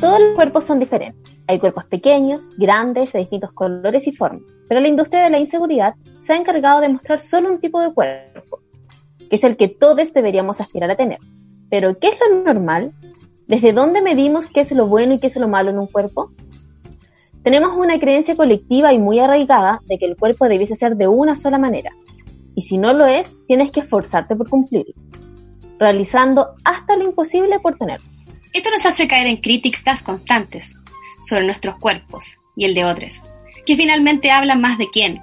Todos 0.00 0.18
los 0.18 0.34
cuerpos 0.34 0.64
son 0.64 0.80
diferentes. 0.80 1.39
Hay 1.50 1.58
cuerpos 1.58 1.84
pequeños, 1.86 2.52
grandes, 2.56 3.12
de 3.12 3.18
distintos 3.18 3.52
colores 3.52 4.06
y 4.06 4.12
formas. 4.12 4.44
Pero 4.68 4.80
la 4.80 4.86
industria 4.86 5.24
de 5.24 5.30
la 5.30 5.40
inseguridad 5.40 5.96
se 6.20 6.32
ha 6.32 6.36
encargado 6.36 6.80
de 6.80 6.90
mostrar 6.90 7.20
solo 7.20 7.50
un 7.50 7.58
tipo 7.58 7.80
de 7.80 7.92
cuerpo, 7.92 8.60
que 9.18 9.34
es 9.34 9.42
el 9.42 9.56
que 9.56 9.66
todos 9.66 10.12
deberíamos 10.12 10.60
aspirar 10.60 10.92
a 10.92 10.96
tener. 10.96 11.18
Pero, 11.68 11.98
¿qué 11.98 12.06
es 12.06 12.18
lo 12.20 12.44
normal? 12.44 12.92
¿Desde 13.48 13.72
dónde 13.72 14.00
medimos 14.00 14.48
qué 14.48 14.60
es 14.60 14.70
lo 14.70 14.86
bueno 14.86 15.14
y 15.14 15.18
qué 15.18 15.26
es 15.26 15.36
lo 15.38 15.48
malo 15.48 15.70
en 15.70 15.80
un 15.80 15.88
cuerpo? 15.88 16.30
Tenemos 17.42 17.72
una 17.72 17.98
creencia 17.98 18.36
colectiva 18.36 18.92
y 18.92 19.00
muy 19.00 19.18
arraigada 19.18 19.80
de 19.86 19.98
que 19.98 20.06
el 20.06 20.16
cuerpo 20.16 20.48
debiese 20.48 20.76
ser 20.76 20.94
de 20.94 21.08
una 21.08 21.34
sola 21.34 21.58
manera. 21.58 21.90
Y 22.54 22.62
si 22.62 22.78
no 22.78 22.92
lo 22.92 23.06
es, 23.06 23.36
tienes 23.48 23.72
que 23.72 23.80
esforzarte 23.80 24.36
por 24.36 24.48
cumplirlo, 24.48 24.94
realizando 25.80 26.54
hasta 26.64 26.96
lo 26.96 27.06
imposible 27.06 27.58
por 27.58 27.76
tenerlo. 27.76 28.08
Esto 28.52 28.70
nos 28.70 28.86
hace 28.86 29.08
caer 29.08 29.26
en 29.26 29.38
críticas 29.38 30.04
constantes 30.04 30.79
sobre 31.20 31.44
nuestros 31.44 31.76
cuerpos 31.76 32.40
y 32.56 32.64
el 32.64 32.74
de 32.74 32.84
otros, 32.84 33.26
que 33.66 33.76
finalmente 33.76 34.30
hablan 34.30 34.60
más 34.60 34.78
de 34.78 34.88
quién 34.88 35.22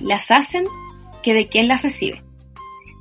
las 0.00 0.30
hacen 0.30 0.64
que 1.22 1.34
de 1.34 1.48
quién 1.48 1.68
las 1.68 1.82
recibe. 1.82 2.22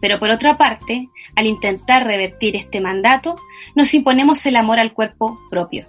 Pero 0.02 0.20
por 0.20 0.30
otra 0.30 0.58
parte, 0.58 1.10
al 1.36 1.48
intentar 1.48 2.06
revertir 2.06 2.56
este 2.56 2.82
mandato, 2.82 3.40
nos 3.76 3.94
imponemos 3.94 4.46
el 4.46 4.56
amor 4.56 4.80
al 4.80 4.94
cuerpo 4.94 5.40
propio, 5.50 5.88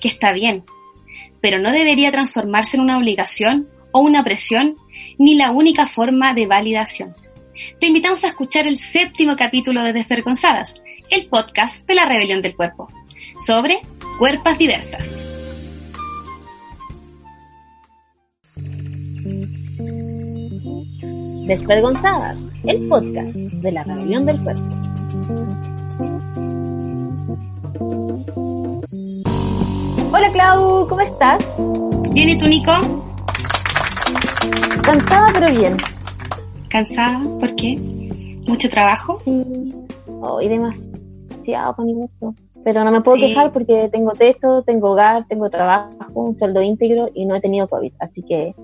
que 0.00 0.08
está 0.08 0.32
bien, 0.32 0.64
pero 1.40 1.58
no 1.58 1.70
debería 1.70 2.10
transformarse 2.10 2.76
en 2.76 2.82
una 2.82 2.96
obligación 2.96 3.68
o 3.92 4.00
una 4.00 4.24
presión, 4.24 4.76
ni 5.18 5.34
la 5.34 5.50
única 5.50 5.86
forma 5.86 6.34
de 6.34 6.46
validación. 6.46 7.14
Te 7.78 7.86
invitamos 7.86 8.24
a 8.24 8.28
escuchar 8.28 8.66
el 8.66 8.78
séptimo 8.78 9.36
capítulo 9.36 9.82
de 9.82 9.92
Desvergonzadas, 9.92 10.82
el 11.10 11.26
podcast 11.26 11.86
de 11.86 11.94
la 11.94 12.06
rebelión 12.06 12.42
del 12.42 12.56
cuerpo, 12.56 12.88
sobre 13.38 13.80
cuerpas 14.18 14.58
diversas. 14.58 15.14
Desvergonzadas, 21.46 22.40
el 22.64 22.88
podcast 22.88 23.34
de 23.34 23.72
la 23.72 23.84
rebelión 23.84 24.24
del 24.24 24.42
cuerpo. 24.42 24.62
Hola 30.12 30.30
Clau, 30.32 30.88
¿cómo 30.88 31.00
estás? 31.00 31.44
Bien, 32.12 32.30
¿y 32.30 32.38
tú, 32.38 32.46
Nico? 32.46 32.72
Cansada 34.82 35.26
pero 35.34 35.50
bien. 35.50 35.76
¿Cansada? 36.70 37.20
¿Por 37.40 37.54
qué? 37.56 37.76
¿Mucho 38.46 38.68
trabajo? 38.68 39.18
Sí. 39.24 39.44
Hoy 40.22 40.48
demasiado 40.48 41.74
para 41.76 41.84
mi 41.86 41.94
gusto. 41.94 42.34
Pero 42.64 42.84
no 42.84 42.90
me 42.90 43.02
puedo 43.02 43.16
Sí. 43.18 43.26
quejar 43.28 43.52
porque 43.52 43.88
tengo 43.92 44.12
texto, 44.12 44.62
tengo 44.62 44.92
hogar, 44.92 45.24
tengo 45.26 45.50
trabajo, 45.50 45.90
un 46.14 46.36
sueldo 46.38 46.62
íntegro 46.62 47.10
y 47.14 47.26
no 47.26 47.34
he 47.34 47.40
tenido 47.40 47.68
COVID. 47.68 47.92
Así 47.98 48.22
que 48.22 48.54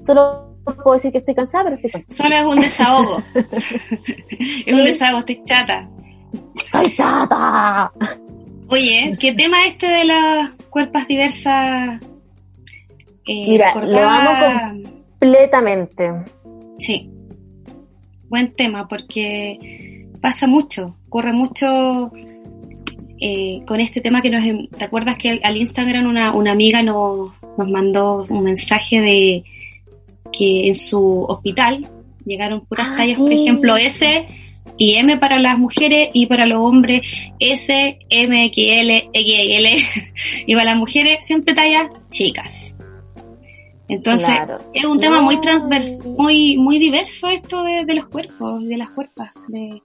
solo 0.00 0.51
puedo 0.64 0.94
decir 0.94 1.12
que 1.12 1.18
estoy 1.18 1.34
cansada, 1.34 1.64
pero 1.64 1.76
estoy 1.76 1.90
cansada. 1.90 2.16
Solo 2.16 2.36
es 2.36 2.56
un 2.56 2.60
desahogo. 2.62 3.22
es 4.66 4.72
un 4.74 4.84
desahogo, 4.84 5.18
estoy 5.20 5.42
chata. 5.44 5.88
¡Ay, 6.72 6.94
chata! 6.96 7.92
Oye, 8.68 9.16
¿qué 9.20 9.32
tema 9.34 9.64
este 9.66 9.86
de 9.86 10.04
las 10.04 10.50
cuerpas 10.70 11.06
diversas? 11.08 12.00
Eh, 13.26 13.46
Mira, 13.48 13.70
acordaba- 13.70 13.92
lo 13.92 14.08
amo 14.08 14.82
Completamente. 15.20 16.10
Sí, 16.78 17.10
buen 18.28 18.52
tema 18.54 18.88
porque 18.88 20.08
pasa 20.20 20.46
mucho, 20.46 20.96
ocurre 21.06 21.32
mucho 21.32 22.10
eh, 23.20 23.62
con 23.66 23.78
este 23.80 24.00
tema 24.00 24.20
que 24.22 24.30
nos... 24.30 24.42
¿Te 24.76 24.84
acuerdas 24.84 25.16
que 25.16 25.30
al, 25.30 25.40
al 25.44 25.56
Instagram 25.56 26.06
una, 26.06 26.32
una 26.34 26.50
amiga 26.52 26.82
nos, 26.82 27.30
nos 27.56 27.68
mandó 27.68 28.24
un 28.28 28.42
mensaje 28.42 29.00
de 29.00 29.44
que 30.36 30.68
en 30.68 30.74
su 30.74 31.24
hospital 31.24 31.88
llegaron 32.24 32.60
puras 32.66 32.88
Ah, 32.90 32.96
tallas, 32.98 33.16
sí. 33.16 33.22
por 33.22 33.32
ejemplo, 33.32 33.76
S 33.76 34.26
y 34.78 34.94
M 34.94 35.16
para 35.18 35.38
las 35.38 35.58
mujeres 35.58 36.10
y 36.12 36.26
para 36.26 36.46
los 36.46 36.58
hombres 36.60 37.06
S, 37.38 37.98
M, 38.08 38.48
XL, 38.54 39.10
XL 39.12 40.04
y 40.46 40.54
para 40.54 40.64
las 40.64 40.76
mujeres 40.76 41.18
siempre 41.26 41.54
tallas 41.54 41.88
chicas. 42.10 42.74
Entonces, 43.88 44.26
Claro. 44.26 44.58
es 44.72 44.84
un 44.84 44.98
tema 44.98 45.20
muy 45.20 45.38
transvers, 45.40 45.98
muy, 46.06 46.56
muy 46.56 46.78
diverso 46.78 47.28
esto 47.28 47.62
de, 47.64 47.84
de 47.84 47.94
los 47.96 48.06
cuerpos, 48.06 48.64
de 48.66 48.76
las 48.78 48.88
cuerpas, 48.90 49.30
de, 49.48 49.82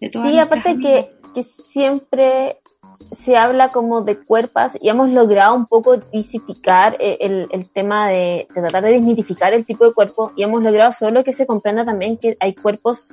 de 0.00 0.08
todas 0.08 0.30
Sí, 0.30 0.38
aparte 0.38 0.68
amigas. 0.70 1.06
que, 1.34 1.40
que 1.42 1.42
siempre 1.72 2.58
se 3.12 3.36
habla 3.36 3.70
como 3.70 4.02
de 4.02 4.18
cuerpas 4.18 4.76
y 4.80 4.88
hemos 4.88 5.10
logrado 5.10 5.54
un 5.54 5.66
poco 5.66 5.98
visificar 6.12 6.96
eh, 7.00 7.18
el, 7.20 7.48
el 7.50 7.68
tema 7.70 8.08
de, 8.08 8.46
de 8.54 8.60
tratar 8.60 8.84
de 8.84 8.92
desmitificar 8.92 9.52
el 9.52 9.64
tipo 9.64 9.84
de 9.84 9.92
cuerpo 9.92 10.32
y 10.36 10.42
hemos 10.42 10.62
logrado 10.62 10.92
solo 10.92 11.24
que 11.24 11.32
se 11.32 11.46
comprenda 11.46 11.84
también 11.84 12.16
que 12.18 12.36
hay 12.40 12.54
cuerpos 12.54 13.06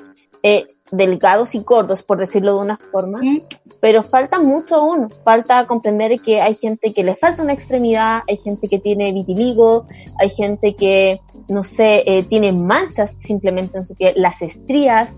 eh, 0.44 0.68
delgados 0.92 1.54
y 1.54 1.60
gordos, 1.60 2.02
por 2.02 2.18
decirlo 2.18 2.56
de 2.56 2.62
una 2.62 2.78
forma, 2.78 3.20
¿Mm? 3.22 3.42
pero 3.82 4.04
falta 4.04 4.40
mucho 4.40 4.76
aún, 4.76 5.12
falta 5.24 5.68
comprender 5.68 6.18
que 6.22 6.42
hay 6.42 6.56
gente 6.56 6.94
que 6.94 7.04
le 7.04 7.16
falta 7.16 7.44
una 7.44 7.52
extremidad, 7.52 8.22
hay 8.26 8.38
gente 8.38 8.70
que 8.70 8.80
tiene 8.80 9.12
vitiligo, 9.12 9.86
hay 10.18 10.30
gente 10.30 10.76
que, 10.76 11.20
no 11.50 11.66
sé, 11.66 12.04
eh, 12.06 12.24
tiene 12.24 12.54
manchas 12.54 13.18
simplemente 13.20 13.78
en 13.78 13.86
su 13.86 13.96
piel, 13.96 14.14
las 14.16 14.42
estrías, 14.42 15.10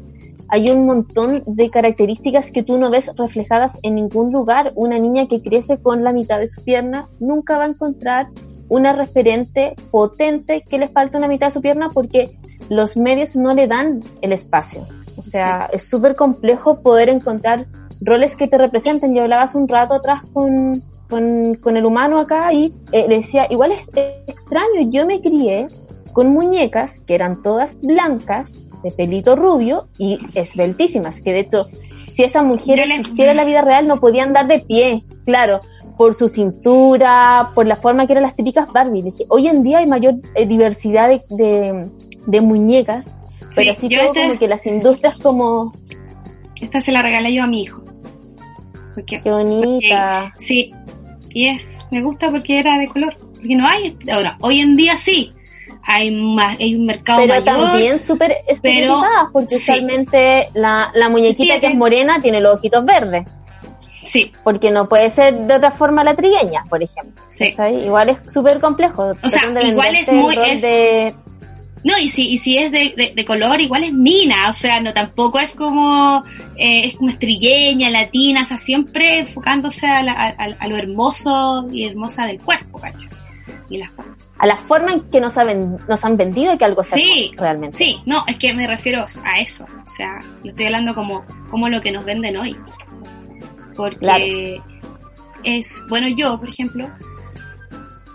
hay 0.49 0.69
un 0.69 0.85
montón 0.85 1.43
de 1.45 1.69
características 1.69 2.51
que 2.51 2.63
tú 2.63 2.77
no 2.77 2.89
ves 2.89 3.11
reflejadas 3.15 3.79
en 3.83 3.95
ningún 3.95 4.31
lugar. 4.31 4.73
Una 4.75 4.97
niña 4.97 5.27
que 5.27 5.41
crece 5.41 5.77
con 5.77 6.03
la 6.03 6.11
mitad 6.11 6.39
de 6.39 6.47
su 6.47 6.63
pierna 6.63 7.07
nunca 7.19 7.57
va 7.57 7.65
a 7.65 7.69
encontrar 7.69 8.27
una 8.67 8.93
referente 8.93 9.75
potente 9.91 10.63
que 10.67 10.79
le 10.79 10.87
falta 10.87 11.17
una 11.17 11.27
mitad 11.27 11.47
de 11.47 11.51
su 11.51 11.61
pierna 11.61 11.89
porque 11.89 12.37
los 12.69 12.97
medios 12.97 13.35
no 13.35 13.53
le 13.53 13.67
dan 13.67 14.01
el 14.21 14.31
espacio. 14.31 14.85
O 15.17 15.23
sea, 15.23 15.69
es 15.71 15.87
súper 15.87 16.15
complejo 16.15 16.81
poder 16.81 17.09
encontrar 17.09 17.65
roles 18.01 18.35
que 18.35 18.47
te 18.47 18.57
representen. 18.57 19.13
Yo 19.13 19.23
hablaba 19.23 19.43
hace 19.43 19.57
un 19.57 19.67
rato 19.67 19.95
atrás 19.95 20.21
con, 20.33 20.81
con, 21.09 21.55
con 21.55 21.77
el 21.77 21.85
humano 21.85 22.19
acá 22.19 22.53
y 22.53 22.73
eh, 22.91 23.05
le 23.07 23.17
decía, 23.17 23.47
igual 23.49 23.71
es, 23.71 23.89
es 23.95 24.15
extraño, 24.27 24.89
yo 24.89 25.05
me 25.05 25.19
crié 25.19 25.67
con 26.13 26.31
muñecas 26.31 27.01
que 27.01 27.15
eran 27.15 27.41
todas 27.41 27.79
blancas, 27.81 28.53
de 28.83 28.91
pelito 28.91 29.35
rubio 29.35 29.87
y 29.97 30.17
esbeltísimas, 30.35 31.21
que 31.21 31.33
de 31.33 31.39
hecho, 31.41 31.67
si 32.11 32.23
esa 32.23 32.43
mujer 32.43 32.77
le- 32.87 32.95
existiera 32.95 33.31
en 33.31 33.37
la 33.37 33.45
vida 33.45 33.61
real 33.61 33.87
no 33.87 33.99
podía 33.99 34.23
andar 34.23 34.47
de 34.47 34.59
pie, 34.59 35.03
claro, 35.25 35.59
por 35.97 36.15
su 36.15 36.29
cintura, 36.29 37.49
por 37.55 37.65
la 37.67 37.75
forma 37.75 38.05
que 38.07 38.13
eran 38.13 38.23
las 38.23 38.35
típicas 38.35 38.71
Barbie. 38.71 39.13
Hoy 39.27 39.47
en 39.47 39.63
día 39.63 39.79
hay 39.79 39.87
mayor 39.87 40.15
eh, 40.35 40.45
diversidad 40.45 41.09
de, 41.09 41.21
de, 41.29 41.89
de 42.25 42.41
muñecas, 42.41 43.05
pero 43.53 43.63
Sí, 43.63 43.69
así 43.69 43.89
todo 43.89 44.01
este- 44.07 44.21
como 44.27 44.39
que 44.39 44.47
las 44.47 44.65
industrias 44.65 45.15
como, 45.17 45.73
Esta 46.61 46.79
se 46.81 46.91
la 46.91 47.01
regalé 47.01 47.33
yo 47.33 47.43
a 47.43 47.47
mi 47.47 47.63
hijo. 47.63 47.83
Porque, 48.95 49.21
qué 49.21 49.29
bonita. 49.31 50.33
sí, 50.39 50.71
y 51.31 51.47
es, 51.49 51.77
me 51.91 52.01
gusta 52.01 52.29
porque 52.31 52.59
era 52.59 52.77
de 52.77 52.87
color. 52.87 53.15
Porque 53.35 53.55
no 53.55 53.65
hay, 53.67 53.95
ahora, 54.11 54.37
hoy 54.41 54.59
en 54.59 54.75
día 54.75 54.97
sí, 54.97 55.31
hay, 55.83 56.11
más, 56.11 56.57
hay 56.59 56.75
un 56.75 56.85
mercado 56.85 57.21
Pero 57.21 57.33
mayor. 57.41 57.67
también 57.69 57.99
súper 57.99 58.35
estereotipadas, 58.47 59.27
porque 59.33 59.59
sí. 59.59 59.71
usualmente 59.71 60.49
la, 60.53 60.91
la 60.93 61.09
muñequita 61.09 61.59
que 61.59 61.67
es 61.67 61.75
morena 61.75 62.21
tiene 62.21 62.39
los 62.41 62.55
ojitos 62.55 62.85
verdes. 62.85 63.25
Sí, 64.03 64.31
porque 64.43 64.71
no 64.71 64.87
puede 64.87 65.09
ser 65.09 65.37
de 65.39 65.55
otra 65.55 65.71
forma 65.71 66.03
la 66.03 66.15
trigueña, 66.15 66.63
por 66.69 66.81
ejemplo. 66.81 67.21
Sí. 67.37 67.55
Igual 67.85 68.09
es 68.09 68.33
súper 68.33 68.59
complejo. 68.59 69.13
sea, 69.23 69.41
Tratan 69.41 69.53
de 69.55 69.67
igual 69.67 69.93
es 69.95 70.11
muy- 70.11 70.35
es- 70.37 70.61
de, 70.61 71.13
No, 71.83 71.93
y 71.97 72.09
si, 72.09 72.29
y 72.29 72.37
si 72.39 72.57
es 72.57 72.71
de, 72.71 73.13
de, 73.15 73.25
color, 73.25 73.61
igual 73.61 73.83
es 73.83 73.93
mina, 73.93 74.49
o 74.49 74.53
sea, 74.53 74.81
no 74.81 74.93
tampoco 74.93 75.39
es 75.39 75.51
como, 75.51 76.23
eh, 76.57 76.87
es 76.87 76.97
como 76.97 77.09
estrilleña, 77.09 77.89
latina, 77.89 78.41
o 78.41 78.45
sea, 78.45 78.57
siempre 78.57 79.19
enfocándose 79.19 79.87
a, 79.87 79.99
a, 79.99 80.67
lo 80.67 80.75
hermoso 80.75 81.67
y 81.71 81.85
hermosa 81.85 82.25
del 82.25 82.41
cuerpo, 82.41 82.79
¿cachai? 82.79 83.07
Y 83.69 83.77
las 83.77 83.91
a 84.39 84.47
la 84.47 84.55
forma 84.55 84.93
en 84.93 85.01
que 85.01 85.19
nos, 85.19 85.33
nos 85.87 86.05
han 86.05 86.15
vendido 86.15 86.53
y 86.53 86.57
que 86.57 86.65
algo 86.65 86.83
sea 86.83 86.97
sí, 86.97 87.31
realmente. 87.35 87.77
Sí, 87.77 88.01
no, 88.05 88.23
es 88.25 88.37
que 88.37 88.53
me 88.53 88.65
refiero 88.65 89.05
a 89.25 89.39
eso, 89.39 89.65
o 89.85 89.87
sea, 89.87 90.21
lo 90.43 90.49
estoy 90.49 90.65
hablando 90.65 90.95
como, 90.95 91.25
como 91.49 91.67
lo 91.67 91.81
que 91.81 91.91
nos 91.91 92.05
venden 92.05 92.37
hoy. 92.37 92.55
Porque 93.75 94.61
es, 95.43 95.83
bueno, 95.89 96.07
yo, 96.07 96.39
por 96.39 96.47
ejemplo, 96.47 96.89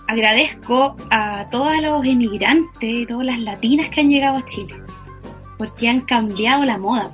agradezco 0.08 0.96
a 1.10 1.48
todos 1.50 1.80
los 1.82 2.04
emigrantes, 2.06 3.06
todas 3.06 3.26
las 3.26 3.44
latinas 3.44 3.90
que 3.90 4.00
han 4.00 4.08
llegado 4.08 4.38
a 4.38 4.46
Chile, 4.46 4.74
porque 5.58 5.90
han 5.90 6.00
cambiado 6.00 6.64
la 6.64 6.78
moda. 6.78 7.10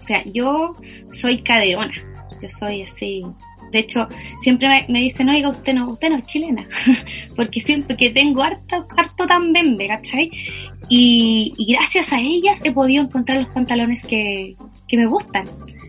O 0.00 0.06
sea, 0.06 0.24
yo 0.24 0.74
soy 1.12 1.42
cadeona, 1.42 1.92
yo 2.40 2.48
soy 2.48 2.82
así. 2.82 3.26
De 3.70 3.78
hecho, 3.78 4.08
siempre 4.40 4.86
me, 4.88 5.00
dicen, 5.00 5.28
oiga, 5.28 5.48
usted 5.48 5.74
no, 5.74 5.90
usted 5.90 6.10
no 6.10 6.16
es 6.16 6.26
chilena, 6.26 6.66
porque 7.36 7.60
siempre 7.60 7.96
que 7.96 8.10
tengo 8.10 8.42
harto, 8.42 8.86
harto 8.96 9.26
tan 9.26 9.52
bembe, 9.52 9.86
¿cachai? 9.86 10.30
Y, 10.88 11.54
gracias 11.68 12.12
a 12.12 12.20
ellas 12.20 12.60
he 12.64 12.72
podido 12.72 13.04
encontrar 13.04 13.38
los 13.38 13.52
pantalones 13.54 14.04
que, 14.04 14.56
que 14.88 14.96
me 14.96 15.06
gustan, 15.06 15.44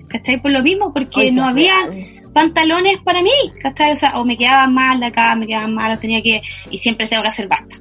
¿cachai? 0.08 0.42
Por 0.42 0.52
lo 0.52 0.62
mismo, 0.62 0.94
porque 0.94 1.32
no 1.32 1.44
había 1.44 1.74
pantalones 2.34 3.00
para 3.00 3.22
mí, 3.22 3.32
¿cachai? 3.62 3.92
O 3.92 3.96
sea, 3.96 4.20
o 4.20 4.26
me 4.26 4.38
quedaban 4.38 4.74
mal 4.74 5.02
acá, 5.04 5.36
me 5.36 5.48
quedaban 5.48 5.74
mal, 5.74 6.00
tenía 6.00 6.22
que, 6.22 6.42
y 6.70 6.78
siempre 6.78 7.08
tengo 7.08 7.24
que 7.24 7.30
hacer 7.30 7.48
basta, 7.48 7.78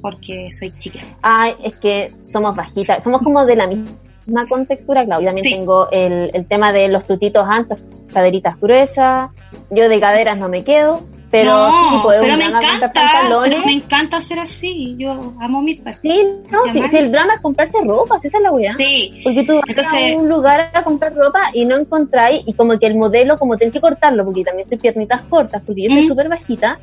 porque 0.00 0.50
soy 0.52 0.72
chica. 0.76 1.00
Ay, 1.22 1.54
es 1.64 1.78
que 1.78 2.12
somos 2.22 2.54
bajitas, 2.54 3.02
somos 3.02 3.22
como 3.22 3.44
de 3.46 3.56
la 3.56 3.66
misma 3.66 3.90
contextura, 4.48 5.04
Claudia. 5.04 5.28
También 5.28 5.58
tengo 5.58 5.88
el, 5.90 6.30
el 6.34 6.46
tema 6.46 6.72
de 6.72 6.88
los 6.88 7.04
tutitos 7.04 7.46
altos, 7.48 7.84
caderitas 8.12 8.60
gruesas, 8.60 9.30
yo 9.70 9.88
de 9.88 10.00
caderas 10.00 10.38
no 10.38 10.48
me 10.48 10.64
quedo, 10.64 11.00
pero 11.32 11.50
no, 11.50 12.04
pero 12.06 12.36
me 12.36 12.44
encanta, 12.44 12.92
pero 12.92 13.40
me 13.64 13.72
encanta 13.72 14.18
hacer 14.18 14.38
así, 14.38 14.94
yo 14.98 15.12
amo 15.40 15.62
mi 15.62 15.74
Sí, 16.02 16.26
no, 16.50 16.60
si, 16.70 16.96
el 16.98 17.10
drama 17.10 17.36
es 17.36 17.40
comprarse 17.40 17.78
ropa, 17.82 18.18
esa 18.22 18.36
es 18.36 18.42
la 18.42 18.52
weá. 18.52 18.76
Sí. 18.76 19.22
Porque 19.24 19.42
tú 19.42 19.58
vas 19.74 19.92
a 19.94 20.16
un 20.18 20.28
lugar 20.28 20.70
a 20.74 20.84
comprar 20.84 21.14
ropa 21.14 21.40
y 21.54 21.64
no 21.64 21.78
encontráis, 21.78 22.42
y 22.46 22.52
como 22.52 22.78
que 22.78 22.86
el 22.86 22.96
modelo, 22.96 23.38
como 23.38 23.56
tenés 23.56 23.72
que 23.72 23.80
cortarlo, 23.80 24.26
porque 24.26 24.44
también 24.44 24.68
soy 24.68 24.76
piernitas 24.76 25.22
cortas, 25.22 25.62
porque 25.64 25.84
yo 25.84 25.88
soy 25.88 26.06
súper 26.06 26.28
bajita, 26.28 26.78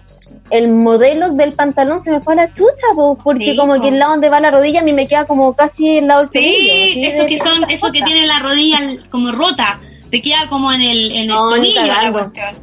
el 0.50 0.70
modelo 0.70 1.30
del 1.30 1.54
pantalón 1.54 2.02
se 2.02 2.10
me 2.10 2.20
fue 2.20 2.34
a 2.34 2.38
la 2.38 2.54
chucha, 2.54 2.88
porque 3.24 3.56
como 3.56 3.80
que 3.80 3.90
el 3.90 4.00
lado 4.00 4.14
donde 4.14 4.30
va 4.30 4.40
la 4.40 4.50
rodilla 4.50 4.80
a 4.80 4.84
mí 4.84 4.94
me 4.94 5.08
queda 5.08 5.26
como 5.26 5.54
casi 5.54 6.00
el 6.00 6.08
lado 6.08 6.26
del 6.26 6.42
Sí, 6.42 7.04
eso 7.06 7.28
que 7.28 7.38
son, 7.38 7.70
eso 7.70 7.92
que 7.92 8.02
tiene 8.02 8.26
la 8.26 8.40
rodilla 8.40 8.80
como 9.12 9.32
rota, 9.32 9.80
te 10.10 10.24
queda 10.24 10.50
como 10.50 10.72
en 10.72 10.82
el, 10.82 11.12
en 11.12 11.18
el 11.18 11.28
no, 11.28 11.52
tobillo 11.52 11.86
la 11.86 12.12
cuestión. 12.12 12.56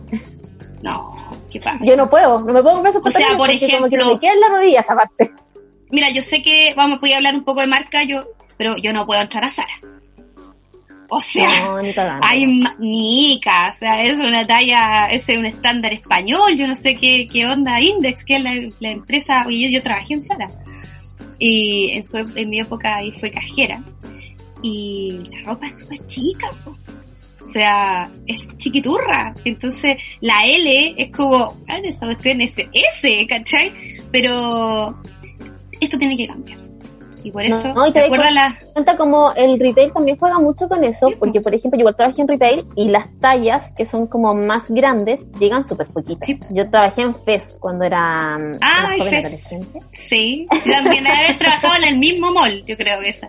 No. 0.83 1.17
Yo 1.83 1.97
no 1.97 2.09
puedo, 2.09 2.39
no 2.41 2.53
me 2.53 2.63
puedo 2.63 2.75
comprar 2.75 2.91
esos 2.91 3.03
O 3.05 3.11
sea, 3.11 3.37
por 3.37 3.51
ejemplo. 3.51 3.89
que 3.89 3.97
me 3.97 4.21
quedan 4.21 4.41
las 4.41 4.51
rodillas 4.51 4.91
aparte. 4.91 5.33
Mira, 5.91 6.11
yo 6.11 6.23
sé 6.23 6.43
que, 6.43 6.75
vamos, 6.77 7.01
voy 7.01 7.13
a 7.13 7.19
hablar 7.19 7.35
un 7.35 7.45
poco 7.45 7.61
de 7.61 7.69
marca, 7.69 8.03
yo, 8.03 8.29
pero 8.57 8.77
yo 8.77 8.93
no 8.93 9.07
puedo 9.07 9.21
entrar 9.21 9.45
a 9.45 9.49
Sara. 9.49 9.81
O 11.09 11.21
sea, 11.21 11.49
hay 12.23 12.65
Nica, 12.79 13.71
o 13.73 13.79
sea, 13.79 14.03
es 14.03 14.19
una 14.19 14.45
talla, 14.45 15.07
es 15.07 15.29
un 15.29 15.47
estándar 15.47 15.93
español, 15.93 16.57
yo 16.57 16.67
no 16.67 16.75
sé 16.75 16.97
qué, 16.97 17.29
qué 17.31 17.47
onda 17.47 17.81
Index, 17.81 18.25
que 18.25 18.37
es 18.37 18.43
la, 18.81 18.91
empresa, 18.91 19.45
yo, 19.45 19.69
yo 19.71 19.83
trabajé 19.83 20.15
en 20.15 20.23
Sara. 20.23 20.49
Y 21.39 21.91
en, 21.93 22.07
su, 22.07 22.17
en 22.17 22.51
mi 22.51 22.59
época 22.59 22.97
ahí 22.97 23.13
fue 23.13 23.31
cajera. 23.31 23.83
Y 24.63 25.13
la 25.31 25.53
ropa 25.53 25.67
es 25.67 25.79
súper 25.79 26.05
chica, 26.07 26.51
o 27.47 27.49
sea, 27.49 28.11
es 28.27 28.47
chiquiturra. 28.57 29.35
Entonces, 29.45 29.97
la 30.21 30.45
L 30.45 30.95
es 30.97 31.11
como, 31.17 31.57
ah, 31.69 31.79
esa 31.85 32.07
cuestión 32.07 32.41
es 32.41 32.57
S, 32.59 33.27
¿cachai? 33.29 33.73
Pero 34.11 35.01
esto 35.81 35.97
tiene 35.99 36.17
que 36.17 36.27
cambiar. 36.27 36.59
Y 37.23 37.31
por 37.33 37.45
eso, 37.45 37.73
no, 37.73 37.85
y 37.89 37.93
te, 37.93 38.09
la... 38.09 38.57
cuenta 38.73 38.97
como 38.97 39.33
el 39.33 39.59
retail 39.59 39.93
también 39.93 40.17
juega 40.17 40.39
mucho 40.39 40.69
con 40.69 40.85
eso, 40.85 41.09
porque 41.19 41.41
por 41.41 41.53
ejemplo 41.53 41.77
yo 41.77 41.81
igual 41.81 41.97
trabajé 41.97 42.23
en 42.23 42.29
retail 42.29 42.65
y 42.77 42.89
las 42.89 43.09
tallas 43.19 43.73
que 43.77 43.85
son 43.85 44.07
como 44.07 44.33
más 44.33 44.71
grandes 44.71 45.27
llegan 45.41 45.67
súper 45.67 45.89
poquitas. 45.89 46.39
Yo 46.51 46.71
trabajé 46.71 47.03
en 47.03 47.15
FES 47.15 47.57
cuando 47.59 47.85
era 47.85 48.37
ah, 48.61 48.95
FES. 49.03 49.45
Sí, 49.93 50.47
también 50.71 51.03
de 51.03 51.11
haber 51.11 51.39
trabajado 51.39 51.75
en 51.83 51.95
el 51.95 51.99
mismo 51.99 52.31
mall, 52.33 52.63
yo 52.65 52.77
creo 52.77 53.01
que 53.01 53.09
esa. 53.09 53.29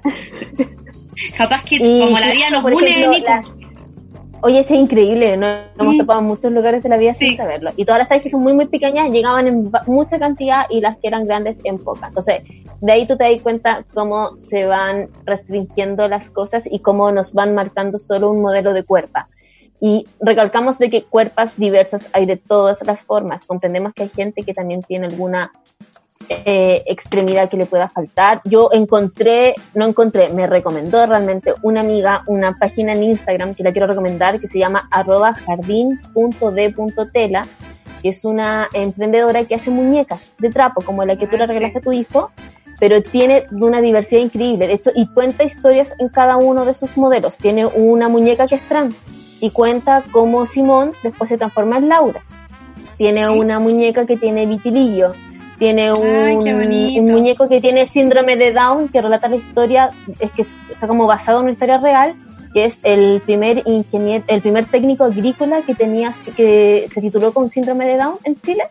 Capaz 1.37 1.63
que 1.63 1.79
como 1.79 2.19
la 2.19 2.31
vida 2.31 2.51
nos 2.51 2.65
une, 2.65 3.07
Oye, 4.41 4.59
es 4.59 4.69
increíble, 4.69 5.35
¿no? 5.35 5.47
hemos 5.79 5.95
mm. 5.95 5.99
topado 5.99 6.21
muchos 6.21 6.51
lugares 6.51 6.83
de 6.83 6.89
la 6.89 6.97
vida 6.97 7.13
sin 7.13 7.35
saberlo. 7.35 7.71
Y 7.75 7.85
todas 7.85 7.99
las 7.99 8.09
tallas 8.09 8.23
que 8.23 8.29
son 8.29 8.41
muy, 8.41 8.53
muy 8.53 8.67
pequeñas 8.67 9.09
llegaban 9.09 9.47
en 9.47 9.71
mucha 9.87 10.19
cantidad 10.19 10.65
y 10.69 10.79
las 10.79 10.97
que 10.97 11.07
eran 11.07 11.23
grandes 11.23 11.59
en 11.63 11.79
poca. 11.79 12.07
Entonces, 12.07 12.43
de 12.79 12.91
ahí 12.91 13.07
tú 13.07 13.17
te 13.17 13.23
das 13.23 13.41
cuenta 13.41 13.83
cómo 13.93 14.37
se 14.37 14.65
van 14.65 15.09
restringiendo 15.25 16.07
las 16.07 16.29
cosas 16.29 16.67
y 16.69 16.79
cómo 16.79 17.11
nos 17.11 17.33
van 17.33 17.55
marcando 17.55 17.97
solo 17.97 18.29
un 18.29 18.41
modelo 18.41 18.73
de 18.73 18.83
cuerpo. 18.83 19.19
Y 19.79 20.07
recalcamos 20.19 20.77
de 20.79 20.89
que 20.89 21.03
cuerpos 21.03 21.55
diversas 21.57 22.07
hay 22.13 22.25
de 22.25 22.37
todas 22.37 22.85
las 22.85 23.03
formas. 23.03 23.45
Comprendemos 23.45 23.93
que 23.93 24.03
hay 24.03 24.09
gente 24.09 24.43
que 24.43 24.53
también 24.53 24.81
tiene 24.81 25.07
alguna 25.07 25.51
eh, 26.29 26.83
extremidad 26.85 27.50
que 27.50 27.57
le 27.57 27.65
pueda 27.65 27.88
faltar. 27.89 28.41
Yo 28.45 28.69
encontré, 28.74 29.56
no 29.74 29.85
encontré, 29.85 30.29
me 30.29 30.45
recomendó 30.47 31.06
realmente 31.06 31.53
una 31.62 31.79
amiga 31.81 32.24
una 32.27 32.57
página 32.57 32.94
en 32.94 33.03
Instagram 33.03 33.53
que 33.53 33.63
la 33.63 33.71
quiero 33.71 33.88
recomendar 33.88 34.39
que 34.39 34.47
se 34.47 34.59
llama 34.59 34.88
arroba 34.91 35.33
jardín.d.tela, 35.33 35.88
que 38.01 38.09
es 38.09 38.25
una 38.25 38.68
emprendedora 38.74 39.45
que 39.45 39.56
hace 39.56 39.71
muñecas 39.71 40.33
de 40.38 40.50
trapo, 40.50 40.81
como 40.81 41.06
la 41.06 41.15
que 41.15 41.27
tú 41.27 41.38
le 41.38 41.44
ah, 41.44 41.47
regalaste 41.47 41.79
a 41.79 41.81
tu 41.81 41.94
hijo, 41.94 42.31
pero 42.80 43.01
tiene 43.01 43.45
una 43.51 43.81
diversidad 43.81 44.21
increíble. 44.21 44.68
De 44.68 44.73
hecho, 44.73 44.91
y 44.94 45.07
cuenta 45.07 45.44
historias 45.44 45.94
en 45.97 46.09
cada 46.09 46.38
uno 46.38 46.65
de 46.65 46.73
sus 46.73 46.97
modelos. 46.97 47.38
Tiene 47.38 47.65
una 47.65 48.09
muñeca 48.09 48.47
que 48.47 48.56
es 48.56 48.68
trans 48.68 48.97
y 49.39 49.51
cuenta 49.51 50.03
cómo 50.12 50.45
Simón 50.45 50.91
después 51.03 51.30
se 51.30 51.38
transforma 51.38 51.77
en 51.77 51.89
Laura. 51.89 52.21
Tiene 52.97 53.30
una 53.30 53.59
muñeca 53.59 54.06
que 54.06 54.18
tiene 54.18 54.45
vitiligo 54.45 55.13
tiene 55.59 55.92
un, 55.92 57.06
muñeco 57.06 57.50
que 57.50 57.62
tiene 57.62 57.86
síndrome 57.86 58.36
de 58.36 58.54
Down, 58.54 58.89
que 58.89 59.01
relata 59.01 59.27
la 59.27 59.38
historia, 59.38 59.92
es 60.19 60.31
que 60.31 60.44
está 60.44 60.88
como 60.88 61.07
basado 61.07 61.39
en 61.39 61.45
una 61.45 61.54
historia 61.54 61.77
real, 61.77 62.15
que 62.54 62.65
es 62.65 62.80
el 62.83 63.21
primer 63.21 63.64
ingeniero, 63.66 64.23
el 64.28 64.42
primer 64.42 64.66
técnico 64.68 65.04
agrícola 65.04 65.61
que 65.61 65.76
tenía, 65.76 66.11
que 66.35 66.87
se 66.92 67.02
tituló 67.02 67.33
con 67.33 67.49
síndrome 67.49 67.85
de 67.87 67.97
Down 67.97 68.18
en 68.23 68.40
Chile, 68.42 68.64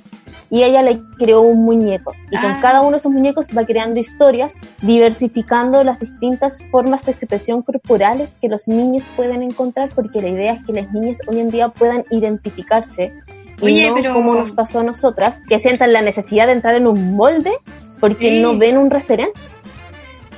y 0.49 0.63
ella 0.63 0.83
le 0.83 1.01
creó 1.19 1.41
un 1.41 1.65
muñeco. 1.65 2.13
Y 2.31 2.37
con 2.41 2.53
ah. 2.53 2.59
cada 2.63 2.81
uno 2.81 2.93
de 2.93 2.99
esos 2.99 3.13
muñecos 3.13 3.47
va 3.57 3.65
creando 3.65 3.99
historias, 3.99 4.55
diversificando 4.81 5.83
las 5.83 5.99
distintas 5.99 6.59
formas 6.71 7.05
de 7.05 7.13
expresión 7.13 7.63
corporales 7.63 8.37
que 8.41 8.49
los 8.49 8.69
niños 8.69 9.05
pueden 9.17 9.43
encontrar, 9.43 9.91
porque 9.95 10.21
la 10.21 10.29
idea 10.29 10.53
es 10.55 10.65
que 10.65 10.73
las 10.73 10.93
niñas 10.93 11.19
hoy 11.27 11.41
en 11.41 11.51
día 11.51 11.69
puedan 11.69 12.05
identificarse 12.11 13.13
Oye, 13.61 13.91
pero... 13.95 14.13
como 14.13 14.35
nos 14.35 14.53
pasó 14.53 14.81
a 14.81 14.83
nosotras, 14.83 15.43
que 15.49 15.59
sientan 15.59 15.93
la 15.93 16.03
necesidad 16.03 16.47
de 16.47 16.53
entrar 16.53 16.75
en 16.75 16.87
un 16.87 17.17
molde 17.17 17.53
porque 18.01 18.41
no 18.41 18.59
ven 18.59 18.77
un 18.77 18.91
referente. 18.91 19.41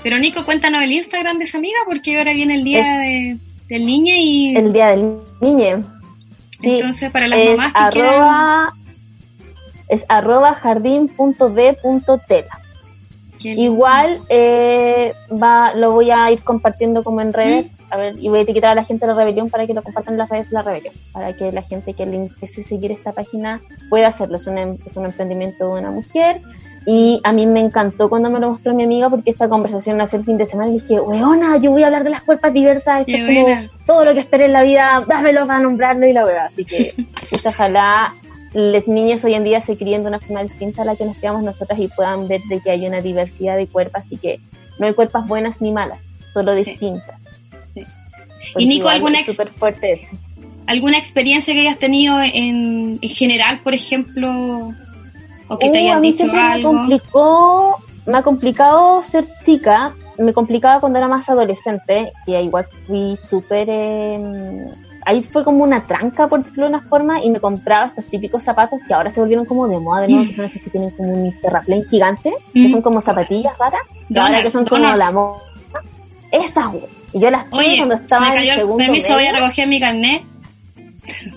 Pero 0.02 0.18
Nico, 0.18 0.44
cuéntanos 0.44 0.82
el 0.82 0.92
Instagram 0.92 1.38
de 1.38 1.44
esa 1.44 1.58
amiga 1.58 1.78
porque 1.87 2.18
ahora 2.18 2.32
viene 2.32 2.54
el 2.54 2.64
día 2.64 2.84
del 3.68 3.87
niño 3.87 4.14
y... 4.16 4.56
El 4.56 4.72
día 4.72 4.88
del 4.88 5.18
niño. 5.40 5.82
Entonces, 6.62 7.10
para 7.10 7.28
las 7.28 7.38
mamás 7.38 7.72
que 7.72 8.00
arroba, 8.00 8.75
Es 9.88 10.04
arroba 10.08 10.54
jardín.d.tela. 10.54 12.60
Igual 13.40 14.20
eh, 14.28 15.14
va, 15.30 15.75
lo 15.75 15.92
voy 15.92 16.10
a 16.10 16.30
ir 16.30 16.42
compartiendo 16.42 17.04
como 17.04 17.20
en 17.20 17.32
redes 17.32 17.70
a 17.90 17.97
ver, 17.97 18.14
y 18.18 18.28
voy 18.28 18.40
a 18.40 18.42
etiquetar 18.42 18.73
a 18.73 18.75
la 18.75 18.85
gente 18.85 19.07
de 19.07 19.12
la 19.12 19.18
rebelión 19.18 19.49
para 19.50 19.66
que 19.66 19.75
lo 19.75 19.83
compartan 19.83 20.14
en 20.14 20.18
las 20.18 20.28
redes 20.28 20.50
de 20.50 20.54
la 20.54 20.62
rebelión, 20.62 20.95
para 21.12 21.33
que 21.33 21.52
la 21.52 21.62
gente 21.62 21.95
que 21.95 22.07
le 22.07 22.16
interese 22.16 22.62
seguir 22.62 22.92
esta 22.92 23.12
página 23.12 23.61
pueda 23.88 24.09
hacerlo. 24.09 24.37
Es 24.37 24.47
un, 24.47 24.59
es 24.59 24.97
un 24.97 25.07
emprendimiento 25.07 25.75
de 25.75 25.80
una 25.80 25.90
mujer 25.90 26.42
y 26.87 27.21
a 27.25 27.33
mí 27.33 27.47
me 27.47 27.61
encantó 27.61 28.09
cuando 28.09 28.30
me 28.30 28.40
lo 28.40 28.50
mostró 28.50 28.75
mi 28.75 28.85
amiga 28.85 29.11
porque 29.11 29.30
esta 29.30 29.49
conversación 29.49 29.97
nació 29.97 30.18
el 30.18 30.25
fin 30.25 30.37
de 30.37 30.47
semana 30.47 30.71
y 30.71 30.75
dije, 30.75 31.00
weona, 31.00 31.57
yo 31.59 31.71
voy 31.71 31.83
a 31.83 31.87
hablar 31.87 32.04
de 32.04 32.11
las 32.11 32.23
cuerpas 32.23 32.52
diversas, 32.52 33.00
esto 33.07 33.12
es 33.12 33.45
como 33.45 33.68
todo 33.87 34.04
lo 34.04 34.14
que 34.14 34.21
esperé 34.21 34.47
en 34.47 34.52
la 34.52 34.62
vida, 34.62 35.04
dámelo 35.07 35.47
para 35.47 35.61
nombrarlo 35.61 36.07
y 36.07 36.12
la 36.12 36.25
verdad. 36.25 36.47
Así 36.47 36.64
que, 36.64 36.95
pues, 37.30 37.47
ojalá 37.47 38.14
las 38.54 38.88
niñas 38.88 39.25
hoy 39.25 39.35
en 39.35 39.45
día 39.45 39.61
se 39.61 39.76
críen 39.76 40.02
de 40.02 40.09
una 40.09 40.21
forma 40.21 40.42
distinta 40.42 40.83
a 40.83 40.85
la 40.85 40.97
que 40.97 41.04
nos 41.04 41.18
criamos 41.18 41.42
nosotras 41.42 41.78
y 41.78 41.88
puedan 41.88 42.26
ver 42.28 42.40
de 42.49 42.61
que 42.61 42.71
hay 42.71 42.87
una 42.87 43.00
diversidad 43.00 43.57
de 43.57 43.66
cuerpos 43.66 44.02
y 44.11 44.16
que 44.16 44.40
no 44.78 44.87
hay 44.87 44.95
cuerpos 44.95 45.26
buenas 45.26 45.61
ni 45.61 45.73
malas, 45.73 46.09
solo 46.33 46.54
distintas 46.54 47.17
y 48.57 48.67
Nico, 48.67 48.88
¿alguna, 48.88 49.19
fuerte 49.57 50.00
¿alguna 50.67 50.99
experiencia 50.99 51.55
que 51.55 51.61
hayas 51.61 51.78
tenido 51.78 52.19
en, 52.21 52.99
general, 53.00 53.61
por 53.62 53.75
ejemplo? 53.75 54.73
O 55.49 55.59
que 55.59 55.71
te 55.71 55.78
uh, 55.78 55.83
hayan 55.83 56.02
dicho 56.02 56.26
algo? 56.33 56.73
Me 56.73 56.78
complicó, 56.78 57.78
me 58.07 58.19
ha 58.19 58.23
complicado 58.23 59.02
ser 59.02 59.26
chica, 59.45 59.95
me 60.19 60.33
complicaba 60.33 60.81
cuando 60.81 60.99
era 60.99 61.09
más 61.09 61.28
adolescente, 61.28 62.12
que 62.26 62.40
igual 62.43 62.67
fui 62.87 63.17
súper... 63.17 63.69
Eh, 63.71 64.67
ahí 65.07 65.23
fue 65.23 65.43
como 65.43 65.64
una 65.64 65.85
tranca, 65.85 66.28
por 66.28 66.45
decirlo 66.45 66.64
de 66.64 66.76
una 66.76 66.83
forma, 66.87 67.25
y 67.25 67.31
me 67.31 67.40
compraba 67.40 67.87
estos 67.87 68.05
típicos 68.07 68.43
zapatos 68.43 68.78
que 68.87 68.93
ahora 68.93 69.11
se 69.11 69.21
volvieron 69.21 69.47
como 69.47 69.67
de 69.67 69.81
moda 69.81 70.02
de 70.02 70.09
nuevo, 70.09 70.26
que 70.26 70.35
son 70.35 70.45
esos 70.45 70.61
que 70.61 70.69
tienen 70.69 70.90
como 70.90 71.12
un 71.12 71.40
terraplén 71.40 71.83
gigante, 71.85 72.35
que 72.52 72.69
Mm. 72.69 72.73
son 72.73 72.83
como 72.83 73.00
zapatillas 73.00 73.57
raras, 73.57 73.81
y 74.09 74.14
Donuts, 74.14 74.28
ahora 74.28 74.43
que 74.43 74.50
son 74.50 74.67
como 74.67 74.85
la 74.95 75.12
moda. 75.12 75.38
Esas, 76.31 76.73
güey. 76.73 76.98
Y 77.12 77.21
yo 77.21 77.31
las 77.31 77.49
tuve 77.50 77.61
Oye, 77.61 77.77
cuando 77.79 77.95
estaba 77.97 78.29
en 78.29 78.35
cayó 78.35 78.53
el 78.53 78.59
segundo 78.59 78.79
permiso, 78.85 79.15
voy 79.15 79.25
a 79.27 79.33
medio. 79.33 79.45
recoger 79.45 79.69
mi 79.69 79.81
carnet. 79.81 80.23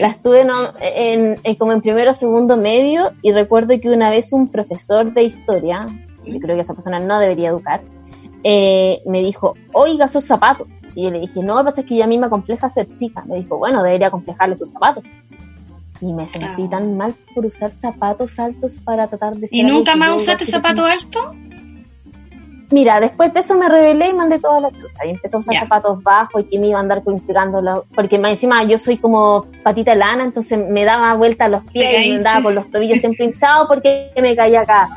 Las 0.00 0.20
tuve 0.22 0.44
no- 0.44 0.72
en, 0.80 1.38
en- 1.42 1.54
como 1.54 1.72
en 1.72 1.80
primero 1.80 2.10
o 2.10 2.14
segundo 2.14 2.56
medio 2.56 3.12
y 3.22 3.32
recuerdo 3.32 3.78
que 3.80 3.88
una 3.90 4.10
vez 4.10 4.32
un 4.32 4.48
profesor 4.48 5.12
de 5.14 5.22
historia, 5.22 5.80
yo 6.24 6.38
creo 6.40 6.56
que 6.56 6.62
esa 6.62 6.74
persona 6.74 6.98
no 6.98 7.18
debería 7.20 7.50
educar, 7.50 7.80
eh, 8.42 9.00
me 9.06 9.20
dijo, 9.22 9.54
oiga 9.72 10.08
sus 10.08 10.24
zapatos. 10.24 10.66
Y 10.94 11.04
yo 11.04 11.10
le 11.10 11.20
dije, 11.20 11.42
no, 11.42 11.54
lo 11.54 11.58
que 11.60 11.64
pasa 11.70 11.80
es 11.82 11.86
que 11.86 11.96
ya 11.96 12.04
a 12.04 12.08
mí 12.08 12.18
me 12.18 12.28
compleja 12.28 12.68
ser 12.68 12.88
chica. 12.98 13.22
Me 13.26 13.36
dijo, 13.36 13.56
bueno, 13.58 13.82
debería 13.82 14.10
complejarle 14.10 14.56
sus 14.56 14.72
zapatos. 14.72 15.04
Y 16.00 16.12
me 16.12 16.26
sentí 16.26 16.62
Ah. 16.64 16.70
tan 16.70 16.96
mal 16.96 17.14
por 17.34 17.46
usar 17.46 17.70
zapatos 17.72 18.38
altos 18.38 18.78
para 18.84 19.06
tratar 19.06 19.36
de 19.36 19.48
¿Y 19.50 19.60
ser 19.62 19.70
nunca 19.72 19.94
más 19.96 20.20
usaste 20.20 20.44
zapato 20.44 20.84
alto? 20.84 21.34
Mira, 22.70 22.98
después 23.00 23.32
de 23.32 23.40
eso 23.40 23.54
me 23.54 23.68
rebelé 23.68 24.08
y 24.08 24.14
mandé 24.14 24.38
toda 24.38 24.60
la 24.60 24.70
chuta. 24.70 25.06
Y 25.06 25.10
empecé 25.10 25.36
a 25.36 25.40
usar 25.40 25.56
zapatos 25.56 26.02
bajos 26.02 26.42
y 26.42 26.44
que 26.44 26.58
me 26.58 26.68
iba 26.68 26.78
a 26.78 26.82
andar 26.82 27.02
complicando. 27.04 27.86
Porque 27.94 28.18
más 28.18 28.32
encima 28.32 28.64
yo 28.64 28.78
soy 28.78 28.98
como 28.98 29.46
patita 29.62 29.94
lana, 29.94 30.24
entonces 30.24 30.58
me 30.58 30.84
daba 30.84 31.14
vuelta 31.14 31.44
a 31.44 31.48
los 31.48 31.62
pies 31.70 32.06
y 32.06 32.10
me 32.10 32.16
andaba 32.16 32.42
con 32.42 32.54
los 32.54 32.70
tobillos 32.70 33.00
siempre 33.00 33.26
hinchados 33.26 33.68
porque 33.68 34.10
me 34.20 34.34
caía 34.34 34.62
acá. 34.62 34.88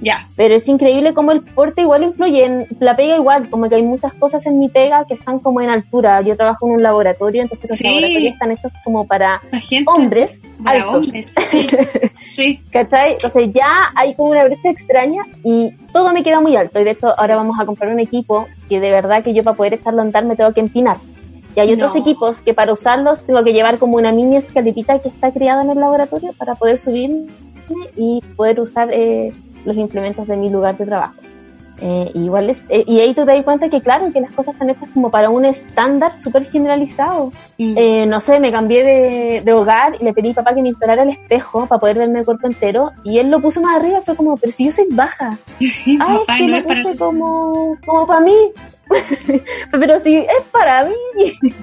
Ya. 0.00 0.28
Pero 0.36 0.54
es 0.54 0.66
increíble 0.68 1.14
cómo 1.14 1.32
el 1.32 1.40
porte 1.42 1.82
igual 1.82 2.02
influye 2.02 2.44
en 2.44 2.66
la 2.80 2.94
pega 2.96 3.16
igual, 3.16 3.48
como 3.48 3.68
que 3.68 3.76
hay 3.76 3.82
muchas 3.82 4.12
cosas 4.14 4.44
en 4.46 4.58
mi 4.58 4.68
pega 4.68 5.06
que 5.06 5.14
están 5.14 5.38
como 5.38 5.60
en 5.60 5.70
altura. 5.70 6.20
Yo 6.22 6.36
trabajo 6.36 6.66
en 6.68 6.74
un 6.74 6.82
laboratorio, 6.82 7.42
entonces 7.42 7.70
los 7.70 7.78
Sí. 7.78 7.84
laboratorios 7.84 8.32
están 8.32 8.50
hechos 8.52 8.72
como 8.84 9.06
para 9.06 9.40
La 9.50 9.60
gente. 9.60 9.90
hombres 9.90 10.42
para 10.62 10.82
altos. 10.82 11.06
hombres. 11.06 11.32
Sí. 11.50 11.66
sí. 12.32 12.60
¿Cachai? 12.70 13.12
Entonces 13.14 13.50
ya 13.54 13.92
hay 13.94 14.14
como 14.14 14.30
una 14.30 14.44
brecha 14.44 14.68
extraña 14.70 15.24
y 15.44 15.70
todo 15.92 16.12
me 16.12 16.22
queda 16.22 16.40
muy 16.40 16.56
alto. 16.56 16.80
Y 16.80 16.84
de 16.84 16.90
hecho 16.90 17.18
ahora 17.18 17.36
vamos 17.36 17.58
a 17.60 17.64
comprar 17.64 17.92
un 17.92 18.00
equipo 18.00 18.46
que 18.68 18.80
de 18.80 18.90
verdad 18.90 19.22
que 19.22 19.32
yo 19.32 19.42
para 19.44 19.56
poder 19.56 19.74
echarlo 19.74 20.00
a 20.00 20.04
andar 20.04 20.24
me 20.24 20.36
tengo 20.36 20.52
que 20.52 20.60
empinar. 20.60 20.96
Y 21.56 21.60
hay 21.60 21.72
otros 21.72 21.94
No. 21.94 22.00
equipos 22.00 22.38
que 22.42 22.52
para 22.52 22.72
usarlos 22.72 23.22
tengo 23.24 23.44
que 23.44 23.52
llevar 23.52 23.78
como 23.78 23.96
una 23.96 24.10
mini 24.10 24.36
escalerita 24.36 24.98
que 24.98 25.08
está 25.08 25.30
creada 25.30 25.62
en 25.62 25.70
el 25.70 25.78
laboratorio 25.78 26.32
para 26.36 26.56
poder 26.56 26.80
subirme 26.80 27.26
y 27.96 28.20
poder 28.36 28.58
usar 28.60 28.88
eh, 28.92 29.32
los 29.64 29.76
implementos 29.76 30.26
de 30.26 30.36
mi 30.36 30.50
lugar 30.50 30.76
de 30.76 30.86
trabajo. 30.86 31.14
Eh, 31.80 32.12
igual 32.14 32.50
es, 32.50 32.64
eh, 32.68 32.84
y 32.86 33.00
ahí 33.00 33.14
tú 33.14 33.26
te 33.26 33.32
das 33.32 33.42
cuenta 33.42 33.68
que 33.68 33.80
claro, 33.80 34.12
que 34.12 34.20
las 34.20 34.30
cosas 34.30 34.54
están 34.54 34.70
hechas 34.70 34.88
como 34.94 35.10
para 35.10 35.28
un 35.28 35.44
estándar 35.44 36.18
súper 36.20 36.46
generalizado. 36.46 37.32
Mm. 37.58 37.74
Eh, 37.76 38.06
no 38.06 38.20
sé, 38.20 38.38
me 38.38 38.52
cambié 38.52 38.84
de, 38.84 39.42
de 39.44 39.52
hogar 39.52 39.96
y 40.00 40.04
le 40.04 40.12
pedí 40.12 40.30
a 40.30 40.34
papá 40.34 40.54
que 40.54 40.62
me 40.62 40.68
instalara 40.68 41.02
el 41.02 41.10
espejo 41.10 41.66
para 41.66 41.80
poder 41.80 41.98
verme 41.98 42.20
el 42.20 42.24
cuerpo 42.24 42.46
entero 42.46 42.92
y 43.02 43.18
él 43.18 43.28
lo 43.28 43.40
puso 43.40 43.60
más 43.60 43.76
arriba 43.76 44.02
fue 44.02 44.14
como, 44.14 44.36
pero 44.36 44.52
si 44.52 44.66
yo 44.66 44.72
soy 44.72 44.86
baja. 44.90 45.36
Ay, 45.60 45.98
Papá, 45.98 46.22
es 46.28 46.38
que 46.38 46.46
no 46.46 46.48
lo 46.48 46.56
es 46.56 46.64
para 46.64 46.82
puse 46.82 46.96
como, 46.96 47.78
como 47.84 48.06
para 48.06 48.20
mí. 48.20 48.36
pero 49.72 50.00
si 50.00 50.16
es 50.16 50.44
para 50.52 50.84
mí. 50.84 51.32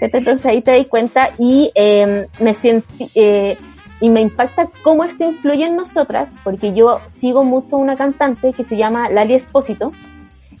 Entonces 0.00 0.44
ahí 0.46 0.60
te 0.60 0.76
das 0.76 0.86
cuenta 0.88 1.30
y 1.38 1.70
eh, 1.74 2.26
me 2.40 2.54
sentí, 2.54 3.08
eh, 3.14 3.56
y 4.02 4.08
me 4.10 4.20
impacta 4.20 4.68
cómo 4.82 5.04
esto 5.04 5.24
influye 5.24 5.64
en 5.64 5.76
nosotras, 5.76 6.34
porque 6.44 6.74
yo 6.74 7.00
sigo 7.06 7.44
mucho 7.44 7.76
una 7.76 7.96
cantante 7.96 8.52
que 8.52 8.64
se 8.64 8.76
llama 8.76 9.08
Lali 9.08 9.34
Espósito. 9.34 9.92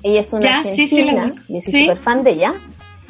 Ella 0.02 0.20
es 0.20 0.32
una 0.32 0.42
Ya, 0.62 0.64
sí, 0.74 0.86
sí, 0.88 1.04
la 1.04 1.12
argentina, 1.24 1.42
yo 1.48 1.60
soy 1.60 1.72
Sí. 1.72 1.80
súper 1.82 1.98
fan 1.98 2.22
de 2.22 2.30
ella. 2.30 2.54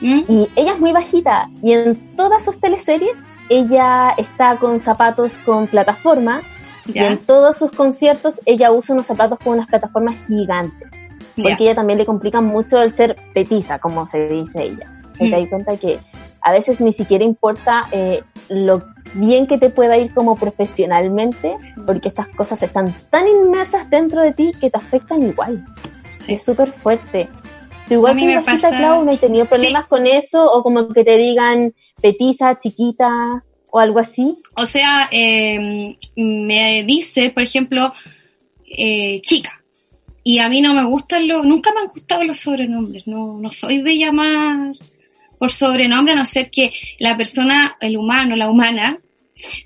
Mm. 0.01 0.21
Y 0.29 0.49
ella 0.57 0.73
es 0.73 0.81
muy 0.81 0.93
bajita 0.93 1.49
y 1.63 1.73
en 1.73 1.95
todas 2.17 2.45
sus 2.45 2.59
teleseries 2.59 3.13
ella 3.49 4.15
está 4.17 4.57
con 4.57 4.81
zapatos 4.81 5.39
con 5.39 5.67
plataforma 5.67 6.41
y 6.87 6.95
Ya. 6.95 7.09
en 7.09 7.19
todos 7.19 7.57
sus 7.59 7.71
conciertos 7.71 8.41
ella 8.47 8.73
usa 8.73 8.95
unos 8.95 9.07
zapatos 9.07 9.39
con 9.39 9.53
unas 9.55 9.69
plataformas 9.69 10.15
gigantes. 10.27 10.91
Ya. 11.37 11.43
Porque 11.51 11.65
ella 11.65 11.75
también 11.75 11.99
le 11.99 12.07
complica 12.07 12.41
mucho 12.41 12.81
el 12.83 12.91
ser 12.93 13.17
petiza, 13.35 13.79
como 13.79 14.07
se 14.07 14.29
dice 14.29 14.63
ella. 14.65 14.85
Y 15.21 15.27
Mm. 15.27 15.31
te 15.31 15.37
das 15.41 15.49
cuenta 15.49 15.77
que 15.77 15.99
a 16.43 16.53
veces 16.53 16.81
ni 16.81 16.93
siquiera 16.93 17.25
importa 17.25 17.85
eh, 17.93 18.23
lo 18.49 18.85
bien 19.15 19.47
que 19.47 19.59
te 19.59 19.71
pueda 19.71 19.97
ir 19.99 20.13
como 20.15 20.37
profesionalmente, 20.37 21.57
porque 21.87 22.09
estas 22.09 22.29
cosas 22.29 22.63
están 22.63 22.93
tan 23.11 23.29
inmersas 23.29 23.89
dentro 23.91 24.23
de 24.23 24.33
ti 24.33 24.53
que 24.61 24.71
te 24.71 24.79
afectan 24.79 25.23
igual. 25.23 25.65
Sí. 26.25 26.35
Es 26.35 26.45
súper 26.45 26.73
fuerte. 26.73 27.29
¿Tú 27.89 27.95
igual 27.95 28.13
A 28.13 28.15
mí 28.15 28.27
me 28.27 28.41
pasa- 28.43 28.71
Clau? 28.71 29.05
¿No 29.05 29.13
has 29.13 29.21
tenido 29.21 29.45
problemas 29.47 29.87
con 29.87 30.07
eso? 30.07 30.45
¿O 30.45 30.63
como 30.63 30.89
que 30.89 31.05
te 31.05 31.17
digan 31.17 31.75
petiza, 32.01 32.59
chiquita 32.59 33.45
o 33.71 33.79
algo 33.79 33.99
así? 33.99 34.37
O 34.57 34.67
sea, 34.67 35.09
eh, 35.11 35.97
me 36.17 36.85
dice, 36.85 37.31
por 37.31 37.43
ejemplo, 37.43 37.93
eh, 38.67 39.21
chica. 39.23 39.63
Y 40.25 40.39
a 40.39 40.49
mí 40.49 40.61
no 40.61 40.75
me 40.75 40.85
gustan 40.85 41.27
los, 41.27 41.45
nunca 41.45 41.73
me 41.75 41.81
han 41.81 41.89
gustado 41.89 42.25
los 42.25 42.37
sobrenombres. 42.39 43.07
No, 43.07 43.39
no 43.41 43.51
soy 43.51 43.83
de 43.83 43.99
llamar 43.99 44.73
por 45.43 45.51
sobrenombre, 45.51 46.13
a 46.13 46.17
no 46.17 46.25
ser 46.25 46.53
que 46.53 46.73
la 47.01 47.17
persona, 47.17 47.77
el 47.81 47.97
humano, 47.97 48.37
la 48.37 48.49
humana, 48.49 49.01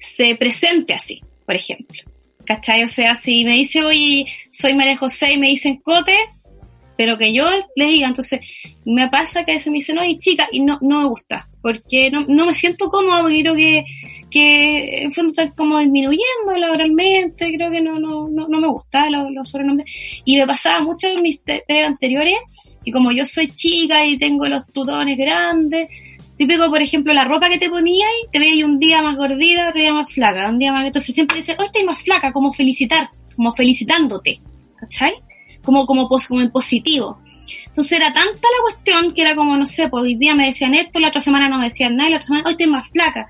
se 0.00 0.34
presente 0.34 0.94
así, 0.94 1.22
por 1.44 1.54
ejemplo. 1.54 2.02
¿Cachai? 2.46 2.82
O 2.82 2.88
sea, 2.88 3.14
si 3.14 3.44
me 3.44 3.52
dice, 3.52 3.84
oye, 3.84 4.24
soy 4.50 4.74
María 4.74 4.96
José 4.96 5.34
y 5.34 5.36
me 5.36 5.48
dicen 5.48 5.76
Cote, 5.76 6.16
pero 6.96 7.18
que 7.18 7.34
yo 7.34 7.44
le 7.74 7.88
diga, 7.88 8.08
entonces 8.08 8.40
me 8.86 9.10
pasa 9.10 9.44
que 9.44 9.52
a 9.52 9.56
veces 9.56 9.70
me 9.70 9.76
dicen, 9.76 9.98
oye, 9.98 10.16
chica, 10.16 10.48
y 10.50 10.60
no, 10.60 10.78
no 10.80 11.02
me 11.02 11.08
gusta, 11.08 11.46
porque 11.60 12.10
no, 12.10 12.24
no 12.26 12.46
me 12.46 12.54
siento 12.54 12.88
cómoda, 12.88 13.20
porque 13.20 13.42
creo 13.42 13.54
que, 13.54 13.84
que 14.30 15.02
en 15.02 15.12
fondo 15.12 15.30
están 15.30 15.50
como 15.50 15.78
disminuyendo 15.78 16.56
laboralmente, 16.58 17.52
creo 17.54 17.70
que 17.70 17.80
no, 17.80 17.98
no, 17.98 18.28
no, 18.28 18.48
no 18.48 18.60
me 18.60 18.68
gusta 18.68 19.08
los, 19.10 19.30
los 19.30 19.48
sobrenombres. 19.48 19.90
Y 20.24 20.36
me 20.36 20.46
pasaba 20.46 20.80
mucho 20.82 21.06
en 21.06 21.22
mis 21.22 21.38
pegas 21.38 21.86
anteriores, 21.86 22.36
y 22.84 22.92
como 22.92 23.12
yo 23.12 23.24
soy 23.24 23.48
chica 23.48 24.04
y 24.04 24.18
tengo 24.18 24.46
los 24.48 24.66
tutones 24.66 25.16
grandes, 25.16 25.88
típico, 26.36 26.68
por 26.68 26.82
ejemplo, 26.82 27.12
la 27.12 27.24
ropa 27.24 27.48
que 27.48 27.58
te 27.58 27.70
ponías 27.70 28.08
te 28.30 28.38
veías 28.38 28.68
un 28.68 28.78
día 28.78 29.02
más 29.02 29.16
gordita, 29.16 29.68
otro 29.68 29.80
día 29.80 29.92
más 29.92 30.12
flaca, 30.12 30.50
un 30.50 30.58
día 30.58 30.72
más, 30.72 30.84
entonces 30.86 31.14
siempre 31.14 31.38
dices, 31.38 31.56
hoy 31.58 31.66
estás 31.66 31.84
más 31.84 32.02
flaca, 32.02 32.32
como 32.32 32.52
felicitar, 32.52 33.10
como 33.34 33.52
felicitándote, 33.54 34.40
¿cachai? 34.78 35.14
Como, 35.62 35.86
como, 35.86 36.08
como 36.08 36.40
en 36.40 36.50
positivo. 36.50 37.18
Entonces 37.66 37.98
era 37.98 38.12
tanta 38.12 38.24
la 38.24 38.62
cuestión 38.62 39.14
que 39.14 39.22
era 39.22 39.34
como, 39.34 39.56
no 39.56 39.66
sé, 39.66 39.88
pues 39.88 40.04
hoy 40.04 40.14
día 40.14 40.34
me 40.34 40.46
decían 40.46 40.74
esto, 40.74 41.00
la 41.00 41.08
otra 41.08 41.20
semana 41.20 41.48
no 41.48 41.58
me 41.58 41.64
decían 41.64 41.96
nada, 41.96 42.08
y 42.08 42.12
la 42.12 42.16
otra 42.16 42.26
semana, 42.26 42.44
hoy 42.46 42.52
estás 42.52 42.68
más 42.68 42.88
flaca. 42.88 43.28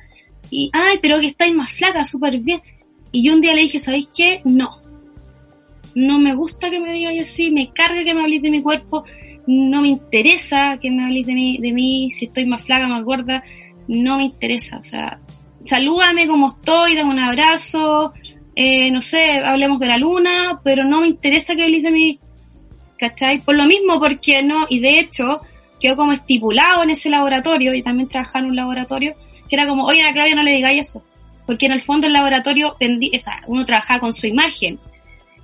Y, 0.51 0.71
ay, 0.73 0.99
pero 1.03 1.21
que 1.21 1.27
estáis 1.27 1.55
más 1.55 1.73
flaca, 1.73 2.05
súper 2.05 2.39
bien. 2.39 2.61
Y 3.13 3.23
yo 3.23 3.35
un 3.35 3.41
día 3.41 3.55
le 3.55 3.63
dije, 3.63 3.79
¿sabéis 3.79 4.09
qué? 4.15 4.43
No. 4.45 4.81
No 5.95 6.19
me 6.19 6.35
gusta 6.35 6.71
que 6.71 6.81
me 6.81 6.93
digáis 6.93 7.23
así, 7.23 7.51
me 7.51 7.73
carga 7.73 8.05
que 8.05 8.15
me 8.15 8.23
habléis 8.23 8.43
de 8.43 8.51
mi 8.51 8.63
cuerpo, 8.63 9.05
no 9.47 9.81
me 9.83 9.89
interesa 9.89 10.79
que 10.81 10.91
me 10.91 11.05
habléis 11.05 11.27
de 11.27 11.35
mí, 11.35 11.59
de 11.59 11.73
mí, 11.73 12.11
si 12.11 12.27
estoy 12.27 12.45
más 12.45 12.63
flaca, 12.63 12.87
más 12.87 13.03
gorda, 13.05 13.43
no 13.89 14.17
me 14.17 14.25
interesa. 14.25 14.77
O 14.77 14.83
sea, 14.83 15.21
salúdame 15.65 16.27
como 16.27 16.49
estoy, 16.49 16.97
dame 16.97 17.11
un 17.11 17.19
abrazo, 17.19 18.13
eh, 18.55 18.91
no 18.91 19.01
sé, 19.01 19.39
hablemos 19.39 19.81
de 19.81 19.87
la 19.87 19.99
luna, 19.99 20.61
pero 20.65 20.85
no 20.85 21.01
me 21.01 21.07
interesa 21.07 21.55
que 21.55 21.63
habléis 21.63 21.83
de 21.83 21.91
mí, 21.91 22.21
¿cachai? 22.99 23.39
Por 23.39 23.57
lo 23.57 23.67
mismo, 23.67 24.01
porque 24.01 24.43
no, 24.43 24.67
y 24.69 24.81
de 24.81 24.99
hecho, 24.99 25.41
quedó 25.81 25.97
como 25.97 26.13
estipulado 26.13 26.83
en 26.83 26.91
ese 26.91 27.11
laboratorio, 27.11 27.75
y 27.75 27.83
también 27.83 28.09
trabajaba 28.09 28.41
en 28.41 28.51
un 28.51 28.57
laboratorio, 28.57 29.15
que 29.49 29.57
era 29.57 29.67
como, 29.67 29.85
oye, 29.85 30.03
a 30.03 30.13
Claudia 30.13 30.35
no 30.35 30.43
le 30.43 30.53
digáis 30.53 30.89
eso, 30.89 31.03
porque 31.47 31.67
en 31.67 31.73
el 31.73 31.81
fondo 31.81 32.07
el 32.07 32.13
laboratorio, 32.13 32.77
sea, 33.21 33.43
uno 33.47 33.65
trabajaba 33.65 34.01
con 34.01 34.15
su 34.15 34.27
imagen, 34.27 34.79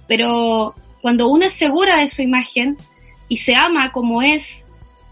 pero 0.06 0.75
cuando 1.00 1.28
uno 1.28 1.47
es 1.47 1.52
segura 1.52 1.97
de 1.97 2.09
su 2.09 2.23
imagen 2.23 2.76
y 3.28 3.37
se 3.37 3.54
ama 3.54 3.92
como 3.92 4.23
es, 4.23 4.66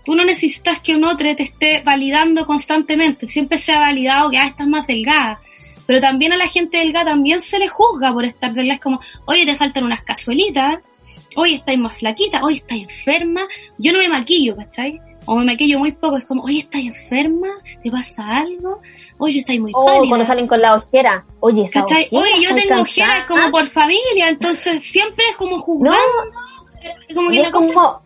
tú 0.04 0.14
no 0.14 0.24
necesitas 0.24 0.80
que 0.80 0.94
un 0.94 1.04
otro 1.04 1.34
te 1.34 1.42
esté 1.42 1.82
validando 1.84 2.46
constantemente, 2.46 3.28
siempre 3.28 3.58
se 3.58 3.72
ha 3.72 3.80
validado 3.80 4.30
que 4.30 4.38
ah, 4.38 4.46
estás 4.46 4.66
más 4.66 4.86
delgada, 4.86 5.40
pero 5.86 6.00
también 6.00 6.32
a 6.32 6.36
la 6.36 6.46
gente 6.46 6.78
delgada 6.78 7.12
también 7.12 7.40
se 7.40 7.58
le 7.58 7.68
juzga 7.68 8.12
por 8.12 8.24
estar 8.24 8.52
delgada, 8.52 8.76
es 8.76 8.80
como, 8.80 9.00
oye, 9.26 9.46
te 9.46 9.56
faltan 9.56 9.84
unas 9.84 10.02
cazuelitas, 10.02 10.78
hoy 11.36 11.54
estáis 11.54 11.78
más 11.78 11.98
flaquita, 11.98 12.40
hoy 12.42 12.54
estáis 12.56 12.84
enferma, 12.84 13.42
yo 13.78 13.92
no 13.92 13.98
me 13.98 14.08
maquillo, 14.08 14.56
¿cachai? 14.56 15.00
O 15.32 15.36
me 15.36 15.44
maquillo 15.44 15.78
muy 15.78 15.92
poco, 15.92 16.16
es 16.16 16.24
como, 16.24 16.42
oye, 16.42 16.58
estáis 16.58 16.88
enferma, 16.88 17.46
¿te 17.84 17.88
pasa 17.88 18.38
algo? 18.38 18.80
Oye, 19.16 19.38
estáis 19.38 19.60
muy 19.60 19.70
O 19.72 19.86
pálida. 19.86 20.08
cuando 20.08 20.26
salen 20.26 20.48
con 20.48 20.60
la 20.60 20.74
ojera. 20.74 21.24
Oye, 21.38 21.66
esa 21.66 21.84
ojera 21.84 22.00
Oye, 22.10 22.42
yo 22.42 22.54
tengo 22.56 22.80
ojeras 22.80 23.26
como 23.28 23.48
por 23.52 23.64
familia, 23.68 24.28
entonces 24.28 24.84
siempre 24.84 25.24
es 25.30 25.36
como 25.36 25.54
No, 25.56 25.62
jugando, 25.62 25.96
como 27.14 27.30
y 27.30 27.34
que 27.34 27.40
es 27.42 27.46
la 27.46 27.52
cosa 27.52 27.72
como, 27.72 28.02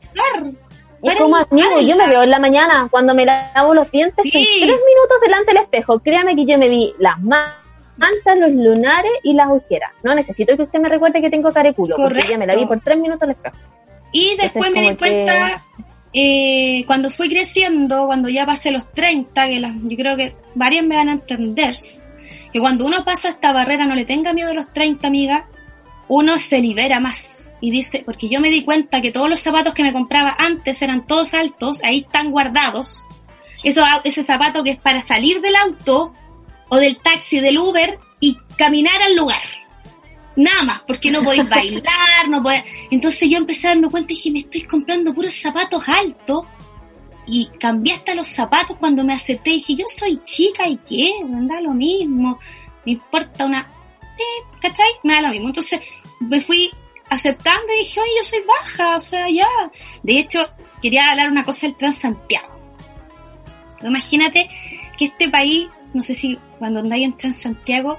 es 1.02 1.16
como 1.16 1.36
amigo, 1.36 1.80
yo 1.80 1.96
me 1.96 2.08
veo 2.08 2.24
en 2.24 2.30
la 2.30 2.38
mañana 2.38 2.88
cuando 2.90 3.14
me 3.14 3.24
lavo 3.24 3.72
los 3.72 3.90
dientes, 3.90 4.22
Sí. 4.22 4.28
estoy 4.28 4.44
tres 4.68 4.80
minutos 4.86 5.20
delante 5.22 5.52
del 5.54 5.62
espejo. 5.62 6.00
Créame 6.00 6.36
que 6.36 6.44
yo 6.44 6.58
me 6.58 6.68
vi 6.68 6.92
las 6.98 7.18
manchas, 7.22 8.38
los 8.38 8.50
lunares 8.50 9.12
y 9.22 9.32
las 9.32 9.48
ojeras. 9.50 9.92
No 10.02 10.14
necesito 10.14 10.54
que 10.58 10.64
usted 10.64 10.78
me 10.78 10.90
recuerde 10.90 11.22
que 11.22 11.30
tengo 11.30 11.50
careculo, 11.54 11.96
porque 11.96 12.26
ya 12.28 12.36
me 12.36 12.46
la 12.46 12.54
vi 12.54 12.66
por 12.66 12.80
tres 12.80 12.98
minutos 12.98 13.22
al 13.22 13.30
espejo. 13.30 13.56
Y 14.12 14.36
después 14.36 14.70
me 14.72 14.82
di 14.90 14.96
cuenta, 14.96 15.62
eh, 16.16 16.84
cuando 16.86 17.10
fui 17.10 17.28
creciendo, 17.28 18.06
cuando 18.06 18.28
ya 18.28 18.46
pasé 18.46 18.70
los 18.70 18.90
30, 18.92 19.48
que 19.48 19.60
yo 19.60 19.96
creo 19.96 20.16
que 20.16 20.36
varias 20.54 20.84
me 20.84 20.94
van 20.94 21.08
a 21.08 21.12
entender, 21.12 21.76
que 22.52 22.60
cuando 22.60 22.86
uno 22.86 23.04
pasa 23.04 23.30
esta 23.30 23.52
barrera, 23.52 23.84
no 23.84 23.96
le 23.96 24.04
tenga 24.04 24.32
miedo 24.32 24.50
a 24.50 24.54
los 24.54 24.72
30, 24.72 25.08
amiga, 25.08 25.48
uno 26.06 26.38
se 26.38 26.60
libera 26.60 27.00
más. 27.00 27.50
Y 27.60 27.72
dice, 27.72 28.04
porque 28.06 28.28
yo 28.28 28.40
me 28.40 28.50
di 28.50 28.62
cuenta 28.62 29.00
que 29.00 29.10
todos 29.10 29.28
los 29.28 29.40
zapatos 29.40 29.74
que 29.74 29.82
me 29.82 29.92
compraba 29.92 30.36
antes 30.38 30.80
eran 30.82 31.04
todos 31.04 31.34
altos, 31.34 31.80
ahí 31.82 32.00
están 32.06 32.30
guardados. 32.30 33.04
Eso, 33.64 33.82
ese 34.04 34.22
zapato 34.22 34.62
que 34.62 34.70
es 34.70 34.76
para 34.78 35.02
salir 35.02 35.40
del 35.40 35.56
auto 35.56 36.12
o 36.68 36.76
del 36.76 36.98
taxi, 36.98 37.40
del 37.40 37.58
Uber 37.58 37.98
y 38.20 38.36
caminar 38.56 39.02
al 39.02 39.16
lugar. 39.16 39.42
Nada 40.36 40.64
más, 40.64 40.82
porque 40.86 41.10
no 41.10 41.22
podéis 41.22 41.48
bailar, 41.48 42.28
no 42.28 42.42
podéis... 42.42 42.64
Entonces 42.90 43.28
yo 43.28 43.38
empecé 43.38 43.68
a 43.68 43.70
darme 43.70 43.88
cuenta 43.88 44.12
y 44.12 44.16
dije, 44.16 44.30
me 44.30 44.40
estoy 44.40 44.62
comprando 44.62 45.14
puros 45.14 45.34
zapatos 45.34 45.82
altos 45.86 46.44
y 47.26 47.46
cambié 47.58 47.94
hasta 47.94 48.14
los 48.14 48.28
zapatos 48.28 48.76
cuando 48.76 49.04
me 49.04 49.12
acepté. 49.12 49.50
Y 49.50 49.54
dije, 49.54 49.74
yo 49.76 49.84
soy 49.86 50.20
chica 50.24 50.68
y 50.68 50.76
qué, 50.78 51.12
me 51.24 51.46
da 51.46 51.60
lo 51.60 51.72
mismo, 51.72 52.38
me 52.84 52.92
importa 52.92 53.46
una... 53.46 53.68
¿Cachai? 54.60 54.86
Me 55.02 55.14
da 55.14 55.22
lo 55.22 55.28
mismo. 55.30 55.48
Entonces 55.48 55.80
me 56.20 56.40
fui 56.40 56.70
aceptando 57.10 57.72
y 57.74 57.80
dije, 57.80 58.00
oye, 58.00 58.10
yo 58.16 58.24
soy 58.24 58.40
baja, 58.46 58.96
o 58.96 59.00
sea, 59.00 59.28
ya. 59.28 59.46
De 60.02 60.18
hecho, 60.18 60.46
quería 60.80 61.10
hablar 61.10 61.30
una 61.30 61.44
cosa 61.44 61.66
del 61.66 61.76
Transantiago. 61.76 62.54
Imagínate 63.82 64.48
que 64.96 65.06
este 65.06 65.28
país, 65.28 65.68
no 65.92 66.02
sé 66.02 66.14
si 66.14 66.38
cuando 66.58 66.80
andáis 66.80 67.04
en 67.04 67.16
Transantiago, 67.16 67.98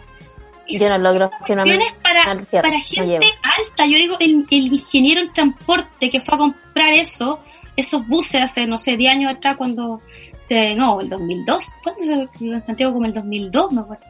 yo 0.68 0.90
no 0.90 0.98
logro 0.98 1.32
que 1.46 1.56
no 1.56 1.64
para, 2.02 2.24
para 2.62 2.80
gente 2.82 3.28
alta. 3.42 3.86
Yo 3.86 3.98
digo, 3.98 4.18
el, 4.20 4.46
el, 4.50 4.74
ingeniero 4.74 5.22
en 5.22 5.34
transporte 5.34 6.10
que 6.10 6.22
fue 6.22 6.36
a 6.36 6.38
comprar 6.38 6.94
eso, 6.94 7.40
esos 7.76 8.06
buses 8.08 8.44
hace, 8.44 8.66
no 8.66 8.78
sé, 8.78 8.98
10 8.98 9.12
años 9.12 9.34
atrás, 9.34 9.58
cuando 9.58 10.02
se, 10.48 10.76
no, 10.76 11.02
el 11.02 11.10
2002, 11.10 11.66
¿cuándo 11.84 12.04
se 12.04 12.46
en 12.46 12.64
Santiago? 12.64 12.94
Como 12.94 13.06
el 13.06 13.14
2002, 13.14 13.72
me 13.72 13.82
acuerdo. 13.82 14.06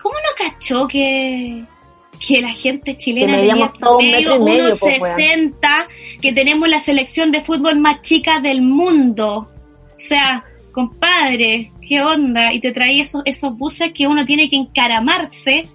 ¿Cómo 0.00 0.14
no 0.16 0.44
cachó 0.50 0.86
que, 0.86 1.64
que 2.26 2.42
la 2.42 2.52
gente 2.52 2.96
chilena 2.96 3.36
tenía 3.36 3.54
medio, 3.98 4.38
1,60, 4.38 5.58
pues, 5.58 6.18
que 6.20 6.32
tenemos 6.32 6.68
la 6.68 6.78
selección 6.78 7.32
de 7.32 7.40
fútbol 7.40 7.78
más 7.78 8.02
chica 8.02 8.40
del 8.40 8.62
mundo? 8.62 9.50
O 9.94 9.98
sea, 9.98 10.44
compadre, 10.74 11.72
¿qué 11.86 12.02
onda? 12.02 12.52
Y 12.52 12.60
te 12.60 12.72
trae 12.72 13.00
esos, 13.00 13.22
esos 13.24 13.56
buses 13.56 13.92
que 13.92 14.08
uno 14.08 14.26
tiene 14.26 14.50
que 14.50 14.56
encaramarse 14.56 15.66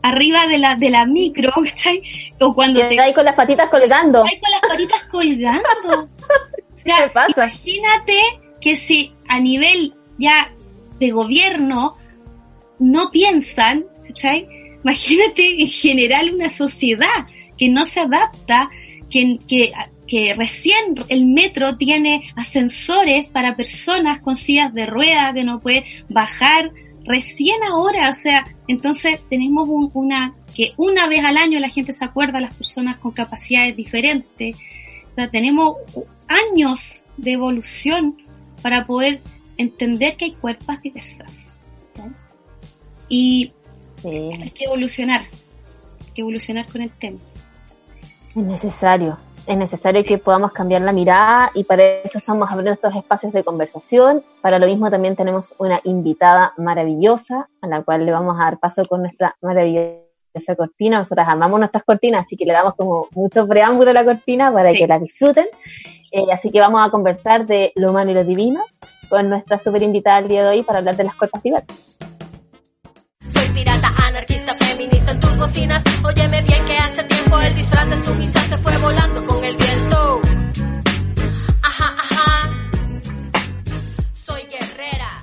arriba 0.00 0.46
de 0.46 0.58
la, 0.58 0.76
de 0.76 0.90
la 0.90 1.04
micro, 1.04 1.50
¿cachai? 1.64 2.00
O 2.40 2.54
cuando 2.54 2.80
te... 2.88 2.98
Ahí 3.00 3.12
con 3.12 3.24
las 3.24 3.34
patitas 3.34 3.68
colgando. 3.68 4.24
Ahí 4.24 4.38
con 4.38 4.50
las 4.50 4.60
patitas 4.60 5.04
colgando. 5.10 6.08
¿Qué 6.84 6.92
pasa? 7.12 7.46
Imagínate 7.46 8.18
que 8.60 8.76
si 8.76 9.12
a 9.28 9.40
nivel 9.40 9.94
ya 10.18 10.52
de 11.00 11.10
gobierno 11.10 11.96
no 12.78 13.10
piensan, 13.10 13.86
¿cachai? 14.06 14.46
Imagínate 14.84 15.62
en 15.62 15.68
general 15.68 16.32
una 16.34 16.50
sociedad 16.50 17.26
que 17.58 17.68
no 17.70 17.84
se 17.86 18.00
adapta, 18.00 18.68
que, 19.10 19.38
que 19.48 19.72
que 20.06 20.34
recién 20.34 20.94
el 21.08 21.26
metro 21.26 21.76
tiene 21.76 22.30
ascensores 22.36 23.30
para 23.30 23.56
personas 23.56 24.20
con 24.20 24.36
sillas 24.36 24.72
de 24.74 24.86
rueda 24.86 25.32
que 25.32 25.44
no 25.44 25.60
puede 25.60 25.84
bajar 26.08 26.72
recién 27.04 27.62
ahora, 27.64 28.10
o 28.10 28.14
sea, 28.14 28.44
entonces 28.66 29.20
tenemos 29.28 29.68
una 29.92 30.34
que 30.54 30.72
una 30.76 31.08
vez 31.08 31.24
al 31.24 31.36
año 31.36 31.58
la 31.58 31.68
gente 31.68 31.92
se 31.92 32.04
acuerda 32.04 32.38
a 32.38 32.40
las 32.40 32.54
personas 32.54 32.98
con 32.98 33.12
capacidades 33.12 33.76
diferentes. 33.76 34.56
O 35.12 35.14
sea, 35.16 35.28
tenemos 35.28 35.76
años 36.28 37.02
de 37.16 37.32
evolución 37.32 38.16
para 38.62 38.86
poder 38.86 39.20
entender 39.56 40.16
que 40.16 40.26
hay 40.26 40.32
cuerpos 40.32 40.80
diversas. 40.80 41.54
Y 43.08 43.52
hay 44.04 44.50
que 44.50 44.64
evolucionar, 44.64 45.22
hay 45.22 46.12
que 46.14 46.20
evolucionar 46.22 46.66
con 46.70 46.82
el 46.82 46.90
tema. 46.90 47.18
Es 48.34 48.42
necesario, 48.42 49.18
es 49.46 49.56
necesario 49.56 50.02
que 50.04 50.18
podamos 50.18 50.52
cambiar 50.52 50.82
la 50.82 50.92
mirada 50.92 51.50
y 51.54 51.64
para 51.64 51.84
eso 51.84 52.18
estamos 52.18 52.50
abriendo 52.50 52.72
estos 52.72 52.94
espacios 52.94 53.32
de 53.32 53.44
conversación. 53.44 54.22
Para 54.40 54.58
lo 54.58 54.66
mismo 54.66 54.90
también 54.90 55.16
tenemos 55.16 55.54
una 55.58 55.80
invitada 55.84 56.54
maravillosa 56.56 57.48
a 57.60 57.66
la 57.66 57.82
cual 57.82 58.06
le 58.06 58.12
vamos 58.12 58.36
a 58.38 58.44
dar 58.44 58.58
paso 58.58 58.84
con 58.86 59.02
nuestra 59.02 59.36
maravillosa 59.42 60.56
cortina. 60.56 60.98
Nosotras 60.98 61.28
amamos 61.28 61.58
nuestras 61.58 61.84
cortinas, 61.84 62.24
así 62.24 62.36
que 62.36 62.46
le 62.46 62.52
damos 62.54 62.74
como 62.74 63.08
mucho 63.14 63.46
preámbulo 63.46 63.90
a 63.90 63.94
la 63.94 64.04
cortina 64.04 64.50
para 64.50 64.72
que 64.72 64.86
la 64.86 64.98
disfruten. 64.98 65.46
Eh, 66.10 66.24
así 66.32 66.50
que 66.50 66.60
vamos 66.60 66.86
a 66.86 66.90
conversar 66.90 67.46
de 67.46 67.72
lo 67.76 67.90
humano 67.90 68.12
y 68.12 68.14
lo 68.14 68.24
divino 68.24 68.64
con 69.10 69.28
nuestra 69.28 69.58
super 69.58 69.82
invitada 69.82 70.20
el 70.20 70.28
día 70.28 70.42
de 70.42 70.48
hoy 70.48 70.62
para 70.62 70.78
hablar 70.78 70.96
de 70.96 71.04
las 71.04 71.14
cuerpos 71.14 71.42
diversas. 71.42 71.96
Soy 73.28 73.48
pirata, 73.54 73.90
anarquista, 74.02 74.56
feminista 74.58 75.12
en 75.12 75.20
tus 75.20 75.36
bocinas. 75.36 75.82
Hace 76.23 76.23
el 77.40 77.54
disfraz 77.54 77.88
de 77.88 78.26
se 78.26 78.58
fue 78.58 78.76
volando 78.78 79.24
con 79.26 79.42
el 79.44 79.56
viento. 79.56 80.20
Ajá, 81.62 81.94
ajá. 81.98 82.50
Soy 84.12 84.42
guerrera. 84.42 85.22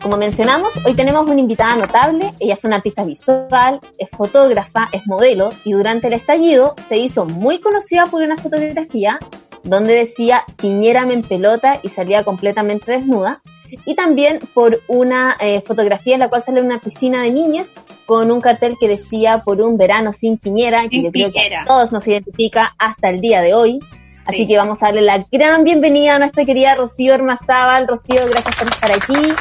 Como 0.00 0.16
mencionamos, 0.16 0.70
hoy 0.84 0.94
tenemos 0.94 1.26
una 1.28 1.40
invitada 1.40 1.76
notable. 1.76 2.34
Ella 2.40 2.54
es 2.54 2.64
una 2.64 2.76
artista 2.76 3.04
visual, 3.04 3.80
es 3.98 4.08
fotógrafa, 4.10 4.88
es 4.92 5.06
modelo 5.06 5.50
y 5.64 5.72
durante 5.72 6.08
el 6.08 6.14
estallido 6.14 6.74
se 6.88 6.96
hizo 6.96 7.24
muy 7.24 7.60
conocida 7.60 8.06
por 8.06 8.22
una 8.22 8.36
fotografía 8.36 9.18
donde 9.62 9.92
decía 9.92 10.44
Piñérame 10.56 11.12
en 11.14 11.22
pelota 11.22 11.80
y 11.82 11.88
salía 11.88 12.24
completamente 12.24 12.92
desnuda 12.92 13.42
y 13.84 13.94
también 13.94 14.40
por 14.54 14.80
una 14.88 15.36
eh, 15.40 15.62
fotografía 15.66 16.14
en 16.14 16.20
la 16.20 16.28
cual 16.28 16.42
sale 16.42 16.60
una 16.60 16.78
piscina 16.78 17.22
de 17.22 17.30
niñas 17.30 17.70
con 18.06 18.30
un 18.30 18.40
cartel 18.40 18.76
que 18.80 18.88
decía 18.88 19.42
por 19.44 19.60
un 19.60 19.76
verano 19.76 20.12
sin 20.12 20.38
piñera, 20.38 20.88
que 20.88 21.02
yo 21.02 21.12
creo 21.12 21.30
que 21.30 21.54
a 21.54 21.64
todos 21.64 21.92
nos 21.92 22.06
identifica 22.08 22.74
hasta 22.78 23.10
el 23.10 23.20
día 23.20 23.42
de 23.42 23.54
hoy. 23.54 23.80
Así 24.24 24.46
que 24.46 24.56
vamos 24.56 24.82
a 24.82 24.86
darle 24.86 25.02
la 25.02 25.24
gran 25.30 25.64
bienvenida 25.64 26.16
a 26.16 26.18
nuestra 26.18 26.44
querida 26.44 26.74
Rocío 26.74 27.14
Hermazábal. 27.14 27.86
Rocío, 27.86 28.20
gracias 28.30 28.56
por 28.56 28.68
estar 28.68 28.92
aquí. 28.92 29.34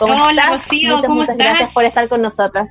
hola 0.00 0.46
Rocío, 0.50 1.00
¿cómo 1.02 1.14
muchas 1.16 1.36
gracias 1.36 1.72
por 1.72 1.84
estar 1.84 2.08
con 2.08 2.22
nosotras. 2.22 2.70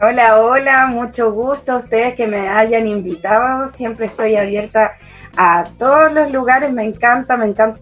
Hola, 0.00 0.40
hola, 0.40 0.86
mucho 0.86 1.30
gusto 1.32 1.72
a 1.72 1.76
ustedes 1.76 2.14
que 2.14 2.26
me 2.26 2.48
hayan 2.48 2.86
invitado. 2.86 3.68
Siempre 3.68 4.06
estoy 4.06 4.36
abierta 4.36 4.92
a 5.36 5.64
todos 5.78 6.12
los 6.12 6.32
lugares, 6.32 6.72
me 6.72 6.84
encanta, 6.84 7.36
me 7.36 7.46
encanta 7.46 7.80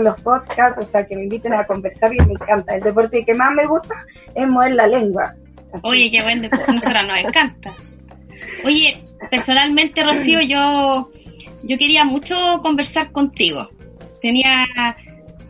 los 0.00 0.20
podcasts, 0.20 0.84
o 0.84 0.88
sea, 0.88 1.06
que 1.06 1.16
me 1.16 1.24
inviten 1.24 1.54
a 1.54 1.66
conversar 1.66 2.12
y 2.12 2.18
me 2.18 2.32
encanta. 2.32 2.74
El 2.74 2.82
deporte 2.82 3.24
que 3.24 3.34
más 3.34 3.52
me 3.52 3.66
gusta 3.66 3.94
es 4.34 4.46
mover 4.46 4.74
la 4.74 4.86
lengua. 4.86 5.34
Oye, 5.82 6.10
qué 6.10 6.22
buen 6.22 6.42
deporte, 6.42 6.72
nosotros 6.72 7.06
nos 7.06 7.18
encanta. 7.18 7.74
Oye, 8.64 9.04
personalmente, 9.30 10.02
Rocío, 10.02 10.40
yo, 10.40 11.10
yo 11.62 11.78
quería 11.78 12.04
mucho 12.04 12.36
conversar 12.62 13.12
contigo. 13.12 13.68
Tenía, 14.20 14.66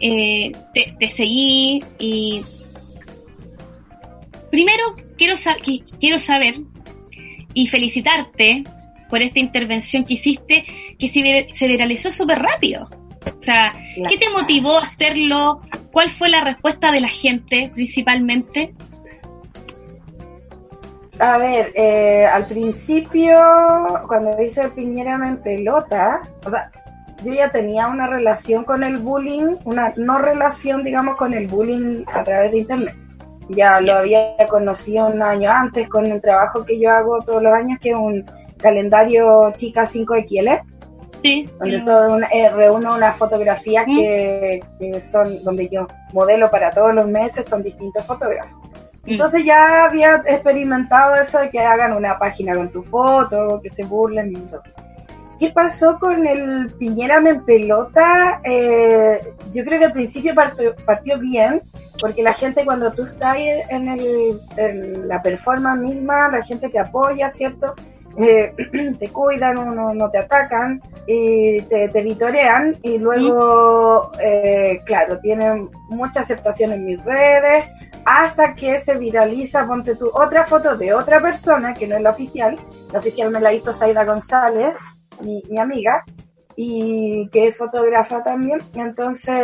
eh, 0.01 0.53
te, 0.99 1.09
seguí 1.09 1.83
y 1.99 2.43
primero 4.51 4.97
quiero, 5.17 5.35
quiero 5.99 6.19
saber 6.19 6.61
y 7.55 7.69
felicitarte 7.69 8.65
por 9.09 9.23
esta 9.23 9.41
intervención 9.41 10.05
que 10.05 10.15
hiciste 10.15 10.65
que 10.99 11.09
se, 11.09 11.49
se 11.53 11.69
viralizó 11.69 12.11
súper 12.11 12.41
rápido. 12.41 12.89
O 13.27 13.43
sea, 13.43 13.73
¿qué 14.09 14.19
te 14.19 14.31
motivó 14.31 14.77
a 14.79 14.83
hacerlo? 14.83 15.61
¿Cuál 15.93 16.11
fue 16.11 16.29
la 16.29 16.43
respuesta 16.43 16.93
de 16.93 17.01
la 17.01 17.09
gente 17.09 17.71
principalmente? 17.73 18.75
A 21.19 21.39
ver, 21.39 21.73
eh, 21.75 22.27
al 22.27 22.45
principio, 22.45 23.37
cuando 24.07 24.41
hice 24.43 24.69
Piñera 24.71 25.15
en 25.15 25.39
pelota, 25.39 26.21
o 26.45 26.51
sea, 26.51 26.71
yo 27.25 27.33
ya 27.33 27.51
tenía 27.51 27.89
una 27.89 28.07
relación 28.07 28.65
con 28.65 28.85
el 28.85 28.99
bullying, 28.99 29.57
una 29.65 29.95
no 29.97 30.19
relación, 30.19 30.85
digamos, 30.85 31.17
con 31.17 31.33
el 31.33 31.47
bullying 31.47 32.05
a 32.13 32.23
través 32.23 32.53
de 32.53 32.59
internet. 32.59 32.95
Ya 33.49 33.81
lo 33.81 33.95
había 33.95 34.37
conocido 34.49 35.07
un 35.07 35.23
año 35.23 35.51
antes 35.51 35.89
con 35.89 36.05
el 36.05 36.21
trabajo 36.21 36.65
que 36.65 36.79
yo 36.79 36.91
hago 36.91 37.23
todos 37.23 37.43
los 37.43 37.55
años, 37.55 37.79
que 37.81 37.91
es 37.91 37.97
un 37.97 38.25
calendario 38.59 39.53
chica 39.57 39.87
5XL 39.87 40.63
donde 41.59 41.81
son, 41.81 42.25
eh, 42.25 42.51
reúno 42.51 42.95
unas 42.95 43.17
fotografías 43.17 43.87
¿Mm? 43.87 43.97
que, 43.97 44.61
son 45.11 45.43
donde 45.43 45.69
yo 45.69 45.87
modelo 46.13 46.51
para 46.51 46.71
todos 46.71 46.95
los 46.95 47.07
meses, 47.07 47.47
son 47.47 47.63
distintos 47.63 48.05
fotógrafos. 48.05 48.53
¿Mm? 49.05 49.13
Entonces 49.13 49.45
ya 49.45 49.85
había 49.85 50.23
experimentado 50.27 51.17
eso 51.17 51.39
de 51.39 51.51
que 51.51 51.61
hagan 51.61 51.97
una 51.97 52.19
página 52.19 52.55
con 52.55 52.69
tu 52.71 52.83
foto, 52.83 53.61
que 53.63 53.71
se 53.71 53.85
burlen 53.85 54.33
y 54.33 54.35
todo. 54.35 54.63
¿Qué 55.39 55.51
pasó 55.51 55.99
con 55.99 56.27
el 56.27 56.73
Piñera 56.79 57.21
me 57.21 57.35
pelota? 57.35 58.41
Eh, 58.43 59.21
yo 59.53 59.65
creo 59.65 59.79
que 59.79 59.85
al 59.87 59.93
principio 59.93 60.35
partió, 60.35 60.75
partió, 60.87 61.19
bien, 61.19 61.61
porque 62.01 62.23
la 62.23 62.33
gente 62.33 62.65
cuando 62.65 62.91
tú 62.91 63.05
estás 63.05 63.37
en, 63.37 63.89
el, 63.89 64.41
en 64.57 65.07
la 65.07 65.21
performance 65.21 65.83
misma, 65.83 66.31
la 66.31 66.43
gente 66.43 66.71
te 66.71 66.79
apoya, 66.79 67.29
¿cierto? 67.29 67.75
Eh, 68.19 68.55
te 68.99 69.09
cuidan, 69.09 69.55
no, 69.55 69.93
no, 69.93 70.11
te 70.11 70.19
atacan 70.19 70.81
y 71.07 71.61
te, 71.63 71.89
te 71.89 72.01
vitorean 72.03 72.75
y 72.83 72.99
luego, 72.99 74.11
eh, 74.21 74.81
claro, 74.87 75.19
tienen 75.21 75.69
mucha 75.91 76.21
aceptación 76.21 76.73
en 76.73 76.87
mis 76.87 77.05
redes 77.05 77.67
hasta 78.07 78.55
que 78.55 78.81
se 78.81 78.97
viraliza, 78.97 79.67
ponte 79.67 79.97
tú, 79.97 80.11
otra 80.15 80.47
foto 80.47 80.77
de 80.77 80.95
otra 80.95 81.21
persona 81.21 81.75
que 81.75 81.87
no 81.87 81.97
es 81.97 82.03
la 82.03 82.11
oficial, 82.11 82.57
la 82.93 83.01
oficial 83.01 83.31
me 83.31 83.41
la 83.41 83.53
hizo 83.53 83.73
Saida 83.73 84.05
González, 84.05 84.75
mi, 85.21 85.43
mi 85.51 85.59
amiga, 85.59 86.05
y 86.57 87.29
que 87.29 87.49
es 87.49 87.57
fotógrafa 87.57 88.23
también. 88.23 88.61
Entonces, 88.75 89.39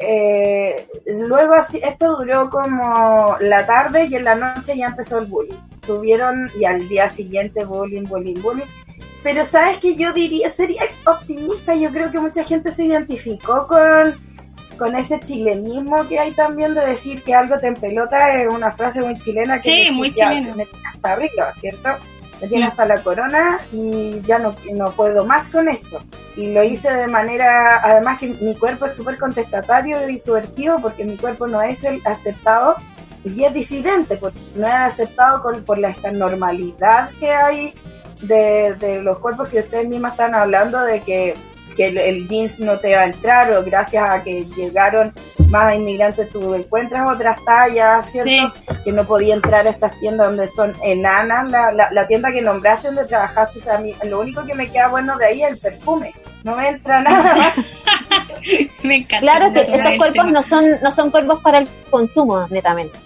eh, 0.00 0.86
luego 1.06 1.54
así, 1.54 1.80
esto 1.82 2.16
duró 2.16 2.50
como 2.50 3.36
la 3.40 3.66
tarde 3.66 4.06
y 4.06 4.16
en 4.16 4.24
la 4.24 4.34
noche 4.34 4.76
ya 4.76 4.86
empezó 4.86 5.18
el 5.18 5.26
bullying. 5.26 5.77
Tuvieron 5.88 6.50
y 6.60 6.66
al 6.66 6.86
día 6.86 7.08
siguiente 7.08 7.64
bullying, 7.64 8.02
bullying, 8.02 8.40
bullying. 8.42 8.66
Pero 9.22 9.42
sabes 9.46 9.78
que 9.78 9.96
yo 9.96 10.12
diría, 10.12 10.50
sería 10.50 10.82
optimista, 11.06 11.74
yo 11.74 11.88
creo 11.90 12.12
que 12.12 12.20
mucha 12.20 12.44
gente 12.44 12.70
se 12.72 12.84
identificó 12.84 13.66
con, 13.66 14.14
con 14.76 14.94
ese 14.96 15.18
chilenismo 15.20 16.06
que 16.06 16.18
hay 16.18 16.32
también 16.32 16.74
de 16.74 16.84
decir 16.84 17.22
que 17.22 17.34
algo 17.34 17.56
te 17.56 17.68
empelota, 17.68 18.34
es 18.34 18.52
una 18.52 18.70
frase 18.70 19.00
muy 19.00 19.18
chilena 19.18 19.60
que 19.62 19.70
sí, 19.86 19.90
muy 19.90 20.12
chilena. 20.12 20.54
hasta 20.92 21.12
arriba, 21.12 21.52
¿cierto? 21.58 21.88
me 22.40 22.48
tiene 22.48 22.66
hasta 22.66 22.86
la 22.86 23.02
corona 23.02 23.58
y 23.72 24.20
ya 24.22 24.38
no, 24.38 24.54
no 24.72 24.90
puedo 24.92 25.24
más 25.24 25.48
con 25.48 25.68
esto. 25.68 26.00
Y 26.36 26.52
lo 26.52 26.62
hice 26.62 26.92
de 26.92 27.08
manera, 27.08 27.80
además 27.82 28.18
que 28.20 28.28
mi 28.28 28.54
cuerpo 28.54 28.86
es 28.86 28.94
súper 28.94 29.18
contestatario 29.18 30.08
y 30.08 30.18
subversivo 30.18 30.78
porque 30.80 31.04
mi 31.04 31.16
cuerpo 31.16 31.46
no 31.46 31.62
es 31.62 31.82
el 31.84 32.00
aceptado 32.04 32.76
y 33.24 33.44
es 33.44 33.54
disidente, 33.54 34.16
porque 34.16 34.38
no 34.56 34.66
es 34.66 34.74
aceptado 34.74 35.42
con, 35.42 35.64
por 35.64 35.78
la, 35.78 35.90
esta 35.90 36.10
normalidad 36.10 37.10
que 37.18 37.30
hay 37.30 37.74
de, 38.22 38.74
de 38.78 39.02
los 39.02 39.18
cuerpos 39.18 39.48
que 39.48 39.60
ustedes 39.60 39.88
mismas 39.88 40.12
están 40.12 40.34
hablando 40.34 40.80
de 40.82 41.00
que 41.02 41.34
que 41.78 41.86
el, 41.86 42.28
jeans 42.28 42.58
no 42.58 42.76
te 42.78 42.94
va 42.94 43.02
a 43.02 43.04
entrar 43.04 43.52
o 43.52 43.62
gracias 43.62 44.04
a 44.10 44.22
que 44.24 44.44
llegaron 44.56 45.12
más 45.48 45.74
inmigrantes 45.74 46.28
tú 46.28 46.52
encuentras 46.52 47.08
otras 47.08 47.42
tallas, 47.44 48.10
¿cierto? 48.10 48.52
Que 48.84 48.92
no 48.92 49.04
podía 49.04 49.34
entrar 49.34 49.64
a 49.66 49.70
estas 49.70 49.98
tiendas 50.00 50.26
donde 50.26 50.48
son 50.48 50.72
enanas. 50.82 51.50
La, 51.50 51.88
la, 51.90 52.06
tienda 52.08 52.32
que 52.32 52.42
nombraste 52.42 52.88
donde 52.88 53.06
trabajaste, 53.06 53.60
a 53.70 53.78
mí, 53.78 53.94
lo 54.08 54.20
único 54.20 54.44
que 54.44 54.54
me 54.54 54.68
queda 54.68 54.88
bueno 54.88 55.16
de 55.16 55.26
ahí 55.26 55.42
es 55.42 55.52
el 55.52 55.58
perfume. 55.58 56.12
No 56.42 56.56
me 56.56 56.68
entra 56.68 57.00
nada 57.00 57.34
más. 57.36 57.54
me 58.82 58.96
encanta. 58.96 59.20
Claro 59.20 59.52
que 59.52 59.60
estos 59.60 59.96
cuerpos 59.96 60.32
no 60.32 60.42
son, 60.42 60.64
no 60.82 60.90
son 60.90 61.10
cuerpos 61.10 61.40
para 61.42 61.58
el 61.58 61.68
consumo, 61.90 62.46
netamente. 62.50 62.98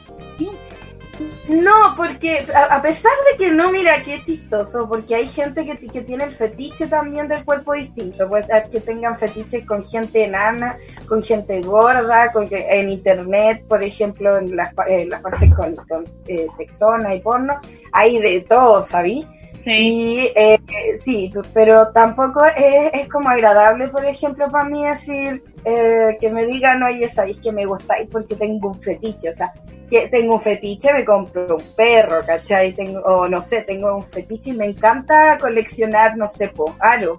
No, 1.48 1.94
porque 1.96 2.38
a, 2.54 2.80
pesar 2.80 3.12
de 3.30 3.36
que 3.36 3.50
no, 3.50 3.72
mira, 3.72 4.00
qué 4.04 4.22
chistoso, 4.24 4.88
porque 4.88 5.16
hay 5.16 5.28
gente 5.28 5.66
que, 5.66 5.76
que 5.76 6.02
tiene 6.02 6.24
el 6.24 6.34
fetiche 6.34 6.86
también 6.86 7.26
del 7.26 7.44
cuerpo 7.44 7.72
distinto, 7.72 8.28
puede 8.28 8.44
ser 8.44 8.70
que 8.70 8.80
tengan 8.80 9.18
fetiches 9.18 9.66
con 9.66 9.84
gente 9.84 10.24
enana, 10.24 10.76
con 11.08 11.20
gente 11.20 11.60
gorda, 11.62 12.30
con 12.32 12.46
en 12.50 12.90
internet, 12.90 13.64
por 13.66 13.82
ejemplo, 13.82 14.38
en 14.38 14.54
las, 14.54 14.72
las 15.08 15.20
partes 15.20 15.52
con, 15.54 15.74
con 15.74 16.04
eh, 16.28 16.46
sexona 16.56 17.12
y 17.14 17.20
porno, 17.20 17.60
hay 17.90 18.20
de 18.20 18.42
todo, 18.42 18.80
¿sabí? 18.84 19.26
Sí. 19.62 20.32
eh, 20.34 20.58
sí, 21.04 21.32
pero 21.54 21.92
tampoco 21.92 22.44
es, 22.44 22.90
es, 22.94 23.08
como 23.08 23.28
agradable, 23.28 23.86
por 23.88 24.04
ejemplo, 24.04 24.48
para 24.48 24.68
mí 24.68 24.84
decir 24.84 25.42
eh, 25.64 26.16
que 26.20 26.30
me 26.30 26.44
digan, 26.46 26.82
oye, 26.82 27.08
sabéis 27.08 27.40
que 27.40 27.52
me 27.52 27.64
gustáis 27.64 28.08
porque 28.10 28.34
tengo 28.34 28.68
un 28.68 28.80
fetiche, 28.80 29.30
o 29.30 29.32
sea, 29.32 29.52
que 29.88 30.08
tengo 30.08 30.34
un 30.34 30.42
fetiche, 30.42 30.92
me 30.92 31.04
compro 31.04 31.46
un 31.56 31.62
perro, 31.76 32.24
¿cachai? 32.26 32.72
Tengo, 32.72 33.00
o 33.02 33.28
no 33.28 33.40
sé, 33.40 33.62
tengo 33.62 33.96
un 33.96 34.02
fetiche 34.02 34.50
y 34.50 34.54
me 34.54 34.66
encanta 34.66 35.38
coleccionar, 35.38 36.16
no 36.16 36.26
sé, 36.26 36.48
po, 36.48 36.74
aro. 36.80 37.18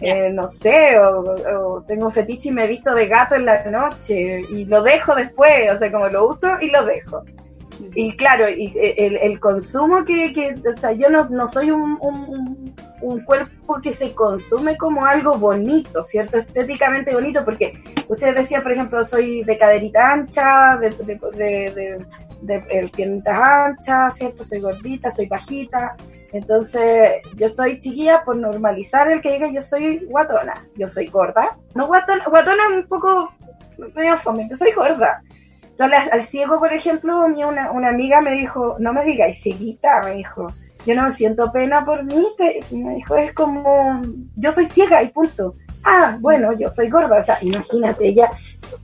Eh, 0.00 0.30
no 0.30 0.46
sé, 0.46 0.96
o, 0.98 1.34
o, 1.56 1.82
tengo 1.82 2.06
un 2.06 2.12
fetiche 2.12 2.50
y 2.50 2.52
me 2.52 2.64
he 2.64 2.68
visto 2.68 2.94
de 2.94 3.08
gato 3.08 3.34
en 3.34 3.44
la 3.44 3.64
noche 3.64 4.42
y 4.48 4.64
lo 4.64 4.82
dejo 4.82 5.14
después, 5.14 5.72
o 5.72 5.78
sea, 5.78 5.90
como 5.90 6.08
lo 6.08 6.28
uso 6.28 6.48
y 6.60 6.70
lo 6.70 6.84
dejo. 6.84 7.24
Y 7.94 8.16
claro, 8.16 8.48
y 8.48 8.66
eh, 8.76 8.94
el, 8.98 9.16
el 9.16 9.40
consumo 9.40 10.04
que, 10.04 10.32
que, 10.32 10.54
o 10.68 10.74
sea, 10.74 10.92
yo 10.92 11.08
no, 11.10 11.28
no 11.28 11.46
soy 11.46 11.70
un, 11.70 11.96
un, 12.00 12.74
un, 13.02 13.20
cuerpo 13.20 13.80
que 13.80 13.92
se 13.92 14.14
consume 14.14 14.76
como 14.76 15.04
algo 15.06 15.38
bonito, 15.38 16.02
¿cierto? 16.02 16.38
Estéticamente 16.38 17.14
bonito, 17.14 17.44
porque 17.44 17.72
ustedes 18.08 18.34
decían, 18.34 18.62
por 18.62 18.72
ejemplo, 18.72 19.04
soy 19.04 19.44
de 19.44 19.58
caderita 19.58 20.12
ancha, 20.12 20.76
de, 20.76 20.90
de, 20.90 21.20
de, 21.36 22.06
de, 22.42 22.60
de 22.60 22.88
piernitas 22.88 23.38
anchas, 23.38 24.16
¿cierto? 24.16 24.44
Soy 24.44 24.60
gordita, 24.60 25.10
soy 25.10 25.26
bajita. 25.26 25.94
Entonces, 26.32 27.22
yo 27.36 27.46
estoy 27.46 27.78
chiquilla 27.78 28.22
por 28.24 28.36
normalizar 28.36 29.10
el 29.10 29.22
que 29.22 29.32
diga 29.32 29.50
yo 29.50 29.62
soy 29.62 30.04
guatona, 30.06 30.52
yo 30.76 30.88
soy 30.88 31.06
gorda. 31.06 31.56
No 31.74 31.86
guatona, 31.86 32.24
guatona 32.28 32.68
un 32.68 32.86
poco 32.86 33.32
medio 33.94 34.18
fome, 34.18 34.48
yo 34.50 34.56
soy 34.56 34.72
gorda 34.72 35.22
entonces, 35.78 36.12
al 36.12 36.26
ciego, 36.26 36.58
por 36.58 36.72
ejemplo, 36.72 37.24
una, 37.24 37.70
una 37.70 37.90
amiga 37.90 38.20
me 38.20 38.32
dijo, 38.32 38.76
no 38.80 38.92
me 38.92 39.04
digáis 39.04 39.40
cieguita, 39.40 40.02
me 40.02 40.14
dijo, 40.14 40.52
yo 40.84 40.94
no 40.96 41.10
siento 41.12 41.52
pena 41.52 41.84
por 41.84 42.02
mí, 42.02 42.26
me 42.72 42.96
dijo, 42.96 43.16
es 43.16 43.32
como, 43.32 44.02
yo 44.34 44.50
soy 44.50 44.66
ciega 44.66 45.00
y 45.04 45.10
punto. 45.10 45.54
Ah, 45.84 46.18
bueno, 46.20 46.52
yo 46.58 46.68
soy 46.68 46.90
gorda, 46.90 47.18
o 47.18 47.22
sea, 47.22 47.38
imagínate, 47.42 48.08
ella, 48.08 48.28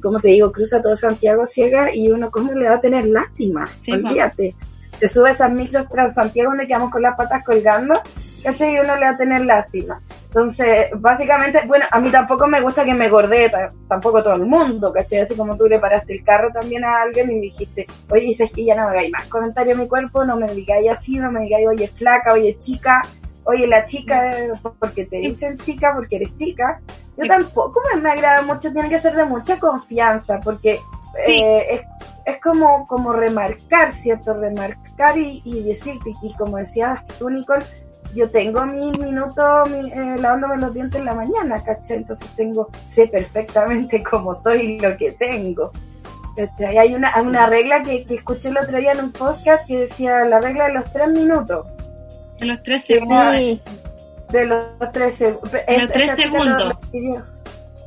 como 0.00 0.20
te 0.20 0.28
digo, 0.28 0.52
cruza 0.52 0.80
todo 0.80 0.96
Santiago 0.96 1.44
ciega 1.48 1.92
y 1.92 2.10
uno, 2.10 2.30
¿cómo 2.30 2.52
le 2.52 2.68
va 2.68 2.76
a 2.76 2.80
tener 2.80 3.06
lástima? 3.06 3.64
Olvídate. 3.90 4.54
Te 4.98 5.08
subes 5.08 5.32
a 5.40 5.46
esas 5.46 5.52
micros 5.52 5.88
tras 5.88 6.14
Santiago 6.14 6.50
donde 6.50 6.66
quedamos 6.66 6.90
con 6.90 7.02
las 7.02 7.16
patas 7.16 7.44
colgando, 7.44 8.00
¿cachai? 8.42 8.74
Y 8.74 8.78
uno 8.78 8.96
le 8.96 9.06
va 9.06 9.10
a 9.10 9.16
tener 9.16 9.44
lástima. 9.44 10.00
Entonces, 10.26 10.88
básicamente, 10.96 11.60
bueno, 11.66 11.84
a 11.90 12.00
mí 12.00 12.10
tampoco 12.10 12.46
me 12.46 12.60
gusta 12.60 12.84
que 12.84 12.94
me 12.94 13.08
gordee, 13.08 13.52
tampoco 13.88 14.22
todo 14.22 14.34
el 14.34 14.46
mundo, 14.46 14.92
¿cachai? 14.92 15.20
Así 15.20 15.36
como 15.36 15.56
tú 15.56 15.66
le 15.66 15.78
paraste 15.78 16.12
el 16.14 16.24
carro 16.24 16.50
también 16.52 16.84
a 16.84 17.02
alguien 17.02 17.30
y 17.30 17.34
me 17.34 17.40
dijiste, 17.42 17.86
oye, 18.10 18.26
dices 18.26 18.50
que 18.52 18.64
ya 18.64 18.74
no 18.74 18.84
me 18.84 18.90
hagáis 18.90 19.12
más 19.12 19.28
comentarios 19.28 19.78
a 19.78 19.80
mi 19.80 19.88
cuerpo, 19.88 20.24
no 20.24 20.36
me 20.36 20.52
digáis 20.52 20.90
así, 20.90 21.18
no 21.18 21.30
me 21.30 21.42
digáis, 21.42 21.68
oye, 21.68 21.86
flaca, 21.88 22.32
oye, 22.32 22.58
chica, 22.58 23.02
oye, 23.44 23.66
la 23.66 23.86
chica, 23.86 24.30
porque 24.78 25.04
te 25.06 25.18
dicen 25.18 25.56
chica, 25.58 25.92
porque 25.94 26.16
eres 26.16 26.36
chica. 26.36 26.80
Yo 27.16 27.28
tampoco 27.28 27.80
me, 27.94 28.00
me 28.00 28.10
agrada 28.10 28.42
mucho, 28.42 28.72
tiene 28.72 28.88
que 28.88 28.98
ser 29.00 29.14
de 29.14 29.24
mucha 29.24 29.58
confianza, 29.60 30.40
porque 30.40 30.80
eh, 31.28 31.64
es, 31.70 31.80
es, 32.24 32.40
como, 32.40 32.86
como 32.86 33.12
remarcar, 33.12 33.92
¿cierto? 33.92 34.34
Remarcar 34.34 35.18
y, 35.18 35.42
y 35.44 35.62
decir, 35.62 35.98
y 36.22 36.34
como 36.34 36.58
decías 36.58 37.06
tú, 37.18 37.30
Nicole, 37.30 37.64
yo 38.14 38.30
tengo 38.30 38.64
mis 38.66 38.98
minutos 38.98 39.70
eh, 39.70 40.16
lavándome 40.18 40.56
los 40.58 40.72
dientes 40.72 41.00
en 41.00 41.06
la 41.06 41.14
mañana, 41.14 41.56
¿cachai? 41.62 41.98
Entonces 41.98 42.28
tengo, 42.36 42.68
sé 42.88 43.08
perfectamente 43.08 44.02
cómo 44.10 44.34
soy 44.34 44.74
y 44.74 44.78
lo 44.78 44.96
que 44.96 45.10
tengo. 45.12 45.70
¿cachai? 46.36 46.78
Hay 46.78 46.94
una, 46.94 47.20
una 47.20 47.46
regla 47.46 47.82
que, 47.82 48.04
que 48.04 48.16
escuché 48.16 48.48
el 48.48 48.58
otro 48.58 48.78
día 48.78 48.92
en 48.92 49.00
un 49.00 49.12
podcast 49.12 49.66
que 49.66 49.80
decía 49.80 50.24
la 50.24 50.40
regla 50.40 50.66
de 50.66 50.74
los 50.74 50.92
tres 50.92 51.08
minutos. 51.08 51.66
De 52.38 52.46
los 52.46 52.62
tres 52.62 52.84
segundos. 52.84 53.34
De 54.30 54.44
los 54.46 54.64
tres, 54.92 55.18
de 55.18 55.30
los 55.32 55.92
tres 55.92 56.10
segundos. 56.12 56.74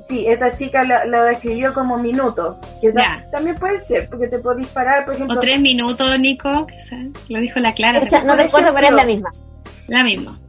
Sí, 0.07 0.25
esta 0.27 0.55
chica 0.55 0.83
lo, 1.05 1.23
describió 1.23 1.73
como 1.73 1.97
minutos. 1.97 2.57
Que 2.81 2.93
también 3.31 3.57
puede 3.57 3.77
ser, 3.77 4.09
porque 4.09 4.27
te 4.27 4.39
puedo 4.39 4.55
disparar, 4.55 5.05
por 5.05 5.15
ejemplo. 5.15 5.35
O 5.35 5.39
tres 5.39 5.59
minutos, 5.59 6.17
Nico, 6.19 6.65
que 6.65 7.33
lo 7.33 7.39
dijo 7.39 7.59
la 7.59 7.73
Clara. 7.73 8.01
no 8.23 8.35
recuerdo, 8.35 8.73
pero 8.73 8.87
es 8.87 8.93
la 8.93 9.05
misma. 9.05 9.31
La 9.87 10.03
misma. 10.03 10.39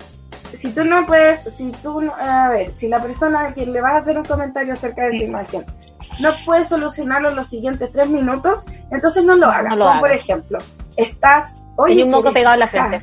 Si 0.52 0.70
tú 0.72 0.84
no 0.84 1.06
puedes, 1.06 1.40
si 1.56 1.70
tú, 1.82 2.00
a 2.18 2.48
ver, 2.48 2.70
si 2.72 2.88
la 2.88 3.00
persona 3.00 3.48
a 3.48 3.54
quien 3.54 3.72
le 3.72 3.80
vas 3.80 3.94
a 3.94 3.96
hacer 3.98 4.16
un 4.16 4.24
comentario 4.24 4.72
acerca 4.72 5.06
de 5.06 5.12
sí. 5.12 5.18
su 5.18 5.24
imagen 5.26 5.64
no 6.18 6.30
puede 6.44 6.64
solucionarlo 6.64 7.30
en 7.30 7.36
los 7.36 7.46
siguientes 7.46 7.90
tres 7.92 8.08
minutos, 8.08 8.64
entonces 8.90 9.24
no 9.24 9.36
lo 9.36 9.46
hagas. 9.46 9.70
No 9.70 9.76
lo 9.76 9.84
Como 9.86 10.00
por 10.00 10.12
ejemplo, 10.12 10.58
estás... 10.96 11.62
Oye, 11.76 11.94
Hay 11.94 12.02
un 12.02 12.10
moco 12.10 12.32
pegado 12.32 12.54
en 12.54 12.60
la 12.60 12.68
frente. 12.68 13.02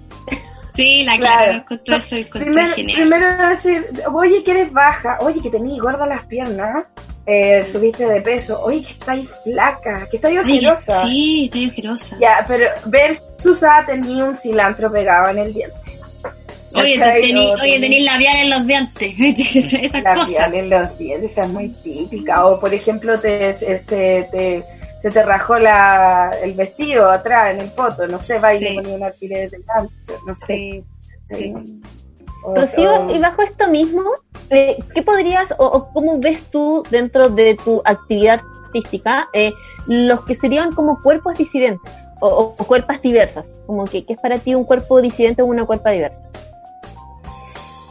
Sí, 0.75 1.03
la 1.03 1.17
Clara 1.17 1.45
claro. 1.45 1.65
con 1.85 1.93
eso 1.93 2.17
y 2.17 2.25
primero, 2.25 2.73
genial. 2.73 3.01
Primero 3.01 3.49
decir, 3.49 3.89
oye, 4.13 4.43
que 4.43 4.51
eres 4.51 4.73
baja, 4.73 5.17
oye, 5.21 5.41
que 5.41 5.49
tenías 5.49 5.79
gordas 5.79 6.07
las 6.07 6.25
piernas, 6.25 6.85
eh, 7.25 7.67
subiste 7.71 8.05
de 8.05 8.21
peso, 8.21 8.61
oye, 8.61 8.81
que 8.83 8.91
estáis 8.91 9.29
flaca, 9.43 10.07
que 10.09 10.17
estáis 10.17 10.39
ojerosa. 10.39 11.07
Sí, 11.07 11.45
estoy 11.45 11.69
ojerosa. 11.69 12.17
Ya, 12.19 12.45
pero 12.47 12.67
versus 12.85 13.63
a 13.63 13.85
tenía 13.85 14.25
un 14.25 14.35
cilantro 14.35 14.91
pegado 14.91 15.29
en 15.29 15.39
el 15.39 15.53
diente. 15.53 15.75
Oye, 16.73 16.99
tení, 16.99 17.53
oye, 17.53 18.01
labial 18.01 18.35
en 18.37 18.49
los 18.49 18.67
dientes. 18.67 19.13
Esas 19.55 20.03
labial 20.03 20.25
cosas. 20.25 20.53
en 20.53 20.69
los 20.69 20.97
dientes, 20.97 21.31
esa 21.31 21.43
es 21.43 21.49
muy 21.49 21.69
típica. 21.69 22.45
O, 22.45 22.59
por 22.59 22.73
ejemplo, 22.73 23.17
te, 23.19 23.53
te, 23.53 23.79
te, 24.29 24.63
se 25.01 25.11
te 25.11 25.23
rajó 25.23 25.59
la, 25.59 26.31
el 26.41 26.53
vestido 26.53 27.09
atrás 27.09 27.53
en 27.53 27.61
el 27.61 27.71
poto, 27.71 28.07
no 28.07 28.19
sé, 28.19 28.39
va 28.39 28.53
y 28.53 28.59
sí. 28.59 28.69
le 28.69 28.75
ponía 28.75 28.95
un 28.95 29.03
alfiler 29.03 29.49
de 29.49 29.59
no 30.25 30.35
sé. 30.35 30.45
Sí, 30.45 30.83
sí. 31.25 31.53
Rocío, 32.53 33.09
y 33.09 33.19
bajo 33.19 33.41
esto 33.41 33.69
mismo, 33.69 34.03
eh, 34.49 34.77
¿qué 34.93 35.01
podrías 35.01 35.53
o, 35.57 35.89
cómo 35.91 36.19
ves 36.19 36.43
tú 36.51 36.83
dentro 36.91 37.29
de 37.29 37.55
tu 37.55 37.81
actividad 37.85 38.41
artística 38.65 39.29
eh, 39.33 39.53
los 39.87 40.23
que 40.25 40.35
serían 40.35 40.71
como 40.71 41.01
cuerpos 41.01 41.37
disidentes 41.37 41.93
o, 42.21 42.55
cuerpos 42.55 43.01
diversas? 43.01 43.53
Como 43.65 43.85
que, 43.85 44.05
¿qué 44.05 44.13
es 44.13 44.21
para 44.21 44.37
ti 44.37 44.53
un 44.53 44.65
cuerpo 44.65 45.01
disidente 45.01 45.41
o 45.41 45.45
una 45.45 45.65
cuerpa 45.65 45.91
diversa? 45.91 46.27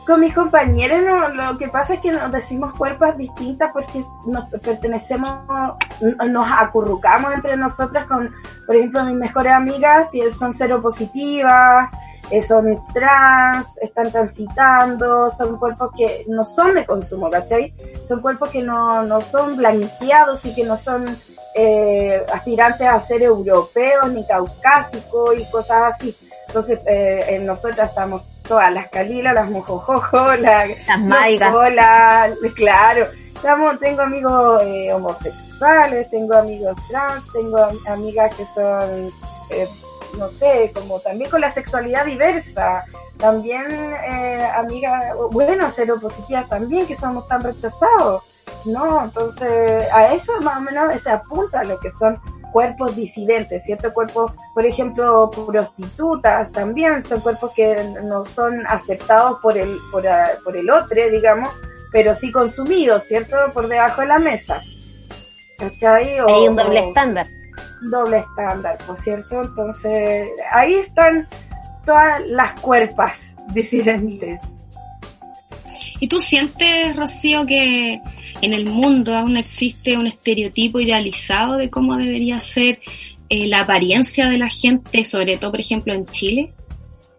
Con 0.07 0.21
mis 0.21 0.35
compañeros 0.35 1.35
lo 1.35 1.57
que 1.57 1.69
pasa 1.69 1.95
es 1.95 2.01
que 2.01 2.12
nos 2.12 2.31
decimos 2.31 2.77
cuerpos 2.77 3.17
distintas 3.17 3.73
porque 3.73 4.05
nos 4.27 4.49
pertenecemos, 4.51 5.31
nos 6.29 6.47
acurrucamos 6.51 7.33
entre 7.33 7.57
nosotras 7.57 8.07
con, 8.07 8.31
por 8.67 8.77
ejemplo, 8.77 9.03
mis 9.05 9.14
mejores 9.14 9.53
amigas 9.53 10.09
son 10.38 10.53
cero 10.53 10.83
positivas, 10.83 11.88
eh, 12.31 12.43
son 12.43 12.85
trans, 12.93 13.79
están 13.81 14.11
transitando, 14.11 15.31
son 15.31 15.59
cuerpos 15.59 15.90
que 15.97 16.27
no 16.29 16.45
son 16.45 16.75
de 16.75 16.85
consumo, 16.85 17.31
¿cachai? 17.31 17.75
Son 18.07 18.21
cuerpos 18.21 18.51
que 18.51 18.62
no, 18.62 19.03
no 19.05 19.23
son 19.23 19.57
blanqueados 19.57 20.45
y 20.45 20.55
que 20.55 20.64
no 20.64 20.77
son 20.77 21.07
eh, 21.55 22.25
aspirantes 22.33 22.87
a 22.87 23.01
ser 23.01 23.23
europeos 23.23 24.12
ni 24.12 24.27
caucásicos 24.27 25.38
y 25.38 25.51
cosas 25.51 25.95
así. 25.95 26.14
Entonces, 26.49 26.79
eh, 26.87 27.43
nosotras 27.43 27.88
estamos 27.88 28.23
todas 28.47 28.73
las 28.73 28.89
calilas, 28.89 29.35
las 29.35 29.51
mojojojo, 29.51 30.37
las, 30.37 30.71
las 30.87 31.01
maigas. 31.01 31.53
claro. 32.55 33.07
Estamos, 33.35 33.79
tengo 33.79 34.03
amigos 34.03 34.63
eh, 34.63 34.93
homosexuales, 34.93 36.09
tengo 36.09 36.35
amigos 36.35 36.77
trans, 36.89 37.25
tengo 37.33 37.59
amigas 37.87 38.35
que 38.35 38.45
son 38.55 39.13
eh, 39.51 39.69
no 40.19 40.29
sé, 40.29 40.73
como 40.75 41.01
también 41.01 41.31
con 41.31 41.41
la 41.41 41.51
sexualidad 41.51 42.07
diversa, 42.07 42.85
también 43.19 43.67
eh, 43.71 44.49
amigas, 44.57 45.05
bueno, 45.31 45.71
seropositivas 45.71 46.49
también, 46.49 46.87
que 46.87 46.95
somos 46.95 47.27
tan 47.29 47.43
rechazados, 47.43 48.23
¿no? 48.65 49.05
Entonces, 49.05 49.91
a 49.93 50.15
eso 50.15 50.33
más 50.41 50.59
o 50.59 50.61
menos 50.61 51.01
se 51.03 51.11
apunta 51.11 51.61
a 51.61 51.65
lo 51.65 51.79
que 51.81 51.91
son 51.91 52.19
cuerpos 52.55 52.95
disidentes, 52.95 53.64
¿cierto? 53.64 53.93
Cuerpos, 53.93 54.31
por 54.55 54.64
ejemplo, 54.64 55.29
prostitutas 55.29 56.53
también 56.53 57.03
son 57.03 57.21
cuerpos 57.21 57.53
que 57.53 57.77
no 58.05 58.25
son 58.25 58.64
aceptados 58.69 59.40
por 59.40 59.59
el, 59.59 59.69
por, 59.90 60.05
por 60.45 60.57
el 60.57 60.71
otro, 60.71 61.11
digamos, 61.11 61.49
pero 61.90 62.14
sí 62.14 62.31
consumidos, 62.31 63.03
¿cierto? 63.03 63.37
Por 63.53 63.67
debajo 63.67 64.03
de 64.03 64.07
la 64.07 64.21
mesa. 64.21 64.62
¿Cachai? 65.59 66.21
Hay 66.21 66.49
un 66.49 66.55
doble 66.55 66.79
estándar 66.79 67.27
doble 67.90 68.19
estándar, 68.19 68.79
por 68.87 68.97
cierto. 69.01 69.43
Entonces, 69.43 70.29
ahí 70.53 70.75
están 70.75 71.27
todas 71.85 72.23
las 72.31 72.61
cuerpas 72.61 73.19
disidentes. 73.49 74.40
¿Y 76.01 76.09
tú 76.09 76.21
sientes, 76.21 76.95
Rocío, 76.97 77.47
que 77.47 78.01
en 78.45 78.55
el 78.55 78.67
mundo 78.67 79.15
aún 79.15 79.37
existe 79.37 79.97
un 79.97 80.07
estereotipo 80.07 80.81
idealizado 80.81 81.57
de 81.57 81.71
cómo 81.71 81.97
debería 81.97 82.41
ser 82.41 82.81
eh, 83.29 83.49
la 83.49 83.61
apariencia 83.61 84.29
de 84.29 84.39
la 84.39 84.49
gente, 84.49 85.05
sobre 85.05 85.39
todo, 85.39 85.53
por 85.53 85.61
ejemplo, 85.61 85.95
en 85.95 86.07
Chile? 86.07 86.55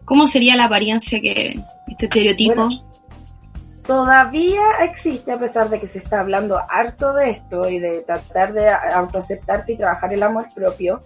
¿Cómo 0.05 0.27
sería 0.27 0.55
la 0.55 0.65
apariencia 0.65 1.19
que 1.19 1.59
este 1.87 2.05
estereotipo? 2.05 2.69
todavía 3.85 4.61
existe, 4.81 5.31
a 5.31 5.37
pesar 5.37 5.69
de 5.69 5.79
que 5.79 5.87
se 5.87 5.99
está 5.99 6.21
hablando 6.21 6.59
harto 6.69 7.13
de 7.13 7.29
esto 7.31 7.69
y 7.69 7.79
de 7.79 8.01
tratar 8.01 8.53
de 8.53 8.69
autoaceptarse 8.69 9.73
y 9.73 9.77
trabajar 9.77 10.13
el 10.13 10.23
amor 10.23 10.47
propio, 10.53 11.03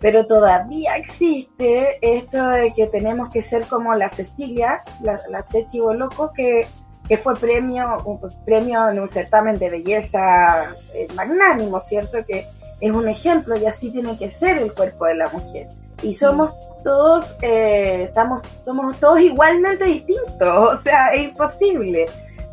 pero 0.00 0.26
todavía 0.26 0.96
existe 0.96 1.98
esto 2.00 2.48
de 2.48 2.72
que 2.74 2.86
tenemos 2.88 3.32
que 3.32 3.42
ser 3.42 3.66
como 3.66 3.94
la 3.94 4.08
Cecilia, 4.10 4.82
la, 5.02 5.18
la 5.30 5.46
Chechi 5.46 5.78
Boloco, 5.78 6.32
que, 6.32 6.66
que 7.08 7.18
fue 7.18 7.34
premio, 7.36 7.96
un 8.04 8.20
premio 8.44 8.88
en 8.90 9.00
un 9.00 9.08
certamen 9.08 9.58
de 9.58 9.70
belleza 9.70 10.66
eh, 10.94 11.06
magnánimo, 11.14 11.80
¿cierto? 11.80 12.18
Que 12.26 12.46
es 12.80 12.94
un 12.94 13.08
ejemplo 13.08 13.56
y 13.56 13.66
así 13.66 13.90
tiene 13.90 14.16
que 14.18 14.30
ser 14.30 14.58
el 14.58 14.72
cuerpo 14.72 15.06
de 15.06 15.14
la 15.14 15.28
mujer. 15.28 15.68
Y 16.02 16.14
somos 16.14 16.52
todos, 16.84 17.34
eh, 17.42 18.04
estamos, 18.04 18.42
somos 18.64 18.98
todos 19.00 19.20
igualmente 19.20 19.84
distintos, 19.84 20.34
o 20.40 20.76
sea, 20.82 21.08
es 21.14 21.28
imposible, 21.28 22.06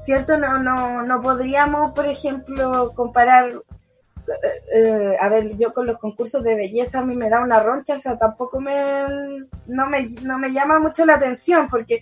¿cierto? 0.05 0.37
No, 0.37 0.59
no, 0.59 1.03
no 1.03 1.21
podríamos, 1.21 1.93
por 1.93 2.07
ejemplo, 2.07 2.91
comparar, 2.95 3.49
eh, 3.51 4.75
eh, 4.75 5.17
a 5.19 5.29
ver, 5.29 5.57
yo 5.57 5.73
con 5.73 5.87
los 5.87 5.99
concursos 5.99 6.43
de 6.43 6.55
belleza 6.55 6.99
a 6.99 7.05
mí 7.05 7.15
me 7.15 7.29
da 7.29 7.41
una 7.41 7.59
roncha, 7.59 7.95
o 7.95 7.99
sea, 7.99 8.17
tampoco 8.17 8.61
me, 8.61 9.05
no 9.67 9.87
me, 9.87 10.09
no 10.21 10.37
me 10.37 10.51
llama 10.51 10.79
mucho 10.79 11.05
la 11.05 11.15
atención, 11.15 11.67
porque 11.69 12.01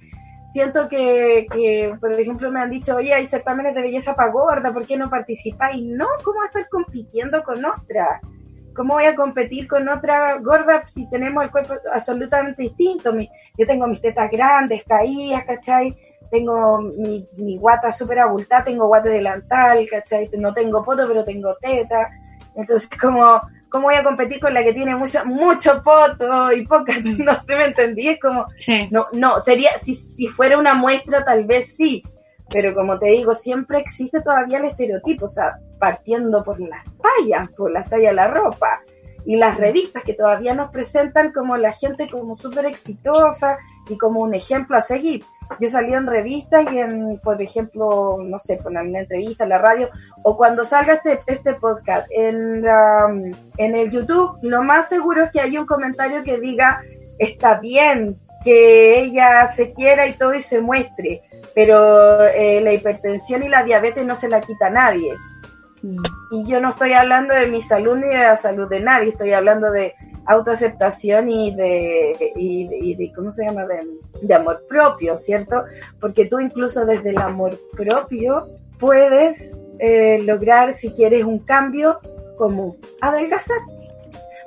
siento 0.54 0.88
que, 0.90 1.48
que, 1.52 1.96
por 2.00 2.12
ejemplo, 2.14 2.52
me 2.52 2.60
han 2.60 2.70
dicho, 2.70 2.96
oye, 2.96 3.14
hay 3.14 3.28
certámenes 3.28 3.74
de 3.76 3.82
belleza 3.82 4.16
para 4.16 4.32
gorda, 4.32 4.74
¿por 4.74 4.86
qué 4.86 4.98
no 4.98 5.10
participáis? 5.10 5.84
No, 5.84 6.08
¿cómo 6.24 6.44
estar 6.44 6.68
compitiendo 6.70 7.44
con 7.44 7.64
otra? 7.66 8.22
¿Cómo 8.76 8.94
voy 8.94 9.06
a 9.06 9.16
competir 9.16 9.68
con 9.68 9.88
otra 9.90 10.38
gorda 10.38 10.84
si 10.88 11.10
tenemos 11.10 11.44
el 11.44 11.52
cuerpo 11.52 11.74
absolutamente 11.94 12.64
distinto? 12.64 13.14
yo 13.58 13.66
tengo 13.66 13.88
mis 13.88 14.02
tetas 14.02 14.32
grandes, 14.32 14.84
caídas, 14.86 15.44
¿cachai? 15.46 15.96
Tengo 16.30 16.80
mi, 16.80 17.28
mi 17.38 17.58
guata 17.58 17.92
súper 17.92 18.20
abultada, 18.20 18.64
tengo 18.64 18.88
guate 18.88 19.10
delantal, 19.10 19.86
¿cachai? 19.90 20.30
No 20.38 20.54
tengo 20.54 20.84
poto, 20.84 21.06
pero 21.06 21.26
tengo 21.26 21.56
teta. 21.60 22.10
Entonces, 22.56 22.90
como, 23.00 23.42
¿cómo 23.72 23.86
voy 23.86 23.96
a 23.96 24.04
competir 24.04 24.40
con 24.40 24.54
la 24.54 24.64
que 24.64 24.74
tiene 24.74 24.96
mucho, 24.96 25.26
mucho 25.26 25.82
poto 25.82 26.52
y 26.52 26.66
poca? 26.66 26.94
No 27.18 27.40
sé, 27.44 27.56
¿me 27.56 27.66
entendí? 27.66 28.10
Es 28.10 28.20
como, 28.20 28.46
no, 28.92 29.08
no, 29.14 29.40
sería, 29.40 29.72
si, 29.82 29.96
si 29.96 30.28
fuera 30.28 30.58
una 30.58 30.74
muestra, 30.74 31.24
tal 31.24 31.46
vez 31.46 31.76
sí, 31.76 32.04
pero 32.50 32.76
como 32.76 33.00
te 33.00 33.08
digo, 33.08 33.34
siempre 33.34 33.80
existe 33.80 34.22
todavía 34.22 34.58
el 34.58 34.66
estereotipo, 34.66 35.26
o 35.26 35.30
sea, 35.30 35.58
partiendo 35.80 36.44
por 36.44 36.60
las 36.60 36.84
tallas, 36.98 37.50
por 37.52 37.72
las 37.72 37.90
tallas 37.90 38.12
de 38.12 38.16
la 38.16 38.28
ropa 38.28 38.82
y 39.26 39.38
las 39.38 39.58
revistas 39.58 40.04
que 40.04 40.14
todavía 40.14 40.54
nos 40.54 40.72
presentan 40.72 41.32
como 41.32 41.56
la 41.56 41.72
gente 41.72 42.10
como 42.10 42.36
súper 42.36 42.66
exitosa 42.66 43.58
y 43.88 43.98
como 43.98 44.22
un 44.22 44.34
ejemplo 44.34 44.78
a 44.78 44.82
seguir. 44.82 45.24
Yo 45.60 45.70
salí 45.70 45.94
en 45.94 46.08
revistas 46.08 46.66
y 46.72 46.80
en, 46.80 47.20
por 47.24 47.42
ejemplo, 47.42 48.18
no 48.24 48.40
sé, 48.40 48.58
con 48.58 48.78
una 48.78 49.00
entrevista 49.00 49.44
en 49.44 49.50
la 49.50 49.58
radio 49.58 49.90
o 50.24 50.38
cuando 50.38 50.64
salga 50.64 50.94
este, 50.94 51.20
este 51.28 51.54
podcast 51.56 52.08
en, 52.12 52.64
en 53.58 53.76
el 53.76 53.92
YouTube, 53.92 54.38
lo 54.44 54.64
más 54.64 54.90
seguro 54.90 55.24
es 55.24 55.32
que 55.32 55.42
haya 55.42 55.60
un 55.60 55.66
comentario 55.66 56.24
que 56.24 56.40
diga, 56.40 56.82
está 57.20 57.60
bien 57.60 58.16
que 58.44 59.00
ella 59.00 59.52
se 59.52 59.72
quiera 59.74 60.08
y 60.08 60.14
todo 60.14 60.34
y 60.34 60.42
se 60.42 60.60
muestre 60.62 61.22
pero 61.54 62.24
eh, 62.26 62.62
la 62.62 62.74
hipertensión 62.74 63.44
y 63.44 63.50
la 63.50 63.64
diabetes 63.64 64.06
no 64.06 64.16
se 64.16 64.30
la 64.30 64.42
quita 64.42 64.68
a 64.68 64.72
nadie. 64.72 65.14
Mm. 65.82 66.04
Y 66.32 66.46
yo 66.48 66.62
no 66.62 66.72
estoy 66.72 66.94
hablando 66.94 67.34
de 67.34 67.48
mi 67.48 67.62
salud 67.62 67.98
ni 67.98 68.08
de 68.08 68.20
la 68.20 68.38
salud 68.38 68.70
de 68.70 68.80
nadie, 68.80 69.10
estoy 69.10 69.34
hablando 69.34 69.72
de 69.72 69.94
autoaceptación 70.26 71.30
y 71.30 71.56
de, 71.56 72.34
y 72.36 72.96
de, 72.96 73.12
¿cómo 73.14 73.32
se 73.32 73.46
llama? 73.46 73.66
De, 73.66 74.34
amor 74.34 74.64
propio, 74.70 75.18
¿cierto? 75.18 75.64
Porque 76.00 76.26
tú 76.26 76.40
incluso 76.40 76.86
desde 76.86 77.10
el 77.10 77.18
amor 77.18 77.58
propio 77.76 78.48
puedes 78.80 79.56
eh, 79.82 80.22
lograr, 80.24 80.74
si 80.74 80.92
quieres, 80.92 81.26
un 81.26 81.40
cambio 81.40 82.00
como 82.38 82.76
adelgazar. 83.02 83.58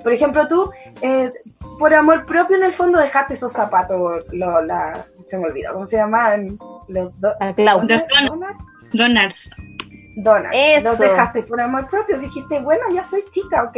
Por 0.02 0.12
ejemplo, 0.12 0.46
tú, 0.48 0.70
eh, 1.02 1.30
por 1.78 1.92
amor 1.92 2.24
propio, 2.24 2.56
en 2.56 2.64
el 2.64 2.72
fondo 2.72 2.98
dejaste 2.98 3.34
esos 3.34 3.52
zapatos, 3.52 4.24
lo, 4.32 4.62
la, 4.62 5.04
se 5.26 5.36
me 5.36 5.46
olvidó, 5.46 5.72
¿cómo 5.72 5.86
se 5.86 5.96
llamaban? 5.96 6.58
Los 6.88 7.12
Donars. 8.92 9.50
Donars. 10.16 10.84
Los 10.84 10.98
dejaste 10.98 11.42
por 11.42 11.60
amor 11.60 11.88
propio. 11.88 12.18
Dijiste, 12.18 12.60
bueno, 12.60 12.84
ya 12.92 13.02
soy 13.02 13.24
chica, 13.30 13.64
ok. 13.64 13.76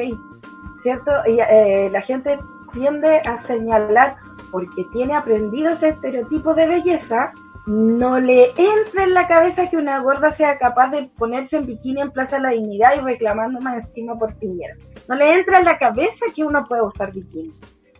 ¿Cierto? 0.82 1.10
Y 1.26 1.40
eh, 1.40 1.88
la 1.90 2.02
gente 2.02 2.38
tiende 2.72 3.20
a 3.20 3.38
señalar 3.38 4.16
porque 4.52 4.84
tiene 4.92 5.14
aprendido 5.14 5.70
ese 5.70 5.88
estereotipo 5.88 6.54
de 6.54 6.66
belleza, 6.66 7.32
no 7.66 8.20
le 8.20 8.50
entra 8.56 9.04
en 9.04 9.14
la 9.14 9.26
cabeza 9.26 9.68
que 9.68 9.76
una 9.76 10.00
gorda 10.00 10.30
sea 10.30 10.56
capaz 10.56 10.90
de 10.90 11.10
ponerse 11.18 11.56
en 11.56 11.66
bikini 11.66 12.00
en 12.00 12.12
Plaza 12.12 12.36
de 12.36 12.42
la 12.42 12.50
Dignidad 12.50 12.92
y 12.96 13.00
reclamando 13.00 13.60
más 13.60 13.84
encima 13.84 14.16
por 14.16 14.36
Piñera. 14.36 14.76
No 15.08 15.16
le 15.16 15.34
entra 15.34 15.58
en 15.58 15.64
la 15.64 15.78
cabeza 15.78 16.26
que 16.34 16.44
uno 16.44 16.64
puede 16.64 16.82
usar 16.82 17.12
bikini 17.12 17.52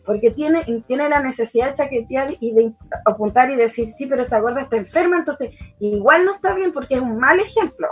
porque 0.06 0.30
tiene, 0.30 0.64
tiene 0.86 1.08
la 1.08 1.20
necesidad 1.20 1.70
de 1.70 1.74
chaquetear 1.74 2.36
y 2.38 2.54
de 2.54 2.72
apuntar 3.04 3.50
y 3.50 3.56
decir, 3.56 3.88
sí, 3.88 4.06
pero 4.06 4.22
esta 4.22 4.38
gorda 4.38 4.62
está 4.62 4.76
enferma, 4.76 5.18
entonces 5.18 5.50
igual 5.80 6.24
no 6.24 6.34
está 6.36 6.54
bien 6.54 6.72
porque 6.72 6.94
es 6.94 7.00
un 7.00 7.18
mal 7.18 7.40
ejemplo. 7.40 7.88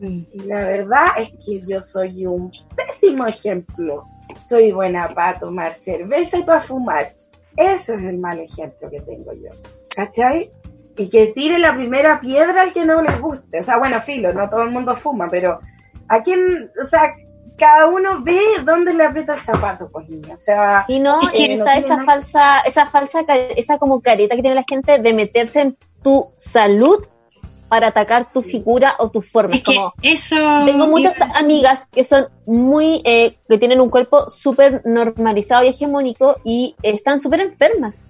Mm. 0.00 0.22
Y 0.32 0.40
la 0.40 0.64
verdad 0.64 1.06
es 1.18 1.30
que 1.30 1.60
yo 1.68 1.82
soy 1.82 2.26
un 2.26 2.50
pésimo 2.74 3.26
ejemplo. 3.26 4.02
Soy 4.48 4.72
buena 4.72 5.08
para 5.14 5.38
tomar 5.38 5.74
cerveza 5.74 6.38
y 6.38 6.42
para 6.42 6.62
fumar. 6.62 7.12
Ese 7.54 7.94
es 7.94 8.02
el 8.02 8.18
mal 8.18 8.40
ejemplo 8.40 8.88
que 8.88 9.00
tengo 9.02 9.34
yo. 9.34 9.50
¿Cachai? 9.94 10.50
Y 10.96 11.08
que 11.08 11.28
tire 11.28 11.58
la 11.58 11.74
primera 11.74 12.20
piedra 12.20 12.62
al 12.62 12.72
que 12.72 12.84
no 12.84 13.00
le 13.00 13.18
guste. 13.18 13.60
O 13.60 13.62
sea, 13.62 13.78
bueno, 13.78 14.00
filo, 14.02 14.32
no 14.32 14.48
todo 14.48 14.62
el 14.62 14.70
mundo 14.70 14.94
fuma, 14.94 15.28
pero 15.30 15.60
a 16.08 16.22
quien, 16.22 16.70
o 16.80 16.86
sea, 16.86 17.14
cada 17.56 17.86
uno 17.86 18.22
ve 18.22 18.40
dónde 18.64 18.92
le 18.92 19.04
aprieta 19.04 19.34
el 19.34 19.40
zapato, 19.40 19.88
pues 19.90 20.08
niña. 20.08 20.34
O 20.34 20.38
sea, 20.38 20.84
y 20.88 20.98
no, 20.98 21.20
eh, 21.32 21.54
está 21.54 21.74
esa 21.76 22.04
falsa, 22.04 22.60
esa 22.60 22.86
falsa, 22.86 23.20
esa 23.56 23.78
como 23.78 24.00
careta 24.00 24.36
que 24.36 24.42
tiene 24.42 24.54
la 24.54 24.64
gente 24.68 24.98
de 24.98 25.12
meterse 25.12 25.74
tu 26.02 26.30
salud 26.34 27.06
para 27.68 27.86
atacar 27.86 28.30
tu 28.30 28.42
figura 28.42 28.96
o 28.98 29.10
tu 29.10 29.22
forma. 29.22 29.54
Es 29.54 29.62
que 29.62 29.76
como, 29.76 29.94
eso... 30.02 30.36
tengo 30.66 30.86
muchas 30.88 31.14
amigas 31.36 31.86
que 31.90 32.04
son 32.04 32.26
muy, 32.44 33.00
eh, 33.04 33.38
que 33.48 33.56
tienen 33.56 33.80
un 33.80 33.88
cuerpo 33.88 34.28
súper 34.28 34.82
normalizado 34.84 35.64
y 35.64 35.68
hegemónico 35.68 36.36
y 36.44 36.76
están 36.82 37.20
súper 37.22 37.40
enfermas. 37.40 38.04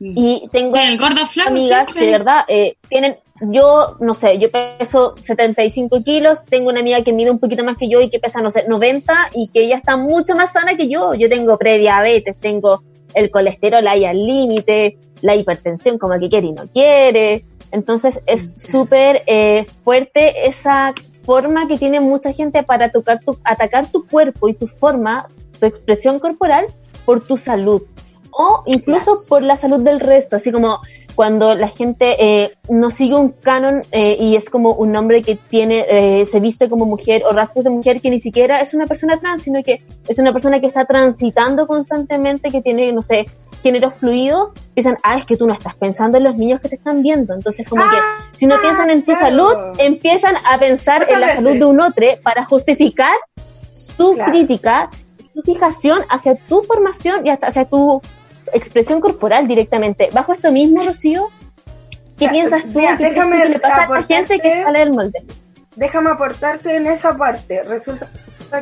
Y 0.00 0.48
tengo 0.52 0.76
Sí, 0.76 0.82
el 0.82 0.98
gordo 0.98 1.26
flaco 1.26 1.50
amigas 1.50 1.84
siempre. 1.86 2.00
que 2.00 2.06
de 2.06 2.12
verdad 2.12 2.44
eh, 2.46 2.76
tienen, 2.88 3.16
yo 3.40 3.96
no 4.00 4.14
sé, 4.14 4.38
yo 4.38 4.48
peso 4.50 5.16
75 5.20 6.04
kilos, 6.04 6.44
tengo 6.44 6.70
una 6.70 6.80
amiga 6.80 7.02
que 7.02 7.12
mide 7.12 7.30
un 7.30 7.40
poquito 7.40 7.64
más 7.64 7.76
que 7.76 7.88
yo 7.88 8.00
y 8.00 8.08
que 8.08 8.20
pesa, 8.20 8.40
no 8.40 8.50
sé, 8.50 8.64
90 8.68 9.30
y 9.34 9.48
que 9.48 9.64
ella 9.64 9.76
está 9.76 9.96
mucho 9.96 10.36
más 10.36 10.52
sana 10.52 10.76
que 10.76 10.88
yo. 10.88 11.14
Yo 11.14 11.28
tengo 11.28 11.58
prediabetes, 11.58 12.36
tengo 12.38 12.82
el 13.14 13.30
colesterol 13.30 13.86
ahí 13.88 14.04
al 14.04 14.24
límite, 14.24 14.98
la 15.22 15.34
hipertensión 15.34 15.98
como 15.98 16.18
que 16.18 16.28
quiere 16.28 16.46
y 16.46 16.52
no 16.52 16.68
quiere. 16.68 17.44
Entonces 17.72 18.20
es 18.26 18.52
súper 18.56 19.24
eh, 19.26 19.66
fuerte 19.84 20.48
esa 20.48 20.94
forma 21.24 21.66
que 21.68 21.76
tiene 21.76 22.00
mucha 22.00 22.32
gente 22.32 22.62
para 22.62 22.90
tocar 22.90 23.20
tu, 23.20 23.38
atacar 23.44 23.90
tu 23.90 24.06
cuerpo 24.06 24.48
y 24.48 24.54
tu 24.54 24.66
forma, 24.66 25.26
tu 25.58 25.66
expresión 25.66 26.18
corporal 26.18 26.66
por 27.04 27.22
tu 27.22 27.36
salud 27.36 27.82
o 28.30 28.62
incluso 28.66 29.22
por 29.28 29.42
la 29.42 29.56
salud 29.56 29.80
del 29.80 30.00
resto, 30.00 30.36
así 30.36 30.52
como 30.52 30.78
cuando 31.14 31.56
la 31.56 31.66
gente 31.66 32.14
eh, 32.24 32.52
no 32.68 32.92
sigue 32.92 33.16
un 33.16 33.30
canon 33.30 33.82
eh, 33.90 34.16
y 34.20 34.36
es 34.36 34.48
como 34.48 34.74
un 34.74 34.94
hombre 34.94 35.20
que 35.20 35.34
tiene, 35.34 35.84
eh, 35.88 36.26
se 36.26 36.38
viste 36.38 36.68
como 36.68 36.84
mujer 36.84 37.24
o 37.28 37.32
rasgos 37.32 37.64
de 37.64 37.70
mujer 37.70 38.00
que 38.00 38.08
ni 38.08 38.20
siquiera 38.20 38.60
es 38.60 38.72
una 38.72 38.86
persona 38.86 39.18
trans, 39.18 39.42
sino 39.42 39.60
que 39.64 39.82
es 40.06 40.18
una 40.20 40.32
persona 40.32 40.60
que 40.60 40.68
está 40.68 40.84
transitando 40.84 41.66
constantemente, 41.66 42.50
que 42.50 42.62
tiene, 42.62 42.92
no 42.92 43.02
sé, 43.02 43.26
género 43.64 43.90
fluido, 43.90 44.52
piensan, 44.74 44.96
ah, 45.02 45.16
es 45.18 45.24
que 45.24 45.36
tú 45.36 45.44
no 45.48 45.54
estás 45.54 45.74
pensando 45.74 46.18
en 46.18 46.22
los 46.22 46.36
niños 46.36 46.60
que 46.60 46.68
te 46.68 46.76
están 46.76 47.02
viendo. 47.02 47.34
Entonces, 47.34 47.68
como 47.68 47.82
que 47.82 47.96
si 48.38 48.46
no 48.46 48.60
piensan 48.60 48.88
en 48.90 49.00
tu 49.02 49.12
claro. 49.14 49.26
salud, 49.26 49.52
empiezan 49.78 50.36
a 50.48 50.56
pensar 50.60 51.04
en 51.10 51.20
la 51.20 51.34
salud 51.34 51.58
de 51.58 51.64
un 51.64 51.80
otro 51.80 52.06
para 52.22 52.44
justificar 52.44 53.16
su 53.72 54.12
Claro. 54.14 54.30
crítica, 54.30 54.88
su 55.34 55.42
fijación 55.42 56.02
hacia 56.08 56.36
tu 56.36 56.62
formación 56.62 57.26
y 57.26 57.30
hasta 57.30 57.48
hacia 57.48 57.64
tu 57.64 58.00
expresión 58.52 59.00
corporal 59.00 59.46
directamente. 59.46 60.08
Bajo 60.12 60.32
esto 60.32 60.50
mismo, 60.52 60.82
Rocío, 60.82 61.28
¿qué 62.18 62.26
Ya, 62.26 62.30
piensas 62.32 62.62
tú? 62.62 62.78
mira, 62.78 62.90
¿Qué 62.92 63.04
crees 63.04 63.14
déjame 63.14 63.42
que 63.42 63.48
le 63.48 63.58
pasa 63.60 63.82
a 63.84 63.88
la 63.88 64.02
gente 64.02 64.38
que 64.40 64.48
aportarte- 64.48 64.62
sale 64.64 64.78
del 64.80 64.92
molde? 64.92 65.22
déjame 65.76 66.10
aportarte 66.10 66.76
en 66.76 66.86
esa 66.88 67.16
parte. 67.16 67.62
Resulta 67.62 68.08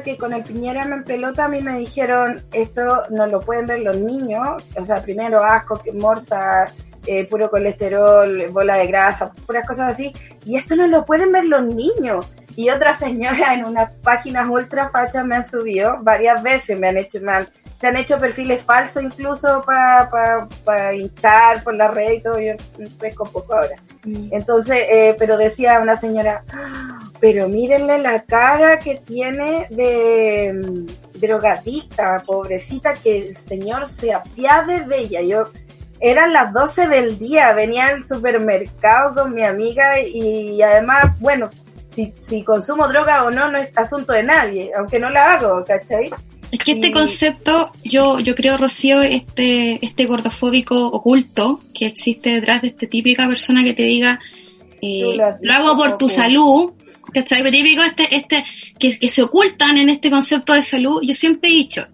que 0.04 0.16
con 0.18 0.32
el 0.34 0.42
Piñera 0.42 0.82
en 0.82 1.04
pelota 1.04 1.44
a 1.46 1.48
mí 1.48 1.60
me 1.62 1.78
dijeron, 1.78 2.42
esto 2.52 3.04
no 3.10 3.26
lo 3.26 3.40
pueden 3.40 3.66
ver 3.66 3.80
los 3.80 3.96
niños, 3.98 4.62
o 4.78 4.84
sea, 4.84 4.96
primero 4.96 5.42
asco, 5.42 5.80
que 5.82 5.92
morsa, 5.92 6.66
eh, 7.06 7.24
puro 7.26 7.48
colesterol, 7.50 8.48
bola 8.50 8.76
de 8.78 8.86
grasa, 8.88 9.32
puras 9.46 9.66
cosas 9.66 9.92
así, 9.94 10.12
y 10.44 10.56
esto 10.56 10.74
no 10.76 10.86
lo 10.88 11.04
pueden 11.04 11.30
ver 11.32 11.44
los 11.46 11.62
niños. 11.64 12.26
Y 12.56 12.68
otras 12.70 12.98
señoras 12.98 13.52
en 13.52 13.64
unas 13.64 13.92
páginas 14.02 14.48
ultra 14.48 14.88
fachas 14.88 15.24
me 15.24 15.36
han 15.36 15.48
subido 15.48 15.98
varias 16.02 16.42
veces, 16.42 16.78
me 16.78 16.88
han 16.88 16.96
hecho, 16.96 17.20
me 17.22 17.32
han, 17.32 17.48
se 17.80 17.86
han 17.86 17.96
hecho 17.96 18.18
perfiles 18.18 18.62
falsos 18.62 19.02
incluso 19.02 19.62
para 19.64 20.94
hinchar 20.94 21.62
por 21.62 21.74
la 21.74 21.88
red 21.88 22.12
y 22.12 22.22
todo, 22.22 22.38
yo 22.40 22.54
pesco 22.98 23.24
un 23.24 23.32
poco 23.32 23.54
ahora. 23.54 23.76
Entonces, 24.30 24.78
eh, 24.90 25.16
pero 25.18 25.36
decía 25.36 25.78
una 25.80 25.96
señora, 25.96 26.42
"Ah, 26.52 26.98
pero 27.20 27.48
mírenle 27.48 27.98
la 27.98 28.22
cara 28.22 28.78
que 28.78 28.96
tiene 28.96 29.66
de 29.70 30.52
mm, 30.54 31.18
drogadicta, 31.20 32.22
pobrecita, 32.26 32.94
que 32.94 33.18
el 33.18 33.36
señor 33.36 33.86
se 33.86 34.12
apiade 34.14 34.84
de 34.84 34.98
ella. 34.98 35.20
Yo, 35.22 35.44
eran 36.00 36.32
las 36.32 36.52
12 36.52 36.88
del 36.88 37.18
día, 37.18 37.52
venía 37.52 37.88
al 37.88 38.04
supermercado 38.04 39.22
con 39.22 39.34
mi 39.34 39.44
amiga 39.44 40.00
y, 40.00 40.60
además, 40.62 41.18
bueno, 41.20 41.48
si, 41.90 42.14
si 42.22 42.44
consumo 42.44 42.86
droga 42.88 43.24
o 43.24 43.30
no, 43.30 43.50
no 43.50 43.58
es 43.58 43.76
asunto 43.76 44.12
de 44.12 44.22
nadie, 44.22 44.70
aunque 44.76 44.98
no 44.98 45.08
la 45.10 45.34
hago, 45.34 45.64
¿cachai? 45.64 46.10
Es 46.50 46.60
que 46.60 46.72
este 46.72 46.92
concepto, 46.92 47.72
yo, 47.84 48.20
yo 48.20 48.34
creo, 48.34 48.56
Rocío, 48.56 49.02
este, 49.02 49.84
este 49.84 50.06
gordofóbico 50.06 50.86
oculto 50.88 51.60
que 51.74 51.86
existe 51.86 52.30
detrás 52.30 52.62
de 52.62 52.68
esta 52.68 52.86
típica 52.86 53.26
persona 53.26 53.64
que 53.64 53.74
te 53.74 53.82
diga, 53.82 54.20
eh, 54.80 55.16
lo 55.42 55.52
hago 55.52 55.76
por 55.76 55.98
tu 55.98 56.06
Coco. 56.06 56.08
salud, 56.08 56.72
¿cachai? 57.12 57.42
Pero 57.42 57.50
típico 57.50 57.82
este, 57.82 58.14
este, 58.14 58.44
que, 58.78 58.96
que 58.98 59.08
se 59.08 59.22
ocultan 59.22 59.78
en 59.78 59.90
este 59.90 60.10
concepto 60.10 60.52
de 60.52 60.62
salud, 60.62 61.00
yo 61.02 61.14
siempre 61.14 61.50
he 61.50 61.52
dicho, 61.52 61.86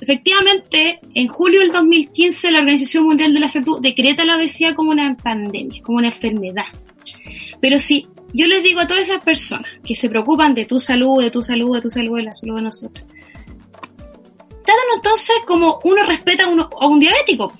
efectivamente, 0.00 1.00
en 1.14 1.28
julio 1.28 1.60
del 1.60 1.72
2015 1.72 2.50
la 2.50 2.58
Organización 2.58 3.04
Mundial 3.04 3.32
de 3.32 3.40
la 3.40 3.48
Salud 3.48 3.80
decreta 3.80 4.24
la 4.24 4.36
obesidad 4.36 4.74
como 4.74 4.90
una 4.90 5.16
pandemia, 5.16 5.82
como 5.82 5.98
una 5.98 6.08
enfermedad. 6.08 6.66
Pero 7.60 7.78
si 7.78 8.08
yo 8.32 8.46
les 8.46 8.62
digo 8.62 8.80
a 8.80 8.86
todas 8.86 9.04
esas 9.04 9.24
personas 9.24 9.70
que 9.84 9.96
se 9.96 10.08
preocupan 10.08 10.54
de 10.54 10.66
tu 10.66 10.80
salud, 10.80 11.22
de 11.22 11.30
tu 11.30 11.42
salud, 11.42 11.74
de 11.74 11.80
tu 11.80 11.90
salud, 11.90 12.16
de 12.18 12.24
la 12.24 12.34
salud 12.34 12.56
de 12.56 12.62
nosotros, 12.62 13.06
tratan 14.66 14.84
entonces 14.96 15.36
como 15.46 15.80
uno 15.84 16.04
respeta 16.04 16.44
a, 16.44 16.48
uno, 16.48 16.68
a 16.80 16.86
un 16.86 17.00
diabético. 17.00 17.52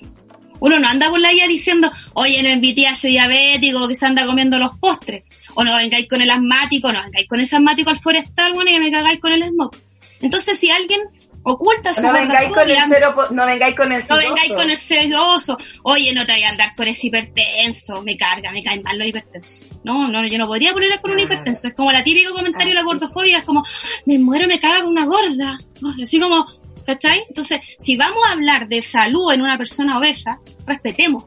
Uno 0.59 0.79
no 0.79 0.87
anda 0.87 1.09
por 1.09 1.19
la 1.19 1.31
vida 1.31 1.47
diciendo, 1.47 1.89
oye, 2.13 2.41
no 2.41 2.49
invité 2.49 2.87
a 2.87 2.91
ese 2.93 3.09
diabético 3.09 3.87
que 3.87 3.95
se 3.95 4.05
anda 4.07 4.25
comiendo 4.25 4.57
los 4.57 4.77
postres. 4.79 5.23
O 5.53 5.63
no 5.63 5.75
vengáis 5.75 6.07
con 6.09 6.21
el 6.21 6.29
asmático, 6.29 6.91
no 6.91 7.01
vengáis 7.03 7.27
con 7.27 7.39
ese 7.39 7.55
asmático 7.55 7.89
al 7.91 7.97
forestal, 7.97 8.53
bueno, 8.53 8.71
y 8.71 8.79
me 8.79 8.91
cagáis 8.91 9.19
con 9.19 9.31
el 9.31 9.43
smog. 9.43 9.75
Entonces, 10.21 10.57
si 10.59 10.71
alguien 10.71 11.01
oculta 11.43 11.93
su 11.93 12.01
No 12.01 12.11
vengáis 12.11 12.49
con 12.49 12.69
el 12.69 12.77
cero, 12.89 13.15
no 13.31 13.45
vengáis 13.45 13.75
con 13.75 13.91
el 13.91 13.99
no 13.99 14.05
sidoso. 14.05 14.27
vengáis 14.27 14.53
con 14.53 14.69
el 14.71 14.77
sedoso. 14.77 15.57
Oye, 15.83 16.11
no 16.13 16.25
te 16.25 16.31
vayas 16.33 16.49
a 16.49 16.51
andar 16.53 16.75
con 16.75 16.87
ese 16.87 17.07
hipertenso. 17.07 18.01
Me 18.01 18.17
carga, 18.17 18.51
me 18.51 18.63
caen 18.63 18.81
mal 18.81 18.97
los 18.97 19.07
hipertensos. 19.07 19.63
No, 19.83 20.07
no, 20.07 20.25
yo 20.27 20.37
no 20.39 20.47
podría 20.47 20.73
poner 20.73 20.99
por 20.99 21.11
un 21.11 21.19
hipertenso. 21.19 21.67
Es 21.67 21.73
como 21.75 21.91
la 21.91 22.03
típico 22.03 22.33
comentario 22.33 22.69
de 22.69 22.73
la 22.75 22.81
Ah, 22.81 22.83
gordofobia. 22.83 23.37
Es 23.39 23.45
como, 23.45 23.63
me 24.07 24.17
muero, 24.17 24.47
me 24.47 24.59
caga 24.59 24.79
con 24.81 24.89
una 24.89 25.05
gorda. 25.05 25.59
Así 26.01 26.19
como, 26.19 26.45
¿cachai? 26.87 27.25
Entonces, 27.27 27.59
si 27.77 27.95
vamos 27.97 28.23
a 28.27 28.31
hablar 28.31 28.67
de 28.67 28.81
salud 28.81 29.31
en 29.31 29.41
una 29.43 29.57
persona 29.57 29.99
obesa, 29.99 30.39
respetemos. 30.65 31.25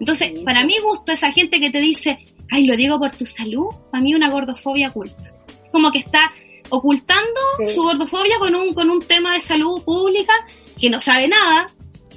Entonces, 0.00 0.32
Sí. 0.34 0.44
para 0.44 0.64
mi 0.64 0.78
gusto, 0.78 1.12
esa 1.12 1.30
gente 1.30 1.60
que 1.60 1.70
te 1.70 1.80
dice, 1.80 2.18
ay, 2.50 2.64
lo 2.66 2.74
digo 2.74 2.98
por 2.98 3.12
tu 3.14 3.26
salud, 3.26 3.66
para 3.92 4.02
mí 4.02 4.12
es 4.12 4.16
una 4.16 4.30
gordofobia 4.30 4.88
oculta. 4.88 5.34
Como 5.70 5.92
que 5.92 5.98
está 5.98 6.32
ocultando 6.70 7.40
Sí. 7.66 7.74
su 7.74 7.82
gordofobia 7.82 8.38
con 8.38 8.54
un, 8.54 8.72
con 8.72 8.88
un 8.90 9.00
tema 9.00 9.34
de 9.34 9.40
salud 9.40 9.82
pública 9.84 10.32
que 10.80 10.88
no 10.88 10.98
sabe 11.00 11.28
nada, 11.28 11.68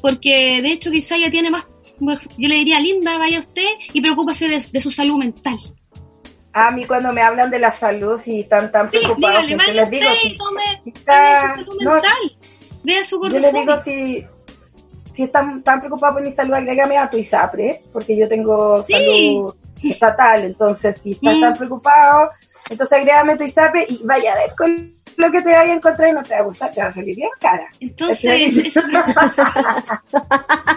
porque 0.02 0.62
de 0.62 0.72
hecho 0.72 0.92
quizá 0.92 1.18
ya 1.18 1.30
tiene 1.30 1.50
más, 1.52 1.66
yo 2.00 2.48
le 2.48 2.56
diría, 2.56 2.80
linda, 2.80 3.18
vaya 3.18 3.40
usted 3.40 3.68
y 3.94 4.00
preocúpese 4.02 4.48
de, 4.48 4.64
de 4.72 4.80
su 4.82 4.92
salud 4.92 5.18
mental. 5.18 5.58
A 6.54 6.70
mí 6.72 6.86
cuando 6.86 7.12
me 7.12 7.22
hablan 7.22 7.50
de 7.50 7.58
la 7.60 7.72
salud, 7.72 8.20
si 8.20 8.42
están 8.42 8.72
tan 8.72 8.90
Sí, 8.92 8.98
preocupados, 9.00 9.48
dígale, 9.48 9.74
les 9.74 9.90
digo, 9.90 10.06
y 10.24 10.30
si, 10.30 10.36
tome, 10.38 10.62
si 10.84 10.90
está- 10.92 11.56
su 11.56 11.64
salud 11.64 11.82
no, 11.82 11.92
mental, 11.94 12.38
vea 12.84 13.04
su 13.06 13.28
yo 13.30 13.40
les 13.40 13.54
digo 13.54 13.82
si, 13.84 14.26
si 15.16 15.24
están 15.24 15.64
tan 15.64 15.80
preocupados 15.80 16.16
por 16.16 16.24
mi 16.24 16.32
salud, 16.32 16.54
agrégame 16.54 16.98
a 16.98 17.10
tu 17.10 17.18
ISAPRE, 17.18 17.82
porque 17.92 18.16
yo 18.16 18.28
tengo 18.28 18.84
Sí. 18.84 18.94
salud 18.94 19.56
estatal, 19.84 20.44
entonces 20.44 20.96
si 21.02 21.12
estás 21.12 21.36
Mm. 21.36 21.42
tan 21.42 21.54
preocupado, 21.54 22.30
entonces 22.70 22.98
agrégame 23.00 23.36
tu 23.36 23.44
ISAPRE 23.46 23.86
y 23.90 24.02
vaya 24.04 24.34
a 24.34 24.36
ver 24.38 24.54
con 24.56 24.96
lo 25.18 25.32
que 25.32 25.42
te 25.42 25.54
vaya 25.54 25.74
a 25.74 25.76
encontrar 25.76 26.10
y 26.10 26.14
no 26.14 26.24
te 26.24 26.34
va 26.36 26.40
a 26.40 26.44
gustar, 26.44 26.72
te 26.74 26.82
va 26.82 26.88
a 26.88 26.94
salir 26.94 27.16
bien 27.16 27.30
cara. 27.40 27.68
Entonces, 27.80 28.58
eso 28.58 28.80
es 28.80 28.88
lo 28.94 29.04
que 29.06 29.14
pasa. 29.14 29.52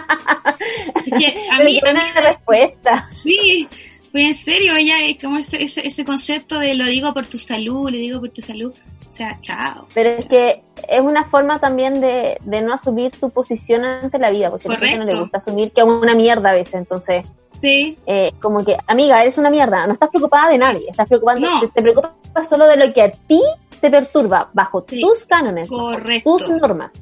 A 1.07 1.13
mí, 1.15 1.25
a 1.51 1.63
mí 1.63 1.79
una 1.89 2.11
respuesta. 2.21 3.09
Sí, 3.11 3.67
pues 4.11 4.23
en 4.25 4.33
serio, 4.35 4.75
ella 4.75 5.03
es 5.03 5.21
como 5.23 5.37
ese, 5.37 5.63
ese, 5.63 5.85
ese 5.85 6.05
concepto 6.05 6.59
de 6.59 6.73
lo 6.75 6.85
digo 6.85 7.13
por 7.13 7.25
tu 7.27 7.37
salud, 7.37 7.89
le 7.89 7.97
digo 7.97 8.19
por 8.19 8.29
tu 8.29 8.41
salud. 8.41 8.73
O 9.09 9.13
sea, 9.13 9.39
chao. 9.41 9.87
Pero 9.93 10.09
es 10.11 10.25
que 10.25 10.63
es 10.87 11.01
una 11.01 11.25
forma 11.25 11.59
también 11.59 11.99
de, 12.01 12.37
de 12.43 12.61
no 12.61 12.73
asumir 12.73 13.11
tu 13.11 13.29
posición 13.31 13.83
ante 13.85 14.19
la 14.19 14.29
vida, 14.29 14.49
porque 14.51 14.67
a 14.67 14.71
la 14.71 14.77
gente 14.77 14.97
no 14.99 15.05
le 15.05 15.19
gusta 15.19 15.37
asumir 15.39 15.71
que 15.71 15.81
es 15.81 15.87
una 15.87 16.13
mierda 16.13 16.51
a 16.51 16.53
veces. 16.53 16.75
Entonces, 16.75 17.27
Sí, 17.59 17.97
eh, 18.05 18.33
como 18.39 18.63
que, 18.63 18.77
amiga, 18.85 19.19
eres 19.19 19.39
una 19.39 19.49
mierda, 19.49 19.87
no 19.87 19.93
estás 19.93 20.09
preocupada 20.09 20.49
de 20.51 20.59
nadie, 20.59 20.85
estás 20.91 21.07
preocupando, 21.07 21.49
No. 21.49 21.59
te, 21.61 21.67
te 21.69 21.81
preocupas 21.81 22.13
solo 22.47 22.67
de 22.67 22.77
lo 22.77 22.93
que 22.93 23.01
a 23.01 23.09
ti 23.11 23.41
te 23.81 23.89
perturba, 23.89 24.51
bajo 24.53 24.85
Sí. 24.87 25.01
tus 25.01 25.25
cánones, 25.25 25.67
Correcto. 25.67 26.37
tus 26.37 26.49
normas. 26.49 27.01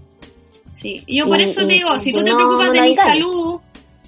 sí. 0.72 1.04
Y 1.08 1.18
yo 1.18 1.28
por 1.28 1.42
Y- 1.42 1.44
eso 1.44 1.62
te 1.68 1.74
digo, 1.74 2.00
si 2.00 2.14
tú 2.14 2.24
te 2.24 2.34
preocupas 2.34 2.68
no 2.68 2.74
de 2.74 2.82
mi 2.84 2.96
salud, 2.96 3.60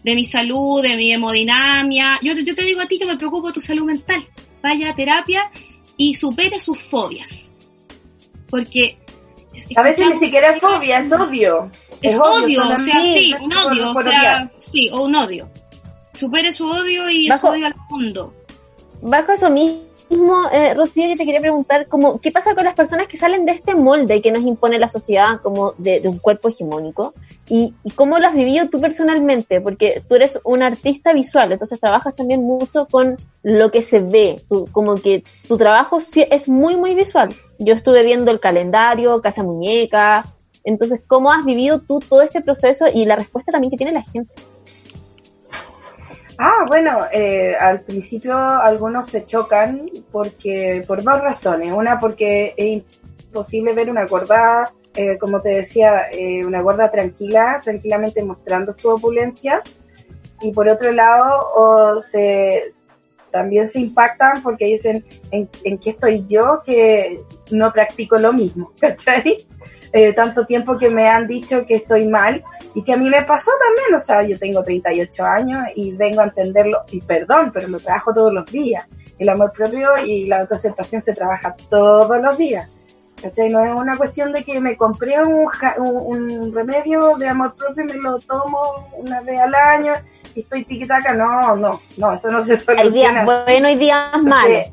de 0.07 0.15
mi 0.15 0.23
salud, 0.23 0.81
de 0.81 0.95
mi 0.95 1.11
hemodinamia, 1.11 2.17
yo, 2.21 2.33
te- 2.33 2.45
yo 2.45 2.55
te 2.55 2.63
digo 2.63 2.79
a 2.79 2.85
ti 2.87 2.97
que 2.97 3.05
me 3.05 3.17
preocupo 3.17 3.47
de 3.49 3.53
tu 3.55 3.59
salud 3.61 3.83
mental. 3.83 4.25
Vaya 4.63 4.91
a 4.91 4.95
terapia 4.95 5.51
y 5.97 6.15
supere 6.15 6.61
sus 6.61 6.79
fobias. 6.79 7.51
Porque... 8.49 8.97
A 9.75 9.81
veces 9.81 10.07
ni 10.09 10.17
siquiera 10.19 10.55
es 10.55 10.61
fobia, 10.61 10.99
es 10.99 11.11
odio. 11.11 11.69
Es 12.01 12.17
odio, 12.17 12.61
o 12.69 12.77
sea, 12.77 13.01
sí, 13.03 13.33
un 13.41 13.49
por- 13.49 13.65
odio, 13.73 13.91
o 13.91 14.01
sea, 14.03 14.51
sí, 14.59 14.89
o 14.93 15.01
un 15.01 15.15
odio. 15.15 15.49
Supere 16.13 16.53
su 16.53 16.65
odio 16.69 17.09
y 17.09 17.27
Bajo- 17.27 17.41
su 17.41 17.47
odio 17.53 17.65
al 17.65 17.75
mundo. 17.89 18.33
Bajo 19.01 19.33
eso 19.33 19.49
mismo, 19.49 19.81
mismo, 20.09 20.41
eh, 20.51 20.73
Rocío, 20.73 21.07
yo 21.07 21.15
te 21.15 21.25
quería 21.25 21.41
preguntar, 21.41 21.87
como, 21.87 22.19
¿qué 22.19 22.31
pasa 22.31 22.55
con 22.55 22.63
las 22.63 22.73
personas 22.73 23.07
que 23.07 23.17
salen 23.17 23.45
de 23.45 23.53
este 23.53 23.75
molde 23.75 24.21
que 24.21 24.31
nos 24.31 24.43
impone 24.43 24.79
la 24.79 24.89
sociedad 24.89 25.39
como 25.41 25.73
de, 25.77 26.01
un 26.05 26.17
cuerpo 26.19 26.49
hegemónico? 26.49 27.13
¿Y, 27.49 27.73
cómo 27.95 28.19
lo 28.19 28.27
has 28.27 28.35
vivido 28.35 28.69
tú 28.69 28.79
personalmente? 28.79 29.61
Porque 29.61 30.01
tú 30.07 30.15
eres 30.15 30.39
un 30.43 30.63
artista 30.63 31.13
visual, 31.13 31.51
entonces 31.51 31.79
trabajas 31.79 32.15
también 32.15 32.41
mucho 32.41 32.87
con 32.89 33.17
lo 33.43 33.71
que 33.71 33.81
se 33.81 33.99
ve, 33.99 34.41
como 34.71 34.95
que 34.95 35.23
tu 35.47 35.57
trabajo 35.57 35.99
es 36.29 36.49
muy, 36.49 36.77
muy 36.77 36.95
visual. 36.95 37.29
Yo 37.59 37.73
estuve 37.73 38.03
viendo 38.03 38.31
el 38.31 38.39
calendario, 38.39 39.21
Casa 39.21 39.43
Muñeca, 39.43 40.25
entonces, 40.67 40.99
¿cómo 41.07 41.31
has 41.31 41.45
vivido 41.45 41.79
tú 41.79 42.01
todo 42.01 42.21
este 42.21 42.41
proceso 42.41 42.87
y 42.93 43.05
la 43.05 43.15
respuesta 43.15 43.53
también 43.53 43.71
que 43.71 43.77
tiene 43.77 43.93
la 43.93 44.03
gente? 44.03 44.33
Ah, 46.39 46.65
bueno, 46.67 46.99
eh, 47.11 47.55
al 47.59 47.81
principio 47.81 48.37
algunos 48.37 49.07
se 49.07 49.25
chocan 49.25 49.89
porque 50.11 50.83
por 50.87 51.01
dos 51.01 51.21
razones. 51.21 51.73
Una 51.73 51.99
porque 51.99 52.53
es 52.55 52.83
imposible 53.23 53.73
ver 53.73 53.89
una 53.89 54.05
gorda, 54.05 54.71
eh, 54.95 55.17
como 55.17 55.41
te 55.41 55.49
decía, 55.49 56.09
eh, 56.11 56.45
una 56.45 56.61
gorda 56.61 56.91
tranquila, 56.91 57.59
tranquilamente 57.63 58.23
mostrando 58.23 58.71
su 58.73 58.89
opulencia. 58.89 59.63
Y 60.41 60.51
por 60.51 60.69
otro 60.69 60.91
lado, 60.91 61.99
se, 62.01 62.75
también 63.31 63.67
se 63.67 63.79
impactan 63.79 64.43
porque 64.43 64.65
dicen, 64.65 65.03
¿en, 65.31 65.49
¿en 65.63 65.77
qué 65.79 65.89
estoy 65.91 66.23
yo 66.27 66.61
que 66.63 67.19
no 67.49 67.73
practico 67.73 68.19
lo 68.19 68.31
mismo? 68.31 68.71
¿Cachai? 68.79 69.47
Eh, 69.93 70.13
tanto 70.13 70.45
tiempo 70.45 70.77
que 70.77 70.89
me 70.89 71.07
han 71.07 71.27
dicho 71.27 71.65
que 71.65 71.75
estoy 71.75 72.07
mal 72.07 72.43
y 72.77 72.83
que 72.83 72.93
a 72.93 72.97
mí 72.97 73.09
me 73.09 73.23
pasó 73.23 73.49
también, 73.59 73.95
o 73.95 73.99
sea, 73.99 74.21
yo 74.21 74.37
tengo 74.37 74.61
38 74.61 75.23
años 75.25 75.63
y 75.75 75.93
vengo 75.93 76.21
a 76.21 76.25
entenderlo, 76.25 76.83
y 76.91 77.01
perdón, 77.01 77.49
pero 77.51 77.67
lo 77.69 77.79
trabajo 77.79 78.13
todos 78.13 78.31
los 78.31 78.45
días. 78.45 78.87
El 79.17 79.29
amor 79.29 79.51
propio 79.51 79.97
y 80.05 80.25
la 80.25 80.41
autoaceptación 80.41 81.01
se 81.01 81.15
trabaja 81.15 81.55
todos 81.71 82.21
los 82.21 82.37
días. 82.37 82.69
¿cachai? 83.19 83.49
No 83.49 83.65
es 83.65 83.75
una 83.75 83.97
cuestión 83.97 84.31
de 84.31 84.43
que 84.43 84.59
me 84.59 84.77
compré 84.77 85.19
un, 85.19 85.47
un, 85.79 86.53
remedio 86.53 87.17
de 87.17 87.27
amor 87.27 87.55
propio 87.55 87.83
y 87.83 87.87
me 87.87 87.95
lo 87.95 88.19
tomo 88.19 88.59
una 88.95 89.21
vez 89.21 89.39
al 89.39 89.55
año 89.55 89.93
y 90.35 90.41
estoy 90.41 90.63
tiquitaca. 90.63 91.13
No, 91.13 91.55
no, 91.55 91.71
no, 91.97 92.13
eso 92.13 92.29
no 92.29 92.43
se 92.43 92.57
soluciona. 92.57 92.81
Hay 92.83 92.91
días 92.91 93.25
buenos 93.25 93.71
y 93.71 93.75
días 93.75 94.21
malos. 94.21 94.71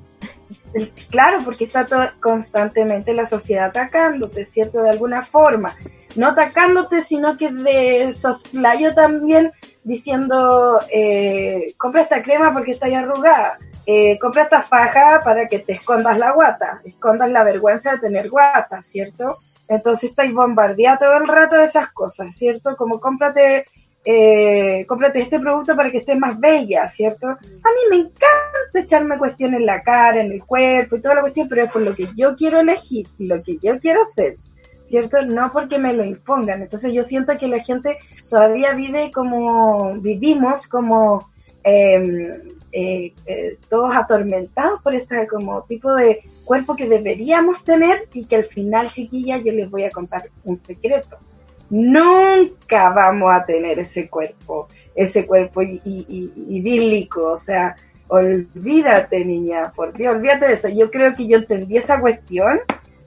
Claro, 1.09 1.39
porque 1.43 1.65
está 1.65 1.87
todo, 1.87 2.07
constantemente 2.21 3.15
la 3.15 3.25
sociedad 3.25 3.69
atacándote, 3.69 4.45
¿cierto? 4.45 4.83
De 4.83 4.91
alguna 4.91 5.23
forma. 5.23 5.75
No 6.17 6.29
atacándote, 6.29 7.03
sino 7.03 7.37
que 7.37 7.51
de 7.51 8.13
soslayo 8.13 8.95
también 8.95 9.53
diciendo, 9.83 10.79
eh, 10.93 11.75
compra 11.77 12.03
esta 12.03 12.23
crema 12.23 12.53
porque 12.53 12.73
está 12.73 12.87
arrugada. 12.87 13.59
Eh, 13.87 14.19
compra 14.19 14.45
esta 14.45 14.63
faja 14.63 15.21
para 15.23 15.47
que 15.47 15.59
te 15.59 15.75
escondas 15.75 16.19
la 16.19 16.33
guata, 16.33 16.81
escondas 16.85 17.31
la 17.31 17.45
vergüenza 17.45 17.93
de 17.93 17.99
tener 17.99 18.31
guata, 18.31 18.81
¿cierto? 18.81 19.37
Entonces 19.69 20.11
estáis 20.11 20.33
bombardeados 20.33 21.01
todo 21.01 21.17
el 21.19 21.29
rato 21.29 21.57
de 21.57 21.65
esas 21.65 21.93
cosas, 21.93 22.35
¿cierto? 22.35 22.77
Como 22.77 22.99
cómprate 22.99 23.65
eh, 24.07 24.85
cómprate 24.87 25.23
este 25.23 25.41
producto 25.41 25.75
para 25.75 25.91
que 25.91 25.99
estés 25.99 26.19
más 26.19 26.39
bella, 26.39 26.87
¿cierto? 26.87 27.27
A 27.27 27.37
mí 27.39 27.81
me 27.91 27.97
encanta 27.97 28.81
echarme 28.81 29.17
cuestiones 29.17 29.61
en 29.61 29.67
la 29.67 29.83
cara, 29.83 30.21
en 30.21 30.33
el 30.33 30.45
cuerpo 30.45 30.97
y 30.97 31.01
toda 31.01 31.15
la 31.17 31.21
cuestión, 31.23 31.49
pero 31.49 31.65
es 31.65 31.73
por 31.73 31.83
lo 31.83 31.95
que 31.95 32.09
yo 32.15 32.37
quiero 32.37 32.61
elegir, 32.61 33.07
lo 33.19 33.37
que 33.37 33.59
yo 33.63 33.79
quiero 33.79 34.03
hacer, 34.03 34.37
¿cierto? 34.95 35.23
No 35.23 35.51
porque 35.53 35.77
me 35.77 35.93
lo 35.93 36.05
impongan. 36.05 36.63
Entonces 36.63 36.93
yo 36.93 37.03
siento 37.03 37.37
que 37.37 37.49
la 37.49 37.59
gente 37.59 37.99
todavía 38.31 38.75
vive 38.75 39.11
como, 39.13 39.95
vivimos 39.95 40.69
como 40.69 41.29
em, 41.65 42.31
eh, 42.71 43.13
eh, 43.27 43.59
todos 43.69 43.91
atormentados 43.97 44.81
por 44.83 44.95
este 44.95 45.27
como 45.27 45.63
tipo 45.63 45.93
de 45.95 46.23
cuerpo 46.45 46.77
que 46.77 46.89
deberíamos 46.89 47.65
tener 47.65 48.09
y 48.13 48.25
que 48.25 48.37
al 48.37 48.45
final, 48.45 48.93
chiquilla, 48.93 49.39
yo 49.39 49.51
les 49.51 49.69
voy 49.69 49.83
a 49.83 49.91
contar 49.91 50.31
un 50.45 50.59
secreto 50.59 51.19
nunca 51.71 52.91
vamos 52.91 53.33
a 53.33 53.45
tener 53.45 53.79
ese 53.81 54.09
cuerpo, 54.09 54.69
ese 54.95 55.27
cuerpo 55.27 55.63
idílico, 55.63 57.33
o 57.33 57.39
sea, 57.39 57.75
olvídate 58.07 59.25
niña, 59.25 59.73
por 59.75 59.93
Dios, 59.93 60.15
olvídate 60.15 60.47
de 60.47 60.53
eso. 60.53 60.69
Yo 60.69 60.89
creo 60.91 61.13
que 61.15 61.27
yo 61.27 61.39
entendí 61.39 61.79
esa 61.79 61.99
cuestión 61.99 62.61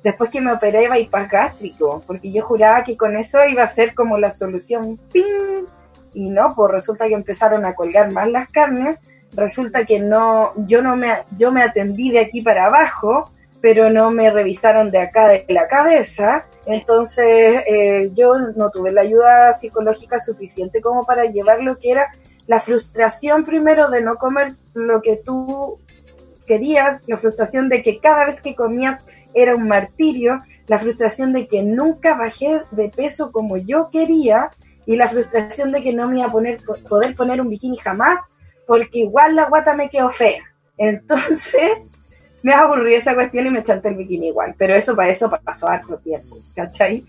después 0.04 0.30
que 0.30 0.42
me 0.42 0.52
operé 0.52 0.90
bypass 0.90 1.30
gástrico, 1.30 2.04
porque 2.06 2.32
yo 2.32 2.44
juraba 2.44 2.84
que 2.84 2.98
con 2.98 3.16
eso 3.16 3.40
iba 3.46 3.64
a 3.64 3.72
ser 3.72 3.94
como 3.94 4.18
la 4.18 4.32
solución, 4.32 5.00
¡ping! 5.12 5.66
y 6.14 6.30
no, 6.30 6.50
pues 6.56 6.72
resulta 6.72 7.06
que 7.06 7.14
empezaron 7.14 7.66
a 7.66 7.76
colgar 7.76 8.12
más 8.12 8.30
las 8.30 8.50
carnes, 8.50 8.98
resulta 9.36 9.86
que 9.86 10.00
no, 10.00 10.54
yo 10.68 10.82
no 10.82 10.96
me, 10.96 11.14
yo 11.38 11.52
me 11.52 11.62
atendí 11.62 12.12
de 12.12 12.20
aquí 12.20 12.42
para 12.42 12.66
abajo, 12.66 13.32
pero 13.62 13.90
no 13.90 14.12
me 14.12 14.30
revisaron 14.30 14.92
de 14.92 15.00
acá 15.00 15.28
de 15.28 15.46
la 15.50 15.68
cabeza, 15.68 16.46
entonces 16.66 17.64
eh, 17.68 18.12
yo 18.14 18.38
no 18.56 18.70
tuve 18.70 18.92
la 18.92 19.02
ayuda 19.02 19.54
psicológica 19.54 20.20
suficiente 20.20 20.82
como 20.82 21.04
para 21.06 21.26
llevar 21.26 21.62
lo 21.62 21.78
que 21.78 21.92
era 21.92 22.08
la 22.48 22.62
frustración 22.62 23.44
primero 23.44 23.90
de 23.90 24.02
no 24.02 24.16
comer 24.16 24.54
lo 24.74 25.02
que 25.02 25.18
tú 25.18 25.80
querías, 26.46 27.04
la 27.08 27.18
frustración 27.18 27.68
de 27.68 27.84
que 27.84 28.00
cada 28.00 28.26
vez 28.26 28.42
que 28.42 28.56
comías 28.56 29.06
era 29.38 29.56
un 29.56 29.68
martirio, 29.68 30.40
la 30.68 30.80
frustración 30.80 31.32
de 31.32 31.48
que 31.48 31.62
nunca 31.64 32.16
bajé 32.16 32.62
de 32.72 32.90
peso 32.90 33.32
como 33.32 33.58
yo 33.58 33.90
quería 33.92 34.50
y 34.86 34.96
la 34.96 35.10
frustración 35.10 35.72
de 35.72 35.84
que 35.84 35.94
no 35.94 36.08
me 36.08 36.20
iba 36.20 36.28
a 36.28 36.32
poner, 36.32 36.58
poder 36.90 37.16
poner 37.16 37.40
un 37.40 37.50
bikini 37.50 37.78
jamás 37.78 38.20
porque 38.66 39.00
igual 39.00 39.36
la 39.36 39.48
guata 39.48 39.74
me 39.74 39.90
quedó 39.90 40.10
fea. 40.10 40.44
Entonces, 40.78 41.72
me 42.44 42.54
aburrido 42.54 42.98
esa 42.98 43.14
cuestión 43.14 43.48
y 43.48 43.50
me 43.52 43.64
chanté 43.64 43.90
el 43.90 43.96
bikini 43.96 44.30
igual. 44.30 44.56
Pero 44.58 44.76
eso 44.76 44.96
para 44.96 45.10
eso 45.10 45.32
pasó 45.44 45.68
harto 45.70 45.98
tiempo, 45.98 46.38
¿cachai? 46.56 47.06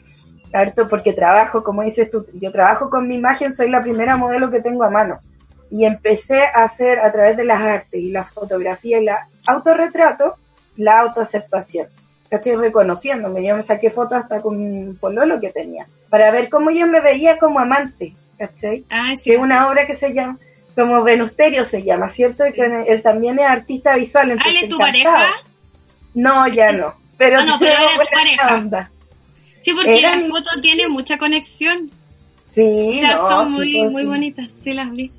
Harto 0.53 0.87
porque 0.87 1.13
trabajo, 1.13 1.63
como 1.63 1.83
dices 1.83 2.11
tú, 2.11 2.27
yo 2.35 2.53
trabajo 2.53 2.91
con 2.91 3.09
mi 3.09 3.17
imagen, 3.17 3.53
soy 3.53 3.71
la 3.71 3.81
primera 3.81 4.17
modelo 4.17 4.51
que 4.51 4.61
tengo 4.61 4.85
a 4.85 4.91
mano. 4.91 5.19
Y 5.71 5.85
empecé 5.85 6.43
a 6.43 6.65
hacer 6.65 6.99
a 7.01 7.13
través 7.13 7.37
de 7.37 7.45
las 7.45 7.61
artes 7.61 8.01
y 8.01 8.11
la 8.11 8.25
fotografía 8.25 9.01
y 9.01 9.05
la 9.05 9.29
autorretrato, 9.47 10.37
la 10.77 11.01
autoaceptación. 11.01 11.89
¿Cachai? 12.31 12.57
Reconociéndome. 12.57 13.45
Yo 13.45 13.57
me 13.57 13.63
saqué 13.63 13.91
fotos 13.91 14.19
hasta 14.19 14.41
con 14.41 14.57
un 14.57 14.97
pololo 14.97 15.41
que 15.41 15.51
tenía. 15.51 15.87
Para 16.11 16.31
ver 16.31 16.49
cómo 16.49 16.71
yo 16.71 16.87
me 16.87 17.01
veía 17.01 17.39
como 17.39 17.59
amante. 17.59 18.15
¿Cachai? 18.39 18.85
Ah, 18.91 19.15
sí. 19.17 19.31
Que 19.31 19.37
es 19.37 19.43
una 19.43 19.69
obra 19.69 19.87
que 19.87 19.97
se 19.97 20.13
llama 20.13 20.39
como 20.79 21.03
Venusterio 21.03 21.65
se 21.65 21.83
llama, 21.83 22.09
¿cierto? 22.09 22.47
Y 22.47 22.53
que 22.53 22.85
él 22.87 23.03
también 23.03 23.37
es 23.41 23.47
artista 23.47 23.97
visual. 23.97 24.37
¿Ah, 24.39 24.49
es 24.49 24.69
tu 24.69 24.79
pareja? 24.79 25.27
No, 26.15 26.47
ya 26.47 26.71
no. 26.71 26.95
Pero, 27.17 27.43
no, 27.45 27.59
pero 27.59 27.73
era 27.73 27.91
tu 27.95 28.15
pareja. 28.15 28.91
Sí, 29.61 29.73
porque 29.73 30.01
la 30.01 30.21
foto 30.29 30.61
tiene 30.63 30.87
mucha 30.89 31.19
conexión. 31.19 31.91
Sí, 32.55 32.93
o 32.95 33.01
sea, 33.01 33.17
son 33.19 33.53
muy, 33.53 33.77
pues, 33.77 33.93
muy 33.93 34.07
bonitas, 34.07 34.49
sí 34.63 34.73
las 34.73 34.93
vi. 34.93 35.11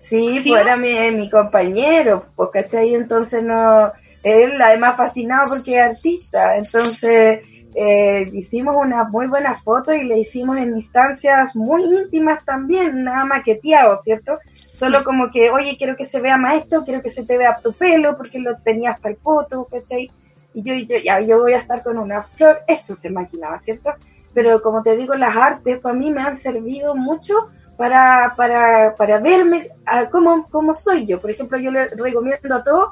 Sí, 0.00 0.40
pues 0.46 0.62
era 0.62 0.76
mi, 0.76 0.94
mi 1.10 1.28
compañero, 1.28 2.26
pues, 2.36 2.50
¿cachai? 2.52 2.94
Entonces 2.94 3.42
no, 3.42 3.92
él 4.22 4.60
además 4.60 4.96
fascinado 4.96 5.48
porque 5.48 5.76
es 5.76 5.82
artista, 5.82 6.56
entonces 6.56 7.46
eh, 7.74 8.28
hicimos 8.32 8.76
una 8.76 9.04
muy 9.04 9.26
buena 9.26 9.54
foto 9.54 9.92
y 9.92 10.04
le 10.04 10.18
hicimos 10.18 10.56
en 10.56 10.74
instancias 10.74 11.54
muy 11.54 11.82
íntimas 11.84 12.44
también, 12.44 13.04
nada 13.04 13.24
maqueteado, 13.24 13.98
¿cierto? 14.02 14.38
Solo 14.72 15.04
como 15.04 15.30
que, 15.30 15.50
oye, 15.50 15.76
quiero 15.76 15.94
que 15.94 16.04
se 16.04 16.20
vea 16.20 16.36
más 16.36 16.56
esto, 16.56 16.84
quiero 16.84 17.02
que 17.02 17.10
se 17.10 17.24
te 17.24 17.36
vea 17.36 17.60
tu 17.62 17.72
pelo, 17.72 18.16
porque 18.16 18.40
lo 18.40 18.56
tenía 18.58 18.92
hasta 18.92 19.08
el 19.08 19.16
foto, 19.16 19.66
¿cachai? 19.70 20.10
Y 20.54 20.62
yo, 20.62 20.74
yo, 20.74 20.96
ya, 20.98 21.20
yo 21.20 21.38
voy 21.38 21.52
a 21.52 21.58
estar 21.58 21.82
con 21.82 21.98
una 21.98 22.22
flor, 22.22 22.60
eso 22.66 22.96
se 22.96 23.08
imaginaba, 23.08 23.58
¿cierto? 23.58 23.90
Pero 24.34 24.60
como 24.62 24.82
te 24.82 24.96
digo, 24.96 25.14
las 25.14 25.36
artes 25.36 25.78
para 25.78 25.94
mí 25.94 26.10
me 26.10 26.22
han 26.22 26.36
servido 26.36 26.94
mucho 26.94 27.34
para, 27.76 28.34
para, 28.36 28.94
para 28.96 29.20
verme 29.20 29.68
a 29.86 30.08
cómo, 30.08 30.46
cómo 30.50 30.74
soy 30.74 31.06
yo. 31.06 31.20
Por 31.20 31.30
ejemplo, 31.30 31.58
yo 31.58 31.70
le 31.70 31.86
recomiendo 31.86 32.56
a 32.56 32.64
todos, 32.64 32.88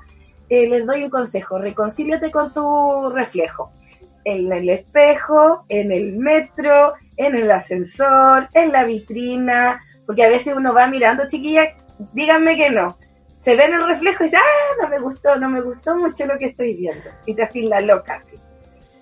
eh, 0.48 0.66
les 0.68 0.86
doy 0.86 1.04
un 1.04 1.10
consejo, 1.10 1.58
reconcíliate 1.58 2.30
con 2.30 2.52
tu 2.52 3.10
reflejo. 3.10 3.70
En 4.24 4.52
el 4.52 4.68
espejo, 4.68 5.64
en 5.68 5.92
el 5.92 6.16
metro, 6.16 6.94
en 7.16 7.36
el 7.36 7.50
ascensor, 7.50 8.48
en 8.54 8.72
la 8.72 8.84
vitrina, 8.84 9.80
porque 10.04 10.24
a 10.24 10.28
veces 10.28 10.54
uno 10.56 10.72
va 10.72 10.86
mirando, 10.86 11.28
chiquilla, 11.28 11.74
díganme 12.12 12.56
que 12.56 12.70
no. 12.70 12.96
Se 13.42 13.54
ve 13.54 13.64
en 13.64 13.74
el 13.74 13.86
reflejo 13.86 14.24
y 14.24 14.26
dice, 14.26 14.36
ah, 14.36 14.82
no 14.82 14.88
me 14.88 14.98
gustó, 14.98 15.36
no 15.36 15.48
me 15.48 15.60
gustó 15.60 15.96
mucho 15.96 16.26
lo 16.26 16.36
que 16.36 16.46
estoy 16.46 16.74
viendo. 16.74 17.08
Y 17.26 17.34
te 17.34 17.44
haces 17.44 17.68
la 17.68 17.80
loca, 17.80 18.14
así. 18.14 18.36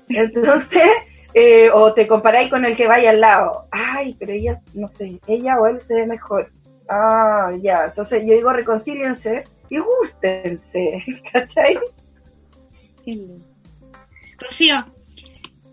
Entonces, 0.08 0.82
eh, 1.34 1.70
o 1.72 1.92
te 1.94 2.06
comparáis 2.06 2.50
con 2.50 2.64
el 2.64 2.76
que 2.76 2.86
vaya 2.86 3.10
al 3.10 3.20
lado. 3.20 3.66
Ay, 3.70 4.14
pero 4.18 4.32
ella, 4.32 4.60
no 4.74 4.88
sé, 4.88 5.18
ella 5.26 5.58
o 5.58 5.66
él 5.66 5.80
se 5.80 5.94
ve 5.94 6.06
mejor. 6.06 6.50
Ah, 6.88 7.52
ya. 7.62 7.86
Entonces 7.86 8.22
yo 8.26 8.34
digo, 8.34 8.52
reconcíliense 8.52 9.44
y 9.74 9.78
gustense. 9.78 11.04
¿Cachai? 11.32 11.78
Rocío, 14.38 14.86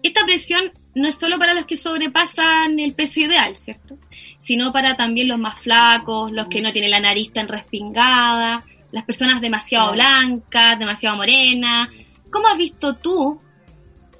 esta 0.03 0.25
presión 0.25 0.71
no 0.93 1.07
es 1.07 1.15
solo 1.15 1.39
para 1.39 1.53
los 1.53 1.65
que 1.65 1.77
sobrepasan 1.77 2.79
el 2.79 2.93
peso 2.93 3.21
ideal, 3.21 3.55
¿cierto? 3.57 3.97
Sino 4.39 4.73
para 4.73 4.97
también 4.97 5.27
los 5.27 5.39
más 5.39 5.59
flacos, 5.59 6.31
los 6.31 6.47
que 6.47 6.61
no 6.61 6.73
tienen 6.73 6.91
la 6.91 6.99
nariz 6.99 7.31
tan 7.31 7.47
respingada, 7.47 8.65
las 8.91 9.05
personas 9.05 9.41
demasiado 9.41 9.93
blancas, 9.93 10.77
demasiado 10.77 11.15
morenas. 11.15 11.89
¿Cómo 12.29 12.47
has 12.47 12.57
visto 12.57 12.97
tú 12.97 13.39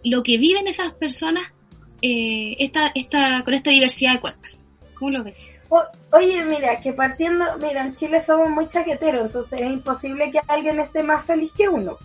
lo 0.03 0.23
que 0.23 0.37
viven 0.37 0.67
esas 0.67 0.93
personas 0.93 1.51
eh, 2.01 2.55
esta, 2.59 2.91
esta, 2.95 3.43
con 3.43 3.53
esta 3.53 3.69
diversidad 3.69 4.13
de 4.13 4.21
cuerpos? 4.21 4.65
¿Cómo 5.01 5.17
lo 5.17 5.23
ves? 5.23 5.59
oye, 6.11 6.45
mira, 6.45 6.79
que 6.79 6.93
partiendo, 6.93 7.43
mira, 7.59 7.81
en 7.81 7.95
Chile 7.95 8.21
somos 8.21 8.51
muy 8.51 8.69
chaqueteros, 8.69 9.25
entonces 9.25 9.59
es 9.59 9.65
imposible 9.67 10.29
que 10.29 10.39
alguien 10.47 10.79
esté 10.79 11.01
más 11.01 11.25
feliz 11.25 11.51
que 11.53 11.67
uno. 11.67 11.97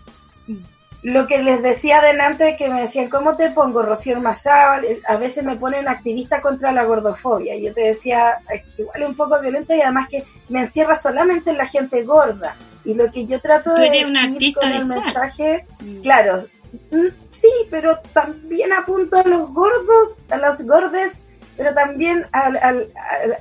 Mm. 0.47 0.57
Lo 1.03 1.27
que 1.27 1.37
les 1.37 1.61
decía 1.61 1.99
adelante, 1.99 2.55
que 2.57 2.67
me 2.67 2.81
decían, 2.81 3.07
¿cómo 3.07 3.37
te 3.37 3.51
pongo, 3.51 3.83
Rocío 3.83 4.19
Mazábal? 4.19 4.83
A 5.07 5.15
veces 5.17 5.45
me 5.45 5.55
ponen 5.57 5.87
activista 5.87 6.41
contra 6.41 6.71
la 6.71 6.85
gordofobia. 6.85 7.55
Y 7.55 7.65
yo 7.65 7.73
te 7.75 7.81
decía, 7.81 8.39
igual 8.79 9.03
es 9.03 9.09
un 9.09 9.15
poco 9.15 9.39
violento 9.39 9.75
y 9.75 9.81
además 9.81 10.09
que 10.09 10.23
me 10.49 10.61
encierra 10.61 10.95
solamente 10.95 11.51
en 11.51 11.57
la 11.57 11.67
gente 11.67 12.01
gorda. 12.01 12.55
Y 12.83 12.95
lo 12.95 13.11
que 13.11 13.27
yo 13.27 13.39
trato 13.39 13.75
de 13.75 13.91
decir 13.91 14.55
con 14.55 14.71
el 14.71 14.85
mensaje, 14.87 15.67
mm. 15.81 16.01
claro, 16.01 16.47
mm, 16.89 17.07
sí, 17.29 17.51
pero 17.69 17.99
también 18.11 18.73
apunto 18.73 19.17
a 19.17 19.23
los 19.23 19.53
gordos, 19.53 20.17
a 20.31 20.37
los 20.37 20.59
gordes 20.61 21.26
pero 21.57 21.73
también 21.73 22.23
al, 22.31 22.55
al, 22.57 22.87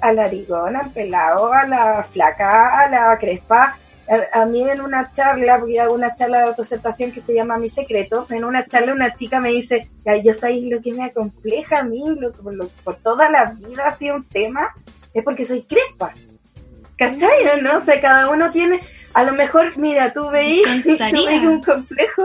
al, 0.01 0.19
arigón, 0.19 0.75
al 0.75 0.91
pelado, 0.91 1.53
a 1.53 1.67
la 1.67 2.03
flaca, 2.03 2.81
a 2.81 2.89
la 2.89 3.19
crespa. 3.19 3.79
A, 4.33 4.47
mí 4.47 4.63
en 4.63 4.81
una 4.81 5.13
charla, 5.13 5.59
porque 5.59 5.81
hago 5.81 5.93
una 5.93 6.15
charla 6.15 6.39
de 6.39 6.45
autoaceptación 6.45 7.11
que 7.11 7.21
se 7.21 7.35
llama 7.35 7.59
Mi 7.59 7.69
Secreto, 7.69 8.25
en 8.31 8.45
una 8.45 8.65
charla 8.65 8.93
una 8.93 9.13
chica 9.13 9.41
me 9.41 9.51
dice, 9.51 9.89
yo 10.23 10.33
sabéis 10.33 10.71
lo 10.71 10.81
que 10.81 10.93
me 10.93 11.07
acompleja 11.07 11.81
a 11.81 11.83
mí, 11.83 12.05
lo, 12.17 12.33
por 12.85 12.95
toda 12.95 13.29
la 13.29 13.47
vida 13.47 13.89
ha 13.89 13.97
sido 13.97 14.15
un 14.15 14.25
tema, 14.25 14.73
es 15.13 15.25
porque 15.25 15.45
soy 15.45 15.63
crespa. 15.63 16.15
¿Cachai? 16.97 17.61
No 17.61 17.85
sé, 17.85 18.01
cada 18.01 18.31
uno 18.31 18.49
tiene, 18.51 18.79
a 19.13 19.25
lo 19.25 19.33
mejor, 19.33 19.77
mira, 19.77 20.13
tú 20.13 20.31
veis, 20.31 20.65
un 21.45 21.61
complejo, 21.61 22.23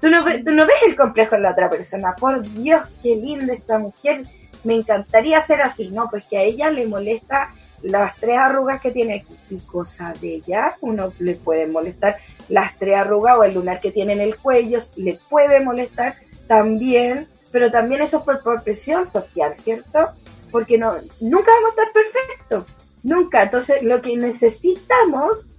tú 0.00 0.10
no, 0.10 0.24
tú 0.24 0.52
no 0.52 0.66
ves 0.66 0.76
el 0.86 0.94
complejo 0.94 1.34
en 1.34 1.42
la 1.42 1.50
otra 1.50 1.68
persona, 1.68 2.14
por 2.14 2.42
Dios, 2.42 2.88
qué 3.02 3.16
linda 3.16 3.52
esta 3.54 3.80
mujer, 3.80 4.22
me 4.64 4.74
encantaría 4.76 5.40
ser 5.42 5.62
así, 5.62 5.88
¿no? 5.88 6.08
Pues 6.10 6.26
que 6.26 6.38
a 6.38 6.42
ella 6.42 6.70
le 6.70 6.86
molesta 6.86 7.52
las 7.82 8.16
tres 8.16 8.38
arrugas 8.38 8.80
que 8.80 8.90
tiene 8.90 9.16
aquí. 9.16 9.34
Y 9.50 9.58
cosa 9.60 10.12
de 10.20 10.36
ella, 10.36 10.74
uno 10.80 11.12
le 11.18 11.34
puede 11.34 11.66
molestar 11.66 12.16
las 12.48 12.76
tres 12.78 12.98
arrugas 12.98 13.36
o 13.38 13.44
el 13.44 13.54
lunar 13.54 13.80
que 13.80 13.92
tiene 13.92 14.14
en 14.14 14.20
el 14.20 14.36
cuello, 14.36 14.80
le 14.96 15.18
puede 15.28 15.60
molestar 15.60 16.16
también, 16.46 17.28
pero 17.50 17.70
también 17.70 18.02
eso 18.02 18.18
es 18.18 18.38
por, 18.42 18.62
presión 18.62 19.08
social, 19.08 19.54
¿cierto? 19.56 20.10
Porque 20.50 20.78
no, 20.78 20.92
nunca 21.20 21.50
vamos 21.52 21.70
a 21.70 21.82
estar 21.82 21.92
perfectos, 21.92 22.64
nunca. 23.02 23.42
Entonces, 23.44 23.82
lo 23.82 24.00
que 24.00 24.16
necesitamos, 24.16 25.50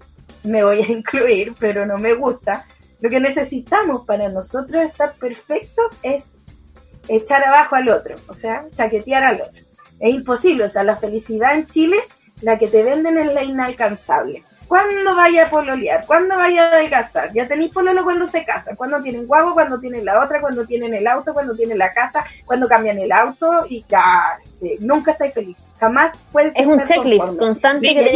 me 0.44 0.64
voy 0.64 0.82
a 0.82 0.92
incluir, 0.92 1.54
pero 1.60 1.86
no 1.86 1.98
me 1.98 2.14
gusta, 2.14 2.66
lo 3.02 3.10
que 3.10 3.20
necesitamos 3.20 4.06
para 4.06 4.30
nosotros 4.30 4.82
estar 4.82 5.14
perfectos 5.16 5.92
es 6.02 6.24
echar 7.08 7.46
abajo 7.46 7.76
al 7.76 7.90
otro, 7.90 8.16
o 8.28 8.34
sea, 8.34 8.66
chaquetear 8.76 9.24
al 9.24 9.42
otro. 9.42 9.62
Es 10.00 10.14
imposible, 10.14 10.66
o 10.66 10.68
sea, 10.68 10.84
la 10.84 10.98
felicidad 10.98 11.56
en 11.56 11.68
Chile, 11.68 11.98
la 12.42 12.58
que 12.58 12.68
te 12.68 12.84
venden 12.84 13.18
es 13.18 13.34
la 13.34 13.44
inalcanzable. 13.44 14.44
¿Cuándo 14.68 15.16
vaya 15.16 15.46
a 15.46 15.50
pololear? 15.50 16.06
¿Cuándo 16.08 16.36
vaya 16.38 16.64
a 16.64 16.74
adelgazar? 16.74 17.32
Ya 17.34 17.48
tenéis 17.48 17.72
pololo 17.72 18.04
cuando 18.04 18.26
se 18.26 18.44
casa, 18.44 18.76
cuando 18.76 19.02
tienen 19.02 19.28
guagua, 19.28 19.54
cuando 19.54 19.80
tienen 19.80 20.04
la 20.04 20.24
otra, 20.24 20.42
cuando 20.42 20.66
tienen 20.66 20.94
el 20.96 21.08
auto, 21.08 21.34
cuando 21.34 21.56
tienen 21.56 21.78
la 21.78 21.92
casa, 21.94 22.26
cuando 22.46 22.68
cambian 22.68 22.98
el 22.98 23.12
auto 23.12 23.66
y 23.70 23.86
ya, 23.88 24.40
nunca 24.80 25.12
estáis 25.12 25.34
feliz. 25.34 25.58
Jamás 25.80 26.18
puedes 26.32 26.52
Es 26.56 26.66
un 26.66 26.84
checklist 26.84 27.38
constante 27.38 27.94
que 27.94 28.12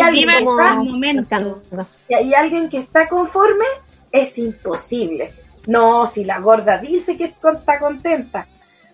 momento. 0.83 1.61
Y 2.07 2.13
hay 2.15 2.33
alguien 2.33 2.67
que 2.67 2.79
está 2.79 3.07
conforme, 3.07 3.65
es 4.11 4.35
imposible. 4.39 5.31
No, 5.67 6.07
si 6.07 6.23
la 6.23 6.39
gorda 6.39 6.79
dice 6.79 7.15
que 7.15 7.25
está 7.25 7.77
contenta, 7.79 8.47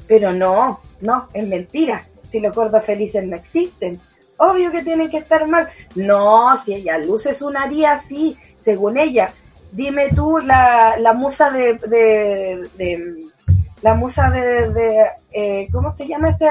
pero 0.08 0.32
no, 0.34 0.80
no, 1.02 1.28
es 1.34 1.48
mentira. 1.48 2.06
Si 2.32 2.40
los 2.40 2.56
gordos 2.56 2.84
felices 2.84 3.24
no 3.24 3.36
existen. 3.36 4.00
Obvio 4.38 4.72
que 4.72 4.84
tienen 4.84 5.10
que 5.10 5.18
estar 5.18 5.48
mal. 5.48 5.70
No, 5.96 6.56
si 6.58 6.76
ella 6.76 6.98
luce 6.98 7.34
su 7.34 7.50
nariz 7.50 7.86
así, 7.86 8.38
según 8.60 8.98
ella. 8.98 9.28
Dime 9.72 10.10
tú 10.16 10.38
la, 10.40 10.96
la 11.00 11.14
musa 11.14 11.50
de, 11.50 11.74
de, 12.78 13.30
la 13.82 13.94
musa 13.94 14.30
de, 14.30 14.70
de 14.70 15.06
eh, 15.32 15.68
¿cómo 15.72 15.90
se 15.90 16.08
llama 16.08 16.30
este 16.30 16.48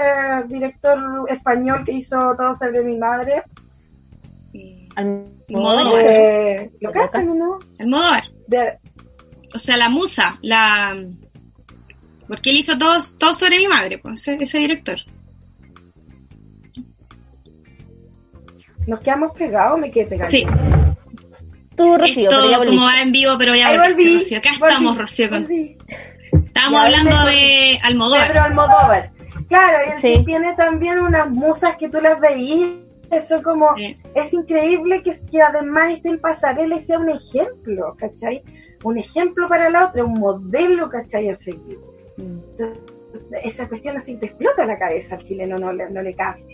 director 0.47 0.99
español 1.29 1.85
que 1.85 1.93
hizo 1.93 2.17
todo 2.37 2.55
sobre 2.55 2.83
mi 2.83 2.99
madre? 2.99 3.43
Almodóvar. 4.97 6.05
Eh, 6.07 6.71
¿Lo 6.81 6.93
cachan 6.93 7.39
no? 7.39 7.59
Almodóvar. 7.79 8.25
o 9.55 9.59
sea, 9.59 9.77
la 9.77 9.89
musa, 9.89 10.39
la 10.43 10.95
porque 12.27 12.51
él 12.51 12.59
hizo 12.59 12.77
todo, 12.79 12.99
todo 13.19 13.35
sobre 13.35 13.59
mi 13.59 13.69
madre, 13.69 13.99
pues, 13.99 14.27
ese, 14.29 14.59
director. 14.59 14.99
¿Nos 18.87 19.01
quedamos 19.01 19.37
pegados 19.37 19.79
me 19.79 19.91
quedé 19.91 20.07
pegado? 20.07 20.31
Sí. 20.31 20.47
Tú, 21.77 21.97
Rocío. 21.97 22.31
Esto 22.31 22.65
como 22.67 22.85
va 22.85 23.03
en 23.03 23.13
vivo, 23.13 23.33
pero 23.39 23.55
ya 23.55 23.77
volví, 23.77 24.19
Rocío. 24.19 24.39
Acá 24.39 24.51
estamos, 24.51 24.97
Rocío. 24.97 25.29
Estábamos 26.47 26.81
hablando 26.81 27.17
de 27.27 27.79
Almodóvar. 27.83 28.29
Pedro 28.29 28.43
Almodóvar. 28.43 29.13
Claro, 29.49 29.79
y 30.03 30.07
él 30.07 30.25
tiene 30.25 30.55
también 30.55 30.99
unas 31.01 31.29
musas 31.31 31.77
que 31.77 31.89
tú 31.89 32.01
las 32.01 32.21
veías. 32.21 32.71
Eso 33.11 33.43
como, 33.43 33.69
es 33.77 34.33
increíble 34.33 35.03
que, 35.03 35.15
que 35.31 35.43
además 35.43 35.93
esté 35.93 36.09
en 36.09 36.21
pasarela 36.21 36.77
y 36.77 36.81
sea 36.81 36.99
un 36.99 37.11
ejemplo, 37.11 37.95
¿cachai? 37.99 38.43
Un 38.83 38.99
ejemplo 38.99 39.47
para 39.47 39.69
la 39.69 39.87
otra, 39.87 40.05
un 40.05 40.19
modelo, 40.19 40.89
¿cachai? 40.89 41.29
A 41.29 41.35
seguir 41.35 41.79
esa 43.43 43.69
cuestión 43.69 43.97
así 43.97 44.17
te 44.17 44.27
explota 44.27 44.65
la 44.65 44.79
cabeza 44.79 45.17
al 45.17 45.23
chileno, 45.23 45.57
no, 45.57 45.73
no 45.73 46.03
le 46.03 46.15
cabe. 46.15 46.45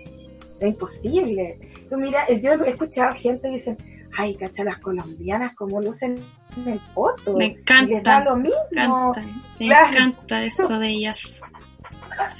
Es 0.59 0.69
imposible. 0.69 1.59
Tú 1.89 1.97
mira, 1.97 2.29
yo 2.29 2.53
he 2.53 2.71
escuchado 2.71 3.13
gente 3.15 3.49
que 3.49 3.55
dice, 3.55 3.77
ay, 4.17 4.35
cacha, 4.37 4.65
las 4.65 4.79
colombianas 4.79 5.55
como 5.55 5.81
lucen 5.81 6.15
en 6.57 6.73
el 6.73 6.81
foto. 6.95 7.37
Me 7.37 7.47
encanta. 7.47 8.25
lo 8.25 8.37
mismo. 8.37 9.15
Me 9.59 9.67
encanta, 9.67 10.45
eso 10.45 10.79
de 10.79 10.89
ellas. 10.89 11.41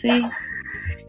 Sí. 0.01 0.23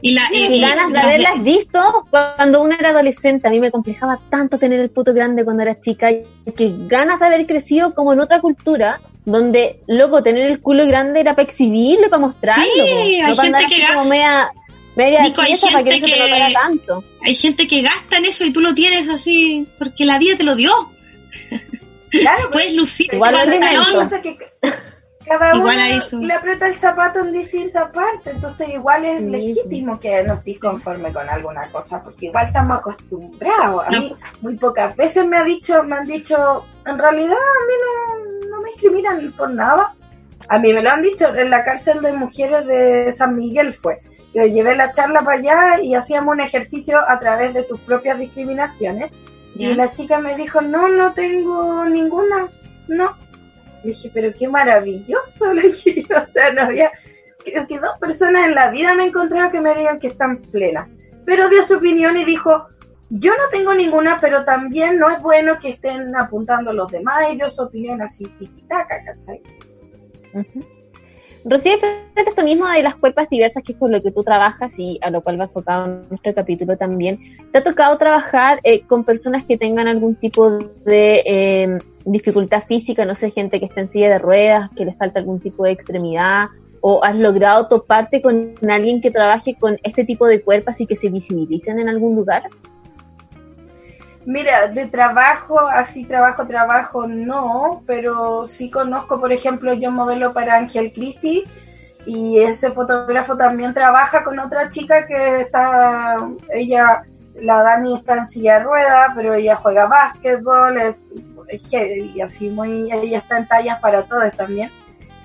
Y, 0.03 0.15
la, 0.15 0.23
ganas 0.67 0.91
de 0.91 0.99
haberlas 0.99 1.43
visto 1.43 2.07
cuando 2.09 2.63
uno 2.63 2.75
era 2.79 2.89
adolescente. 2.89 3.47
A 3.47 3.51
mí 3.51 3.59
me 3.59 3.71
complejaba 3.71 4.19
tanto 4.29 4.57
tener 4.57 4.79
el 4.79 4.89
puto 4.89 5.13
grande 5.13 5.43
cuando 5.43 5.61
era 5.61 5.79
chica, 5.79 6.09
que 6.55 6.75
ganas 6.87 7.19
de 7.19 7.25
haber 7.25 7.45
crecido 7.45 7.93
como 7.93 8.13
en 8.13 8.19
otra 8.19 8.41
cultura, 8.41 8.99
donde, 9.25 9.79
loco, 9.87 10.23
tener 10.23 10.49
el 10.49 10.59
culo 10.61 10.85
grande 10.87 11.19
era 11.19 11.35
para 11.35 11.47
exhibirlo, 11.47 12.09
para 12.09 12.21
mostrarlo. 12.21 12.65
Sí, 12.73 13.21
hay 13.21 13.35
gente 13.35 13.65
que 13.67 13.81
gasta. 13.81 14.03
Media, 14.03 14.51
media 14.95 15.21
Nico, 15.21 15.41
hay 15.41 15.57
gente 15.57 15.99
que, 15.99 16.01
que 16.01 16.53
tanto. 16.53 17.03
Hay 17.23 17.35
gente 17.35 17.67
que 17.67 17.81
gasta 17.81 18.17
en 18.17 18.25
eso 18.25 18.45
y 18.45 18.51
tú 18.51 18.61
lo 18.61 18.73
tienes 18.73 19.07
así, 19.09 19.67
porque 19.77 20.05
la 20.05 20.17
vida 20.17 20.37
te 20.37 20.43
lo 20.43 20.55
dio. 20.55 20.71
Claro, 22.09 22.49
Puedes 22.51 22.73
lucir 22.73 23.07
igual 23.13 23.35
pantalón. 23.35 24.09
Que 24.21 24.37
cada 25.39 25.55
igual 25.55 25.77
uno 26.13 26.27
le 26.27 26.33
aprieta 26.33 26.67
el 26.67 26.75
zapato 26.75 27.19
en 27.19 27.31
distinta 27.31 27.89
parte, 27.91 28.31
entonces 28.31 28.69
igual 28.69 29.05
es 29.05 29.21
legítimo 29.21 29.99
que 29.99 30.23
no 30.23 30.33
estés 30.33 30.59
conforme 30.59 31.13
con 31.13 31.27
alguna 31.29 31.61
cosa, 31.71 32.03
porque 32.03 32.25
igual 32.25 32.47
estamos 32.47 32.79
acostumbrados. 32.79 33.85
A 33.87 33.89
mí 33.91 34.15
muy 34.41 34.57
pocas 34.57 34.95
veces 34.95 35.25
me 35.25 35.37
ha 35.37 35.43
dicho, 35.43 35.83
me 35.83 35.95
han 35.95 36.07
dicho, 36.07 36.65
en 36.85 36.97
realidad 36.97 37.37
a 37.37 37.65
mí 37.67 38.49
no 38.49 38.61
me 38.61 38.69
discriminan 38.71 39.31
por 39.37 39.51
nada. 39.51 39.93
A 40.49 40.59
mí 40.59 40.73
me 40.73 40.81
lo 40.81 40.89
han 40.89 41.01
dicho, 41.01 41.33
en 41.33 41.49
la 41.49 41.63
cárcel 41.63 42.01
de 42.01 42.11
mujeres 42.11 42.65
de 42.67 43.13
San 43.13 43.35
Miguel 43.35 43.73
fue. 43.73 44.01
Yo 44.33 44.45
llevé 44.45 44.75
la 44.75 44.91
charla 44.91 45.21
para 45.21 45.37
allá 45.39 45.81
y 45.81 45.95
hacíamos 45.95 46.33
un 46.33 46.41
ejercicio 46.41 46.99
a 47.07 47.19
través 47.19 47.53
de 47.53 47.63
tus 47.63 47.79
propias 47.81 48.19
discriminaciones. 48.19 49.11
Y 49.55 49.73
la 49.73 49.93
chica 49.93 50.17
me 50.17 50.35
dijo, 50.35 50.59
no, 50.59 50.89
no 50.89 51.13
tengo 51.13 51.85
ninguna, 51.85 52.47
no. 52.89 53.15
Dije, 53.83 54.11
pero 54.13 54.33
qué 54.37 54.47
maravilloso, 54.47 55.53
le 55.53 55.69
dije, 55.69 56.03
o 56.15 56.31
sea, 56.31 56.53
no 56.53 56.63
había, 56.63 56.91
creo 57.43 57.67
que 57.67 57.79
dos 57.79 57.97
personas 57.99 58.47
en 58.47 58.55
la 58.55 58.71
vida 58.71 58.93
me 58.95 59.03
he 59.03 59.07
encontrado 59.07 59.51
que 59.51 59.61
me 59.61 59.75
digan 59.75 59.99
que 59.99 60.07
están 60.07 60.41
plenas. 60.41 60.89
Pero 61.25 61.49
dio 61.49 61.63
su 61.63 61.75
opinión 61.75 62.17
y 62.17 62.25
dijo, 62.25 62.67
yo 63.09 63.31
no 63.33 63.49
tengo 63.51 63.73
ninguna, 63.73 64.17
pero 64.19 64.45
también 64.45 64.97
no 64.97 65.09
es 65.09 65.21
bueno 65.21 65.59
que 65.59 65.69
estén 65.69 66.15
apuntando 66.15 66.71
los 66.71 66.91
demás, 66.91 67.25
ellos 67.29 67.59
opinión 67.59 68.01
así, 68.01 68.23
tiquitaca, 68.39 69.03
¿cachai? 69.03 69.41
Rocío, 71.43 71.77
frente 71.77 72.21
a 72.21 72.29
esto 72.29 72.43
mismo 72.43 72.67
de 72.67 72.83
las 72.83 72.95
cuerpas 72.95 73.29
diversas, 73.29 73.63
que 73.63 73.73
es 73.73 73.77
con 73.77 73.91
lo 73.91 74.01
que 74.01 74.11
tú 74.11 74.23
trabajas 74.23 74.77
y 74.77 74.99
a 75.01 75.09
lo 75.09 75.21
cual 75.21 75.39
va 75.39 75.45
enfocado 75.45 75.85
en 75.85 76.09
nuestro 76.09 76.33
capítulo 76.33 76.77
también, 76.77 77.19
¿te 77.51 77.57
ha 77.57 77.63
tocado 77.63 77.97
trabajar 77.97 78.59
eh, 78.63 78.81
con 78.81 79.03
personas 79.03 79.43
que 79.43 79.57
tengan 79.57 79.87
algún 79.87 80.15
tipo 80.15 80.49
de 80.49 81.23
eh, 81.25 81.79
dificultad 82.05 82.63
física, 82.63 83.05
no 83.05 83.15
sé, 83.15 83.31
gente 83.31 83.59
que 83.59 83.65
está 83.65 83.81
en 83.81 83.89
silla 83.89 84.09
de 84.09 84.19
ruedas, 84.19 84.69
que 84.75 84.85
les 84.85 84.97
falta 84.97 85.19
algún 85.19 85.39
tipo 85.39 85.63
de 85.63 85.71
extremidad, 85.71 86.49
o 86.81 87.03
has 87.03 87.15
logrado 87.15 87.67
toparte 87.67 88.21
con 88.21 88.53
alguien 88.69 89.01
que 89.01 89.11
trabaje 89.11 89.55
con 89.55 89.77
este 89.83 90.03
tipo 90.03 90.27
de 90.27 90.41
cuerpos 90.41 90.81
y 90.81 90.87
que 90.87 90.95
se 90.95 91.09
visibilicen 91.09 91.79
en 91.79 91.87
algún 91.87 92.15
lugar? 92.15 92.43
Mira, 94.25 94.67
de 94.67 94.87
trabajo, 94.87 95.59
así 95.59 96.05
trabajo, 96.05 96.45
trabajo, 96.45 97.07
no, 97.07 97.81
pero 97.87 98.47
sí 98.47 98.69
conozco, 98.69 99.19
por 99.19 99.31
ejemplo, 99.31 99.73
yo 99.73 99.91
modelo 99.91 100.33
para 100.33 100.57
Ángel 100.57 100.91
Christie 100.93 101.43
y 102.05 102.39
ese 102.39 102.71
fotógrafo 102.71 103.35
también 103.35 103.73
trabaja 103.73 104.23
con 104.23 104.37
otra 104.39 104.69
chica 104.69 105.05
que 105.07 105.41
está, 105.41 106.17
ella, 106.53 107.03
la 107.35 107.63
Dani 107.63 107.97
está 107.97 108.17
en 108.17 108.25
silla 108.25 108.59
de 108.59 108.65
rueda, 108.65 109.13
pero 109.15 109.33
ella 109.33 109.55
juega 109.55 109.87
básquetbol, 109.87 110.77
es, 110.79 111.05
y 111.71 112.21
así 112.21 112.49
muy, 112.49 112.91
ella 112.91 113.19
está 113.19 113.37
en 113.37 113.47
tallas 113.47 113.79
para 113.79 114.03
todos 114.03 114.31
también. 114.35 114.69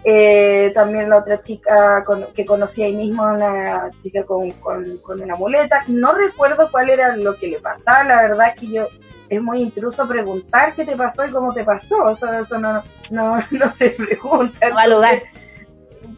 Eh, 0.08 0.70
también 0.72 1.10
la 1.10 1.18
otra 1.18 1.42
chica 1.42 2.00
que 2.32 2.46
conocí 2.46 2.80
ahí 2.80 2.94
mismo, 2.94 3.24
una 3.24 3.90
chica 4.00 4.24
con, 4.24 4.50
con, 4.52 5.20
una 5.20 5.34
muleta. 5.34 5.82
No 5.88 6.12
recuerdo 6.12 6.70
cuál 6.70 6.90
era 6.90 7.16
lo 7.16 7.34
que 7.36 7.48
le 7.48 7.58
pasaba, 7.58 8.04
la 8.04 8.22
verdad 8.22 8.48
es 8.54 8.60
que 8.60 8.66
yo 8.68 8.86
es 9.28 9.42
muy 9.42 9.62
intruso 9.62 10.06
preguntar 10.06 10.74
qué 10.74 10.84
te 10.84 10.96
pasó 10.96 11.26
y 11.26 11.30
cómo 11.30 11.52
te 11.52 11.64
pasó, 11.64 12.10
eso, 12.10 12.32
eso 12.32 12.58
no, 12.58 12.84
no, 13.10 13.38
no 13.50 13.70
se 13.70 13.90
pregunta. 13.90 14.68
No 14.68 14.76
va 14.76 14.86
lugar. 14.86 15.22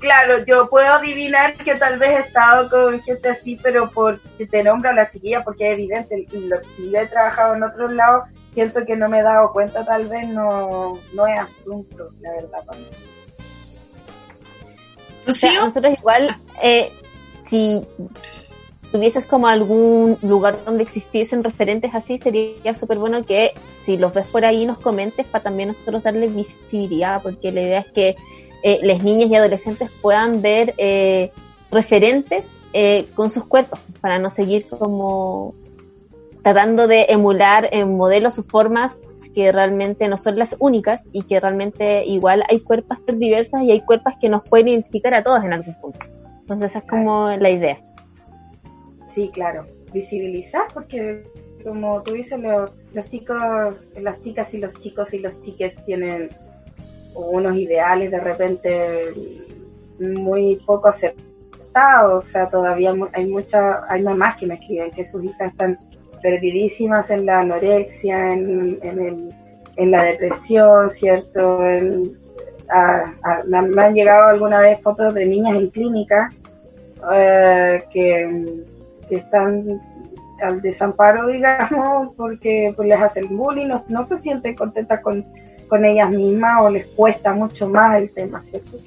Claro, 0.01 0.44
yo 0.44 0.68
puedo 0.68 0.92
adivinar 0.94 1.55
que 1.55 1.74
tal 1.74 1.99
vez 1.99 2.11
he 2.11 2.18
estado 2.20 2.70
con 2.70 3.01
gente 3.03 3.30
así, 3.30 3.59
pero 3.61 3.90
porque 3.90 4.46
te 4.46 4.62
nombra 4.62 4.92
la 4.92 5.11
chiquilla, 5.11 5.42
porque 5.42 5.66
es 5.66 5.72
evidente, 5.72 6.26
y 6.30 6.40
lo, 6.46 6.57
si 6.76 6.90
yo 6.90 7.01
he 7.01 7.07
trabajado 7.07 7.57
en 7.57 7.64
otros 7.64 7.92
lados, 7.92 8.24
siento 8.55 8.84
que 8.86 8.96
no 8.96 9.09
me 9.09 9.18
he 9.18 9.22
dado 9.22 9.53
cuenta, 9.53 9.84
tal 9.84 10.07
vez 10.07 10.28
no, 10.28 10.99
no 11.14 11.26
es 11.26 11.40
asunto, 11.40 12.11
la 12.20 12.30
verdad, 12.32 12.64
para 12.64 12.78
mí. 12.78 12.86
O 15.26 15.32
sea, 15.32 15.64
nosotros 15.64 15.94
igual, 15.99 16.28
eh, 16.62 16.92
si 17.46 17.86
tuvieses 18.92 19.24
como 19.26 19.49
algún 19.49 20.16
lugar 20.22 20.59
donde 20.64 20.84
existiesen 20.84 21.44
referentes 21.44 21.94
así, 21.94 22.18
sería 22.18 22.72
súper 22.74 22.99
bueno 22.99 23.24
que 23.26 23.53
si 23.82 23.96
los 23.96 24.14
ves 24.14 24.28
por 24.28 24.44
ahí 24.44 24.64
nos 24.64 24.78
comentes 24.78 25.26
para 25.26 25.44
también 25.44 25.70
nosotros 25.70 26.03
darle 26.03 26.28
visibilidad, 26.28 27.20
porque 27.22 27.53
la 27.53 27.62
idea 27.62 27.80
es 27.80 27.92
que 27.92 28.16
eh, 28.63 28.81
las 28.83 29.03
niñas 29.03 29.31
y 29.31 29.37
adolescentes 29.37 29.91
puedan 30.03 30.43
ver 30.43 30.75
eh, 30.79 31.31
referentes 31.71 32.45
eh, 32.73 33.07
con 33.15 33.31
sus 33.31 33.45
cuerpos, 33.45 33.79
para 34.01 34.19
no 34.19 34.31
seguir 34.31 34.67
como 34.69 35.55
tratando 36.43 36.87
de 36.87 37.07
emular 37.09 37.69
en 37.73 37.97
modelos 37.97 38.39
o 38.39 38.43
formas 38.43 38.99
que 39.35 39.53
realmente 39.53 40.09
no 40.09 40.17
son 40.17 40.39
las 40.39 40.57
únicas 40.59 41.09
y 41.13 41.23
que 41.23 41.41
realmente 41.41 42.05
igual 42.05 42.45
hay 42.49 42.61
cuerpos 42.61 42.99
diversas 43.07 43.63
y 43.63 43.71
hay 43.71 43.81
cuerpos 43.83 44.15
que 44.21 44.29
nos 44.29 44.47
pueden 44.49 44.69
identificar 44.69 45.15
a 45.15 45.23
todos 45.23 45.45
en 45.45 45.53
algún 45.53 45.75
punto. 45.81 46.07
Entonces 46.41 46.71
esa 46.71 46.79
es 46.81 46.85
como 46.87 47.31
la 47.31 47.51
idea. 47.51 47.81
Sí, 49.11 49.31
claro, 49.33 49.65
visibilizar 49.93 50.63
porque 50.73 51.25
como 51.65 52.03
tú 52.03 52.13
dices, 52.15 52.41
los, 52.41 52.71
los 52.95 53.11
chicos, 53.11 53.77
las 54.01 54.23
chicas 54.23 54.55
y 54.55 54.59
los 54.59 54.79
chicos 54.81 55.13
y 55.13 55.19
los 55.19 55.41
chiques 55.41 55.75
tienen 55.85 56.31
unos 57.27 57.57
ideales 57.57 58.11
de 58.11 58.21
repente 58.21 59.12
muy 59.99 60.57
poco 60.64 60.89
aceptados, 60.89 62.25
o 62.25 62.29
sea, 62.29 62.49
todavía 62.49 62.95
hay 63.12 63.27
muchas, 63.27 63.83
hay 63.89 64.03
mamás 64.03 64.37
que 64.37 64.47
me 64.47 64.55
escriben 64.55 64.91
que 64.91 65.05
sus 65.05 65.23
hijas 65.25 65.53
están 65.53 65.79
perdidísimas 66.23 67.11
en 67.11 67.27
la 67.27 67.41
anorexia, 67.41 68.31
en, 68.31 68.79
el, 68.83 69.35
en 69.77 69.91
la 69.91 70.03
depresión, 70.05 70.91
¿cierto? 70.91 71.59
me 73.47 73.83
han 73.83 73.95
llegado 73.95 74.29
alguna 74.29 74.61
vez 74.61 74.81
fotos 74.81 75.14
de 75.14 75.25
niñas 75.27 75.57
en 75.57 75.71
clínica 75.71 76.33
eh, 77.12 77.83
que, 77.93 78.64
están 79.11 79.81
al 80.43 80.61
desamparo, 80.61 81.27
digamos, 81.33 82.14
porque 82.14 82.73
pues, 82.77 82.89
les 82.89 83.01
hacen 83.01 83.37
bullying, 83.37 83.69
no 83.89 84.05
se 84.05 84.19
sienten 84.19 84.55
contentas 84.55 85.01
con, 85.01 85.25
con 85.69 85.85
ellas 85.85 86.11
mismas 86.11 86.62
o 86.62 86.71
les 86.71 86.87
cuesta 86.87 87.33
mucho 87.35 87.69
más 87.69 88.01
el 88.01 88.11
tema, 88.11 88.41
¿cierto? 88.43 88.79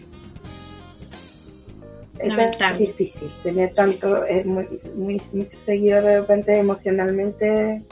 es 2.24 2.78
difícil, 2.78 3.32
tener 3.42 3.74
tanto, 3.74 4.26
es 4.26 4.46
muy, 4.46 4.68
muy, 4.96 5.22
mucho 5.34 5.60
seguidor 5.60 6.04
de 6.04 6.20
repente 6.20 6.58
emocionalmente, 6.58 7.84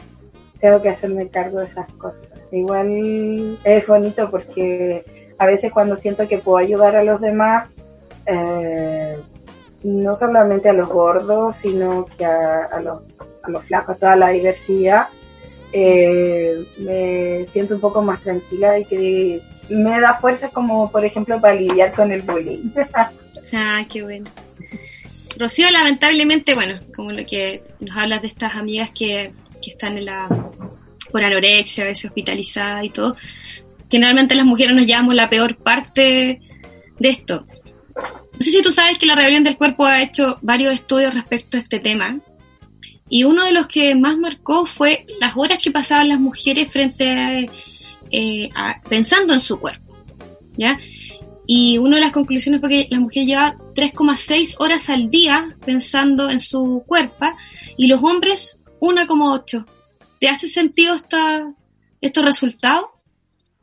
tengo 0.60 0.82
que 0.82 0.90
hacerme 0.90 1.30
cargo 1.30 1.60
de 1.60 1.66
esas 1.66 1.92
cosas. 1.94 2.22
Igual 2.52 3.58
es 3.64 3.88
bonito 3.88 4.30
porque 4.30 5.34
a 5.38 5.46
veces 5.46 5.72
cuando 5.72 5.96
siento 5.96 6.28
que 6.28 6.38
puedo 6.38 6.58
ayudar 6.58 6.96
a 6.96 7.04
los 7.04 7.22
demás, 7.22 7.70
eh, 8.26 9.18
no 9.84 10.16
solamente 10.16 10.70
a 10.70 10.74
los 10.74 10.90
gordos, 10.90 11.56
sino 11.56 12.06
que 12.18 12.26
a, 12.26 12.80
los, 12.82 13.02
a 13.44 13.50
los 13.50 13.64
flacos, 13.64 13.96
a 13.96 14.00
toda 14.00 14.16
la 14.16 14.30
diversidad, 14.30 15.08
eh, 15.72 16.66
me 16.78 17.46
siento 17.52 17.76
un 17.76 17.82
poco 17.82 18.02
más 18.02 18.22
tranquila 18.22 18.80
y 18.80 18.86
que 18.86 19.42
me 19.70 20.00
da 20.00 20.20
fuerza 20.20 20.50
como 20.50 20.92
por 20.92 21.06
ejemplo 21.06 21.40
para 21.40 21.56
lidiar 21.56 21.94
con 21.94 22.12
el 22.12 22.22
bullying. 22.22 22.72
Ah, 23.52 23.84
qué 23.92 24.04
bueno. 24.04 24.30
Rocío, 25.40 25.72
lamentablemente, 25.72 26.54
bueno, 26.54 26.78
como 26.96 27.12
lo 27.12 27.26
que 27.26 27.64
nos 27.80 27.98
hablas 27.98 28.22
de 28.22 28.28
estas 28.28 28.54
amigas 28.54 28.92
que, 28.94 29.32
que 29.60 29.72
están 29.72 29.98
en 29.98 30.06
la, 30.06 30.28
por 31.12 31.24
anorexia, 31.24 31.84
a 31.84 31.88
veces 31.88 32.06
hospitalizadas 32.06 32.84
y 32.84 32.90
todo, 32.90 33.16
generalmente 33.90 34.36
las 34.36 34.46
mujeres 34.46 34.76
nos 34.76 34.86
llevamos 34.86 35.16
la 35.16 35.30
peor 35.30 35.58
parte 35.58 36.42
de 37.00 37.10
esto. 37.10 37.48
No 37.96 38.40
sé 38.40 38.52
si 38.52 38.62
tú 38.62 38.72
sabes 38.72 38.98
que 38.98 39.06
la 39.06 39.16
Rebelión 39.16 39.44
del 39.44 39.58
Cuerpo 39.58 39.86
ha 39.86 40.02
hecho 40.02 40.38
varios 40.42 40.74
estudios 40.74 41.14
respecto 41.14 41.58
a 41.58 41.60
este 41.60 41.80
tema. 41.80 42.20
Y 43.10 43.24
uno 43.24 43.44
de 43.44 43.52
los 43.52 43.68
que 43.68 43.96
más 43.96 44.18
marcó 44.18 44.66
fue 44.66 45.06
las 45.20 45.36
horas 45.36 45.60
que 45.62 45.72
pasaban 45.72 46.10
las 46.10 46.20
mujeres 46.20 46.72
frente 46.72 47.50
eh, 48.12 48.50
a, 48.56 48.82
pensando 48.88 49.34
en 49.34 49.40
su 49.40 49.60
cuerpo. 49.60 49.96
¿Ya? 50.58 50.80
Y 51.48 51.80
una 51.80 51.96
de 51.96 52.02
las 52.02 52.12
conclusiones 52.12 52.62
fue 52.62 52.70
que 52.70 52.88
la 52.92 53.00
mujer 53.00 53.26
lleva 53.26 53.56
3,6 53.74 54.58
horas 54.60 54.90
al 54.90 55.10
día 55.10 55.58
pensando 55.66 56.30
en 56.30 56.40
su 56.40 56.84
cuerpo 56.86 57.26
y 57.76 57.88
los 57.88 58.04
hombres 58.04 58.60
1,8. 58.80 59.66
¿Te 60.20 60.30
hace 60.30 60.48
sentido 60.48 60.94
esta, 60.94 61.52
estos 62.02 62.24
resultados? 62.24 62.86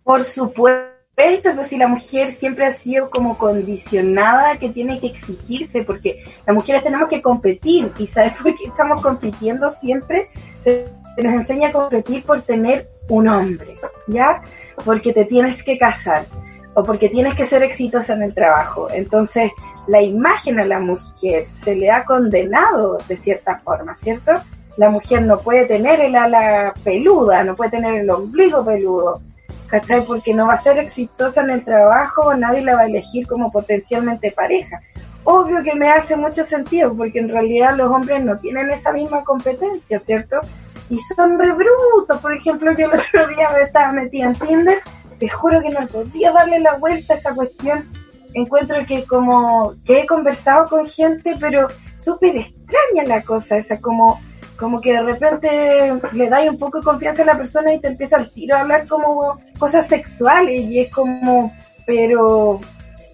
Por 0.03 0.25
supuesto, 0.25 0.96
pero 1.17 1.63
si 1.63 1.79
la 1.79 1.89
mujer 1.89 2.29
siempre 2.29 2.67
ha 2.67 2.71
sido 2.71 3.09
como 3.09 3.39
condicionada 3.39 4.59
que 4.59 4.69
tiene 4.69 5.01
que 5.01 5.07
exigirse, 5.07 5.83
porque 5.83 6.23
las 6.47 6.55
mujeres 6.55 6.83
tenemos 6.83 7.09
que 7.09 7.23
competir 7.23 7.91
y 7.99 8.07
¿sabes 8.07 8.35
por 8.37 8.55
qué 8.55 8.65
estamos 8.65 9.03
compitiendo 9.03 9.71
siempre? 9.71 10.29
Se 10.63 11.23
nos 11.23 11.33
enseña 11.33 11.69
a 11.69 11.73
competir 11.73 12.23
por 12.23 12.43
tener 12.43 12.89
un 13.09 13.29
hombre, 13.29 13.77
¿ya? 14.09 14.43
Porque 14.85 15.15
te 15.15 15.25
tienes 15.25 15.63
que 15.63 15.79
casar 15.79 16.27
o 16.75 16.85
porque 16.85 17.09
tienes 17.09 17.35
que 17.35 17.47
ser 17.47 17.63
exitosa 17.63 18.13
en 18.13 18.23
el 18.23 18.35
trabajo. 18.35 18.89
Entonces, 18.91 19.51
la 19.87 20.03
imagen 20.03 20.61
a 20.61 20.67
la 20.67 20.81
mujer 20.81 21.47
se 21.65 21.75
le 21.75 21.91
ha 21.91 22.05
condenado 22.05 22.99
de 23.09 23.17
cierta 23.17 23.59
forma, 23.61 23.97
¿cierto? 23.97 24.33
La 24.77 24.91
mujer 24.91 25.23
no 25.23 25.39
puede 25.39 25.65
tener 25.65 25.99
el 26.01 26.15
ala 26.15 26.75
peluda, 26.85 27.43
no 27.43 27.57
puede 27.57 27.71
tener 27.71 27.95
el 27.95 28.11
ombligo 28.11 28.63
peludo, 28.63 29.23
¿cachai? 29.69 30.05
Porque 30.05 30.35
no 30.35 30.47
va 30.47 30.55
a 30.55 30.59
ser 30.59 30.79
exitosa 30.79 31.43
en 31.43 31.51
el 31.51 31.65
trabajo, 31.65 32.35
nadie 32.35 32.63
la 32.63 32.75
va 32.77 32.83
a 32.83 32.87
elegir 32.87 33.27
como 33.27 33.51
potencialmente 33.51 34.33
pareja. 34.33 34.81
Obvio 35.25 35.63
que 35.63 35.75
me 35.75 35.91
hace 35.91 36.17
mucho 36.17 36.45
sentido, 36.45 36.95
porque 36.97 37.19
en 37.19 37.29
realidad 37.29 37.77
los 37.77 37.91
hombres 37.91 38.25
no 38.25 38.37
tienen 38.37 38.71
esa 38.71 38.93
misma 38.93 39.25
competencia, 39.25 39.99
¿cierto? 39.99 40.41
Y 40.89 40.99
son 41.17 41.39
re 41.39 41.53
brutos. 41.53 42.21
Por 42.21 42.33
ejemplo, 42.33 42.73
yo 42.73 42.87
el 42.87 42.99
otro 42.99 43.27
día 43.35 43.49
me 43.55 43.63
estaba 43.63 43.93
metida 43.93 44.27
en 44.27 44.35
Tinder 44.37 44.79
te 45.19 45.29
juro 45.29 45.61
que 45.63 45.71
no 45.71 45.87
podía 45.87 46.33
darle 46.33 46.61
la 46.61 46.77
vuelta 46.77 47.15
a 47.15 47.17
esa 47.17 47.35
cuestión. 47.35 47.85
Encuentro 48.35 48.77
que 48.87 49.05
como 49.05 49.75
que 49.85 50.01
he 50.01 50.07
conversado 50.07 50.69
con 50.69 50.87
gente, 50.87 51.35
pero 51.41 51.69
súper 51.99 52.37
extraña 52.37 53.05
la 53.07 53.23
cosa, 53.23 53.57
esa 53.57 53.81
como, 53.81 54.21
como 54.57 54.81
que 54.81 54.93
de 54.93 55.03
repente 55.03 55.93
le 56.13 56.29
da 56.29 56.41
un 56.43 56.59
poco 56.59 56.79
de 56.79 56.85
confianza 56.85 57.23
a 57.23 57.27
la 57.27 57.37
persona 57.37 57.75
y 57.75 57.81
te 57.81 57.89
empieza 57.89 58.17
al 58.17 58.31
tiro 58.31 58.57
a 58.57 58.61
hablar 58.61 58.87
como 58.87 59.41
cosas 59.59 59.87
sexuales 59.87 60.63
y 60.63 60.81
es 60.81 60.91
como, 60.91 61.53
pero 61.87 62.61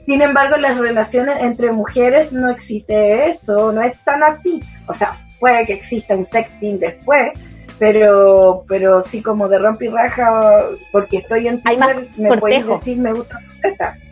sin 0.07 0.23
embargo 0.23 0.57
las 0.57 0.79
relaciones 0.79 1.37
entre 1.41 1.73
mujeres 1.73 2.33
no 2.33 2.51
existe 2.51 3.29
eso, 3.29 3.73
no 3.73 3.83
es 3.83 3.99
tan 4.05 4.23
así. 4.23 4.63
O 4.87 4.95
sea, 4.95 5.19
puede 5.39 5.67
que 5.67 5.75
exista 5.75 6.15
un 6.15 6.25
sexting 6.25 6.79
después, 6.79 7.33
pero 7.79 8.65
pero 8.69 9.03
sí 9.03 9.23
como 9.23 9.49
de 9.49 9.59
rompe 9.59 9.87
y 9.87 9.89
raja 9.89 10.67
porque 10.93 11.19
estoy 11.19 11.49
en 11.49 11.61
Tinder 11.63 12.09
me 12.17 12.37
puedes 12.39 12.65
decir 12.65 12.99
me 12.99 13.13
gusta 13.13 13.41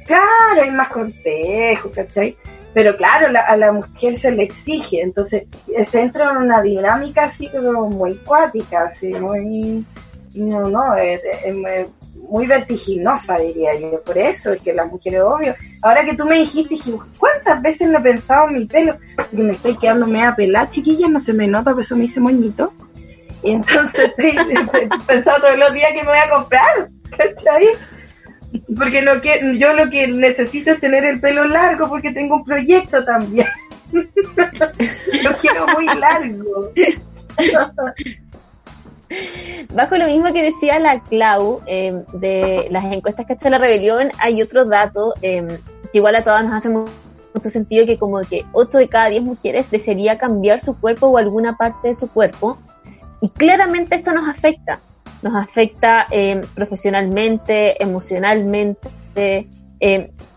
claro 0.06 0.62
hay 0.62 0.70
más 0.70 0.88
cortejo 0.88 1.92
¿cachai? 1.92 2.36
Pero 2.72 2.96
claro 2.96 3.36
a 3.46 3.56
la 3.56 3.72
mujer 3.72 4.16
se 4.16 4.30
le 4.30 4.44
exige 4.44 5.02
entonces 5.02 5.44
se 5.82 6.00
entra 6.00 6.30
en 6.30 6.36
una 6.38 6.62
dinámica 6.62 7.24
así 7.24 7.48
como 7.48 7.88
muy 7.88 8.16
cuática 8.18 8.84
así 8.84 9.08
muy 9.08 9.84
no 10.34 10.68
no 10.68 10.94
es, 10.96 11.20
muy 12.28 12.46
vertiginosa 12.46 13.36
diría 13.38 13.78
yo 13.78 14.00
por 14.02 14.16
eso 14.16 14.52
es 14.52 14.62
que 14.62 14.72
las 14.72 14.86
mujeres 14.86 15.20
obvio. 15.20 15.54
Ahora 15.82 16.04
que 16.04 16.14
tú 16.14 16.24
me 16.24 16.38
dijiste 16.38 16.74
dije 16.74 16.92
cuántas 17.18 17.60
veces 17.62 17.88
no 17.88 17.98
he 17.98 18.02
pensado 18.02 18.48
en 18.48 18.58
mi 18.58 18.66
pelo 18.66 18.96
porque 19.16 19.42
me 19.42 19.52
estoy 19.52 19.76
quedando 19.76 20.06
media 20.06 20.34
pelada 20.36 20.68
chiquilla 20.68 21.08
no 21.08 21.18
se 21.18 21.32
me 21.32 21.46
nota 21.46 21.70
pero 21.70 21.80
eso 21.80 21.96
me 21.96 22.04
hice 22.04 22.20
moñito. 22.20 22.72
Y 23.42 23.52
entonces 23.52 24.12
estoy 24.18 24.88
pensando 25.06 25.40
todos 25.40 25.58
los 25.58 25.72
días 25.72 25.90
que 25.92 26.02
me 26.02 26.08
voy 26.08 26.18
a 26.18 26.30
comprar, 26.30 26.90
¿cachai? 27.16 27.68
Porque 28.76 29.02
no 29.02 29.20
que, 29.20 29.56
yo 29.58 29.72
lo 29.74 29.90
que 29.90 30.06
necesito 30.08 30.72
es 30.72 30.80
tener 30.80 31.04
el 31.04 31.20
pelo 31.20 31.44
largo 31.46 31.88
porque 31.88 32.12
tengo 32.12 32.36
un 32.36 32.44
proyecto 32.44 33.04
también. 33.04 33.46
lo 33.92 35.32
quiero 35.40 35.66
muy 35.68 35.86
largo. 35.86 36.72
Bajo 39.74 39.96
lo 39.96 40.06
mismo 40.06 40.32
que 40.32 40.42
decía 40.42 40.78
la 40.78 41.00
Clau 41.00 41.62
eh, 41.66 42.04
de 42.12 42.68
las 42.70 42.84
encuestas 42.84 43.26
que 43.26 43.32
ha 43.32 43.36
hecho 43.36 43.50
la 43.50 43.58
rebelión, 43.58 44.10
hay 44.18 44.40
otro 44.42 44.64
dato 44.64 45.14
eh, 45.22 45.46
que 45.92 45.98
igual 45.98 46.14
a 46.14 46.24
todas 46.24 46.44
nos 46.44 46.54
hace 46.54 46.68
mucho 46.68 47.50
sentido 47.50 47.86
que 47.86 47.98
como 47.98 48.20
que 48.20 48.44
8 48.52 48.78
de 48.78 48.88
cada 48.88 49.08
10 49.08 49.22
mujeres 49.22 49.70
desearía 49.70 50.18
cambiar 50.18 50.60
su 50.60 50.78
cuerpo 50.78 51.08
o 51.08 51.18
alguna 51.18 51.56
parte 51.56 51.88
de 51.88 51.94
su 51.94 52.08
cuerpo. 52.08 52.58
Y 53.20 53.30
claramente 53.30 53.96
esto 53.96 54.12
nos 54.12 54.28
afecta. 54.28 54.80
Nos 55.22 55.34
afecta 55.34 56.06
eh, 56.10 56.40
profesionalmente, 56.54 57.82
emocionalmente, 57.82 59.48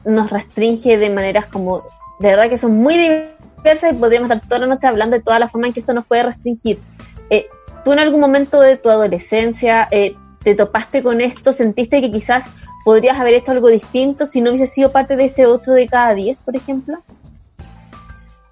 nos 0.06 0.30
restringe 0.30 0.98
de 0.98 1.10
maneras 1.10 1.46
como, 1.48 1.84
de 2.20 2.30
verdad 2.30 2.50
que 2.50 2.58
son 2.58 2.76
muy 2.76 2.98
diversas 2.98 3.94
y 3.94 3.96
podríamos 3.96 4.30
estar 4.30 4.48
toda 4.48 4.60
la 4.60 4.68
noche 4.68 4.88
hablando 4.88 5.18
de 5.18 5.24
todas 5.24 5.40
las 5.40 5.52
formas 5.52 5.70
en 5.70 5.74
que 5.74 5.80
esto 5.80 5.94
nos 5.94 6.06
puede 6.06 6.24
restringir. 6.24 6.80
¿Tú 7.84 7.92
en 7.92 8.00
algún 8.00 8.22
momento 8.22 8.62
de 8.62 8.78
tu 8.78 8.90
adolescencia 8.90 9.90
eh, 9.92 10.16
te 10.42 10.56
topaste 10.56 11.04
con 11.04 11.20
esto? 11.20 11.52
¿Sentiste 11.52 12.00
que 12.00 12.12
quizás 12.12 12.46
podrías 12.86 13.20
haber 13.20 13.34
hecho 13.34 13.52
algo 13.52 13.68
distinto 13.68 14.26
si 14.26 14.40
no 14.40 14.52
hubiese 14.52 14.68
sido 14.68 14.92
parte 14.92 15.18
de 15.18 15.26
ese 15.26 15.46
8 15.46 15.72
de 15.72 15.88
cada 15.88 16.14
10, 16.14 16.42
por 16.42 16.56
ejemplo? 16.56 16.98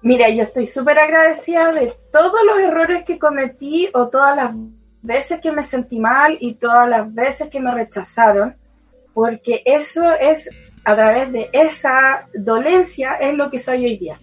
Mira, 0.02 0.28
yo 0.28 0.42
estoy 0.42 0.66
súper 0.66 0.98
agradecida 0.98 1.72
de 1.72 1.94
todos 2.12 2.40
los 2.46 2.58
errores 2.58 3.04
que 3.04 3.18
cometí 3.18 3.88
o 3.94 4.08
todas 4.08 4.36
las 4.36 4.54
veces 5.02 5.40
que 5.40 5.52
me 5.52 5.62
sentí 5.62 5.98
mal 5.98 6.36
y 6.40 6.54
todas 6.54 6.88
las 6.88 7.12
veces 7.12 7.48
que 7.48 7.60
me 7.60 7.74
rechazaron, 7.74 8.56
porque 9.12 9.62
eso 9.64 10.12
es 10.14 10.48
a 10.84 10.94
través 10.94 11.32
de 11.32 11.50
esa 11.52 12.26
dolencia 12.34 13.14
es 13.14 13.34
lo 13.34 13.48
que 13.50 13.58
soy 13.58 13.84
hoy 13.84 13.96
día. 13.98 14.18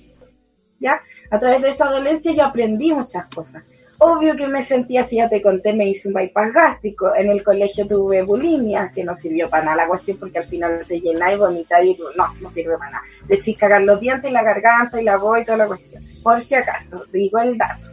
¿Ya? 0.80 1.02
A 1.30 1.40
través 1.40 1.62
de 1.62 1.70
esa 1.70 1.86
dolencia 1.86 2.32
yo 2.32 2.46
aprendí 2.46 2.92
muchas 2.92 3.28
cosas. 3.28 3.64
Obvio 4.02 4.34
que 4.38 4.48
me 4.48 4.64
sentía, 4.64 5.04
si 5.04 5.18
ya 5.18 5.28
te 5.28 5.42
conté, 5.42 5.74
me 5.74 5.90
hice 5.90 6.08
un 6.08 6.14
bypass 6.14 6.54
gástrico. 6.54 7.14
En 7.14 7.30
el 7.30 7.44
colegio 7.44 7.86
tuve 7.86 8.24
bulimia, 8.24 8.90
que 8.96 9.04
no 9.04 9.14
sirvió 9.14 9.50
para 9.50 9.66
nada 9.66 9.84
la 9.84 9.88
cuestión, 9.88 10.18
porque 10.18 10.40
al 10.40 10.48
final 10.48 10.80
te 10.88 11.02
llena 11.02 11.34
y 11.34 11.38
vomita 11.38 11.84
y 11.84 11.98
no, 12.16 12.34
no 12.40 12.50
sirve 12.52 12.78
para 12.78 12.92
nada. 12.92 13.04
De 13.28 13.56
cagar 13.56 13.82
los 13.82 14.00
dientes 14.00 14.30
y 14.30 14.34
la 14.34 14.42
garganta 14.42 15.02
y 15.02 15.04
la 15.04 15.18
voz 15.18 15.42
y 15.42 15.46
toda 15.46 15.58
la 15.58 15.68
cuestión. 15.68 16.02
Por 16.24 16.40
si 16.40 16.56
acaso, 16.56 17.04
digo 17.12 17.40
el 17.40 17.58
dato. 17.58 17.88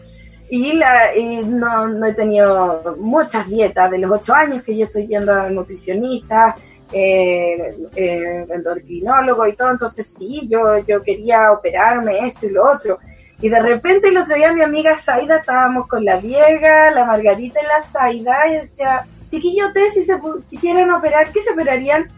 Y, 0.49 0.75
la, 0.75 1.11
no, 1.45 1.89
no 1.89 2.07
he 2.07 2.15
tenido 2.15 2.97
muchas 2.99 3.49
dietas 3.49 3.91
de 3.91 3.99
los 3.99 4.11
ocho 4.11 4.35
años 4.35 4.63
que 4.63 4.77
yo 4.77 4.85
estoy 4.85 5.07
yendo 5.07 5.33
al 5.33 5.55
nutricionista, 5.55 6.55
eh, 6.93 7.77
eh, 7.97 8.47
endocrinólogo 8.49 9.47
y 9.47 9.55
todo. 9.55 9.71
Entonces 9.73 10.07
sí, 10.07 10.47
yo, 10.49 10.79
yo 10.87 11.03
quería 11.03 11.51
operarme 11.53 12.29
esto 12.29 12.47
y 12.47 12.53
lo 12.53 12.71
otro 12.71 12.99
y 13.41 13.49
de 13.51 13.61
repente 13.61 14.09
el 14.09 14.17
otro 14.17 14.35
día 14.35 14.53
mi 14.53 14.63
amiga 14.63 14.97
Zaida, 14.97 15.37
estábamos 15.37 15.87
con 15.89 16.05
la 16.05 16.19
Diega, 16.19 16.91
la 16.91 17.05
Margarita 17.05 17.61
y 17.61 17.67
la 17.67 17.83
Zaida, 17.91 18.49
y 18.49 18.55
decía, 18.55 19.07
chiquillos, 19.31 19.69
ustedes 19.69 19.95
si 19.95 20.05
se 20.05 20.19
quisieran 20.49 20.91
operar, 20.91 21.31
¿qué 21.31 21.43
se 21.43 21.53
operarían? 21.53 22.09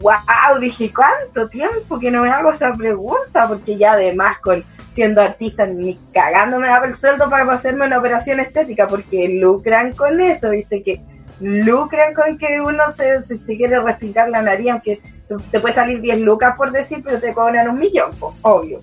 ¡Wow! 0.00 0.60
Dije, 0.60 0.92
¿cuánto 0.94 1.48
tiempo 1.48 1.98
que 1.98 2.10
no 2.10 2.22
me 2.22 2.30
hago 2.30 2.50
esa 2.50 2.74
pregunta? 2.74 3.48
Porque 3.48 3.76
ya 3.76 3.92
además 3.92 4.38
con 4.40 4.62
siendo 4.96 5.20
artista 5.20 5.66
ni 5.66 5.94
cagando 6.10 6.58
me 6.58 6.68
daba 6.68 6.86
el 6.86 6.96
sueldo 6.96 7.28
para 7.28 7.52
hacerme 7.52 7.86
una 7.86 7.98
operación 7.98 8.40
estética, 8.40 8.88
porque 8.88 9.28
lucran 9.28 9.92
con 9.92 10.20
eso, 10.22 10.48
viste 10.50 10.82
que 10.82 11.02
lucran 11.38 12.14
con 12.14 12.38
que 12.38 12.58
uno 12.62 12.82
se, 12.96 13.22
se, 13.22 13.38
quiere 13.58 13.78
respirar 13.78 14.30
la 14.30 14.40
nariz, 14.40 14.70
aunque 14.70 15.02
te 15.50 15.60
puede 15.60 15.74
salir 15.74 16.00
10 16.00 16.20
lucas 16.20 16.56
por 16.56 16.72
decir, 16.72 17.02
pero 17.04 17.20
te 17.20 17.34
cobran 17.34 17.68
un 17.68 17.78
millón, 17.78 18.10
obvio 18.40 18.80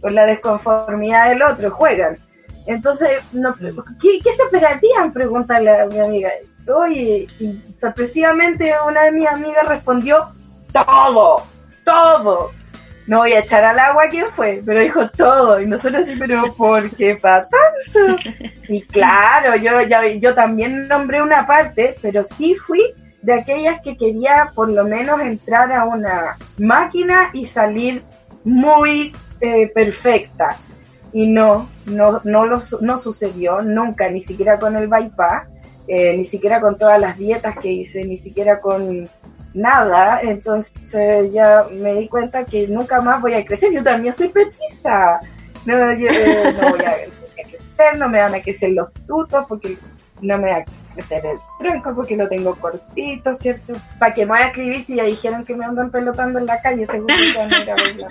con 0.00 0.14
la 0.14 0.26
desconformidad 0.26 1.30
del 1.30 1.42
otro, 1.42 1.72
juegan. 1.72 2.16
Entonces, 2.66 3.20
no, 3.32 3.52
¿qué, 4.00 4.20
¿qué, 4.22 4.32
se 4.32 4.44
esperarían? 4.44 5.12
Pregunta 5.12 5.58
la, 5.58 5.86
mi 5.86 5.98
amiga. 5.98 6.30
Oye, 6.72 7.26
y 7.40 7.60
sorpresivamente 7.80 8.72
una 8.86 9.04
de 9.04 9.10
mis 9.12 9.26
amigas 9.26 9.66
respondió, 9.66 10.28
todo, 10.72 11.42
todo. 11.84 12.50
No 13.08 13.20
voy 13.20 13.32
a 13.32 13.40
echar 13.40 13.64
al 13.64 13.78
agua 13.78 14.04
quién 14.10 14.26
fue, 14.26 14.62
pero 14.66 14.80
dijo 14.80 15.08
todo. 15.08 15.58
Y 15.60 15.66
nosotros 15.66 16.04
sí, 16.04 16.14
pero 16.18 16.42
¿por 16.54 16.90
qué 16.90 17.16
para 17.16 17.42
tanto? 17.42 18.22
Y 18.68 18.82
claro, 18.82 19.56
yo, 19.56 19.80
ya, 19.80 20.06
yo 20.06 20.34
también 20.34 20.86
nombré 20.88 21.22
una 21.22 21.46
parte, 21.46 21.94
pero 22.02 22.22
sí 22.22 22.54
fui 22.54 22.82
de 23.22 23.32
aquellas 23.32 23.80
que 23.80 23.96
quería 23.96 24.50
por 24.54 24.70
lo 24.70 24.84
menos 24.84 25.20
entrar 25.22 25.72
a 25.72 25.86
una 25.86 26.36
máquina 26.58 27.30
y 27.32 27.46
salir 27.46 28.02
muy 28.44 29.16
eh, 29.40 29.68
perfecta. 29.68 30.58
Y 31.14 31.26
no, 31.28 31.70
no, 31.86 32.20
no, 32.24 32.44
lo, 32.44 32.58
no 32.82 32.98
sucedió 32.98 33.62
nunca, 33.62 34.10
ni 34.10 34.20
siquiera 34.20 34.58
con 34.58 34.76
el 34.76 34.86
bypass, 34.86 35.48
eh, 35.86 36.14
ni 36.14 36.26
siquiera 36.26 36.60
con 36.60 36.76
todas 36.76 37.00
las 37.00 37.16
dietas 37.16 37.58
que 37.58 37.72
hice, 37.72 38.04
ni 38.04 38.18
siquiera 38.18 38.60
con 38.60 39.08
nada. 39.54 40.20
Entonces 40.22 40.72
ya 41.32 41.64
me 41.72 41.94
di 41.94 42.08
cuenta 42.08 42.44
que 42.44 42.66
nunca 42.68 43.00
más 43.00 43.20
voy 43.20 43.34
a 43.34 43.44
crecer. 43.44 43.72
Yo 43.72 43.82
también 43.82 44.14
soy 44.14 44.28
petiza. 44.28 45.20
No, 45.64 45.90
eh, 45.90 46.54
no 46.60 46.70
voy 46.70 46.80
a 46.80 46.94
crecer, 47.34 47.98
no 47.98 48.08
me 48.08 48.20
van 48.20 48.34
a 48.34 48.42
crecer 48.42 48.70
los 48.70 48.92
tutos 49.06 49.44
porque 49.48 49.76
no 50.20 50.38
me 50.38 50.50
va 50.50 50.58
a 50.58 50.64
crecer 50.94 51.24
el 51.26 51.38
tronco 51.58 51.94
porque 51.94 52.16
lo 52.16 52.28
tengo 52.28 52.54
cortito, 52.56 53.34
¿cierto? 53.34 53.74
¿Para 53.98 54.14
que 54.14 54.24
me 54.24 54.32
voy 54.32 54.40
a 54.40 54.46
escribir 54.46 54.84
si 54.84 54.96
ya 54.96 55.04
dijeron 55.04 55.44
que 55.44 55.54
me 55.54 55.64
andan 55.64 55.90
pelotando 55.90 56.38
en 56.38 56.46
la 56.46 56.60
calle? 56.60 56.86
Seguro 56.86 57.14
que 57.14 57.38
van 57.38 57.52
a 57.52 57.62
ir 57.62 57.70
a 57.70 57.74
verla. 57.74 58.08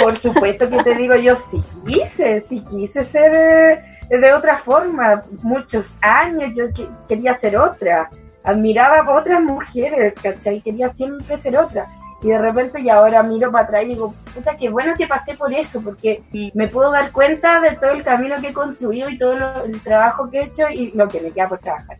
Por 0.00 0.16
supuesto 0.16 0.68
que 0.68 0.82
te 0.82 0.94
digo, 0.94 1.14
yo 1.16 1.36
sí 1.36 1.62
quise, 1.86 2.40
sí 2.40 2.64
quise 2.70 3.04
ser 3.04 3.32
eh, 3.34 3.93
de 4.08 4.32
otra 4.32 4.58
forma. 4.58 5.22
Muchos 5.42 5.94
años 6.00 6.50
yo 6.54 6.64
quería 7.08 7.34
ser 7.34 7.56
otra. 7.56 8.10
Admiraba 8.42 8.98
a 8.98 9.18
otras 9.18 9.40
mujeres, 9.42 10.14
¿cachai? 10.22 10.60
Quería 10.60 10.90
siempre 10.90 11.38
ser 11.38 11.56
otra. 11.56 11.86
Y 12.22 12.28
de 12.28 12.38
repente 12.38 12.80
y 12.80 12.88
ahora 12.88 13.22
miro 13.22 13.52
para 13.52 13.64
atrás 13.64 13.82
y 13.84 13.88
digo, 13.88 14.14
puta, 14.34 14.56
qué 14.56 14.70
bueno 14.70 14.94
que 14.96 15.06
pasé 15.06 15.34
por 15.34 15.52
eso, 15.52 15.82
porque 15.82 16.22
me 16.54 16.68
puedo 16.68 16.90
dar 16.90 17.12
cuenta 17.12 17.60
de 17.60 17.72
todo 17.72 17.90
el 17.90 18.02
camino 18.02 18.36
que 18.40 18.48
he 18.48 18.52
construido 18.52 19.10
y 19.10 19.18
todo 19.18 19.64
el 19.64 19.80
trabajo 19.82 20.30
que 20.30 20.38
he 20.38 20.44
hecho 20.44 20.68
y 20.70 20.90
lo 20.92 21.06
que 21.06 21.20
me 21.20 21.30
queda 21.30 21.48
por 21.48 21.58
trabajar. 21.58 21.98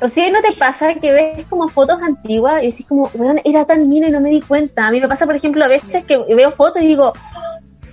O 0.00 0.08
sea, 0.08 0.30
¿no 0.30 0.42
te 0.42 0.52
pasa 0.52 0.94
que 0.94 1.12
ves 1.12 1.46
como 1.48 1.68
fotos 1.68 2.02
antiguas 2.02 2.62
y 2.62 2.70
decís 2.70 2.86
como, 2.86 3.10
weón, 3.14 3.40
era 3.44 3.64
tan 3.64 3.88
mina 3.88 4.08
y 4.08 4.10
no 4.10 4.20
me 4.20 4.30
di 4.30 4.40
cuenta? 4.40 4.86
A 4.86 4.90
mí 4.90 5.00
me 5.00 5.08
pasa, 5.08 5.24
por 5.24 5.34
ejemplo, 5.34 5.64
a 5.64 5.68
veces 5.68 6.04
que 6.04 6.18
veo 6.34 6.50
fotos 6.50 6.82
y 6.82 6.88
digo, 6.88 7.12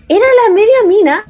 era 0.08 0.26
la 0.48 0.54
media 0.54 0.76
mina 0.88 1.26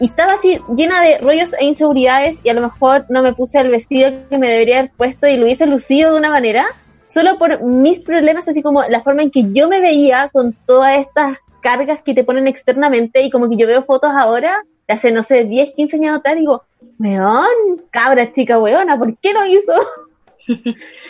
y 0.00 0.06
estaba 0.06 0.32
así 0.32 0.58
llena 0.74 1.02
de 1.02 1.18
rollos 1.18 1.54
e 1.60 1.64
inseguridades 1.66 2.40
y 2.42 2.48
a 2.48 2.54
lo 2.54 2.62
mejor 2.62 3.04
no 3.10 3.22
me 3.22 3.34
puse 3.34 3.60
el 3.60 3.70
vestido 3.70 4.10
que 4.30 4.38
me 4.38 4.50
debería 4.50 4.78
haber 4.80 4.90
puesto 4.96 5.28
y 5.28 5.36
lo 5.36 5.44
hubiese 5.44 5.66
lucido 5.66 6.12
de 6.12 6.18
una 6.18 6.30
manera, 6.30 6.66
solo 7.06 7.38
por 7.38 7.62
mis 7.62 8.00
problemas, 8.00 8.48
así 8.48 8.62
como 8.62 8.82
la 8.84 9.02
forma 9.02 9.22
en 9.22 9.30
que 9.30 9.52
yo 9.52 9.68
me 9.68 9.80
veía 9.80 10.30
con 10.32 10.54
todas 10.64 10.98
estas 10.98 11.38
cargas 11.60 12.00
que 12.02 12.14
te 12.14 12.24
ponen 12.24 12.48
externamente 12.48 13.22
y 13.22 13.30
como 13.30 13.50
que 13.50 13.56
yo 13.56 13.66
veo 13.66 13.82
fotos 13.82 14.10
ahora, 14.14 14.64
de 14.88 14.94
hace, 14.94 15.12
no 15.12 15.22
sé, 15.22 15.44
10, 15.44 15.72
15 15.72 15.96
años 15.96 16.16
atrás, 16.16 16.36
digo, 16.36 16.64
weón, 16.98 17.46
cabra 17.90 18.32
chica 18.32 18.58
weona, 18.58 18.98
¿por 18.98 19.14
qué 19.18 19.34
no 19.34 19.44
hizo? 19.44 19.74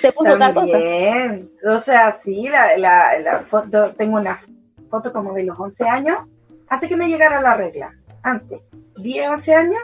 Se 0.00 0.10
puso 0.10 0.34
otra 0.34 0.52
cosa. 0.52 0.76
O 1.72 1.80
sea, 1.80 2.12
sí, 2.12 2.48
la, 2.48 2.76
la, 2.76 3.18
la 3.20 3.40
foto, 3.40 3.92
tengo 3.96 4.16
una 4.16 4.40
foto 4.90 5.12
como 5.12 5.32
de 5.32 5.44
los 5.44 5.58
11 5.58 5.88
años, 5.88 6.18
antes 6.68 6.88
que 6.88 6.96
me 6.96 7.08
llegara 7.08 7.40
la 7.40 7.56
regla, 7.56 7.92
antes, 8.22 8.60
10, 9.02 9.28
11 9.30 9.54
años, 9.54 9.80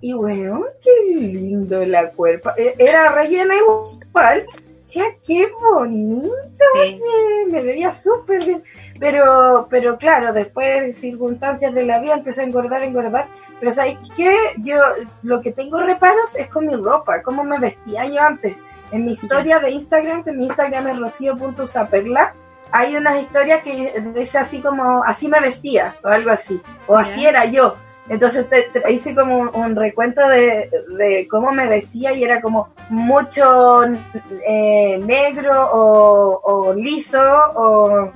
y 0.00 0.12
weón, 0.12 0.64
qué 0.82 1.14
lindo 1.14 1.84
la 1.84 2.10
cuerpo. 2.10 2.50
E, 2.56 2.74
era 2.78 3.12
rellena 3.14 3.54
igual, 3.56 4.44
ya 4.88 5.04
qué 5.26 5.48
bonito, 5.60 6.30
me 7.50 7.62
veía 7.62 7.90
súper 7.90 8.44
bien. 8.44 8.62
Pero, 9.00 9.66
pero 9.68 9.96
claro, 9.96 10.32
después 10.32 10.82
de 10.82 10.92
circunstancias 10.92 11.74
de 11.74 11.84
la 11.84 12.00
vida 12.00 12.14
empecé 12.14 12.42
a 12.42 12.44
engordar, 12.44 12.82
engordar. 12.82 13.26
Pero 13.58 13.72
¿sabes 13.72 13.98
qué? 14.16 14.36
Yo 14.58 14.76
lo 15.22 15.40
que 15.40 15.52
tengo 15.52 15.80
reparos 15.80 16.34
es 16.36 16.48
con 16.48 16.66
mi 16.66 16.76
ropa, 16.76 17.22
cómo 17.22 17.42
me 17.42 17.58
vestía 17.58 18.06
yo 18.06 18.20
antes. 18.20 18.56
En 18.92 19.06
mi 19.06 19.12
historia 19.12 19.58
de 19.58 19.70
Instagram, 19.70 20.22
que 20.22 20.32
mi 20.32 20.44
Instagram 20.44 20.86
es 20.88 20.98
rocío.zaperla, 20.98 22.32
hay 22.70 22.96
unas 22.96 23.22
historias 23.22 23.62
que 23.62 24.02
dice 24.14 24.38
así 24.38 24.60
como, 24.60 25.02
así 25.04 25.28
me 25.28 25.40
vestía, 25.40 25.96
o 26.04 26.08
algo 26.08 26.30
así, 26.30 26.60
o 26.86 26.96
así 26.96 27.24
era 27.24 27.46
yo. 27.46 27.74
Entonces 28.08 28.46
hice 28.90 29.14
como 29.14 29.50
un 29.50 29.76
recuento 29.76 30.26
de, 30.28 30.70
de, 30.98 31.26
cómo 31.30 31.52
me 31.52 31.66
vestía 31.68 32.12
y 32.12 32.22
era 32.22 32.42
como 32.42 32.68
mucho 32.90 33.82
eh, 34.46 35.00
negro 35.02 35.70
o, 35.72 36.40
o 36.42 36.74
liso 36.74 37.20
o 37.56 38.12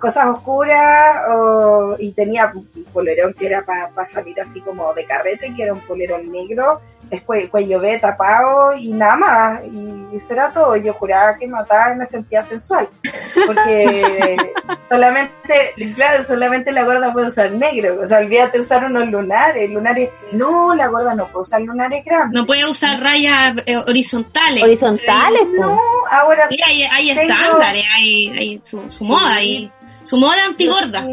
cosas 0.00 0.26
oscuras 0.26 1.26
o, 1.30 1.96
y 1.98 2.12
tenía 2.12 2.50
un 2.54 2.66
polerón 2.92 3.34
que 3.34 3.46
era 3.46 3.64
para 3.64 4.06
salir 4.06 4.38
así 4.40 4.60
como 4.60 4.92
de 4.94 5.04
carrete, 5.04 5.54
que 5.54 5.62
era 5.62 5.72
un 5.72 5.80
polerón 5.80 6.30
negro, 6.30 6.80
después 7.10 7.50
cuello 7.50 7.80
B 7.80 7.98
tapado 7.98 8.74
y 8.74 8.88
nada 8.92 9.16
más, 9.16 9.60
y 9.64 10.16
eso 10.16 10.32
era 10.32 10.50
todo. 10.50 10.76
Yo 10.76 10.92
juraba 10.94 11.36
que 11.36 11.46
mataba 11.46 11.92
y 11.92 11.96
me 11.98 12.06
sentía 12.06 12.44
sensual, 12.46 12.88
porque 13.46 14.36
solamente, 14.88 15.72
claro, 15.94 16.24
solamente 16.24 16.72
la 16.72 16.84
gorda 16.84 17.12
puede 17.12 17.28
usar 17.28 17.50
negro, 17.52 18.00
o 18.02 18.06
sea, 18.06 18.18
olvídate 18.18 18.60
usar 18.60 18.84
unos 18.84 19.08
lunares, 19.08 19.70
lunares, 19.70 20.10
no, 20.32 20.74
la 20.74 20.88
gorda 20.88 21.14
no 21.14 21.26
puede 21.28 21.42
usar 21.42 21.60
lunares 21.62 22.04
grandes. 22.04 22.38
No 22.40 22.46
puede 22.46 22.68
usar 22.68 23.00
rayas 23.00 23.54
eh, 23.66 23.76
horizontales. 23.76 24.62
Horizontales. 24.62 25.42
No, 25.58 25.80
ahora 26.10 26.46
Sí, 26.50 26.58
hay, 26.64 26.82
hay 26.84 27.14
Tengo- 27.14 27.32
estándares, 27.32 27.84
hay, 27.96 28.28
hay 28.38 28.60
su, 28.64 28.90
su 28.90 29.04
moda, 29.04 29.34
hay 29.34 29.70
su 30.02 30.16
moda 30.16 30.36
antigorda. 30.48 31.04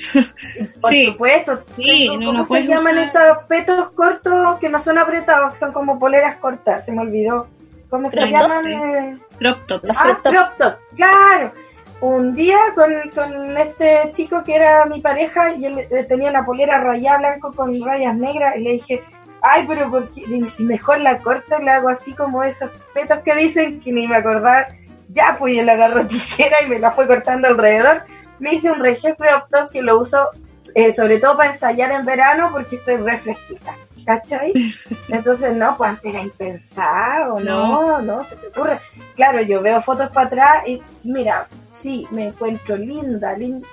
Por 0.80 0.90
Sí. 0.90 1.06
supuesto. 1.06 1.62
Sí, 1.76 2.08
no, 2.08 2.26
¿Cómo 2.26 2.32
no 2.38 2.44
se 2.44 2.62
llaman 2.62 2.96
usar- 2.98 3.04
estos 3.06 3.42
petos 3.44 3.90
cortos 3.90 4.58
que 4.58 4.68
no 4.68 4.80
son 4.80 4.98
apretados, 4.98 5.52
que 5.52 5.58
son 5.58 5.72
como 5.72 5.98
poleras 5.98 6.36
cortas? 6.36 6.84
Se 6.84 6.92
me 6.92 7.00
olvidó. 7.02 7.48
¿Cómo 7.88 8.08
se 8.08 8.20
llaman? 8.26 8.62
sí. 8.62 8.72
Eh, 8.72 9.16
Crop 9.38 9.66
top. 9.66 9.82
Ah, 9.88 10.02
crop 10.04 10.22
top. 10.22 10.32
crop 10.32 10.56
top, 10.58 10.74
claro. 10.96 11.52
Un 12.00 12.34
día 12.34 12.56
con, 12.74 12.92
con 13.14 13.56
este 13.58 14.10
chico 14.14 14.42
que 14.44 14.54
era 14.54 14.86
mi 14.86 15.00
pareja 15.00 15.52
y 15.52 15.66
él 15.66 15.80
eh, 15.80 16.04
tenía 16.08 16.30
una 16.30 16.44
polera 16.46 16.80
rayada 16.80 17.18
blanco 17.18 17.52
con 17.52 17.78
rayas 17.84 18.16
negras 18.16 18.56
y 18.56 18.60
le 18.60 18.70
dije, 18.72 19.02
ay, 19.42 19.64
pero 19.68 19.90
¿por 19.90 20.08
qué? 20.12 20.22
Y 20.22 20.48
si 20.48 20.64
mejor 20.64 21.00
la 21.00 21.18
corto 21.18 21.56
y 21.60 21.64
la 21.64 21.76
hago 21.76 21.90
así 21.90 22.14
como 22.14 22.42
esos 22.42 22.70
petos 22.94 23.18
que 23.24 23.34
dicen 23.34 23.80
que 23.80 23.92
ni 23.92 24.06
me 24.08 24.16
acordaba. 24.16 24.66
Ya, 25.12 25.36
pues 25.38 25.56
yo 25.56 25.62
le 25.62 25.72
agarro 25.72 26.06
tijera 26.06 26.62
y 26.64 26.68
me 26.68 26.78
la 26.78 26.92
fue 26.92 27.06
cortando 27.06 27.48
alrededor. 27.48 28.02
Me 28.40 28.54
hice 28.54 28.70
un 28.70 28.80
regio 28.80 29.14
crop 29.16 29.70
que 29.70 29.82
lo 29.82 30.00
uso 30.00 30.30
eh, 30.74 30.92
sobre 30.92 31.18
todo 31.18 31.36
para 31.36 31.52
ensayar 31.52 31.90
en 31.92 32.04
verano 32.04 32.50
porque 32.52 32.76
estoy 32.76 32.96
re 32.96 33.18
fresquita. 33.18 33.76
¿Cachai? 34.04 34.52
Entonces, 35.08 35.54
no, 35.54 35.76
pues 35.76 35.90
antes 35.90 36.14
era 36.14 36.22
impensado, 36.22 37.38
no, 37.40 38.00
no, 38.00 38.24
se 38.24 38.36
te 38.36 38.46
ocurre. 38.48 38.80
Claro, 39.14 39.42
yo 39.42 39.60
veo 39.60 39.82
fotos 39.82 40.10
para 40.10 40.26
atrás 40.26 40.66
y 40.66 40.80
mira, 41.04 41.46
sí, 41.72 42.06
me 42.10 42.28
encuentro 42.28 42.76
linda, 42.76 43.34
linda, 43.34 43.66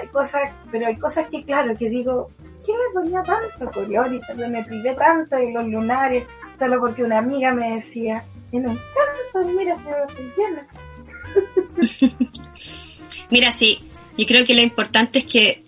hay 0.00 0.06
cosas, 0.08 0.42
pero 0.70 0.86
hay 0.86 0.96
cosas 0.96 1.26
que, 1.28 1.44
claro, 1.44 1.74
que 1.76 1.88
digo, 1.88 2.30
¿qué 2.64 2.72
me 2.72 3.00
ponía 3.00 3.22
tanto 3.22 3.70
tal? 3.72 4.50
me 4.50 4.64
privé 4.64 4.94
tanto 4.94 5.36
de 5.36 5.50
los 5.50 5.64
lunares, 5.66 6.24
solo 6.58 6.80
porque 6.80 7.02
una 7.02 7.18
amiga 7.18 7.52
me 7.52 7.74
decía, 7.76 8.24
en 8.52 8.68
un 8.68 8.78
canto, 9.32 9.48
mira, 9.50 9.76
se 9.76 9.90
ve 9.90 10.32
llena. 10.36 10.66
Mira, 13.30 13.52
sí, 13.52 13.84
yo 14.16 14.26
creo 14.26 14.44
que 14.44 14.54
lo 14.54 14.60
importante 14.60 15.18
es 15.18 15.24
que 15.24 15.64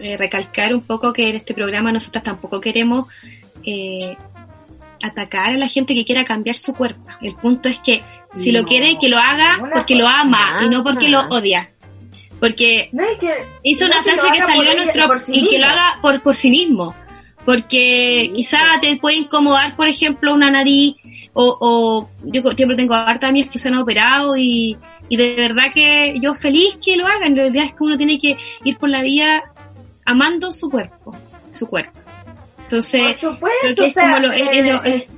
eh, 0.00 0.16
recalcar 0.16 0.74
un 0.74 0.82
poco 0.82 1.12
que 1.12 1.28
en 1.28 1.36
este 1.36 1.54
programa 1.54 1.92
nosotras 1.92 2.24
tampoco 2.24 2.60
queremos 2.60 3.06
eh, 3.64 4.16
atacar 5.02 5.54
a 5.54 5.56
la 5.56 5.68
gente 5.68 5.94
que 5.94 6.04
quiera 6.04 6.24
cambiar 6.24 6.56
su 6.56 6.74
cuerpo. 6.74 7.08
El 7.20 7.34
punto 7.34 7.68
es 7.68 7.78
que 7.78 8.02
si 8.34 8.52
lo 8.52 8.64
quiere, 8.64 8.98
que 8.98 9.08
lo 9.08 9.18
haga 9.18 9.58
porque 9.72 9.94
lo 9.94 10.06
ama 10.06 10.60
y 10.64 10.68
no 10.68 10.82
porque 10.82 11.08
lo 11.08 11.20
odia. 11.28 11.70
Porque 12.40 12.90
No 12.92 13.02
hay 13.02 13.16
que, 13.16 13.34
hizo 13.62 13.86
una 13.86 14.02
frase 14.02 14.30
que 14.30 14.40
salió 14.40 14.70
en 14.70 14.76
nuestro 14.76 15.18
sí 15.18 15.32
y 15.34 15.48
que 15.48 15.58
lo 15.58 15.66
haga 15.66 15.98
por, 16.02 16.20
por 16.22 16.34
sí 16.34 16.50
mismo. 16.50 16.94
Porque 17.44 18.32
quizá 18.34 18.58
te 18.80 18.96
puede 18.96 19.16
incomodar 19.16 19.76
por 19.76 19.88
ejemplo 19.88 20.34
una 20.34 20.50
nariz 20.50 20.96
o, 21.32 21.56
o 21.60 22.10
yo 22.24 22.42
siempre 22.54 22.76
tengo 22.76 22.94
harta 22.94 23.28
amigas 23.28 23.50
que 23.50 23.58
se 23.58 23.68
han 23.68 23.76
operado 23.76 24.36
y, 24.36 24.76
y 25.08 25.16
de 25.16 25.36
verdad 25.36 25.72
que 25.72 26.14
yo 26.20 26.34
feliz 26.34 26.78
que 26.84 26.96
lo 26.96 27.06
hagan 27.06 27.24
en 27.28 27.36
realidad 27.36 27.64
es 27.66 27.72
que 27.72 27.78
uno 27.84 27.96
tiene 27.96 28.18
que 28.18 28.36
ir 28.64 28.76
por 28.78 28.88
la 28.88 29.02
vida 29.02 29.42
amando 30.04 30.52
su 30.52 30.68
cuerpo 30.70 31.16
su 31.50 31.66
cuerpo 31.66 31.98
entonces 32.62 33.00
Por 33.20 33.32
supuesto, 33.34 33.58
creo 33.62 33.74
que 33.76 33.84
es 33.86 33.90
o 33.90 33.94
sea, 33.94 34.02
como 34.04 34.18
lo, 34.26 34.32
es- 34.32 34.48
es 34.52 34.64
lo- 34.64 34.84
eh, 34.84 35.06
es- 35.08 35.16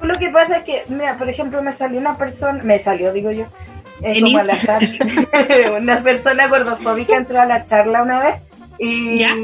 Lo 0.00 0.14
que 0.14 0.30
pasa 0.30 0.58
es 0.58 0.64
que, 0.64 0.84
mira, 0.88 1.18
por 1.18 1.28
ejemplo, 1.28 1.60
me 1.62 1.72
salió 1.72 1.98
una 1.98 2.16
persona, 2.16 2.62
me 2.62 2.78
salió, 2.78 3.12
digo 3.12 3.32
yo, 3.32 3.42
eh, 4.02 4.12
En 4.16 4.24
como 4.24 4.38
Insta. 4.38 4.76
azar, 4.76 4.82
una 5.80 6.02
persona 6.02 6.46
gordofóbica 6.46 7.16
entró 7.16 7.40
a 7.40 7.46
la 7.46 7.66
charla 7.66 8.02
una 8.04 8.20
vez 8.20 8.34
y 8.78 9.18
¿Ya? 9.18 9.34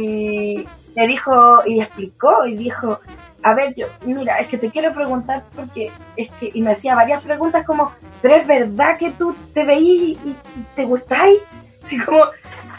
Me 0.96 1.06
dijo, 1.06 1.62
y 1.66 1.80
explicó, 1.80 2.46
y 2.46 2.54
dijo, 2.54 3.00
a 3.42 3.54
ver, 3.54 3.74
yo, 3.74 3.86
mira, 4.04 4.38
es 4.38 4.48
que 4.48 4.58
te 4.58 4.70
quiero 4.70 4.94
preguntar 4.94 5.44
porque 5.54 5.90
es 6.16 6.30
que, 6.40 6.50
y 6.54 6.60
me 6.62 6.72
hacía 6.72 6.94
varias 6.94 7.22
preguntas 7.22 7.66
como, 7.66 7.92
pero 8.22 8.36
es 8.36 8.46
verdad 8.46 8.96
que 8.98 9.10
tú 9.12 9.34
te 9.52 9.64
veís 9.64 10.18
y, 10.24 10.30
y 10.30 10.36
te 10.76 10.84
gustáis, 10.84 11.38
así 11.84 11.98
como, 11.98 12.24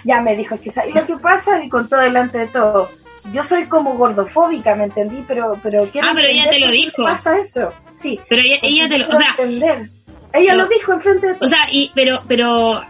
ya 0.03 0.21
me 0.21 0.35
dijo, 0.35 0.55
es 0.55 0.61
que 0.61 0.71
¿sabes 0.71 0.95
lo 0.95 1.05
que 1.05 1.17
pasa? 1.17 1.63
Y 1.63 1.69
contó 1.69 1.97
delante 1.97 2.37
de 2.39 2.47
todo. 2.47 2.89
Yo 3.33 3.43
soy 3.43 3.65
como 3.65 3.95
gordofóbica, 3.95 4.75
¿me 4.75 4.83
entendí? 4.85 5.23
Pero, 5.27 5.57
pero 5.63 5.83
quiero 5.91 6.07
Ah, 6.07 6.13
pero 6.15 6.27
ella 6.27 6.47
te 6.49 6.59
lo 6.59 6.67
dijo. 6.69 7.03
pasa 7.03 7.37
eso? 7.39 7.67
Sí. 7.99 8.19
pero 8.29 8.41
ella, 8.41 8.57
ella 8.61 8.87
te 8.87 8.99
lo 8.99 9.07
o 9.07 9.11
sea 9.17 9.29
entender. 9.37 9.89
Ella 10.31 10.53
lo- 10.53 10.63
lo, 10.63 10.69
dijo 10.69 10.93
enfrente 10.93 11.27
de 11.27 11.33
o 11.33 11.37
todos. 11.37 11.49
sea 11.51 11.65
y 11.71 11.91
pero 11.95 12.17
pero 12.27 12.81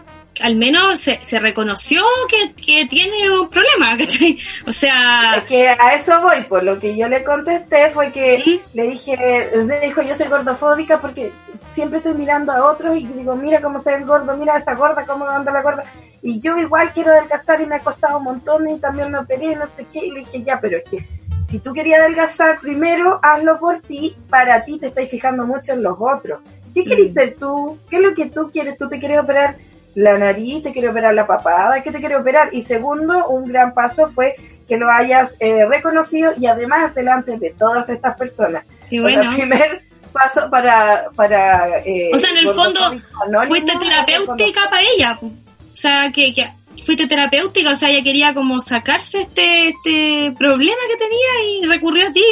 al 0.42 0.56
menos 0.56 1.00
se, 1.00 1.24
se 1.24 1.40
reconoció 1.40 2.02
que, 2.30 2.54
que 2.54 2.86
tiene 2.88 3.30
un 3.40 3.50
problema 3.50 3.96
¿cachai? 3.98 4.38
o 4.68 4.72
sea 4.72 5.36
Es 5.38 5.44
que 5.46 5.68
a 5.70 5.96
eso 5.96 6.22
voy, 6.22 6.42
por 6.44 6.64
lo 6.64 6.80
que 6.80 6.96
yo 6.98 7.08
le 7.08 7.24
contesté 7.24 7.90
fue 7.92 8.12
que 8.12 8.62
le 8.74 8.84
dije, 8.88 9.50
le 9.56 9.80
dijo 9.82 10.02
yo 10.02 10.14
soy 10.16 10.28
gordofóbica 10.28 11.00
porque 11.00 11.32
siempre 11.72 11.98
estoy 12.00 12.14
mirando 12.14 12.52
a 12.52 12.72
otros 12.72 12.98
y 12.98 13.06
digo, 13.06 13.36
mira 13.36 13.62
cómo 13.62 13.80
se 13.80 13.92
ve 13.92 13.98
el 13.98 14.06
gordo, 14.06 14.36
mira 14.38 14.58
esa 14.58 14.76
gorda, 14.76 15.04
cómo 15.06 15.28
anda 15.28 15.52
la 15.52 15.62
gorda. 15.62 15.84
Y 16.22 16.40
yo 16.40 16.58
igual 16.58 16.92
quiero 16.94 17.12
adelgazar 17.12 17.60
y 17.62 17.66
me 17.66 17.76
ha 17.76 17.80
costado 17.80 18.18
un 18.18 18.24
montón 18.24 18.68
y 18.70 18.80
también 18.80 19.12
me 19.12 19.20
operé 19.20 19.52
y 19.52 19.56
no 19.56 19.68
sé 19.68 19.86
qué. 19.92 20.06
Y 20.06 20.12
le 20.12 20.20
dije, 20.22 20.42
ya, 20.42 20.60
pero 20.60 20.78
es 20.78 20.84
que 20.90 21.06
si 21.50 21.60
tú 21.60 21.74
querías 21.74 22.00
adelgazar 22.00 22.60
primero, 22.62 23.20
hazlo 23.22 23.60
por 23.60 23.82
ti, 23.82 24.16
para 24.30 24.64
ti 24.64 24.80
te 24.80 24.88
estáis 24.88 25.10
fijando 25.10 25.46
mucho 25.46 25.74
en 25.74 25.84
los 25.84 25.98
otros. 26.00 26.40
¿Qué 26.74 26.84
querés 26.86 27.12
Mm. 27.12 27.14
ser 27.14 27.36
tú? 27.38 27.78
¿Qué 27.90 27.98
es 27.98 28.02
lo 28.02 28.16
que 28.16 28.30
tú 28.30 28.50
quieres? 28.52 28.78
¿Tú 28.78 28.88
te 28.90 28.98
quieres 29.00 29.20
operar 29.20 29.56
la 29.96 30.18
nariz? 30.18 30.64
¿Te 30.64 30.72
quieres 30.72 30.92
operar 30.92 31.14
la 31.14 31.26
papada? 31.26 31.82
¿Qué 31.82 31.92
te 31.92 32.00
quieres 32.00 32.20
operar? 32.20 32.50
Y 32.54 32.62
segundo, 32.64 33.28
un 33.28 33.46
gran 33.46 33.74
paso 33.74 34.10
fue 34.14 34.36
que 34.68 34.78
lo 34.78 34.90
hayas 34.90 35.36
eh, 35.40 35.66
reconocido 35.66 36.34
y 36.38 36.48
además 36.48 36.94
delante 36.96 37.38
de 37.38 37.52
todas 37.58 37.88
estas 37.90 38.18
personas. 38.18 38.64
O 38.66 38.90
sea, 38.90 39.02
bueno 39.02 39.22
el 39.32 39.36
primer 39.38 39.84
paso 40.12 40.50
para... 40.50 41.06
para 41.16 41.80
eh, 41.86 42.10
O 42.14 42.18
sea, 42.20 42.30
en 42.32 42.38
el 42.38 42.48
fondo, 42.48 42.80
Anónimo 43.26 43.44
fuiste 43.48 43.74
terapéutica 43.80 44.62
para 44.70 44.82
ella 44.96 45.20
o 45.22 45.76
sea 45.78 46.10
que, 46.14 46.34
que 46.34 46.46
fuiste 46.86 47.06
terapéutica 47.06 47.72
o 47.72 47.76
sea 47.76 47.90
ella 47.90 48.02
quería 48.04 48.34
como 48.34 48.62
sacarse 48.62 49.22
este 49.22 49.70
este 49.70 50.34
problema 50.38 50.80
que 50.88 50.96
tenía 50.96 51.50
y 51.62 51.66
recurrió 51.66 52.08
a 52.08 52.14
ti 52.14 52.24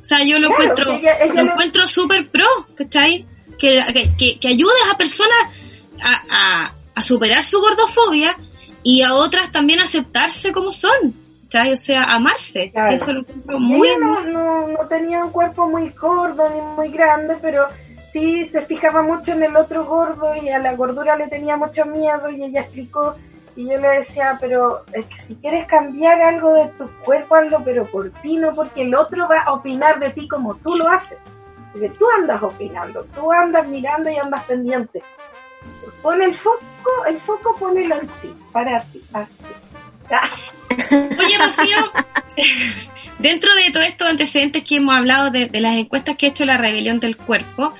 o 0.00 0.04
sea 0.04 0.24
yo 0.24 0.40
lo 0.40 0.48
Claro, 0.48 0.62
encuentro 0.64 0.92
ella- 0.94 1.18
ella 1.22 1.42
lo 1.44 1.52
encuentro 1.52 1.86
súper 1.86 2.28
pro 2.30 2.46
¿cachai? 2.76 3.24
Que, 3.60 3.80
que, 3.92 4.10
que, 4.18 4.40
que 4.40 4.48
ayudes 4.48 4.82
a 4.92 4.98
personas 4.98 5.38
a, 6.02 6.22
a, 6.64 6.74
a 6.94 7.02
superar 7.02 7.42
su 7.42 7.60
gordofobia 7.60 8.36
y 8.82 9.02
a 9.02 9.14
otras 9.14 9.50
también 9.52 9.80
aceptarse 9.80 10.52
como 10.52 10.70
son 10.72 11.14
o 11.72 11.76
sea 11.76 12.02
amarse 12.04 12.70
Claro. 12.72 12.94
eso 12.96 13.12
lo 13.12 13.20
encuentro 13.20 13.58
muy 13.60 13.88
ella 13.88 13.98
no, 14.00 14.20
muy- 14.20 14.32
no, 14.32 14.68
no 14.68 14.88
tenía 14.88 15.24
un 15.24 15.30
cuerpo 15.30 15.68
muy 15.68 15.88
gordo 15.90 16.50
ni 16.50 16.60
muy 16.60 16.88
grande, 16.88 17.36
pero 17.40 17.66
sí 18.12 18.48
se 18.50 18.62
fijaba 18.62 19.02
mucho 19.02 19.32
en 19.32 19.42
el 19.44 19.56
otro 19.56 19.84
gordo 19.84 20.34
y 20.36 20.48
a 20.48 20.58
la 20.58 20.74
gordura 20.74 21.16
le 21.16 21.28
tenía 21.28 21.56
mucho 21.56 21.84
miedo 21.86 22.28
y 22.30 22.42
ella 22.42 22.62
explicó 22.62 23.14
y 23.56 23.68
yo 23.68 23.76
le 23.78 23.88
decía, 23.98 24.36
pero 24.40 24.84
es 24.92 25.06
que 25.06 25.22
si 25.22 25.36
quieres 25.36 25.66
cambiar 25.66 26.20
algo 26.22 26.52
de 26.54 26.66
tu 26.76 26.88
cuerpo, 27.04 27.36
hazlo 27.36 27.62
pero 27.64 27.86
por 27.88 28.10
ti, 28.20 28.36
no 28.36 28.52
porque 28.52 28.82
el 28.82 28.92
otro 28.96 29.28
va 29.28 29.42
a 29.42 29.52
opinar 29.52 30.00
de 30.00 30.10
ti 30.10 30.26
como 30.26 30.56
tú 30.56 30.74
lo 30.76 30.88
haces. 30.88 31.18
Porque 31.72 31.88
tú 31.90 32.04
andas 32.18 32.42
opinando, 32.42 33.04
tú 33.14 33.30
andas 33.30 33.64
mirando 33.68 34.10
y 34.10 34.16
andas 34.16 34.42
pendiente. 34.44 35.02
Pon 36.02 36.22
el 36.22 36.34
foco, 36.34 36.60
el 37.08 37.18
foco 37.20 37.56
ponelo 37.56 37.94
en 38.00 38.06
ti, 38.08 38.28
para 38.52 38.80
ti, 38.84 39.00
así. 39.12 39.32
Ah, 40.10 40.28
Oye, 40.90 41.38
Rocío, 41.38 41.92
dentro 43.18 43.54
de 43.54 43.70
todos 43.72 43.86
estos 43.86 44.08
antecedentes 44.08 44.62
que 44.64 44.76
hemos 44.76 44.94
hablado 44.94 45.30
de, 45.30 45.48
las 45.60 45.76
encuestas 45.76 46.16
que 46.16 46.26
ha 46.26 46.28
hecho 46.30 46.44
la 46.44 46.58
rebelión 46.58 47.00
del 47.00 47.16
cuerpo, 47.16 47.72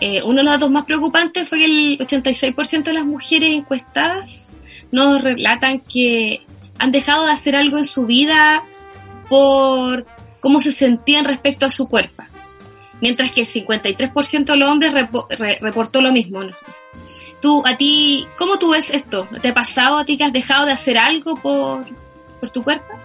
eh, 0.00 0.22
uno 0.22 0.36
de 0.38 0.44
los 0.44 0.52
datos 0.54 0.70
más 0.70 0.84
preocupantes 0.84 1.48
fue 1.48 1.58
que 1.58 1.64
el 1.66 1.98
86% 1.98 2.84
de 2.84 2.92
las 2.94 3.04
mujeres 3.04 3.50
encuestadas 3.50 4.46
nos 4.90 5.20
relatan 5.22 5.80
que 5.80 6.46
han 6.78 6.92
dejado 6.92 7.26
de 7.26 7.32
hacer 7.32 7.54
algo 7.56 7.76
en 7.76 7.84
su 7.84 8.06
vida 8.06 8.62
por 9.28 10.06
cómo 10.40 10.60
se 10.60 10.72
sentían 10.72 11.26
respecto 11.26 11.66
a 11.66 11.70
su 11.70 11.88
cuerpo, 11.88 12.22
mientras 13.02 13.32
que 13.32 13.42
el 13.42 13.46
53% 13.46 14.44
de 14.44 14.56
los 14.56 14.70
hombres 14.70 14.92
repo- 14.94 15.26
re- 15.28 15.58
reportó 15.60 16.00
lo 16.00 16.10
mismo. 16.12 16.42
¿no? 16.44 16.52
Tú, 17.40 17.62
a 17.66 17.76
ti, 17.76 18.28
¿cómo 18.36 18.58
tú 18.58 18.70
ves 18.72 18.90
esto? 18.90 19.26
¿Te 19.40 19.48
ha 19.48 19.54
pasado 19.54 19.98
a 19.98 20.04
ti 20.04 20.18
que 20.18 20.24
has 20.24 20.32
dejado 20.32 20.66
de 20.66 20.72
hacer 20.72 20.98
algo 20.98 21.36
por, 21.36 21.84
por 22.38 22.50
tu 22.50 22.62
cuerpo? 22.62 23.00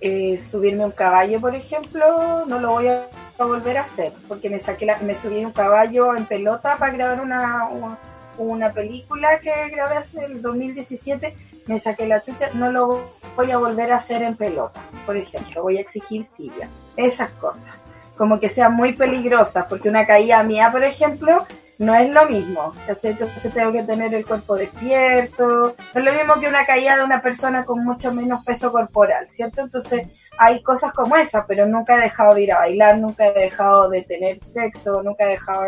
eh, 0.00 0.40
subirme 0.50 0.84
un 0.84 0.92
caballo, 0.92 1.40
por 1.40 1.54
ejemplo, 1.54 2.46
no 2.46 2.58
lo 2.58 2.70
voy 2.70 2.88
a 2.88 3.06
volver 3.38 3.78
a 3.78 3.82
hacer, 3.82 4.12
porque 4.28 4.48
me 4.48 4.58
saqué 4.58 4.86
la, 4.86 4.98
me 4.98 5.14
subí 5.14 5.44
un 5.44 5.52
caballo 5.52 6.16
en 6.16 6.26
pelota 6.26 6.76
para 6.78 6.92
grabar 6.92 7.20
una, 7.20 7.68
una, 7.68 7.98
una 8.38 8.72
película 8.72 9.40
que 9.40 9.50
grabé 9.70 9.96
hace 9.96 10.24
el 10.24 10.40
2017, 10.42 11.34
me 11.66 11.78
saqué 11.78 12.06
la 12.06 12.22
chucha, 12.22 12.50
no 12.54 12.70
lo 12.72 13.12
voy 13.36 13.50
a 13.50 13.58
volver 13.58 13.92
a 13.92 13.96
hacer 13.96 14.22
en 14.22 14.36
pelota, 14.36 14.80
por 15.04 15.16
ejemplo, 15.16 15.62
voy 15.62 15.78
a 15.78 15.82
exigir 15.82 16.24
silla, 16.24 16.68
esas 16.96 17.30
cosas, 17.32 17.74
como 18.16 18.40
que 18.40 18.48
sean 18.48 18.74
muy 18.74 18.94
peligrosas, 18.94 19.66
porque 19.68 19.88
una 19.88 20.06
caída 20.06 20.42
mía, 20.42 20.70
por 20.72 20.84
ejemplo, 20.84 21.46
no 21.80 21.94
es 21.94 22.10
lo 22.12 22.26
mismo, 22.26 22.74
¿cachai? 22.86 23.12
Entonces 23.12 23.54
tengo 23.54 23.72
que 23.72 23.82
tener 23.82 24.12
el 24.12 24.26
cuerpo 24.26 24.54
despierto, 24.54 25.74
no 25.94 26.00
es 26.00 26.04
lo 26.04 26.12
mismo 26.12 26.34
que 26.38 26.46
una 26.46 26.66
caída 26.66 26.98
de 26.98 27.04
una 27.04 27.22
persona 27.22 27.64
con 27.64 27.82
mucho 27.82 28.12
menos 28.12 28.44
peso 28.44 28.70
corporal, 28.70 29.28
¿cierto? 29.30 29.62
Entonces 29.62 30.06
hay 30.36 30.62
cosas 30.62 30.92
como 30.92 31.16
esa, 31.16 31.46
pero 31.46 31.66
nunca 31.66 31.96
he 31.96 32.02
dejado 32.02 32.34
de 32.34 32.42
ir 32.42 32.52
a 32.52 32.58
bailar, 32.58 32.98
nunca 32.98 33.26
he 33.28 33.32
dejado 33.32 33.88
de 33.88 34.02
tener 34.02 34.44
sexo, 34.44 35.02
nunca 35.02 35.24
he 35.24 35.28
dejado 35.28 35.62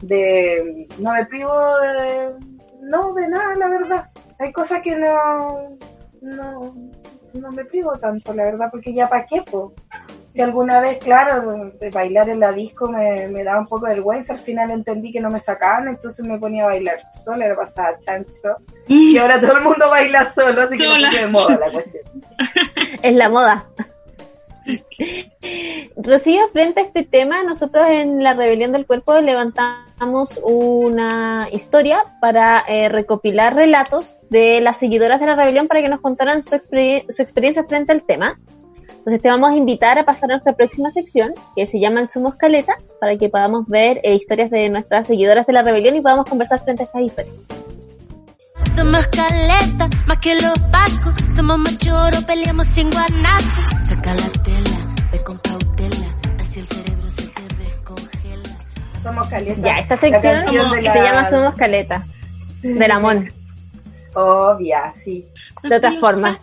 de... 0.00 0.88
no 0.98 1.12
me 1.12 1.26
privo 1.26 1.52
de... 1.80 2.30
no, 2.80 3.12
de 3.12 3.28
nada, 3.28 3.54
la 3.54 3.68
verdad. 3.68 4.10
Hay 4.38 4.52
cosas 4.52 4.80
que 4.80 4.96
no... 4.96 5.68
no, 6.22 6.74
no 7.34 7.52
me 7.52 7.64
privo 7.66 7.92
tanto, 7.98 8.32
la 8.32 8.44
verdad, 8.44 8.68
porque 8.70 8.94
ya 8.94 9.06
pa' 9.06 9.26
qué, 9.26 9.42
po 9.42 9.74
si 10.34 10.40
alguna 10.40 10.80
vez, 10.80 10.98
claro, 10.98 11.72
bailar 11.92 12.28
en 12.30 12.40
la 12.40 12.52
disco 12.52 12.90
me, 12.90 13.28
me 13.28 13.44
daba 13.44 13.60
un 13.60 13.66
poco 13.66 13.86
de 13.86 13.94
vergüenza, 13.94 14.32
al 14.32 14.38
final 14.38 14.70
entendí 14.70 15.12
que 15.12 15.20
no 15.20 15.30
me 15.30 15.40
sacaban, 15.40 15.88
entonces 15.88 16.24
me 16.24 16.38
ponía 16.38 16.64
a 16.64 16.68
bailar 16.68 16.98
sola, 17.24 17.44
era 17.44 17.56
pasaba 17.56 17.98
chancho. 17.98 18.56
Y 18.88 19.18
ahora 19.18 19.40
todo 19.40 19.56
el 19.56 19.62
mundo 19.62 19.90
baila 19.90 20.32
solo, 20.32 20.62
así 20.62 20.78
que 20.78 20.84
no 20.84 20.94
de 20.94 21.26
moda 21.26 21.58
la 21.58 21.70
cuestión. 21.70 22.04
es 23.02 23.14
la 23.14 23.28
moda. 23.28 23.66
Rocío, 25.96 26.40
frente 26.52 26.80
a 26.80 26.84
este 26.84 27.04
tema, 27.04 27.42
nosotros 27.42 27.84
en 27.88 28.22
la 28.22 28.34
Rebelión 28.34 28.72
del 28.72 28.86
Cuerpo 28.86 29.20
levantamos 29.20 30.40
una 30.42 31.48
historia 31.50 32.04
para 32.20 32.64
eh, 32.68 32.88
recopilar 32.88 33.54
relatos 33.54 34.18
de 34.30 34.60
las 34.60 34.78
seguidoras 34.78 35.20
de 35.20 35.26
la 35.26 35.34
Rebelión 35.34 35.68
para 35.68 35.82
que 35.82 35.88
nos 35.88 36.00
contaran 36.00 36.42
su, 36.44 36.54
exper 36.54 37.04
su 37.12 37.22
experiencia 37.22 37.64
frente 37.64 37.92
al 37.92 38.02
tema. 38.02 38.38
Entonces 39.02 39.20
te 39.20 39.28
vamos 39.28 39.50
a 39.50 39.56
invitar 39.56 39.98
a 39.98 40.04
pasar 40.04 40.30
a 40.30 40.34
nuestra 40.34 40.52
próxima 40.52 40.92
sección, 40.92 41.34
que 41.56 41.66
se 41.66 41.80
llama 41.80 41.98
El 41.98 42.08
Sumo 42.08 42.36
Caleta, 42.38 42.76
para 43.00 43.16
que 43.16 43.28
podamos 43.28 43.66
ver 43.66 43.98
eh, 44.04 44.14
historias 44.14 44.48
de 44.48 44.68
nuestras 44.68 45.08
seguidoras 45.08 45.44
de 45.44 45.52
la 45.52 45.62
rebelión 45.62 45.96
y 45.96 46.00
podamos 46.00 46.28
conversar 46.28 46.60
frente 46.60 46.84
a 46.84 46.86
estas 46.86 47.02
historias. 47.02 47.34
Somos 48.76 49.04
caleta, 49.08 49.88
más 50.06 50.18
que 50.18 50.36
los 50.36 50.56
pacos. 50.70 51.34
Somos 51.34 51.58
machoros, 51.58 52.24
peleamos 52.26 52.68
sin 52.68 52.90
guanaco. 52.92 53.60
Saca 53.88 54.14
la 54.14 54.28
tela, 54.44 54.94
ve 55.10 55.22
con 55.24 55.36
cautela. 55.38 56.06
Así 56.38 56.60
el 56.60 56.66
cerebro 56.66 57.10
se 57.10 57.26
te 57.26 57.42
descongela. 57.56 58.58
Somos 59.02 59.28
caleta. 59.28 59.60
Ya, 59.62 59.78
esta 59.80 59.96
sección 59.96 60.44
se 60.46 60.80
la... 60.80 60.94
llama 60.94 61.28
Somos 61.28 61.54
Caleta. 61.56 62.04
De 62.62 62.86
la 62.86 63.00
Mon. 63.00 63.28
Obvia, 64.14 64.92
sí. 65.02 65.26
De 65.64 65.74
otras 65.74 65.98
formas. 65.98 66.38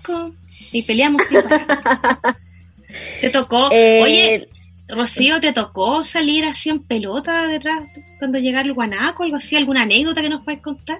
Y 0.74 0.84
peleamos 0.84 1.26
sin 1.26 1.40
Te 3.22 3.30
tocó, 3.30 3.70
eh, 3.72 4.02
oye, 4.04 4.50
Rocío, 4.88 5.40
¿te 5.40 5.54
tocó 5.54 6.04
salir 6.04 6.46
así 6.46 6.70
en 6.70 6.82
pelota 6.82 7.48
detrás 7.48 7.84
cuando 8.18 8.40
llegara 8.40 8.66
el 8.66 8.74
guanaco, 8.74 9.24
algo 9.24 9.38
así, 9.38 9.56
alguna 9.56 9.84
anécdota 9.84 10.22
que 10.22 10.30
nos 10.30 10.44
puedes 10.44 10.62
contar? 10.62 11.00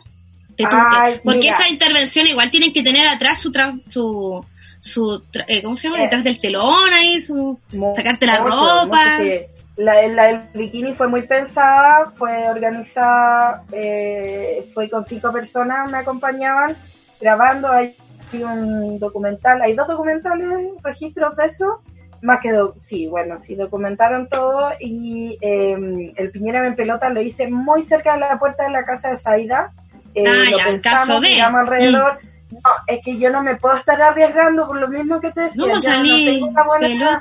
Ay, 0.70 1.22
Porque 1.24 1.50
esa 1.50 1.70
intervención 1.70 2.28
igual 2.28 2.52
tienen 2.52 2.74
que 2.74 2.84
tener 2.84 3.08
atrás 3.08 3.40
su, 3.40 3.52
su, 3.90 4.46
su 4.82 5.24
eh, 5.48 5.64
¿cómo 5.64 5.78
se 5.78 5.88
llama? 5.88 6.00
Eh, 6.00 6.04
detrás 6.04 6.24
del 6.24 6.40
telón 6.40 6.94
ahí, 6.94 7.20
su, 7.22 7.58
sacarte 7.96 8.26
la 8.26 8.38
ropa. 8.38 9.20
La, 9.78 10.06
la, 10.10 10.30
el 10.30 10.42
bikini 10.54 10.94
fue 10.94 11.08
muy 11.08 11.22
pensada, 11.22 12.12
fue 12.18 12.50
organizada, 12.50 13.64
eh, 13.72 14.70
fue 14.74 14.90
con 14.90 15.06
cinco 15.06 15.32
personas, 15.32 15.90
me 15.90 16.00
acompañaban 16.00 16.76
grabando 17.22 17.70
ahí 17.70 17.96
un 18.38 19.00
documental, 19.00 19.62
hay 19.62 19.74
dos 19.74 19.88
documentales, 19.88 20.48
registros 20.84 21.36
de 21.36 21.46
eso, 21.46 21.82
más 22.22 22.40
que, 22.42 22.52
sí, 22.84 23.08
bueno, 23.08 23.40
sí, 23.40 23.56
documentaron 23.56 24.28
todo 24.28 24.72
y 24.80 25.38
eh, 25.42 26.14
el 26.16 26.32
Piñera 26.32 26.66
en 26.68 26.76
pelota 26.76 27.10
lo 27.10 27.22
hice 27.22 27.48
muy 27.50 27.82
cerca 27.82 28.14
de 28.14 28.20
la 28.20 28.38
puerta 28.38 28.64
de 28.64 28.72
la 28.72 28.84
casa 28.84 29.12
de 29.12 29.18
Saida. 29.18 29.72
Eh, 30.14 30.26
ah, 30.28 30.52
lo 30.52 30.58
ya, 30.58 30.64
pensamos, 30.66 31.08
caso 31.08 31.22
de... 31.22 31.42
alrededor. 31.42 32.20
Mm. 32.24 32.56
No, 32.56 32.70
es 32.88 33.00
que 33.06 33.18
yo 33.18 33.30
no 33.30 33.44
me 33.44 33.56
puedo 33.56 33.78
estar 33.78 34.02
arriesgando 34.02 34.68
por 34.68 34.80
lo 34.80 34.88
mismo 34.88 35.20
que 35.20 35.32
te 35.32 35.42
decía. 35.42 35.68
No, 35.68 35.80
ya, 35.80 36.04
no 36.04 36.16
tengo 36.16 36.48
una 36.48 36.64
buena... 36.64 37.20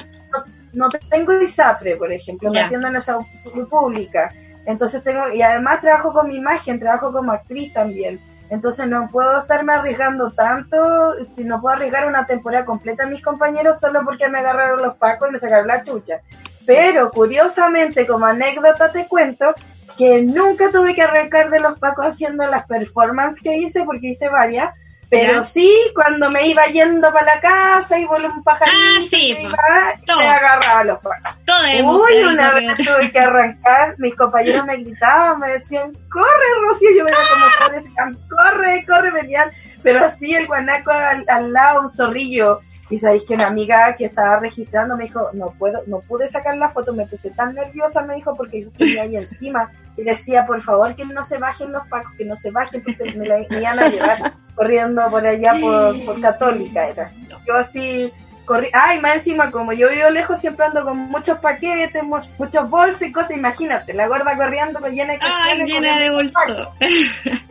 No, 0.73 0.89
tengo 1.11 1.41
ISAPRE, 1.41 1.97
por 1.97 2.13
ejemplo, 2.13 2.51
me 2.51 2.61
atiendo 2.61 2.89
en 2.89 2.95
la 2.95 3.01
salud 3.01 3.25
pública. 3.69 4.33
Entonces 4.67 5.03
tengo, 5.03 5.31
y 5.33 5.41
además 5.41 5.81
trabajo 5.81 6.13
con 6.13 6.29
mi 6.29 6.37
imagen, 6.37 6.79
trabajo 6.79 7.13
como 7.13 7.33
actriz 7.33 7.73
también. 7.73 8.21
Entonces 8.51 8.87
no 8.87 9.09
puedo 9.11 9.41
estarme 9.41 9.75
arriesgando 9.75 10.31
tanto, 10.31 11.27
si 11.27 11.45
no 11.45 11.61
puedo 11.61 11.77
arriesgar 11.77 12.07
una 12.07 12.27
temporada 12.27 12.65
completa 12.65 13.05
a 13.05 13.09
mis 13.09 13.23
compañeros 13.23 13.79
solo 13.79 14.03
porque 14.05 14.29
me 14.29 14.39
agarraron 14.39 14.83
los 14.83 14.97
pacos 14.97 15.29
y 15.29 15.33
me 15.33 15.39
sacaron 15.39 15.69
la 15.69 15.83
chucha. 15.83 16.21
Pero 16.67 17.11
curiosamente, 17.11 18.07
como 18.07 18.27
anécdota 18.27 18.93
te 18.93 19.07
cuento 19.07 19.55
que 19.97 20.23
nunca 20.23 20.71
tuve 20.71 20.95
que 20.95 21.03
arrancar 21.03 21.51
de 21.51 21.61
los 21.61 21.79
pacos 21.79 22.07
haciendo 22.07 22.47
las 22.47 22.67
performances 22.67 23.43
que 23.43 23.57
hice, 23.57 23.85
porque 23.85 24.09
hice 24.09 24.29
varias, 24.29 24.79
pero 25.11 25.43
sí, 25.43 25.73
cuando 25.95 26.31
me 26.31 26.49
iba 26.49 26.67
yendo 26.67 27.11
para 27.13 27.35
la 27.35 27.41
casa 27.41 27.99
y 27.99 28.05
voló 28.05 28.29
un 28.33 28.43
pajarito, 28.43 28.77
ah, 28.77 29.01
sí, 29.09 29.37
me, 29.37 29.49
iba, 29.49 30.35
agarraba 30.35 30.85
los 30.85 30.99
pacos. 30.99 31.35
Uy, 31.83 32.23
una 32.25 32.53
vez 32.53 32.77
tuve 32.77 33.11
que 33.11 33.19
arrancar, 33.19 33.95
mis 33.99 34.15
compañeros 34.15 34.67
me 34.67 34.77
gritaban, 34.77 35.41
me 35.41 35.49
decían, 35.51 35.93
corre 36.11 36.69
Rocío, 36.69 36.91
yo 36.97 37.05
veía 37.05 37.17
como 37.31 37.47
corre, 37.59 38.17
corre, 38.29 38.87
corre, 38.87 39.11
venían, 39.11 39.51
pero 39.83 40.05
así 40.05 40.35
el 40.35 40.47
guanaco 40.47 40.91
al, 40.91 41.25
al 41.27 41.53
lado, 41.53 41.83
un 41.83 41.89
zorrillo, 41.89 42.61
y 42.91 42.99
sabéis 42.99 43.25
que 43.27 43.35
una 43.35 43.47
amiga 43.47 43.95
que 43.97 44.07
estaba 44.07 44.41
registrando 44.41 44.97
me 44.97 45.05
dijo, 45.05 45.31
no 45.35 45.47
puedo, 45.59 45.83
no 45.87 46.01
pude 46.01 46.29
sacar 46.29 46.57
la 46.57 46.71
foto, 46.71 46.93
me 46.93 47.07
puse 47.07 47.31
tan 47.31 47.55
nerviosa, 47.55 48.03
me 48.03 48.15
dijo, 48.15 48.35
porque 48.35 48.63
yo 48.63 48.71
tenía 48.71 49.03
ahí 49.03 49.17
encima. 49.17 49.71
Y 49.99 50.05
decía, 50.05 50.47
por 50.47 50.63
favor, 50.63 50.95
que 50.95 51.05
no 51.05 51.23
se 51.25 51.39
bajen 51.39 51.73
los 51.73 51.87
pacos, 51.89 52.13
que 52.17 52.25
no 52.25 52.37
se 52.37 52.53
bajen, 52.53 52.83
porque 52.85 53.19
me, 53.19 53.27
la, 53.27 53.41
iban 53.41 53.79
a 53.81 53.89
llevar 53.89 54.35
corriendo 54.55 55.03
por 55.11 55.27
allá 55.27 55.55
por, 55.61 56.05
por 56.05 56.21
Católica. 56.21 56.87
Era. 56.87 57.11
Yo 57.45 57.57
así, 57.57 58.13
corrí, 58.49 58.69
ay, 58.73 59.01
más 59.01 59.17
encima, 59.17 59.51
como 59.51 59.73
yo 59.73 59.91
vivo 59.91 60.09
lejos, 60.11 60.41
siempre 60.41 60.67
ando 60.67 60.83
con 60.83 60.97
muchos 60.97 61.39
paquetes, 61.39 62.03
muchos 62.03 62.71
bolsos 62.71 63.03
y 63.03 63.13
cosas, 63.13 63.33
imagínate, 63.33 63.93
la 63.93 64.09
gorda 64.09 64.37
corriendo 64.37 64.81
con 64.81 64.91
llena 64.93 65.13
de 65.13 65.19
Ay, 65.21 65.65
llena 65.67 65.99
de 65.99 66.11
bolsos. 66.11 66.69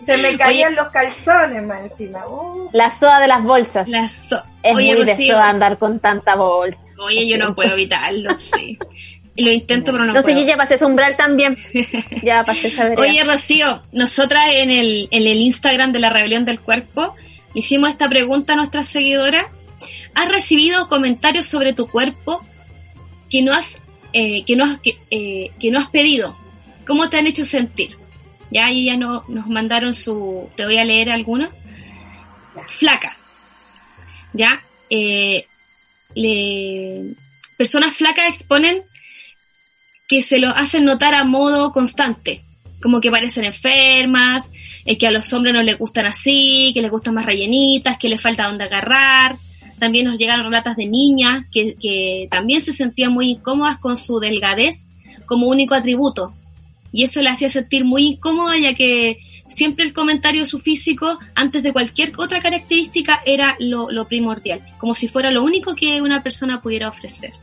Se 0.06 0.18
me 0.18 0.38
caían 0.38 0.76
los 0.76 0.92
calzones 0.92 1.64
más 1.64 1.82
encima. 1.82 2.26
Uh. 2.28 2.70
La 2.74 2.90
soda 2.90 3.20
de 3.20 3.28
las 3.28 3.44
bolsas. 3.44 3.88
La 3.88 4.08
so 4.08 4.42
es 4.64 4.74
muy 4.74 5.06
de 5.06 5.16
soda 5.16 5.50
andar 5.50 5.78
con 5.78 6.00
tanta 6.00 6.36
bolsa. 6.36 6.92
Oye, 7.00 7.28
yo 7.28 7.38
no 7.38 7.54
puedo 7.54 7.74
evitarlo, 7.74 8.36
sí. 8.38 8.78
Lo 9.38 9.52
intento, 9.52 9.92
pero 9.92 10.06
no, 10.06 10.14
no 10.14 10.22
puedo. 10.22 10.36
sé, 10.36 10.42
yo 10.42 10.48
ya 10.48 10.58
pasé 10.58 10.76
ese 10.76 10.86
umbral 10.86 11.16
también. 11.16 11.58
ya 12.24 12.44
pasé 12.44 12.68
esa 12.68 12.90
vereda. 12.90 13.02
Oye, 13.02 13.24
Rocío, 13.24 13.84
nosotras 13.92 14.48
en 14.54 14.72
el, 14.72 15.08
en 15.12 15.28
el 15.28 15.38
Instagram 15.38 15.92
de 15.92 16.00
la 16.00 16.10
Rebelión 16.10 16.44
del 16.44 16.60
Cuerpo 16.60 17.16
hicimos 17.54 17.90
esta 17.90 18.10
pregunta 18.10 18.54
a 18.54 18.56
nuestra 18.56 18.84
seguidora 18.84 19.52
¿Has 20.18 20.30
recibido 20.30 20.90
comentarios 20.90 21.46
sobre 21.46 21.74
tu 21.74 21.88
cuerpo 21.88 22.44
que 23.30 23.44
no 23.44 23.54
has, 23.54 23.80
eh, 24.14 24.44
que 24.46 24.56
no 24.56 24.64
has, 24.64 24.80
que, 24.80 24.98
eh, 25.12 25.52
que, 25.60 25.70
no 25.70 25.80
has 25.80 25.90
pedido? 25.90 26.36
¿Cómo 26.88 27.08
te 27.08 27.18
han 27.18 27.28
hecho 27.28 27.44
sentir? 27.44 27.96
Ya 28.50 28.66
ahí 28.66 28.86
ya 28.86 28.98
no, 28.98 29.26
nos 29.28 29.46
mandaron 29.48 29.94
su, 29.94 30.50
te 30.56 30.66
voy 30.66 30.80
a 30.80 30.86
leer 30.86 31.12
algunos. 31.12 31.50
Flaca. 32.80 33.16
Ya, 34.34 34.64
eh, 34.90 35.46
le, 36.16 37.14
personas 37.56 37.96
flacas 37.96 38.30
exponen 38.30 38.84
que 40.08 40.22
se 40.22 40.40
lo 40.40 40.50
hacen 40.50 40.86
notar 40.86 41.14
a 41.14 41.24
modo 41.24 41.72
constante, 41.72 42.44
como 42.82 43.02
que 43.02 43.12
parecen 43.12 43.44
enfermas, 43.44 44.50
que 45.00 45.08
a 45.08 45.12
los 45.12 45.32
hombres 45.34 45.54
no 45.54 45.64
les 45.64 45.78
gustan 45.78 46.06
así, 46.06 46.72
que 46.74 46.82
les 46.82 46.92
gustan 46.92 47.14
más 47.14 47.26
rellenitas, 47.26 47.98
que 47.98 48.10
les 48.10 48.22
falta 48.22 48.48
donde 48.48 48.64
agarrar, 48.64 49.38
también 49.80 50.06
nos 50.06 50.18
llegaron 50.18 50.46
relatos 50.46 50.76
de 50.76 50.88
niñas 50.88 51.46
que, 51.52 51.76
que 51.76 52.28
también 52.32 52.62
se 52.62 52.74
sentían 52.74 53.12
muy 53.12 53.32
incómodas 53.32 53.80
con 53.80 53.98
su 53.98 54.20
delgadez 54.20 54.90
como 55.26 55.48
único 55.48 55.76
atributo. 55.76 56.34
Y 56.94 57.04
eso 57.04 57.22
le 57.22 57.30
hacía 57.30 57.50
sentir 57.50 57.84
muy 57.84 58.06
incómoda 58.06 58.58
ya 58.58 58.74
que 58.74 59.20
siempre 59.48 59.86
el 59.86 59.94
comentario 59.94 60.44
de 60.44 60.50
su 60.50 60.58
físico 60.58 61.20
antes 61.36 61.62
de 61.62 61.74
cualquier 61.74 62.14
otra 62.18 62.42
característica 62.42 63.22
era 63.26 63.56
lo 63.60 64.08
primordial, 64.08 64.62
como 64.78 64.94
si 64.94 65.08
fuera 65.08 65.32
lo 65.32 65.44
único 65.44 65.76
que 65.76 66.02
una 66.02 66.24
persona 66.24 66.62
pudiera 66.62 66.90
ofrecer. 66.90 67.34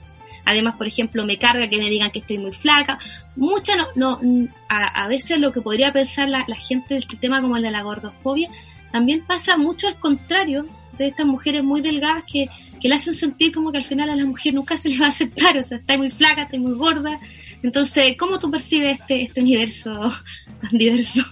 Además, 0.44 0.74
por 0.76 0.86
ejemplo, 0.86 1.24
me 1.24 1.38
carga 1.38 1.68
que 1.68 1.78
me 1.78 1.88
digan 1.90 2.10
que 2.10 2.18
estoy 2.18 2.38
muy 2.38 2.52
flaca. 2.52 2.98
Mucha 3.36 3.76
no, 3.76 3.88
no 3.94 4.48
a, 4.68 5.04
a 5.04 5.08
veces 5.08 5.38
lo 5.38 5.52
que 5.52 5.60
podría 5.60 5.92
pensar 5.92 6.28
la, 6.28 6.44
la 6.46 6.56
gente 6.56 6.94
del 6.94 7.06
tema 7.06 7.40
como 7.40 7.56
el 7.56 7.62
de 7.62 7.70
la 7.70 7.82
gordofobia, 7.82 8.48
también 8.92 9.22
pasa 9.24 9.56
mucho 9.56 9.88
al 9.88 9.98
contrario 9.98 10.66
de 10.98 11.08
estas 11.08 11.26
mujeres 11.26 11.64
muy 11.64 11.80
delgadas 11.80 12.24
que, 12.30 12.48
que 12.80 12.88
le 12.88 12.94
hacen 12.94 13.14
sentir 13.14 13.52
como 13.52 13.72
que 13.72 13.78
al 13.78 13.84
final 13.84 14.10
a 14.10 14.16
la 14.16 14.24
mujer 14.24 14.54
nunca 14.54 14.76
se 14.78 14.90
le 14.90 14.98
va 14.98 15.06
a 15.06 15.08
aceptar, 15.08 15.56
o 15.56 15.62
sea, 15.62 15.78
está 15.78 15.96
muy 15.96 16.10
flaca, 16.10 16.42
está 16.42 16.58
muy 16.58 16.74
gorda. 16.74 17.18
Entonces, 17.62 18.14
¿cómo 18.18 18.38
tú 18.38 18.50
percibes 18.50 19.00
este, 19.00 19.22
este 19.22 19.40
universo 19.40 19.92
tan 20.60 20.78
diverso? 20.78 21.22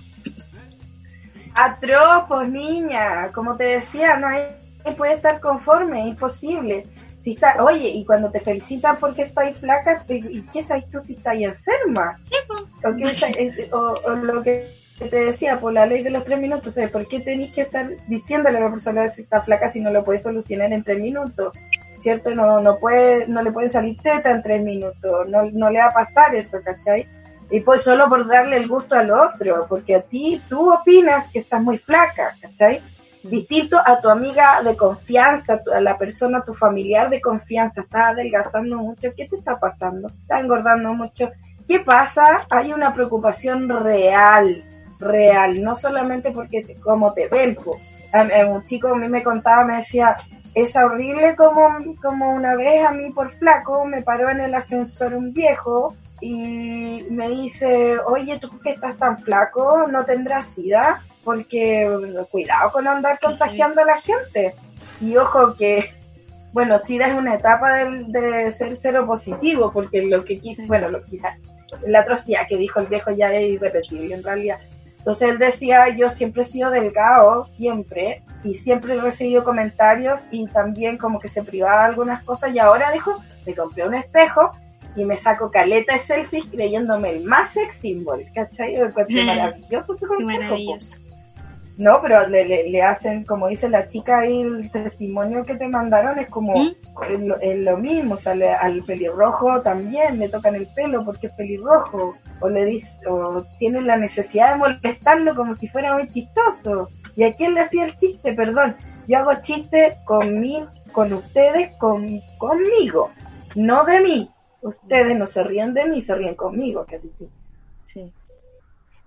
Atroz, 1.54 2.48
niña, 2.48 3.30
como 3.32 3.54
te 3.56 3.64
decía, 3.64 4.16
no 4.16 4.26
hay 4.26 4.42
puede 4.96 5.14
estar 5.14 5.40
conforme, 5.40 6.08
imposible. 6.08 6.86
Si 7.22 7.32
está, 7.32 7.62
oye, 7.62 7.88
y 7.88 8.04
cuando 8.04 8.30
te 8.30 8.40
felicitan 8.40 8.96
porque 8.98 9.22
estás 9.22 9.56
flaca, 9.58 10.04
¿y 10.08 10.42
qué 10.52 10.62
sabes 10.62 10.88
tú 10.90 11.00
si 11.00 11.14
estás 11.14 11.34
enferma? 11.34 12.18
o, 13.72 13.94
o, 14.04 14.10
lo 14.16 14.42
que 14.42 14.66
te 14.98 15.26
decía, 15.26 15.60
por 15.60 15.72
la 15.72 15.86
ley 15.86 16.02
de 16.02 16.10
los 16.10 16.24
tres 16.24 16.40
minutos, 16.40 16.74
¿por 16.92 17.06
qué 17.06 17.20
tenéis 17.20 17.52
que 17.52 17.62
estar 17.62 17.88
diciéndole 18.08 18.58
a 18.58 18.62
la 18.62 18.70
persona 18.70 19.08
si 19.08 19.22
está 19.22 19.40
flaca 19.42 19.70
si 19.70 19.80
no 19.80 19.90
lo 19.90 20.04
puedes 20.04 20.22
solucionar 20.22 20.72
en 20.72 20.82
tres 20.82 21.00
minutos? 21.00 21.52
¿Cierto? 22.02 22.34
No, 22.34 22.60
no, 22.60 22.78
puede, 22.78 23.28
no 23.28 23.42
le 23.42 23.52
pueden 23.52 23.70
salir 23.70 23.96
teta 24.02 24.32
en 24.32 24.42
tres 24.42 24.60
minutos, 24.60 25.28
no, 25.28 25.44
no 25.52 25.70
le 25.70 25.78
va 25.78 25.86
a 25.86 25.94
pasar 25.94 26.34
eso, 26.34 26.58
¿cachai? 26.64 27.06
Y 27.52 27.60
pues 27.60 27.82
solo 27.82 28.08
por 28.08 28.26
darle 28.26 28.56
el 28.56 28.66
gusto 28.66 28.96
al 28.96 29.12
otro, 29.12 29.66
porque 29.68 29.94
a 29.94 30.02
ti 30.02 30.40
tú 30.48 30.72
opinas 30.72 31.28
que 31.28 31.40
estás 31.40 31.62
muy 31.62 31.78
flaca, 31.78 32.34
¿cachai? 32.40 32.80
Distinto 33.24 33.78
a 33.84 34.00
tu 34.00 34.08
amiga 34.10 34.62
de 34.62 34.76
confianza, 34.76 35.60
a 35.72 35.80
la 35.80 35.96
persona, 35.96 36.42
tu 36.44 36.54
familiar 36.54 37.08
de 37.08 37.20
confianza, 37.20 37.82
está 37.82 38.08
adelgazando 38.08 38.78
mucho, 38.78 39.10
¿qué 39.16 39.28
te 39.28 39.36
está 39.36 39.58
pasando? 39.60 40.08
Está 40.08 40.40
engordando 40.40 40.92
mucho. 40.92 41.30
¿Qué 41.68 41.80
pasa? 41.80 42.46
Hay 42.50 42.72
una 42.72 42.92
preocupación 42.92 43.68
real, 43.68 44.64
real, 44.98 45.62
no 45.62 45.76
solamente 45.76 46.32
porque 46.32 46.76
como 46.82 47.12
te 47.12 47.28
ven. 47.28 47.56
Un 48.48 48.64
chico 48.64 48.88
a 48.88 48.96
mí 48.96 49.08
me 49.08 49.22
contaba, 49.22 49.64
me 49.64 49.76
decía, 49.76 50.16
es 50.54 50.74
horrible 50.76 51.36
como, 51.36 51.78
como 52.02 52.34
una 52.34 52.56
vez 52.56 52.84
a 52.84 52.90
mí 52.90 53.10
por 53.10 53.30
flaco 53.30 53.86
me 53.86 54.02
paró 54.02 54.28
en 54.28 54.40
el 54.40 54.54
ascensor 54.54 55.14
un 55.14 55.32
viejo 55.32 55.94
y 56.20 57.06
me 57.10 57.28
dice, 57.28 57.98
oye, 58.00 58.38
tú 58.38 58.50
que 58.60 58.70
estás 58.70 58.96
tan 58.96 59.16
flaco, 59.18 59.86
no 59.88 60.04
tendrás 60.04 60.46
sida 60.46 61.00
porque 61.24 61.88
cuidado 62.30 62.72
con 62.72 62.88
andar 62.88 63.18
contagiando 63.18 63.82
a 63.82 63.86
la 63.86 63.98
gente. 63.98 64.54
Y 65.00 65.16
ojo 65.16 65.54
que, 65.54 65.92
bueno, 66.52 66.78
SIDA 66.78 67.08
es 67.08 67.14
una 67.14 67.34
etapa 67.34 67.76
de, 67.76 68.04
de 68.08 68.50
ser 68.52 68.74
cero 68.76 69.06
positivo, 69.06 69.72
porque 69.72 70.02
lo 70.02 70.24
que 70.24 70.38
quise, 70.38 70.66
bueno, 70.66 70.88
lo 70.88 71.04
quizás, 71.04 71.36
la 71.86 72.00
atrocidad 72.00 72.46
que 72.48 72.56
dijo 72.56 72.80
el 72.80 72.86
viejo 72.86 73.10
ya 73.12 73.32
es 73.32 73.50
irrepetible 73.50 74.14
en 74.14 74.22
realidad. 74.22 74.58
Entonces 74.98 75.30
él 75.30 75.38
decía, 75.38 75.88
yo 75.96 76.10
siempre 76.10 76.42
he 76.42 76.44
sido 76.44 76.70
delgado, 76.70 77.44
siempre, 77.44 78.22
y 78.44 78.54
siempre 78.54 78.94
he 78.94 79.00
recibido 79.00 79.42
comentarios 79.42 80.20
y 80.30 80.46
también 80.46 80.96
como 80.96 81.18
que 81.18 81.28
se 81.28 81.42
privaba 81.42 81.84
algunas 81.84 82.22
cosas 82.22 82.54
y 82.54 82.60
ahora 82.60 82.92
dijo, 82.92 83.20
me 83.44 83.54
compré 83.54 83.86
un 83.86 83.94
espejo 83.94 84.52
y 84.94 85.04
me 85.04 85.16
saco 85.16 85.50
caleta 85.50 85.94
de 85.94 85.98
selfies 85.98 86.44
creyéndome 86.46 87.10
el 87.10 87.24
más 87.24 87.50
sex 87.50 87.76
symbol, 87.76 88.24
¿cachai? 88.34 88.76
maravilloso 89.26 89.92
ese 89.92 90.06
consejo. 90.06 90.54
No, 91.78 92.00
pero 92.02 92.28
le, 92.28 92.44
le, 92.44 92.82
hacen, 92.82 93.24
como 93.24 93.48
dice 93.48 93.68
la 93.68 93.88
chica 93.88 94.20
ahí, 94.20 94.42
el 94.42 94.70
testimonio 94.70 95.44
que 95.44 95.54
te 95.54 95.68
mandaron 95.68 96.18
es 96.18 96.28
como 96.28 96.54
¿Mm? 96.54 97.62
lo 97.64 97.78
mismo, 97.78 98.16
sale 98.16 98.50
al 98.50 98.82
pelirrojo 98.84 99.62
también 99.62 100.18
le 100.18 100.28
tocan 100.28 100.54
el 100.54 100.66
pelo 100.74 101.02
porque 101.04 101.28
es 101.28 101.32
pelirrojo, 101.32 102.14
o 102.40 102.48
le 102.48 102.66
dice, 102.66 103.06
o 103.08 103.42
tienen 103.58 103.86
la 103.86 103.96
necesidad 103.96 104.52
de 104.52 104.58
molestarlo 104.58 105.34
como 105.34 105.54
si 105.54 105.66
fuera 105.68 105.94
muy 105.94 106.08
chistoso. 106.08 106.88
¿Y 107.16 107.24
a 107.24 107.32
quién 107.32 107.54
le 107.54 107.60
hacía 107.62 107.86
el 107.86 107.96
chiste? 107.96 108.32
Perdón, 108.34 108.76
yo 109.06 109.18
hago 109.18 109.32
chiste 109.40 109.96
conmigo, 110.04 110.68
con 110.92 111.12
ustedes, 111.12 111.76
con, 111.78 112.20
conmigo, 112.38 113.10
no 113.54 113.84
de 113.84 114.00
mí. 114.00 114.30
Ustedes 114.60 115.16
no 115.16 115.26
se 115.26 115.42
ríen 115.42 115.74
de 115.74 115.86
mí, 115.86 116.02
se 116.02 116.14
ríen 116.14 116.36
conmigo, 116.36 116.84
que 116.84 117.00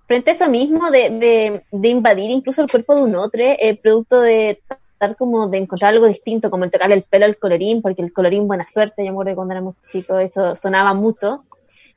frente 0.07 0.31
a 0.31 0.33
eso 0.33 0.49
mismo 0.49 0.91
de, 0.91 1.63
de, 1.71 1.89
invadir 1.89 2.29
incluso 2.29 2.61
el 2.61 2.69
cuerpo 2.69 2.95
de 2.95 3.03
un 3.03 3.15
otro, 3.15 3.41
eh, 3.41 3.79
producto 3.81 4.21
de 4.21 4.61
tratar 4.67 5.17
como 5.17 5.47
de 5.47 5.57
encontrar 5.57 5.93
algo 5.93 6.07
distinto, 6.07 6.49
como 6.49 6.63
el 6.63 6.71
tocarle 6.71 6.95
el 6.95 7.03
pelo 7.03 7.25
al 7.25 7.37
colorín, 7.37 7.81
porque 7.81 8.01
el 8.01 8.13
colorín, 8.13 8.47
buena 8.47 8.65
suerte, 8.65 9.03
yo 9.03 9.05
me 9.05 9.09
acuerdo 9.11 9.35
cuando 9.35 9.53
éramos 9.53 9.75
chicos, 9.91 10.21
eso 10.21 10.55
sonaba 10.55 10.93
mucho. 10.93 11.43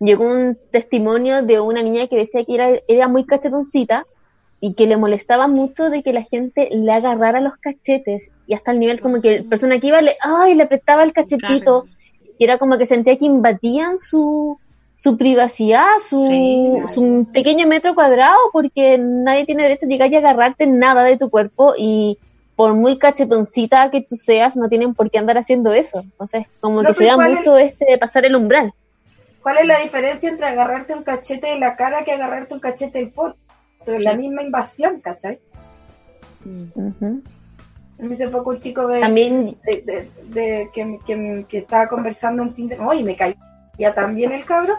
Llegó 0.00 0.24
un 0.24 0.56
testimonio 0.70 1.42
de 1.42 1.60
una 1.60 1.82
niña 1.82 2.06
que 2.06 2.16
decía 2.16 2.44
que 2.44 2.54
era, 2.54 2.70
era 2.86 3.08
muy 3.08 3.24
cachetoncita 3.24 4.06
y 4.60 4.74
que 4.74 4.86
le 4.86 4.96
molestaba 4.96 5.48
mucho 5.48 5.90
de 5.90 6.02
que 6.02 6.12
la 6.12 6.22
gente 6.22 6.68
le 6.72 6.92
agarrara 6.92 7.40
los 7.40 7.56
cachetes 7.58 8.30
y 8.46 8.54
hasta 8.54 8.72
el 8.72 8.80
nivel 8.80 9.00
como 9.00 9.20
que 9.20 9.40
la 9.40 9.48
persona 9.48 9.78
que 9.78 9.88
iba 9.88 10.00
le, 10.00 10.16
ay, 10.20 10.54
le 10.54 10.64
apretaba 10.64 11.04
el 11.04 11.12
cachetito 11.12 11.86
y 12.38 12.44
era 12.44 12.58
como 12.58 12.78
que 12.78 12.86
sentía 12.86 13.16
que 13.18 13.26
invadían 13.26 13.98
su, 13.98 14.58
su 14.98 15.16
privacidad, 15.16 15.86
su, 16.00 16.82
su 16.92 17.28
pequeño 17.32 17.68
metro 17.68 17.94
cuadrado, 17.94 18.36
porque 18.52 18.98
nadie 18.98 19.46
tiene 19.46 19.62
derecho 19.62 19.86
a 19.86 19.88
llegar 19.88 20.12
y 20.12 20.16
agarrarte 20.16 20.66
nada 20.66 21.04
de 21.04 21.16
tu 21.16 21.30
cuerpo 21.30 21.74
y 21.78 22.18
por 22.56 22.74
muy 22.74 22.98
cachetoncita 22.98 23.92
que 23.92 24.00
tú 24.00 24.16
seas, 24.16 24.56
no 24.56 24.68
tienen 24.68 24.94
por 24.94 25.08
qué 25.08 25.18
andar 25.20 25.38
haciendo 25.38 25.72
eso. 25.72 26.00
Entonces, 26.00 26.48
como 26.60 26.82
que 26.82 26.94
se 26.94 27.04
da 27.04 27.16
mucho 27.16 27.56
este 27.56 27.84
de 27.88 27.96
pasar 27.96 28.24
el 28.24 28.34
umbral. 28.34 28.74
¿Cuál 29.40 29.58
es 29.58 29.66
la 29.66 29.78
diferencia 29.78 30.30
entre 30.30 30.46
agarrarte 30.46 30.94
un 30.94 31.04
cachete 31.04 31.46
de 31.46 31.60
la 31.60 31.76
cara 31.76 32.02
que 32.02 32.10
agarrarte 32.10 32.54
un 32.54 32.60
cachete 32.60 32.98
del 32.98 33.10
poto? 33.10 33.36
Es 33.86 34.02
la 34.02 34.14
misma 34.14 34.42
invasión, 34.42 35.00
¿cachai? 35.00 35.38
Me 36.44 38.14
hizo 38.14 38.30
poco 38.32 38.50
un 38.50 38.58
chico 38.58 38.88
de, 38.88 38.98
También... 38.98 39.56
de, 39.62 40.68
que, 40.74 40.98
que, 41.06 41.46
que, 41.48 41.58
estaba 41.58 41.88
conversando 41.88 42.42
un 42.42 42.52
fin 42.52 42.66
de... 42.66 42.80
Oye, 42.80 43.04
me 43.04 43.14
caí 43.14 43.36
ya 43.78 43.94
también 43.94 44.32
el 44.32 44.44
cabro. 44.44 44.74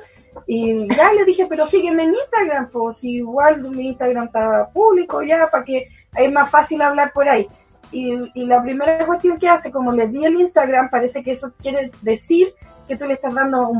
Y 0.45 0.87
ya 0.95 1.11
le 1.11 1.25
dije, 1.25 1.47
pero 1.47 1.65
sígueme 1.67 2.03
en 2.03 2.13
Instagram, 2.13 2.69
pues 2.69 3.03
igual 3.03 3.61
mi 3.61 3.87
Instagram 3.87 4.25
está 4.25 4.69
público 4.71 5.21
ya, 5.21 5.49
para 5.49 5.63
que 5.63 5.89
es 6.15 6.31
más 6.31 6.49
fácil 6.49 6.81
hablar 6.81 7.11
por 7.13 7.27
ahí. 7.27 7.47
Y, 7.91 8.45
la 8.45 8.61
primera 8.61 9.05
cuestión 9.05 9.39
que 9.39 9.49
hace, 9.49 9.71
como 9.71 9.91
le 9.91 10.07
di 10.07 10.23
el 10.23 10.39
Instagram, 10.39 10.89
parece 10.89 11.23
que 11.23 11.31
eso 11.31 11.53
quiere 11.59 11.91
decir 12.01 12.53
que 12.87 12.95
tú 12.95 13.05
le 13.05 13.15
estás 13.15 13.33
dando 13.33 13.71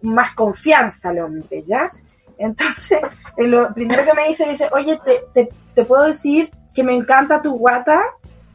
más 0.00 0.34
confianza 0.34 1.10
al 1.10 1.18
hombre, 1.18 1.62
¿ya? 1.62 1.90
Entonces, 2.38 3.00
lo 3.36 3.72
primero 3.74 4.02
que 4.04 4.14
me 4.14 4.28
dice, 4.28 4.48
dice, 4.48 4.68
oye, 4.72 4.98
¿te, 5.04 5.20
te, 5.34 5.48
te 5.74 5.84
puedo 5.84 6.04
decir 6.04 6.50
que 6.74 6.82
me 6.82 6.94
encanta 6.94 7.42
tu 7.42 7.52
guata 7.52 8.02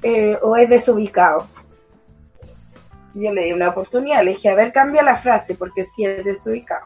eh, 0.01 0.37
o 0.41 0.55
es 0.55 0.69
desubicado? 0.69 1.47
Yo 3.15 3.33
le 3.33 3.45
di 3.45 3.53
una 3.53 3.69
oportunidad, 3.69 4.23
le 4.23 4.31
dije, 4.31 4.49
a 4.49 4.55
ver, 4.55 4.71
cambia 4.71 5.01
la 5.01 5.15
frase, 5.15 5.55
porque 5.55 5.83
si 5.83 6.05
es 6.05 6.23
desubicado. 6.23 6.83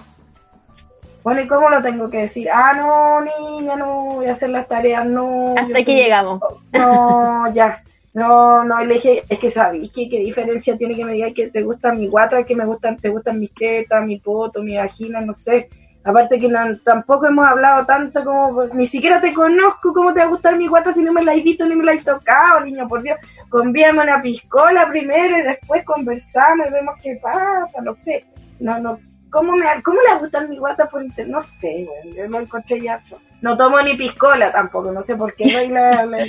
Bueno, 1.24 1.42
¿y 1.42 1.48
cómo 1.48 1.70
lo 1.70 1.82
tengo 1.82 2.10
que 2.10 2.20
decir? 2.20 2.48
Ah, 2.52 2.74
no, 2.74 3.22
niña, 3.22 3.76
no, 3.76 4.06
voy 4.06 4.28
a 4.28 4.34
hacer 4.34 4.50
las 4.52 4.68
tareas, 4.68 5.06
no. 5.06 5.54
Hasta 5.58 5.80
aquí 5.80 5.96
llegamos. 5.96 6.42
No, 6.72 7.52
ya. 7.54 7.78
No, 8.14 8.64
no, 8.64 8.84
le 8.84 8.96
dije, 8.96 9.24
es 9.30 9.38
que 9.38 9.52
sabes, 9.52 9.92
¿qué, 9.92 10.10
¿qué 10.10 10.18
diferencia 10.18 10.78
tiene 10.78 10.96
que 10.96 11.06
me 11.06 11.14
diga 11.14 11.32
que 11.32 11.50
te 11.50 11.62
gusta 11.62 11.94
mi 11.94 12.08
guata, 12.08 12.44
que 12.44 12.56
me 12.56 12.66
gustan, 12.66 12.98
te 12.98 13.10
gustan 13.10 13.40
mis 13.40 13.54
tetas, 13.54 14.04
mi 14.04 14.18
poto, 14.18 14.64
mi 14.64 14.78
vagina, 14.78 15.22
no 15.22 15.34
sé? 15.34 15.70
Aparte 16.04 16.40
que 16.40 16.48
no, 16.48 16.60
tampoco 16.84 17.28
hemos 17.28 17.46
hablado 17.46 17.86
tanto 17.86 18.24
como, 18.24 18.64
ni 18.74 18.88
siquiera 18.88 19.20
te 19.20 19.34
conozco 19.34 19.94
cómo 19.94 20.14
te 20.14 20.22
va 20.22 20.28
a 20.28 20.30
gustar 20.30 20.56
mi 20.56 20.66
guata 20.66 20.94
si 20.94 21.04
no 21.04 21.12
me 21.12 21.24
la 21.24 21.34
has 21.34 21.44
visto 21.44 21.66
ni 21.68 21.76
me 21.76 21.84
la 21.84 21.92
has 21.92 22.04
tocado, 22.04 22.62
niño, 22.62 22.88
por 22.88 23.04
Dios. 23.04 23.18
Convíame 23.50 24.04
una 24.04 24.22
piscola 24.22 24.88
primero 24.88 25.38
y 25.38 25.42
después 25.42 25.84
conversamos 25.84 26.68
y 26.68 26.74
vemos 26.74 26.96
qué 27.04 27.20
pasa, 27.22 27.82
no 27.84 27.94
sé. 27.94 28.26
No, 28.60 28.80
no, 28.80 28.98
¿cómo, 29.30 29.54
me, 29.58 29.66
cómo 29.84 30.00
le 30.02 30.08
va 30.10 30.16
a 30.16 30.20
gustar 30.20 30.48
mi 30.48 30.58
guata 30.58 30.90
por 30.90 31.04
internet? 31.04 31.34
No 31.34 31.42
sé, 31.42 31.86
güey, 31.86 32.16
yo 32.16 32.28
lo 32.28 32.40
encontré 32.40 32.80
ya. 32.80 33.04
No 33.42 33.58
tomo 33.58 33.82
ni 33.82 33.96
piscola 33.96 34.52
tampoco, 34.52 34.92
no 34.92 35.04
sé 35.04 35.16
por 35.16 35.34
qué 35.36 35.52
doy 35.52 35.68
la, 35.68 36.06
la, 36.06 36.26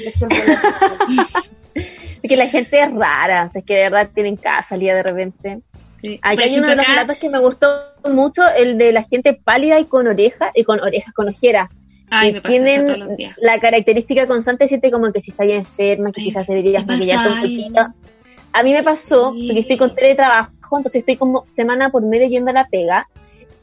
Porque 2.20 2.36
la 2.36 2.46
gente 2.48 2.82
es 2.82 2.92
rara, 2.92 3.44
o 3.44 3.50
sea, 3.50 3.60
es 3.60 3.64
que 3.64 3.74
de 3.74 3.82
verdad 3.84 4.10
tienen 4.12 4.36
casa 4.36 4.76
día 4.76 4.96
de 4.96 5.02
repente. 5.02 5.60
Sí. 6.00 6.18
hay 6.22 6.58
uno 6.58 6.68
de 6.68 6.76
los 6.76 6.86
relatos 6.86 7.18
que 7.18 7.28
me 7.28 7.38
gustó 7.38 7.68
mucho, 8.10 8.42
el 8.56 8.78
de 8.78 8.92
la 8.92 9.02
gente 9.02 9.34
pálida 9.34 9.78
y 9.80 9.84
con 9.84 10.06
orejas, 10.06 10.50
y 10.54 10.64
con 10.64 10.80
orejas, 10.80 11.12
con 11.14 11.28
ojeras. 11.28 11.68
Ay, 12.10 12.32
me 12.32 12.40
tienen 12.40 12.86
todos 12.86 12.98
los 12.98 13.16
días. 13.16 13.36
la 13.40 13.60
característica 13.60 14.26
constante 14.26 14.66
siente 14.66 14.90
como 14.90 15.12
que 15.12 15.20
si 15.20 15.30
está 15.30 15.44
ya 15.44 15.54
enferma, 15.54 16.10
que 16.10 16.22
quizás 16.22 16.46
deberías 16.46 16.86
maquillarte 16.86 17.28
un 17.28 17.40
poquito. 17.40 17.80
A 18.52 18.62
mí 18.62 18.72
me 18.72 18.82
pasó, 18.82 19.32
porque 19.32 19.60
estoy 19.60 19.76
con 19.76 19.94
teletrabajo, 19.94 20.76
entonces 20.76 21.00
estoy 21.00 21.16
como 21.16 21.44
semana 21.46 21.90
por 21.90 22.02
medio 22.02 22.26
yendo 22.26 22.50
a 22.50 22.54
la 22.54 22.66
pega, 22.66 23.06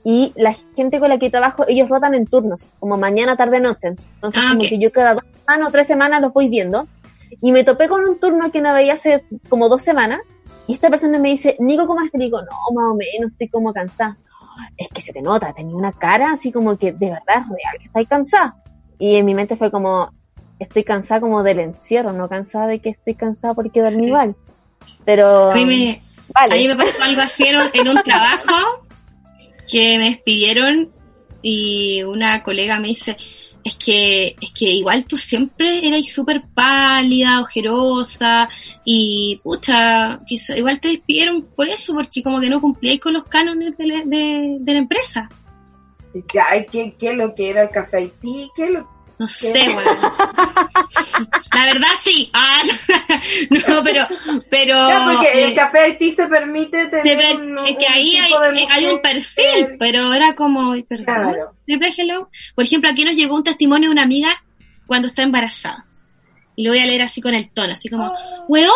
y 0.09 0.31
la 0.37 0.55
gente 0.77 1.01
con 1.01 1.09
la 1.09 1.19
que 1.19 1.29
trabajo, 1.29 1.65
ellos 1.67 1.89
rotan 1.89 2.13
en 2.13 2.25
turnos, 2.25 2.71
como 2.79 2.95
mañana, 2.95 3.35
tarde, 3.35 3.59
noche. 3.59 3.95
Entonces, 4.15 4.41
ah, 4.41 4.51
como 4.51 4.61
que 4.61 4.79
yo 4.79 4.89
cada 4.89 5.15
dos 5.15 5.23
semanas 5.25 5.67
o 5.67 5.71
tres 5.71 5.87
semanas 5.87 6.21
los 6.21 6.31
voy 6.31 6.47
viendo. 6.47 6.87
Y 7.41 7.51
me 7.51 7.65
topé 7.65 7.89
con 7.89 8.05
un 8.05 8.17
turno 8.17 8.49
que 8.49 8.61
no 8.61 8.73
veía 8.73 8.93
hace 8.93 9.25
como 9.49 9.67
dos 9.67 9.81
semanas, 9.81 10.21
y 10.67 10.73
esta 10.73 10.89
persona 10.89 11.17
me 11.17 11.29
dice, 11.29 11.55
Nico, 11.59 11.87
¿cómo 11.87 12.01
estás? 12.01 12.19
Y 12.19 12.25
digo, 12.25 12.41
no, 12.41 12.75
más 12.75 12.91
o 12.91 12.95
menos, 12.95 13.31
estoy 13.31 13.47
como 13.47 13.73
cansada. 13.73 14.17
Es 14.75 14.89
que 14.89 15.01
se 15.01 15.13
te 15.13 15.21
nota, 15.21 15.53
tenía 15.53 15.75
una 15.75 15.93
cara 15.93 16.31
así 16.31 16.51
como 16.51 16.77
que 16.77 16.91
de 16.91 17.09
verdad 17.09 17.41
es 17.41 17.47
real 17.47 17.77
que 17.79 17.85
estáis 17.85 18.07
cansada. 18.07 18.55
Y 18.99 19.15
en 19.15 19.25
mi 19.25 19.33
mente 19.33 19.55
fue 19.55 19.71
como, 19.71 20.11
estoy 20.59 20.83
cansada 20.83 21.21
como 21.21 21.43
del 21.43 21.59
encierro, 21.59 22.11
no 22.11 22.27
cansada 22.27 22.67
de 22.67 22.79
que 22.79 22.89
estoy 22.89 23.15
cansada 23.15 23.53
porque 23.53 23.81
dormí 23.81 24.11
mal. 24.11 24.35
Pero 25.05 25.51
A 25.51 25.55
mí 25.55 25.65
me, 25.65 26.01
a 26.33 26.47
mí 26.47 26.67
me 26.67 26.75
pasó 26.75 27.01
algo 27.01 27.21
así 27.21 27.45
en 27.47 27.55
un, 27.55 27.67
en 27.73 27.97
un 27.97 28.03
trabajo 28.03 28.85
que 29.71 29.97
me 29.97 30.05
despidieron 30.09 30.91
y 31.41 32.03
una 32.03 32.43
colega 32.43 32.79
me 32.79 32.89
dice, 32.89 33.15
es 33.67 33.75
que, 33.75 34.35
es 34.41 34.51
que 34.51 34.65
igual 34.65 35.05
tú 35.05 35.17
siempre 35.17 35.85
eras 35.85 36.09
súper 36.09 36.41
pálida, 36.53 37.41
ojerosa 37.41 38.47
y 38.85 39.39
pucha, 39.43 40.21
quizá, 40.25 40.57
igual 40.57 40.79
te 40.79 40.87
despidieron 40.87 41.43
por 41.43 41.67
eso, 41.67 41.93
porque 41.93 42.23
como 42.23 42.39
que 42.39 42.49
no 42.49 42.61
cumplíais 42.61 42.99
con 42.99 43.13
los 43.13 43.25
cánones 43.25 43.77
de 43.77 43.87
la, 43.87 44.03
de, 44.05 44.73
la 44.73 44.79
empresa. 44.79 45.29
Ya, 46.33 46.55
¿y 46.55 46.65
¿qué, 46.65 46.95
qué 46.97 47.09
es 47.11 47.17
lo 47.17 47.35
que 47.35 47.49
era 47.49 47.63
el 47.63 47.69
café 47.69 47.97
Haití? 47.97 48.49
¿Qué 48.55 48.69
lo 48.69 48.96
No 49.19 49.27
sé, 49.27 49.51
weón. 49.51 49.97
La 51.53 51.65
verdad 51.65 51.87
sí. 52.03 52.29
Ah, 52.33 52.61
no, 53.49 53.83
pero, 53.83 54.05
pero. 54.49 54.75
Porque 55.13 55.27
eh, 55.39 55.45
el 55.49 55.55
café 55.55 55.79
Haití 55.79 56.11
se 56.13 56.27
permite 56.27 56.85
tener 56.87 57.03
se 57.03 57.15
ve- 57.15 57.35
un, 57.35 57.57
es 57.65 57.77
que 57.77 57.85
un 57.87 57.93
ahí 57.93 58.11
tipo 58.23 58.39
hay, 58.39 58.51
de 58.53 58.61
eh, 58.61 58.67
hay 58.69 58.85
un 58.85 59.01
perfil, 59.01 59.75
pero 59.79 60.13
era 60.13 60.35
como, 60.35 60.73
perdón, 60.87 61.05
Claro. 61.05 61.55
triple 61.65 61.93
hello. 61.97 62.29
Por 62.55 62.65
ejemplo, 62.65 62.89
aquí 62.89 63.03
nos 63.05 63.15
llegó 63.15 63.35
un 63.35 63.43
testimonio 63.43 63.89
de 63.89 63.93
una 63.93 64.03
amiga 64.03 64.29
cuando 64.85 65.07
está 65.07 65.23
embarazada. 65.23 65.83
Y 66.55 66.63
lo 66.63 66.71
voy 66.71 66.79
a 66.79 66.85
leer 66.85 67.01
así 67.03 67.21
con 67.21 67.33
el 67.35 67.49
tono, 67.51 67.73
así 67.73 67.87
como, 67.89 68.11
weona, 68.47 68.71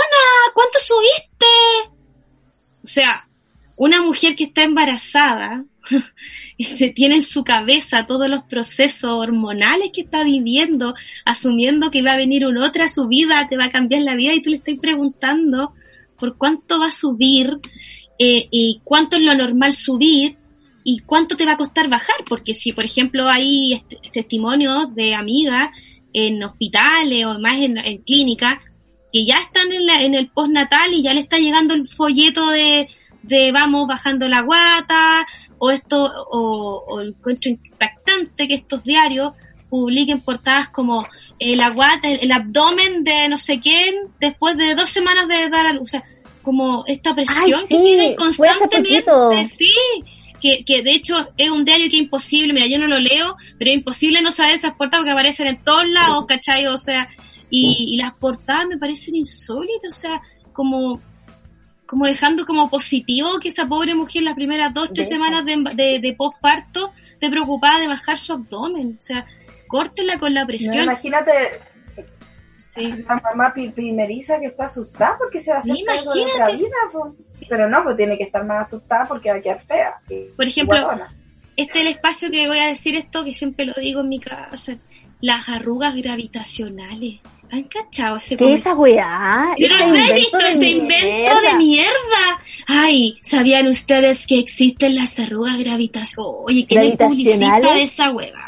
¿cuánto 0.53 0.77
subiste? 0.79 1.45
O 2.83 2.87
sea, 2.87 3.27
una 3.75 4.01
mujer 4.01 4.35
que 4.35 4.45
está 4.45 4.63
embarazada 4.63 5.63
tiene 6.95 7.15
en 7.15 7.23
su 7.23 7.43
cabeza 7.43 8.05
todos 8.05 8.29
los 8.29 8.43
procesos 8.43 9.11
hormonales 9.11 9.91
que 9.93 10.01
está 10.01 10.23
viviendo, 10.23 10.93
asumiendo 11.25 11.91
que 11.91 12.01
va 12.01 12.13
a 12.13 12.17
venir 12.17 12.45
una 12.45 12.65
otra 12.65 12.87
su 12.87 13.07
vida, 13.07 13.47
te 13.49 13.57
va 13.57 13.65
a 13.65 13.71
cambiar 13.71 14.01
la 14.03 14.15
vida 14.15 14.33
y 14.33 14.41
tú 14.41 14.49
le 14.49 14.57
estás 14.57 14.77
preguntando 14.79 15.73
por 16.19 16.37
cuánto 16.37 16.79
va 16.79 16.87
a 16.87 16.91
subir 16.91 17.57
eh, 18.19 18.47
y 18.51 18.81
cuánto 18.83 19.17
es 19.17 19.23
lo 19.23 19.33
normal 19.33 19.73
subir 19.73 20.35
y 20.83 20.99
cuánto 20.99 21.35
te 21.37 21.45
va 21.45 21.53
a 21.53 21.57
costar 21.57 21.89
bajar, 21.89 22.15
porque 22.27 22.53
si 22.53 22.73
por 22.73 22.85
ejemplo 22.85 23.27
hay 23.27 23.73
est- 23.73 23.93
testimonios 24.11 24.93
de 24.95 25.15
amigas 25.15 25.69
en 26.13 26.43
hospitales 26.43 27.25
o 27.25 27.39
más 27.39 27.57
en, 27.59 27.77
en 27.77 27.97
clínicas 27.99 28.59
que 29.13 29.25
ya 29.25 29.39
están 29.41 29.71
en, 29.71 29.85
la- 29.85 30.01
en 30.01 30.13
el 30.15 30.27
postnatal 30.29 30.93
y 30.93 31.01
ya 31.03 31.13
le 31.13 31.21
está 31.21 31.37
llegando 31.37 31.73
el 31.73 31.85
folleto 31.87 32.49
de, 32.49 32.87
de 33.23 33.51
vamos 33.51 33.87
bajando 33.87 34.27
la 34.29 34.41
guata 34.41 35.25
o 35.63 35.69
esto 35.69 36.03
o, 36.31 36.85
o 36.87 37.01
encuentro 37.01 37.51
impactante 37.51 38.47
que 38.47 38.55
estos 38.55 38.83
diarios 38.83 39.33
publiquen 39.69 40.19
portadas 40.19 40.69
como 40.69 41.07
eh, 41.39 41.55
la 41.55 41.69
guata, 41.69 42.09
el, 42.09 42.19
el 42.23 42.31
abdomen 42.31 43.03
de 43.03 43.29
no 43.29 43.37
sé 43.37 43.59
quién 43.59 43.93
después 44.19 44.57
de 44.57 44.73
dos 44.73 44.89
semanas 44.89 45.27
de 45.27 45.49
dar 45.49 45.67
a 45.67 45.73
luz, 45.73 45.83
o 45.83 45.91
sea, 45.91 46.03
como 46.41 46.83
esta 46.87 47.13
presión 47.13 47.61
que 47.61 47.77
sí, 47.77 47.83
tienen 47.83 48.15
fue 48.33 48.49
hace 48.49 48.59
constantemente, 48.59 49.55
sí, 49.55 49.71
que, 50.41 50.65
que 50.65 50.81
de 50.81 50.93
hecho 50.93 51.15
es 51.37 51.51
un 51.51 51.63
diario 51.63 51.91
que 51.91 51.97
es 51.97 52.01
imposible, 52.01 52.53
mira, 52.53 52.65
yo 52.65 52.79
no 52.79 52.87
lo 52.87 52.97
leo, 52.97 53.35
pero 53.59 53.69
es 53.69 53.77
imposible 53.77 54.23
no 54.23 54.31
saber 54.31 54.55
esas 54.55 54.71
portadas 54.71 55.01
porque 55.01 55.11
aparecen 55.11 55.45
en 55.45 55.63
todos 55.63 55.87
lados, 55.87 56.25
¿cachai? 56.27 56.65
O 56.65 56.77
sea, 56.77 57.07
y, 57.51 57.93
y 57.93 57.97
las 57.97 58.15
portadas 58.15 58.65
me 58.65 58.79
parecen 58.79 59.15
insólitas, 59.15 59.95
o 59.95 59.99
sea, 59.99 60.21
como 60.53 60.99
como 61.91 62.05
dejando 62.05 62.45
como 62.45 62.69
positivo 62.69 63.27
que 63.41 63.49
esa 63.49 63.67
pobre 63.67 63.93
mujer 63.95 64.23
las 64.23 64.33
primeras 64.33 64.73
dos, 64.73 64.93
tres 64.93 65.09
semanas 65.09 65.45
de, 65.45 65.57
de, 65.75 65.99
de 65.99 66.13
posparto 66.13 66.93
esté 67.11 67.29
preocupada 67.29 67.81
de 67.81 67.87
bajar 67.89 68.17
su 68.17 68.31
abdomen, 68.31 68.95
o 68.97 69.01
sea, 69.03 69.25
córtela 69.67 70.17
con 70.17 70.33
la 70.33 70.41
No, 70.41 70.47
presión. 70.47 70.83
imagínate 70.85 71.31
Sí. 72.73 72.87
la 73.05 73.15
mamá 73.21 73.53
primeriza 73.53 74.39
que 74.39 74.45
está 74.45 74.67
asustada 74.67 75.17
porque 75.17 75.41
se 75.41 75.51
va 75.51 75.57
a 75.57 75.59
hacer 75.59 75.75
Sí, 75.75 75.83
cargo 75.83 76.13
de 76.13 76.21
otra 76.21 76.31
imagínate. 76.51 76.57
vida. 76.57 76.75
po. 76.93 77.15
Pero 77.49 77.69
no, 77.69 77.83
pues 77.83 77.97
tiene 77.97 78.17
que 78.17 78.23
estar 78.23 78.45
más 78.45 78.67
asustada 78.67 79.05
porque 79.09 79.29
va 79.29 79.35
a 79.39 79.41
quedar 79.41 79.61
fea. 79.65 79.93
Por 80.37 80.45
ejemplo, 80.45 80.77
este 81.57 81.79
es 81.79 81.85
el 81.85 81.91
espacio 81.91 82.31
que 82.31 82.47
voy 82.47 82.59
a 82.59 82.67
decir 82.67 82.95
esto 82.95 83.25
que 83.25 83.33
siempre 83.33 83.65
lo 83.65 83.73
digo 83.73 83.99
en 83.99 84.07
mi 84.07 84.21
casa, 84.21 84.77
las 85.19 85.49
arrugas 85.49 85.93
gravitacionales. 85.97 87.19
¿Han 87.51 87.63
cachado 87.63 88.15
ese 88.15 88.37
¿Qué 88.37 88.53
es 88.53 88.61
esa 88.61 88.75
weá? 88.75 89.53
Pero 89.57 89.75
Ese 89.75 89.87
no 89.87 89.95
he 89.95 89.99
invento 89.99 90.15
visto 90.15 90.37
ese 90.37 90.69
invento 90.69 91.41
de 91.41 91.53
mierda. 91.57 92.39
Ay, 92.65 93.19
¿sabían 93.21 93.67
ustedes 93.67 94.25
que 94.25 94.39
existen 94.39 94.95
las 94.95 95.19
arrugas 95.19 95.57
gravitacionales? 95.57 96.43
Oye, 96.45 96.65
¿quién 96.65 96.83
es 96.83 96.95
publicista 96.95 97.73
de 97.73 97.83
esa 97.83 98.11
hueva? 98.11 98.39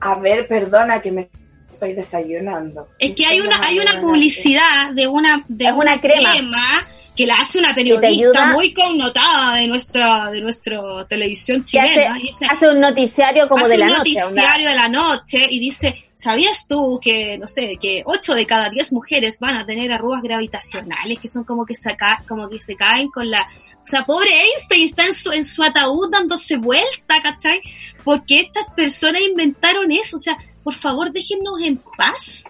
A 0.00 0.18
ver, 0.20 0.46
perdona 0.46 1.02
que 1.02 1.10
me 1.10 1.28
estoy 1.72 1.94
desayunando. 1.94 2.88
Es 3.00 3.12
que 3.12 3.26
hay 3.26 3.40
una, 3.40 3.60
hay 3.62 3.80
una 3.80 4.00
publicidad 4.00 4.92
de 4.92 5.08
una, 5.08 5.44
de 5.48 5.64
Es 5.66 5.72
una 5.72 6.00
crema. 6.00 6.86
Que 7.16 7.26
la 7.26 7.36
hace 7.36 7.58
una 7.58 7.74
periodista 7.74 8.46
muy 8.52 8.72
connotada 8.72 9.56
de 9.56 9.68
nuestra, 9.68 10.30
de 10.30 10.40
nuestra 10.40 11.06
televisión 11.08 11.64
chilena. 11.64 12.14
hace, 12.14 12.20
y 12.20 12.26
dice, 12.26 12.46
hace 12.48 12.68
un 12.70 12.80
noticiario 12.80 13.48
como 13.48 13.64
hace 13.64 13.72
de 13.72 13.78
la 13.78 13.86
un 13.86 13.92
noche. 13.92 14.10
onda. 14.22 14.24
noticiario 14.24 14.68
de 14.68 14.74
la 14.74 14.88
noche 14.88 15.46
y 15.50 15.60
dice, 15.60 16.04
¿sabías 16.14 16.66
tú 16.66 16.98
que, 17.02 17.36
no 17.36 17.46
sé, 17.46 17.76
que 17.80 18.02
8 18.06 18.34
de 18.34 18.46
cada 18.46 18.70
10 18.70 18.92
mujeres 18.94 19.38
van 19.40 19.56
a 19.56 19.66
tener 19.66 19.92
arrugas 19.92 20.22
gravitacionales 20.22 21.18
que 21.20 21.28
son 21.28 21.44
como 21.44 21.66
que, 21.66 21.74
saca, 21.74 22.22
como 22.26 22.48
que 22.48 22.62
se 22.62 22.76
caen 22.76 23.10
con 23.10 23.30
la... 23.30 23.42
O 23.42 23.86
sea, 23.86 24.04
pobre 24.04 24.30
Einstein 24.30 24.88
está 24.88 25.04
en 25.04 25.14
su, 25.14 25.32
en 25.32 25.44
su 25.44 25.62
ataúd 25.62 26.08
dándose 26.10 26.56
vuelta, 26.56 27.20
¿cachai? 27.22 27.60
Porque 28.04 28.40
estas 28.40 28.64
personas 28.74 29.20
inventaron 29.22 29.90
eso, 29.92 30.16
o 30.16 30.20
sea, 30.20 30.36
por 30.62 30.74
favor 30.74 31.12
déjennos 31.12 31.60
en 31.62 31.78
paz. 31.98 32.44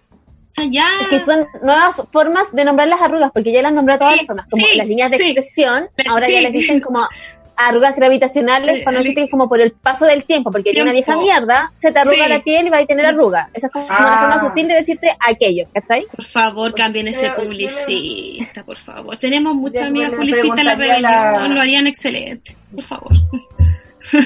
O 0.53 0.55
sea, 0.55 0.67
ya... 0.71 0.85
Es 1.01 1.09
que 1.09 1.21
son 1.21 1.47
nuevas 1.63 1.97
formas 2.13 2.53
de 2.53 2.65
nombrar 2.65 2.87
las 2.89 3.01
arrugas, 3.01 3.31
porque 3.33 3.53
ya 3.53 3.63
las 3.63 3.73
nombró 3.73 3.97
todas 3.99 4.13
Sí, 4.15 4.19
las 4.21 4.27
formas, 4.27 4.47
como 4.51 4.65
sí, 4.67 4.77
las 4.77 4.87
líneas 4.87 5.11
de 5.11 5.17
sí. 5.17 5.23
expresión, 5.31 5.89
ahora 6.11 6.27
sí. 6.27 6.33
ya 6.35 6.41
les 6.43 6.53
dicen 6.53 6.81
como 6.81 7.09
arrugas 7.57 7.95
gravitacionales, 7.97 8.81
Eh, 8.81 8.83
para 8.83 9.01
es 9.01 9.31
como 9.31 9.49
por 9.49 9.61
el 9.61 9.73
paso 9.73 10.05
del 10.05 10.25
tiempo, 10.25 10.51
porque 10.51 10.73
de 10.73 10.83
una 10.83 10.93
vieja 10.93 11.17
mierda 11.17 11.73
se 11.79 11.93
te 11.93 11.99
arruga 12.01 12.25
Sí. 12.25 12.29
la 12.31 12.41
piel 12.41 12.67
y 12.67 12.71
va 12.71 12.79
a 12.79 12.87
tener 12.87 13.07
arruga. 13.07 13.49
Esa 13.55 13.69
es 13.69 13.73
como 13.73 13.85
una 13.87 13.97
Ah. 13.99 14.21
forma 14.21 14.41
sutil 14.49 14.69
de 14.69 14.75
decirte 14.75 15.11
aquello, 15.21 15.65
¿cachai? 15.73 16.05
Por 16.15 16.25
favor, 16.25 16.75
cambien 16.75 17.09
ese 17.09 17.31
publicista, 17.31 18.65
por 18.65 18.77
favor. 18.77 19.17
Tenemos 19.17 19.55
muchas 19.55 19.85
amigas 19.85 20.11
publicistas 20.13 20.59
en 20.59 20.67
la 20.67 20.75
rebelión, 20.75 21.03
la- 21.03 21.49
lo 21.49 21.61
harían 21.61 21.87
excelente, 21.87 22.57
por 22.75 22.85
favor. 22.85 23.13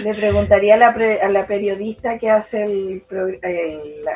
Le 0.02 0.14
preguntaría 0.14 0.74
a 0.74 0.78
la, 0.78 0.94
pre- 0.94 1.20
a 1.20 1.28
la 1.28 1.46
periodista 1.46 2.18
que 2.18 2.30
hace 2.30 2.64
el, 2.64 3.02
la 4.02 4.12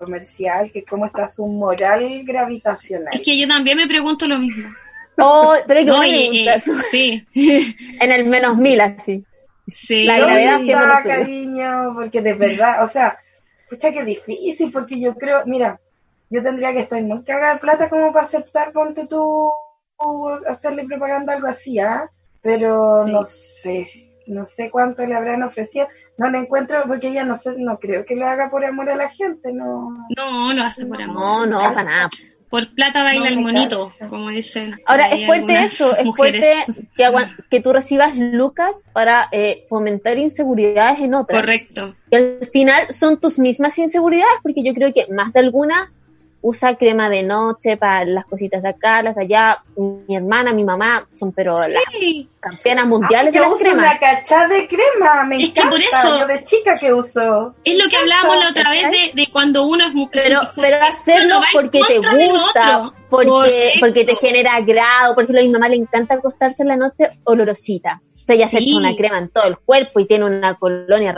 comercial 0.00 0.72
que 0.72 0.82
cómo 0.84 1.06
está 1.06 1.28
su 1.28 1.46
moral 1.46 2.22
gravitacional. 2.24 3.12
Es 3.14 3.20
que 3.20 3.38
yo 3.38 3.46
también 3.46 3.76
me 3.76 3.86
pregunto 3.86 4.26
lo 4.26 4.38
mismo. 4.40 4.68
Oh, 5.18 5.54
pero 5.66 5.78
hay 5.80 5.84
que 5.86 5.90
No, 5.92 6.04
y- 6.04 6.46
y- 6.46 6.82
sí, 6.90 7.26
en 8.00 8.10
el 8.10 8.24
menos 8.26 8.56
mil 8.56 8.80
así. 8.80 9.22
sí. 9.68 10.04
La 10.06 10.18
¿Dónde 10.18 10.26
gravedad 10.34 10.54
haciendo 10.56 10.86
lo 10.86 10.94
cariño? 11.04 11.92
Porque 11.94 12.20
de 12.22 12.32
verdad, 12.34 12.82
o 12.82 12.88
sea, 12.88 13.18
escucha 13.64 13.92
que 13.92 14.02
difícil, 14.04 14.72
porque 14.72 14.98
yo 14.98 15.14
creo, 15.14 15.42
mira, 15.46 15.78
yo 16.30 16.42
tendría 16.42 16.72
que 16.72 16.80
estar 16.80 17.00
muy 17.02 17.22
cagada 17.22 17.54
de 17.54 17.60
plata 17.60 17.88
como 17.88 18.12
para 18.12 18.24
aceptar, 18.24 18.72
ponte 18.72 19.06
tú, 19.06 19.50
hacerle 20.48 20.84
propaganda 20.84 21.34
algo 21.34 21.48
así, 21.48 21.78
¿ah? 21.78 22.08
Pero 22.42 23.04
Sí. 23.06 23.12
no 23.12 23.24
sé, 23.26 23.86
no 24.26 24.46
sé 24.46 24.70
cuánto 24.70 25.04
le 25.04 25.14
habrán 25.14 25.42
ofrecido. 25.42 25.86
No 26.20 26.28
le 26.28 26.36
encuentro, 26.36 26.82
porque 26.86 27.08
ella 27.08 27.24
no 27.24 27.34
sé, 27.34 27.54
no 27.56 27.78
creo 27.78 28.04
que 28.04 28.14
lo 28.14 28.26
haga 28.28 28.50
por 28.50 28.62
amor 28.62 28.90
a 28.90 28.94
la 28.94 29.08
gente, 29.08 29.50
no. 29.54 30.06
No, 30.14 30.52
lo 30.52 30.62
hace 30.62 30.84
por 30.84 31.00
amor. 31.00 31.16
No, 31.16 31.46
no, 31.46 31.60
para 31.60 31.82
nada. 31.82 32.10
Por 32.50 32.74
plata 32.74 33.02
baila 33.02 33.30
No 33.30 33.36
el 33.36 33.40
monito, 33.40 33.86
cansa. 33.88 34.06
como 34.06 34.28
dicen. 34.28 34.78
Ahora, 34.84 35.06
es 35.06 35.24
fuerte 35.24 35.54
eso, 35.64 35.96
es 35.96 36.04
mujeres. 36.04 36.44
fuerte 36.66 36.88
que, 36.94 37.08
que 37.48 37.60
tú 37.62 37.72
recibas 37.72 38.18
lucas 38.18 38.84
para 38.92 39.28
eh, 39.32 39.64
fomentar 39.70 40.18
inseguridades 40.18 41.00
en 41.00 41.14
otras. 41.14 41.40
Correcto. 41.40 41.94
Y 42.10 42.16
al 42.16 42.46
final 42.52 42.92
son 42.92 43.18
tus 43.18 43.38
mismas 43.38 43.78
inseguridades, 43.78 44.34
porque 44.42 44.62
yo 44.62 44.74
creo 44.74 44.92
que 44.92 45.06
más 45.10 45.32
de 45.32 45.40
alguna 45.40 45.90
usa 46.42 46.76
crema 46.76 47.10
de 47.10 47.22
noche 47.22 47.76
para 47.76 48.04
las 48.04 48.24
cositas 48.26 48.62
de 48.62 48.70
acá, 48.70 49.02
las 49.02 49.14
de 49.14 49.22
allá. 49.22 49.62
Mi 49.76 50.16
hermana, 50.16 50.52
mi 50.52 50.64
mamá 50.64 51.06
son 51.14 51.32
pero 51.32 51.54
las 51.56 51.82
campeonas 52.40 52.86
mundiales 52.86 53.32
de 53.32 53.38
yo 53.38 53.44
las 53.44 53.52
uso 53.54 53.62
cremas. 53.64 53.84
una 53.84 53.98
cachada 53.98 54.48
de 54.48 54.66
crema, 54.66 55.24
me 55.24 55.36
Es 55.36 55.50
que 55.50 55.60
encanta. 55.60 55.70
por 55.70 55.80
eso- 55.80 56.18
Yo 56.20 56.26
de 56.26 56.44
chica 56.44 56.74
que 56.76 56.92
uso. 56.94 57.54
es 57.64 57.76
lo 57.82 57.90
que 57.90 57.96
hablábamos 57.96 58.36
la 58.44 58.50
otra 58.50 58.70
vez 58.70 58.90
de, 59.14 59.22
de 59.22 59.28
cuando 59.30 59.64
uno 59.64 59.84
es 59.84 59.94
mujer. 59.94 60.22
Pero, 60.24 60.40
pero 60.56 60.76
hacerlo 60.82 61.34
porque 61.52 61.80
te 61.86 61.98
gusta, 61.98 62.90
porque, 63.10 63.28
Correcto. 63.28 63.78
porque 63.80 64.04
te 64.04 64.14
genera 64.16 64.54
agrado. 64.56 65.14
Por 65.14 65.24
ejemplo, 65.24 65.40
a 65.40 65.44
mi 65.44 65.50
mamá 65.50 65.68
le 65.68 65.76
encanta 65.76 66.14
acostarse 66.14 66.62
en 66.62 66.68
la 66.68 66.76
noche 66.76 67.10
olorosita. 67.24 68.00
O 68.14 68.26
sea, 68.26 68.34
ella 68.36 68.46
se 68.46 68.58
Sí. 68.58 68.70
echa 68.70 68.78
una 68.78 68.94
crema 68.96 69.18
en 69.18 69.28
todo 69.30 69.44
el 69.44 69.58
cuerpo 69.58 70.00
y 70.00 70.06
tiene 70.06 70.24
una 70.24 70.54
colonia 70.54 71.12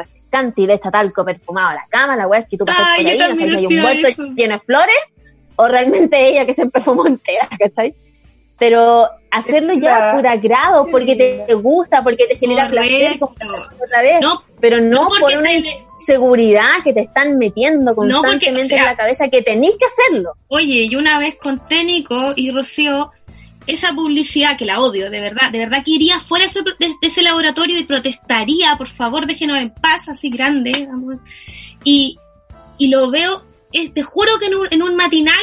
y 0.62 0.66
le 0.66 0.74
echa 0.74 0.90
talco 0.90 1.24
perfumado 1.24 1.70
a 1.70 1.74
la 1.74 1.86
cama. 1.88 2.16
La 2.16 2.26
weá 2.26 2.40
es 2.40 2.48
que 2.48 2.56
tú 2.56 2.64
pasas 2.64 2.86
Ay, 2.88 2.96
por 2.96 3.04
yo 3.04 3.10
ahí, 3.10 3.18
no 3.18 3.26
también 3.26 3.48
sabes 3.50 3.60
si 3.68 3.78
hay 3.78 3.98
un 3.98 4.06
eso. 4.06 4.22
lleno 4.34 4.54
de 4.54 4.60
flores 4.60 4.96
o 5.56 5.68
realmente 5.68 6.28
ella 6.28 6.46
que 6.46 6.54
se 6.54 6.66
perfumó 6.66 7.06
entera, 7.06 7.48
¿cachai? 7.58 7.94
Pero 8.58 9.08
hacerlo 9.30 9.72
ya 9.74 10.12
por 10.14 10.26
agrado, 10.26 10.86
porque 10.90 11.16
te 11.16 11.54
gusta, 11.54 12.02
porque 12.02 12.26
te 12.26 12.36
genera 12.36 12.68
placer, 12.68 13.18
otra 13.20 14.02
vez, 14.02 14.20
No, 14.20 14.42
pero 14.60 14.80
no, 14.80 15.08
por 15.18 15.36
una 15.36 15.50
seguridad 16.04 16.82
que 16.84 16.92
te 16.92 17.00
están 17.00 17.38
metiendo 17.38 17.94
constantemente 17.94 18.76
en 18.76 18.84
la 18.84 18.96
cabeza 18.96 19.28
que 19.28 19.42
tenéis 19.42 19.76
que 19.78 19.86
hacerlo. 19.86 20.34
Oye, 20.48 20.86
y 20.90 20.96
una 20.96 21.18
vez 21.18 21.36
con 21.36 21.64
Técnico 21.64 22.32
y 22.36 22.50
Rocío, 22.50 23.10
esa 23.66 23.92
publicidad 23.94 24.56
que 24.56 24.64
la 24.64 24.80
odio, 24.80 25.10
de 25.10 25.20
verdad, 25.20 25.50
de 25.50 25.58
verdad 25.58 25.84
que 25.84 25.92
iría 25.92 26.18
fuera 26.18 26.46
de 26.46 26.90
ese, 27.00 27.22
laboratorio 27.22 27.78
y 27.78 27.84
protestaría, 27.84 28.76
por 28.76 28.88
favor, 28.88 29.26
déjenos 29.26 29.58
en 29.58 29.70
paz, 29.70 30.08
así 30.08 30.30
grande. 30.30 30.88
Y, 31.84 32.18
y 32.78 32.88
lo 32.88 33.10
veo, 33.10 33.44
eh, 33.72 33.90
te 33.90 34.02
juro 34.02 34.38
que 34.38 34.46
en 34.46 34.54
un, 34.54 34.68
en 34.70 34.82
un 34.82 34.96
matinal 34.96 35.40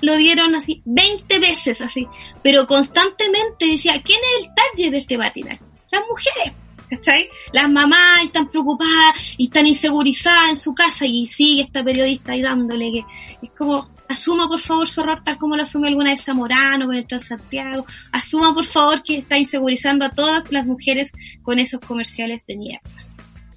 lo 0.00 0.16
dieron 0.16 0.54
así 0.54 0.82
20 0.84 1.38
veces, 1.38 1.80
así, 1.80 2.06
pero 2.42 2.66
constantemente 2.66 3.66
decía, 3.66 4.02
¿quién 4.02 4.20
es 4.38 4.44
el 4.44 4.54
target 4.54 4.90
de 4.90 4.96
este 4.98 5.18
matinal? 5.18 5.58
Las 5.90 6.02
mujeres. 6.08 6.52
¿Cachai? 6.88 7.28
Las 7.52 7.68
mamás 7.68 8.22
están 8.22 8.48
preocupadas 8.48 9.34
y 9.36 9.46
están 9.46 9.66
insegurizadas 9.66 10.50
en 10.50 10.56
su 10.56 10.72
casa 10.72 11.04
y 11.04 11.26
sigue 11.26 11.62
esta 11.62 11.82
periodista 11.82 12.30
ahí 12.30 12.42
dándole 12.42 12.92
que 12.92 13.04
es 13.42 13.50
como, 13.58 13.90
asuma 14.08 14.48
por 14.48 14.60
favor 14.60 14.86
su 14.86 15.00
error 15.00 15.22
tal 15.24 15.38
como 15.38 15.56
lo 15.56 15.62
asume 15.62 15.88
alguna 15.88 16.10
de 16.10 16.16
Zamorano 16.16 16.86
con 16.86 16.96
el 16.96 17.06
Transantiago, 17.06 17.84
asuma 18.12 18.54
por 18.54 18.64
favor 18.64 19.02
que 19.02 19.18
está 19.18 19.38
insegurizando 19.38 20.04
a 20.04 20.10
todas 20.10 20.50
las 20.52 20.66
mujeres 20.66 21.12
con 21.42 21.58
esos 21.58 21.80
comerciales 21.80 22.46
de 22.46 22.56
mierda. 22.56 22.90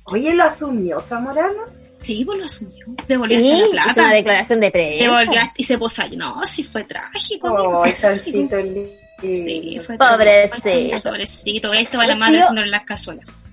Oye, 0.06 0.34
¿lo 0.34 0.44
asumió 0.44 1.00
Zamorano? 1.02 1.64
Sí, 2.02 2.24
pues 2.26 2.40
lo 2.40 2.46
asumió. 2.46 2.86
Devolvió 3.08 3.40
sí, 3.40 3.62
la 3.74 3.84
plata. 3.84 4.04
una 4.04 4.14
declaración 4.14 4.60
de 4.60 4.72
prensa. 4.72 5.04
Devolvió 5.04 5.42
y 5.58 5.64
se 5.64 5.78
ahí. 5.98 6.18
No, 6.18 6.46
sí 6.46 6.64
fue 6.64 6.84
trágico. 6.86 7.48
Oh, 7.52 7.86
chancito 8.00 8.58
Sí, 9.22 9.80
fue 9.86 9.98
pobrecito. 9.98 11.10
Pobrecito. 11.10 11.74
Esto 11.74 11.98
va 11.98 12.08
la 12.08 12.16
madre 12.16 12.40
haciéndole 12.40 12.70
las 12.70 12.86
cazuelas. 12.86 13.44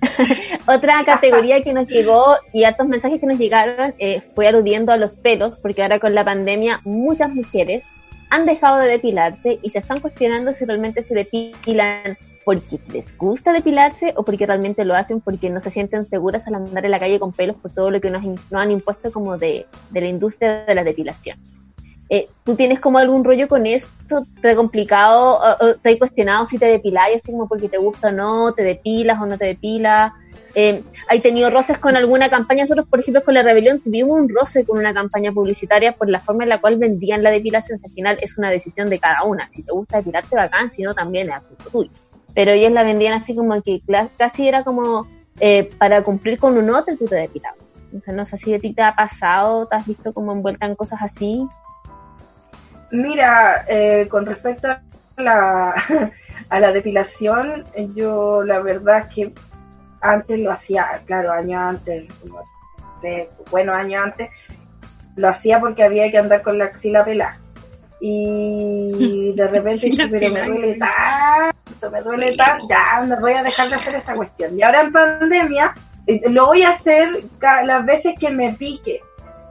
Otra 0.66 1.04
categoría 1.04 1.62
que 1.62 1.72
nos 1.72 1.86
llegó 1.86 2.36
y 2.52 2.64
hartos 2.64 2.86
mensajes 2.86 3.20
que 3.20 3.26
nos 3.26 3.38
llegaron 3.38 3.94
eh, 3.98 4.22
fue 4.34 4.46
aludiendo 4.46 4.92
a 4.92 4.96
los 4.96 5.16
pelos, 5.16 5.58
porque 5.58 5.82
ahora 5.82 5.98
con 5.98 6.14
la 6.14 6.24
pandemia 6.24 6.80
muchas 6.84 7.32
mujeres 7.32 7.84
han 8.30 8.46
dejado 8.46 8.78
de 8.78 8.88
depilarse 8.88 9.58
y 9.62 9.70
se 9.70 9.78
están 9.78 10.00
cuestionando 10.00 10.54
si 10.54 10.64
realmente 10.64 11.02
se 11.02 11.14
depilan 11.14 12.18
porque 12.44 12.78
les 12.92 13.16
gusta 13.16 13.52
depilarse 13.52 14.12
o 14.16 14.24
porque 14.24 14.46
realmente 14.46 14.84
lo 14.84 14.94
hacen 14.94 15.20
porque 15.20 15.50
no 15.50 15.60
se 15.60 15.70
sienten 15.70 16.06
seguras 16.06 16.46
al 16.46 16.56
andar 16.56 16.84
en 16.84 16.90
la 16.90 16.98
calle 16.98 17.18
con 17.18 17.32
pelos 17.32 17.56
por 17.56 17.72
todo 17.72 17.90
lo 17.90 18.00
que 18.00 18.10
nos, 18.10 18.24
han 18.52 18.70
impuesto 18.70 19.12
como 19.12 19.38
de, 19.38 19.66
de 19.90 20.00
la 20.00 20.08
industria 20.08 20.64
de 20.64 20.74
la 20.74 20.84
depilación. 20.84 21.38
Eh, 22.08 22.28
¿Tú 22.44 22.54
tienes 22.54 22.80
como 22.80 22.98
algún 22.98 23.24
rollo 23.24 23.48
con 23.48 23.66
esto? 23.66 24.26
¿Te 24.40 24.50
ha 24.50 24.56
complicado? 24.56 25.40
¿Te 25.82 25.90
has 25.90 25.96
cuestionado 25.98 26.46
si 26.46 26.58
te 26.58 26.66
depilas, 26.66 27.08
así 27.14 27.32
como 27.32 27.48
porque 27.48 27.68
te 27.68 27.78
gusta 27.78 28.08
o 28.08 28.12
no? 28.12 28.52
¿Te 28.52 28.62
depilas 28.62 29.20
o 29.20 29.26
no 29.26 29.38
te 29.38 29.46
depilas? 29.46 30.12
Eh, 30.54 30.84
¿Hay 31.08 31.20
tenido 31.20 31.50
roces 31.50 31.78
con 31.78 31.96
alguna 31.96 32.28
campaña? 32.28 32.62
Nosotros, 32.62 32.86
por 32.88 33.00
ejemplo, 33.00 33.24
con 33.24 33.34
la 33.34 33.42
rebelión 33.42 33.80
tuvimos 33.80 34.20
un 34.20 34.28
roce 34.28 34.64
con 34.64 34.78
una 34.78 34.94
campaña 34.94 35.32
publicitaria 35.32 35.92
por 35.92 36.08
la 36.08 36.20
forma 36.20 36.44
en 36.44 36.50
la 36.50 36.60
cual 36.60 36.76
vendían 36.76 37.22
la 37.22 37.30
depilación. 37.30 37.78
al 37.82 37.90
final 37.90 38.18
es 38.20 38.38
una 38.38 38.50
decisión 38.50 38.88
de 38.88 38.98
cada 38.98 39.24
una. 39.24 39.48
Si 39.48 39.62
te 39.62 39.72
gusta 39.72 39.96
depilarte, 39.98 40.36
bacán, 40.36 40.70
si 40.70 40.82
no, 40.82 40.94
también 40.94 41.28
es 41.28 41.34
asunto 41.34 41.70
tuyo. 41.70 41.90
Pero 42.34 42.52
ellos 42.52 42.72
la 42.72 42.84
vendían 42.84 43.14
así 43.14 43.34
como 43.34 43.60
que 43.62 43.80
casi 44.16 44.46
era 44.46 44.62
como 44.62 45.08
eh, 45.40 45.70
para 45.78 46.02
cumplir 46.02 46.38
con 46.38 46.56
un 46.56 46.70
otro, 46.70 46.96
tú 46.96 47.06
te 47.06 47.16
depilabas. 47.16 47.74
Sea, 48.02 48.14
no 48.14 48.26
sé 48.26 48.36
si 48.36 48.54
a 48.54 48.58
ti 48.58 48.72
te 48.72 48.82
ha 48.82 48.94
pasado, 48.94 49.66
te 49.66 49.76
has 49.76 49.86
visto 49.86 50.12
como 50.12 50.32
envuelta 50.32 50.66
en 50.66 50.74
cosas 50.74 51.00
así. 51.02 51.46
Mira, 52.90 53.64
eh, 53.68 54.06
con 54.08 54.26
respecto 54.26 54.68
a 54.68 54.80
la, 55.16 55.74
a 56.48 56.60
la 56.60 56.72
depilación, 56.72 57.64
yo 57.94 58.42
la 58.42 58.60
verdad 58.60 59.00
es 59.00 59.14
que 59.14 59.32
antes 60.00 60.38
lo 60.38 60.52
hacía, 60.52 61.00
claro, 61.06 61.32
años 61.32 61.60
antes, 61.60 62.06
de, 63.02 63.28
bueno, 63.50 63.72
años 63.72 64.04
antes, 64.04 64.30
lo 65.16 65.28
hacía 65.28 65.60
porque 65.60 65.82
había 65.82 66.10
que 66.10 66.18
andar 66.18 66.42
con 66.42 66.58
la 66.58 66.66
axila 66.66 67.04
pelada. 67.04 67.38
Y 68.00 69.32
de 69.36 69.46
repente 69.46 69.86
dije, 69.86 70.08
pero 70.08 70.32
me 70.32 70.42
duele 70.42 70.78
tanto, 70.78 71.90
me 71.90 72.00
duele 72.02 72.36
tanto, 72.36 72.66
ya, 72.68 73.02
me 73.06 73.16
voy 73.16 73.32
a 73.32 73.42
dejar 73.42 73.68
de 73.68 73.76
hacer 73.76 73.94
esta 73.94 74.14
cuestión. 74.14 74.58
Y 74.58 74.62
ahora 74.62 74.82
en 74.82 74.92
pandemia, 74.92 75.74
eh, 76.06 76.20
lo 76.28 76.46
voy 76.46 76.62
a 76.62 76.70
hacer 76.70 77.10
las 77.40 77.86
veces 77.86 78.14
que 78.18 78.30
me 78.30 78.52
pique 78.52 79.00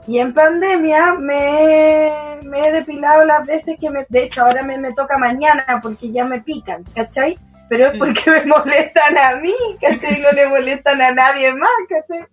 y 0.06 0.18
en 0.18 0.34
pandemia 0.34 1.14
me, 1.14 2.06
he 2.38 2.72
depilado 2.72 3.24
las 3.24 3.46
veces 3.46 3.78
que 3.80 3.90
me... 3.90 4.06
De 4.08 4.24
hecho, 4.24 4.42
ahora 4.44 4.62
me, 4.62 4.78
me 4.78 4.92
toca 4.92 5.18
mañana 5.18 5.64
porque 5.82 6.10
ya 6.12 6.24
me 6.24 6.40
pican, 6.40 6.84
¿cachai? 6.94 7.38
Pero 7.68 7.88
es 7.88 7.94
mm. 7.94 7.98
porque 7.98 8.30
me 8.30 8.44
molestan 8.46 9.16
a 9.16 9.36
mí, 9.36 9.54
¿cachai? 9.80 10.20
No 10.20 10.30
le 10.32 10.48
molestan 10.48 11.00
a 11.00 11.12
nadie 11.12 11.54
más, 11.54 11.70
¿cachai? 11.88 12.26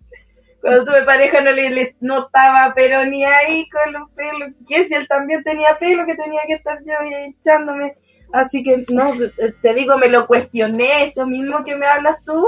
Cuando 0.60 0.84
tuve 0.84 1.02
pareja 1.02 1.40
no 1.40 1.50
le, 1.50 1.96
notaba 2.00 2.72
pero 2.74 3.04
ni 3.04 3.24
ahí 3.24 3.68
con 3.68 3.92
los 3.92 4.10
pelos. 4.10 4.50
Que 4.68 4.86
si 4.86 4.94
él 4.94 5.08
también 5.08 5.42
tenía 5.42 5.76
pelo, 5.78 6.06
que 6.06 6.14
tenía 6.14 6.42
que 6.46 6.54
estar 6.54 6.78
yo 6.84 6.94
echándome. 7.02 7.96
Así 8.32 8.62
que 8.62 8.84
no, 8.88 9.12
te 9.60 9.74
digo, 9.74 9.98
me 9.98 10.08
lo 10.08 10.26
cuestioné, 10.26 11.04
esto 11.04 11.26
mismo 11.26 11.64
que 11.64 11.76
me 11.76 11.84
hablas 11.84 12.16
tú, 12.24 12.46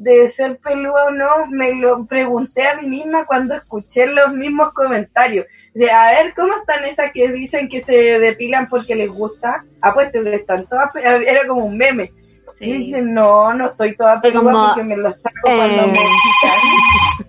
de 0.00 0.28
ser 0.28 0.56
peluda 0.58 1.08
o 1.08 1.10
no, 1.10 1.46
me 1.50 1.74
lo 1.74 2.06
pregunté 2.06 2.66
a 2.66 2.74
mí 2.76 2.88
misma 2.88 3.26
cuando 3.26 3.54
escuché 3.54 4.06
los 4.06 4.32
mismos 4.32 4.72
comentarios. 4.72 5.44
De 5.74 5.90
a 5.90 6.12
ver, 6.12 6.32
¿cómo 6.34 6.54
están 6.56 6.86
esas 6.86 7.12
que 7.12 7.30
dicen 7.30 7.68
que 7.68 7.84
se 7.84 8.18
depilan 8.18 8.70
porque 8.70 8.94
les 8.94 9.10
gusta? 9.10 9.62
Ah, 9.82 9.92
pues 9.92 10.08
están 10.14 10.66
todas, 10.66 10.90
era 10.96 11.46
como 11.46 11.66
un 11.66 11.76
meme. 11.76 12.12
Y 12.60 12.72
dicen, 12.72 13.12
no, 13.12 13.52
no 13.52 13.66
estoy 13.66 13.94
toda 13.94 14.20
peluda 14.22 14.68
porque 14.68 14.82
me 14.82 14.96
lo 14.96 15.12
saco 15.12 15.36
cuando 15.42 15.86
me 15.88 15.98
eh. 15.98 16.08
pican. 16.24 17.28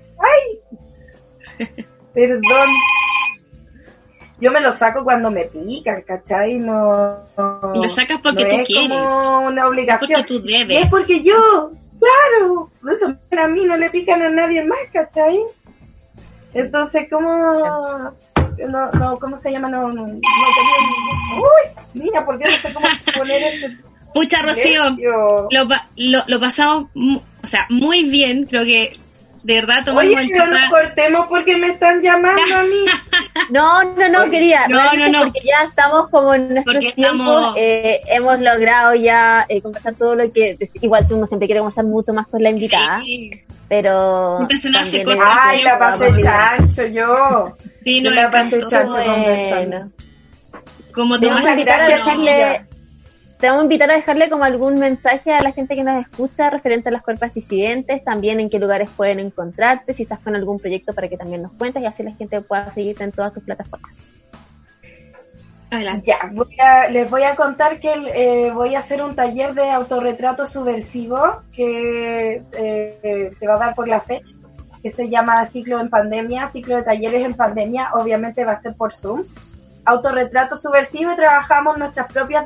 ¡Ay! 1.60 1.86
Perdón. 2.14 2.70
Yo 4.40 4.52
me 4.52 4.62
lo 4.62 4.74
saco 4.74 5.04
cuando 5.04 5.30
me 5.30 5.46
pican, 5.46 6.02
¿cachai? 6.04 6.58
No. 6.58 7.16
Y 7.76 7.82
lo 7.82 7.90
sacas 7.90 8.22
porque 8.24 8.46
tú 8.46 8.64
quieres. 8.66 8.98
Como 8.98 9.48
una 9.48 9.68
obligación. 9.68 10.12
Es 10.12 10.18
porque 10.18 10.40
tú 10.40 10.46
debes. 10.46 10.86
Es 10.86 10.92
porque 10.92 11.22
yo, 11.22 11.72
Claro, 12.02 12.68
eso 12.92 13.16
a 13.40 13.48
mí 13.48 13.64
no 13.64 13.78
le 13.78 13.90
pican 13.92 14.22
a 14.24 14.30
nadie 14.30 14.66
más, 14.66 14.80
¿cachai? 14.92 15.40
Entonces, 16.54 17.08
¿cómo, 17.12 17.32
no, 18.68 18.92
no, 18.92 19.20
¿cómo 19.20 19.38
se 19.38 19.52
llama? 19.52 19.70
No, 19.70 19.92
no, 19.92 20.08
no 20.08 20.14
Uy, 20.14 21.84
mira, 21.94 22.26
¿por 22.26 22.40
qué 22.40 22.46
no 22.46 22.52
sé 22.52 22.74
cómo 22.74 22.88
poner 23.16 23.44
este... 23.44 23.78
Pucha, 24.14 24.42
Rocío, 24.42 24.82
lo, 25.52 25.68
lo, 25.96 26.20
lo 26.28 26.40
pasamos, 26.40 26.90
o 26.96 27.48
sea, 27.48 27.66
muy 27.70 28.10
bien, 28.10 28.46
creo 28.46 28.66
que 28.66 29.00
de 29.44 29.56
verdad 29.56 29.84
tomamos 29.84 30.16
Oye, 30.16 30.36
no 30.36 30.46
nos 30.46 30.70
cortemos 30.70 31.28
porque 31.28 31.58
me 31.58 31.70
están 31.70 32.02
llamando 32.02 32.42
a 32.56 32.64
mí. 32.64 32.86
No, 33.50 33.84
no, 33.84 34.10
no, 34.10 34.30
quería. 34.30 34.68
No, 34.68 34.94
no, 34.94 35.10
no. 35.10 35.24
Porque 35.24 35.42
ya 35.44 35.66
estamos 35.68 36.10
como 36.10 36.34
en 36.34 36.54
nuestro 36.54 36.80
tiempo. 36.80 37.54
Eh, 37.58 38.02
hemos 38.08 38.40
logrado 38.40 38.94
ya 38.96 39.46
eh, 39.50 39.62
conversar 39.62 39.96
todo 39.96 40.16
lo 40.16 40.32
que. 40.32 40.58
Igual 40.82 41.06
uno 41.12 41.28
siempre 41.28 41.48
quiere 41.48 41.60
conversar 41.60 41.86
mucho 41.86 42.14
más 42.14 42.28
con 42.28 42.42
la 42.44 42.50
invitada. 42.50 43.02
Sí. 43.02 43.32
Pero. 43.68 44.48
Ay, 45.22 45.64
la 45.64 45.80
pasé 45.80 46.12
chancho 46.22 46.86
yo. 46.86 47.58
Sí, 47.84 48.02
no, 48.02 48.12
la 48.12 48.32
pasé 48.32 48.60
chancho 48.68 48.96
conversando. 48.96 49.92
Como 50.94 51.20
te 51.20 51.30
vas 51.30 51.46
a 51.46 51.52
invitar 51.52 51.82
a 51.82 51.88
dejarle 51.88 52.66
te 53.42 53.48
vamos 53.48 53.62
a 53.62 53.64
invitar 53.64 53.90
a 53.90 53.96
dejarle 53.96 54.30
como 54.30 54.44
algún 54.44 54.76
mensaje 54.76 55.34
a 55.34 55.42
la 55.42 55.52
gente 55.52 55.76
que 55.76 55.84
nos 55.84 56.00
escucha 56.00 56.52
referente 56.52 56.90
a 56.90 56.92
las 56.92 57.02
cuerpos 57.02 57.34
disidentes, 57.34 58.04
también 58.04 58.40
en 58.40 58.52
qué 58.52 58.60
lugares 58.60 58.92
pueden 58.96 59.20
encontrarte, 59.20 59.94
si 59.94 60.04
estás 60.04 60.20
con 60.20 60.36
algún 60.36 60.60
proyecto 60.60 60.94
para 60.94 61.10
que 61.10 61.18
también 61.18 61.42
nos 61.42 61.52
cuentes 61.54 61.82
y 61.82 61.88
así 61.88 62.04
la 62.04 62.12
gente 62.12 62.40
pueda 62.42 62.70
seguirte 62.70 63.04
en 63.04 63.12
todas 63.12 63.34
tus 63.34 63.44
plataformas. 63.44 63.98
Adelante. 65.72 66.14
Ya, 66.56 66.88
les 66.90 67.10
voy 67.10 67.24
a 67.24 67.36
contar 67.36 67.80
que 67.80 67.92
eh, 68.14 68.52
voy 68.52 68.76
a 68.76 68.80
hacer 68.80 69.02
un 69.02 69.16
taller 69.16 69.56
de 69.56 69.72
autorretrato 69.72 70.46
subversivo 70.46 71.42
que 71.52 72.44
eh, 72.52 73.32
se 73.40 73.48
va 73.48 73.56
a 73.56 73.58
dar 73.60 73.74
por 73.74 73.88
la 73.88 74.02
fecha, 74.02 74.36
que 74.84 74.92
se 74.92 75.10
llama 75.10 75.44
Ciclo 75.46 75.80
en 75.80 75.90
Pandemia, 75.90 76.52
Ciclo 76.52 76.76
de 76.76 76.84
Talleres 76.84 77.26
en 77.26 77.34
Pandemia, 77.34 77.90
obviamente 77.96 78.46
va 78.46 78.52
a 78.52 78.62
ser 78.62 78.76
por 78.76 78.94
Zoom. 78.94 79.24
Autorretrato 79.84 80.58
subversivo 80.58 81.14
y 81.14 81.16
trabajamos 81.16 81.80
nuestras 81.80 82.12
propias 82.14 82.46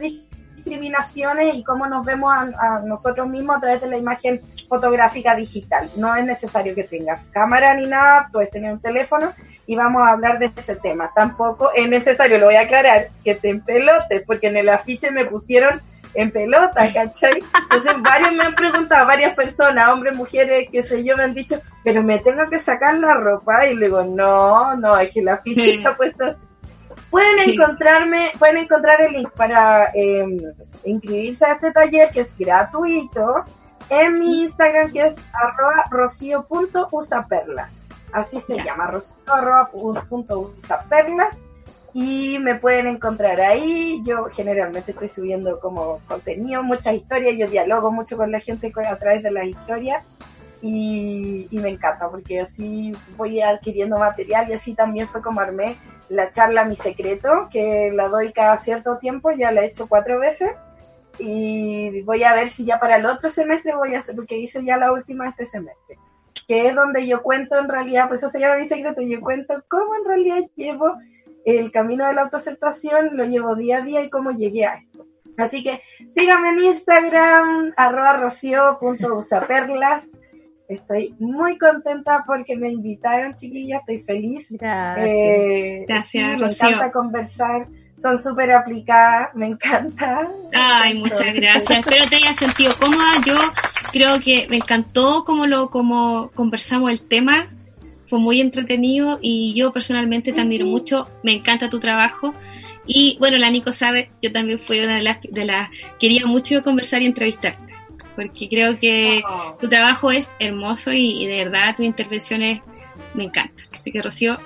discriminaciones 0.65 1.55
y 1.55 1.63
cómo 1.63 1.87
nos 1.87 2.05
vemos 2.05 2.33
a, 2.33 2.79
nosotros 2.85 3.27
mismos 3.29 3.57
a 3.57 3.61
través 3.61 3.81
de 3.81 3.87
la 3.87 3.97
imagen 3.97 4.41
fotográfica 4.67 5.35
digital. 5.35 5.87
No 5.97 6.15
es 6.15 6.25
necesario 6.25 6.73
que 6.73 6.83
tengas 6.83 7.21
cámara 7.31 7.75
ni 7.75 7.85
nada, 7.85 8.27
puedes 8.31 8.49
tener 8.49 8.73
un 8.73 8.79
teléfono 8.79 9.31
y 9.67 9.75
vamos 9.75 10.01
a 10.01 10.11
hablar 10.11 10.39
de 10.39 10.51
ese 10.55 10.75
tema. 10.75 11.11
Tampoco 11.13 11.71
es 11.73 11.87
necesario, 11.87 12.39
lo 12.39 12.47
voy 12.47 12.55
a 12.55 12.61
aclarar, 12.61 13.09
que 13.23 13.35
te 13.35 13.49
empelotes, 13.49 14.23
porque 14.25 14.47
en 14.47 14.57
el 14.57 14.69
afiche 14.69 15.11
me 15.11 15.25
pusieron 15.25 15.81
en 16.15 16.31
pelota, 16.31 16.87
¿cachai? 16.93 17.43
Entonces 17.63 17.93
varios 18.01 18.33
me 18.33 18.43
han 18.45 18.55
preguntado, 18.55 19.05
varias 19.05 19.35
personas, 19.35 19.89
hombres, 19.89 20.15
mujeres, 20.15 20.67
qué 20.71 20.81
sé 20.83 21.03
yo, 21.03 21.15
me 21.15 21.23
han 21.23 21.33
dicho, 21.33 21.61
pero 21.83 22.01
me 22.01 22.19
tengo 22.19 22.49
que 22.49 22.57
sacar 22.57 22.97
la 22.97 23.13
ropa 23.15 23.67
y 23.67 23.75
luego, 23.75 24.03
no, 24.03 24.75
no, 24.77 24.97
es 24.97 25.11
que 25.11 25.21
la 25.21 25.33
afiche 25.33 25.75
está 25.75 25.95
puesta 25.95 26.37
Pueden 27.15 27.39
encontrarme, 27.49 28.31
pueden 28.37 28.57
encontrar 28.57 28.99
el 28.99 29.13
link 29.13 29.31
para 29.37 29.89
em, 29.93 30.37
inscribirse 30.83 31.45
a 31.45 31.53
este 31.53 31.71
taller 31.71 32.09
que 32.09 32.19
es 32.19 32.37
gratuito. 32.37 33.45
en 33.89 34.19
mi 34.19 34.41
Instagram 34.41 34.91
que 34.91 35.05
es 35.05 35.15
arroba 35.31 35.85
rocío.usaperlas. 35.91 37.87
Así 38.11 38.41
se 38.41 38.61
llama, 38.61 38.87
rocío.usaperlas. 38.87 41.37
Y 41.93 42.37
me 42.39 42.55
pueden 42.55 42.87
encontrar 42.87 43.39
ahí. 43.39 44.01
Yo 44.03 44.25
generalmente 44.25 44.91
estoy 44.91 45.07
subiendo 45.07 45.61
como 45.61 46.01
contenido, 46.09 46.63
muchas 46.63 46.95
historias. 46.95 47.37
Yo 47.37 47.47
dialogo 47.47 47.93
mucho 47.93 48.17
con 48.17 48.29
la 48.29 48.41
gente 48.41 48.73
a 48.89 48.97
través 48.97 49.23
de 49.23 49.31
las 49.31 49.45
historias. 49.45 50.03
Y, 50.67 51.47
y, 51.51 51.59
me 51.59 51.69
encanta 51.69 52.09
porque 52.09 52.41
así 52.41 52.91
voy 53.17 53.39
adquiriendo 53.39 53.99
material 53.99 54.49
y 54.49 54.53
así 54.53 54.73
también 54.73 55.07
fue 55.07 55.21
como 55.21 55.39
armé 55.39 55.75
la 56.09 56.31
charla 56.31 56.65
Mi 56.65 56.75
Secreto, 56.75 57.49
que 57.51 57.91
la 57.93 58.07
doy 58.07 58.33
cada 58.33 58.57
cierto 58.57 58.97
tiempo, 58.97 59.29
ya 59.29 59.51
la 59.51 59.61
he 59.61 59.67
hecho 59.67 59.87
cuatro 59.87 60.19
veces 60.19 60.49
y 61.19 62.01
voy 62.01 62.23
a 62.23 62.33
ver 62.33 62.49
si 62.49 62.65
ya 62.65 62.79
para 62.79 62.97
el 62.97 63.05
otro 63.05 63.29
semestre 63.29 63.75
voy 63.75 63.93
a 63.93 63.99
hacer, 63.99 64.15
porque 64.15 64.39
hice 64.39 64.63
ya 64.63 64.77
la 64.77 64.91
última 64.91 65.29
este 65.29 65.45
semestre, 65.45 65.99
que 66.47 66.67
es 66.67 66.75
donde 66.75 67.05
yo 67.05 67.21
cuento 67.21 67.59
en 67.59 67.69
realidad, 67.69 68.07
pues 68.07 68.21
eso 68.21 68.31
se 68.31 68.39
llama 68.39 68.57
Mi 68.57 68.67
Secreto, 68.67 69.01
yo 69.01 69.21
cuento 69.21 69.63
cómo 69.67 69.95
en 69.95 70.05
realidad 70.05 70.49
llevo 70.55 70.97
el 71.45 71.71
camino 71.71 72.07
de 72.07 72.13
la 72.13 72.23
autoaceptación, 72.23 73.15
lo 73.15 73.25
llevo 73.25 73.55
día 73.55 73.77
a 73.77 73.81
día 73.81 74.01
y 74.01 74.09
cómo 74.09 74.31
llegué 74.31 74.65
a 74.65 74.77
esto. 74.77 75.05
Así 75.37 75.63
que 75.63 75.81
síganme 76.11 76.49
en 76.49 76.63
Instagram, 76.63 77.73
arroba 77.77 78.17
rocio.usaperlas 78.17 80.07
Estoy 80.67 81.13
muy 81.19 81.57
contenta 81.57 82.23
porque 82.25 82.55
me 82.55 82.69
invitaron, 82.69 83.35
chiquillas, 83.35 83.81
estoy 83.81 83.99
feliz. 84.03 84.47
Gracias. 84.49 85.07
Eh, 85.07 85.85
Gracias, 85.87 86.37
Me 86.39 86.47
encanta 86.47 86.91
conversar, 86.91 87.67
son 88.01 88.21
súper 88.21 88.51
aplicadas, 88.51 89.35
me 89.35 89.47
encanta. 89.47 90.27
Ay, 90.53 90.97
muchas 90.97 91.33
gracias. 91.35 91.79
Espero 91.79 92.05
te 92.09 92.15
haya 92.15 92.33
sentido 92.33 92.73
cómoda. 92.79 93.11
Yo 93.27 93.35
creo 93.91 94.19
que 94.19 94.47
me 94.49 94.57
encantó 94.57 95.23
como 95.23 95.45
lo 95.45 95.69
como 95.69 96.31
conversamos 96.33 96.91
el 96.91 97.01
tema. 97.01 97.47
Fue 98.07 98.19
muy 98.19 98.41
entretenido 98.41 99.19
y 99.21 99.53
yo 99.55 99.71
personalmente 99.71 100.33
te 100.33 100.41
admiro 100.41 100.65
mucho. 100.65 101.07
Me 101.23 101.33
encanta 101.33 101.69
tu 101.69 101.79
trabajo. 101.79 102.33
Y 102.87 103.17
bueno, 103.19 103.37
la 103.37 103.49
Nico 103.49 103.73
sabe, 103.73 104.11
yo 104.21 104.31
también 104.31 104.59
fui 104.59 104.79
una 104.79 104.97
de 104.97 105.01
las, 105.01 105.17
de 105.21 105.45
las 105.45 105.69
quería 105.99 106.27
mucho 106.27 106.61
conversar 106.61 107.01
y 107.01 107.07
entrevistar 107.07 107.57
porque 108.15 108.49
creo 108.49 108.79
que 108.79 109.21
oh. 109.27 109.57
tu 109.59 109.67
trabajo 109.67 110.11
es 110.11 110.31
hermoso 110.39 110.91
y, 110.91 111.25
de 111.27 111.43
verdad 111.43 111.75
tus 111.75 111.85
intervenciones 111.85 112.61
me 113.13 113.25
encantan. 113.25 113.65
Así 113.73 113.91
que 113.91 114.01
Rocío, 114.01 114.39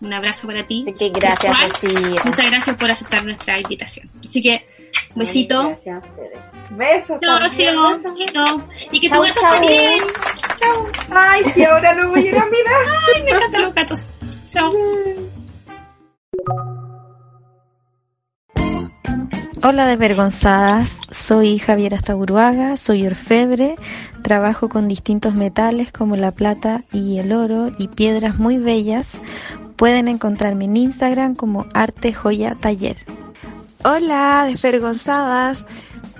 un 0.00 0.12
abrazo 0.12 0.46
para 0.46 0.64
ti. 0.64 0.84
gracias, 1.12 1.60
Rocío. 1.60 2.16
Muchas 2.24 2.46
gracias 2.46 2.76
por 2.76 2.90
aceptar 2.90 3.24
nuestra 3.24 3.58
invitación. 3.58 4.10
Así 4.24 4.42
que, 4.42 4.66
besito. 5.14 5.68
Gracias 5.68 6.02
Besos. 6.70 7.18
Chao, 7.20 7.38
Rocío. 7.38 8.00
Besito. 8.00 8.44
Y 8.92 9.00
que 9.00 9.08
tu 9.08 9.20
gato 9.20 9.40
esté 9.40 9.60
bien. 9.60 9.98
Chao. 10.58 10.86
Ay, 11.10 11.42
que 11.54 11.64
ahora 11.64 11.94
no 11.94 12.10
voy 12.10 12.26
a 12.26 12.30
ir 12.30 12.38
a 12.38 12.46
mirar. 12.46 12.86
Ay, 13.14 13.22
me 13.22 13.30
encantan 13.30 13.62
los 13.62 13.74
gatos. 13.74 14.06
Chao. 14.50 14.72
Hola 19.60 19.86
desvergonzadas, 19.86 21.00
soy 21.10 21.58
Javier 21.58 21.94
Astaburuaga, 21.94 22.76
soy 22.76 23.04
orfebre, 23.04 23.74
trabajo 24.22 24.68
con 24.68 24.86
distintos 24.86 25.34
metales 25.34 25.90
como 25.90 26.14
la 26.14 26.30
plata 26.30 26.84
y 26.92 27.18
el 27.18 27.32
oro 27.32 27.72
y 27.76 27.88
piedras 27.88 28.38
muy 28.38 28.58
bellas. 28.58 29.18
Pueden 29.74 30.06
encontrarme 30.06 30.66
en 30.66 30.76
Instagram 30.76 31.34
como 31.34 31.66
Arte 31.74 32.12
Joya 32.12 32.54
Taller. 32.54 32.98
Hola 33.84 34.44
desvergonzadas, 34.46 35.66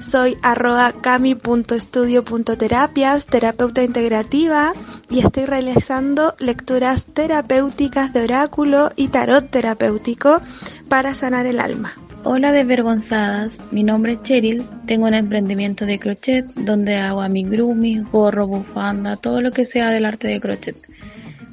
soy 0.01 0.37
arroba 0.43 0.93
cami.estudio.terapias, 1.01 3.27
terapeuta 3.27 3.85
integrativa 3.85 4.73
y 5.11 5.21
estoy 5.21 5.47
realizando 5.47 6.35
lecturas 6.41 7.07
terapéuticas 7.07 8.13
de 8.13 8.25
oráculo 8.25 8.91
y 8.97 9.07
tarot 9.09 9.49
terapéutico 9.49 10.41
para 10.89 11.15
sanar 11.15 11.47
el 11.47 11.61
alma. 11.61 11.95
Hola 12.25 12.51
desvergonzadas, 12.51 13.61
mi 13.71 13.85
nombre 13.85 14.13
es 14.13 14.23
Cheryl, 14.23 14.65
tengo 14.87 15.07
un 15.07 15.15
emprendimiento 15.15 15.87
de 15.87 16.01
crochet 16.01 16.45
donde 16.55 16.97
hago 16.97 17.23
amigurumi, 17.23 18.01
gorro, 18.01 18.49
bufanda, 18.49 19.17
todo 19.17 19.41
lo 19.41 19.53
que 19.53 19.65
sea 19.65 19.91
del 19.91 20.05
arte 20.05 20.27
de 20.27 20.41
crochet. 20.41 20.77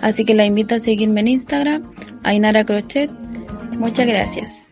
Así 0.01 0.25
que 0.25 0.33
la 0.33 0.43
invito 0.43 0.75
a 0.75 0.79
seguirme 0.79 1.21
en 1.21 1.27
Instagram, 1.29 1.91
Ainara 2.23 2.65
Crochet. 2.65 3.11
Muchas 3.77 4.07
gracias. 4.07 4.67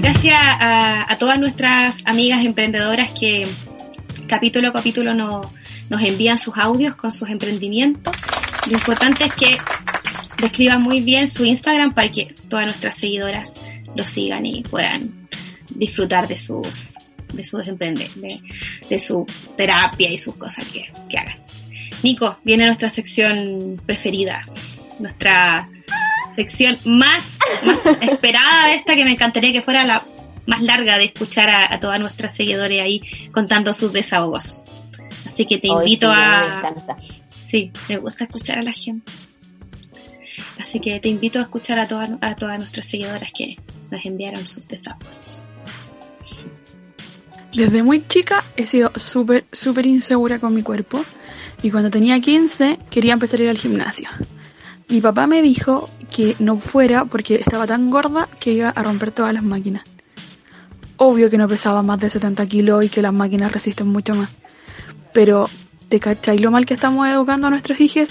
Gracias 0.00 0.38
a, 0.38 1.16
todas 1.18 1.40
nuestras 1.40 2.02
amigas 2.06 2.44
emprendedoras 2.44 3.10
que 3.10 3.48
capítulo 4.28 4.68
a 4.68 4.72
capítulo 4.72 5.14
nos 5.14 6.02
envían 6.02 6.38
sus 6.38 6.56
audios 6.56 6.94
con 6.94 7.10
sus 7.10 7.28
emprendimientos. 7.28 8.14
Lo 8.68 8.72
importante 8.72 9.24
es 9.24 9.34
que 9.34 9.58
describan 10.40 10.82
muy 10.82 11.00
bien 11.00 11.28
su 11.28 11.44
Instagram 11.44 11.94
para 11.94 12.10
que 12.10 12.34
todas 12.48 12.66
nuestras 12.66 12.96
seguidoras 12.96 13.54
lo 13.94 14.06
sigan 14.06 14.46
y 14.46 14.62
puedan 14.62 15.28
disfrutar 15.70 16.28
de 16.28 16.38
sus 16.38 16.94
de 17.32 17.44
sus 17.44 17.66
emprende, 17.66 18.10
de, 18.88 18.98
su 18.98 19.26
terapia 19.56 20.10
y 20.10 20.16
sus 20.16 20.38
cosas 20.38 20.64
que, 20.66 20.92
que 21.10 21.18
hagan. 21.18 21.38
Nico, 22.02 22.38
viene 22.44 22.66
nuestra 22.66 22.88
sección 22.88 23.82
preferida, 23.84 24.46
nuestra 25.00 25.68
sección 26.34 26.78
más, 26.84 27.38
más 27.64 27.78
esperada 28.00 28.74
esta 28.74 28.94
que 28.94 29.04
me 29.04 29.12
encantaría 29.12 29.52
que 29.52 29.60
fuera 29.60 29.84
la 29.84 30.06
más 30.46 30.62
larga 30.62 30.96
de 30.98 31.06
escuchar 31.06 31.50
a, 31.50 31.78
todas 31.80 31.98
nuestras 31.98 32.34
seguidores 32.34 32.80
ahí 32.80 33.02
contando 33.32 33.72
sus 33.72 33.92
desahogos. 33.92 34.62
Así 35.24 35.44
que 35.44 35.58
te 35.58 35.68
invito 35.68 36.10
a... 36.10 36.72
Sí, 37.48 37.72
me 37.88 37.98
gusta 37.98 38.24
escuchar 38.24 38.58
a 38.58 38.62
la 38.62 38.72
gente. 38.72 39.10
Así 40.58 40.80
que 40.80 40.98
te 41.00 41.08
invito 41.08 41.38
a 41.38 41.42
escuchar 41.42 41.78
a, 41.78 41.86
todas 41.86 42.10
a 42.20 42.34
todas 42.36 42.58
nuestras 42.58 42.86
seguidoras 42.86 43.32
que 43.32 43.56
nos 43.90 44.04
enviaron 44.04 44.46
sus 44.46 44.66
desahogos. 44.66 45.44
Desde 47.54 47.82
muy 47.82 48.06
chica 48.06 48.44
he 48.56 48.66
sido 48.66 48.92
súper, 48.96 49.46
súper 49.50 49.86
insegura 49.86 50.38
con 50.38 50.54
mi 50.54 50.62
cuerpo 50.62 51.04
y 51.62 51.70
cuando 51.70 51.90
tenía 51.90 52.20
15 52.20 52.78
quería 52.90 53.14
empezar 53.14 53.40
a 53.40 53.44
ir 53.44 53.48
al 53.50 53.58
gimnasio. 53.58 54.08
Mi 54.88 55.00
papá 55.00 55.26
me 55.26 55.42
dijo 55.42 55.90
que 56.10 56.36
no 56.38 56.58
fuera 56.58 57.06
porque 57.06 57.36
estaba 57.36 57.66
tan 57.66 57.90
gorda 57.90 58.28
que 58.38 58.52
iba 58.52 58.68
a 58.68 58.82
romper 58.82 59.10
todas 59.10 59.34
las 59.34 59.42
máquinas. 59.42 59.84
Obvio 60.96 61.28
que 61.28 61.38
no 61.38 61.48
pesaba 61.48 61.82
más 61.82 61.98
de 61.98 62.10
70 62.10 62.46
kilos 62.46 62.84
y 62.84 62.88
que 62.88 63.02
las 63.02 63.12
máquinas 63.12 63.52
resisten 63.52 63.88
mucho 63.88 64.14
más. 64.14 64.30
Pero, 65.12 65.50
¿te 65.88 65.98
cachai 65.98 66.38
lo 66.38 66.50
mal 66.50 66.66
que 66.66 66.74
estamos 66.74 67.08
educando 67.08 67.46
a 67.46 67.50
nuestros 67.50 67.80
hijos 67.80 68.10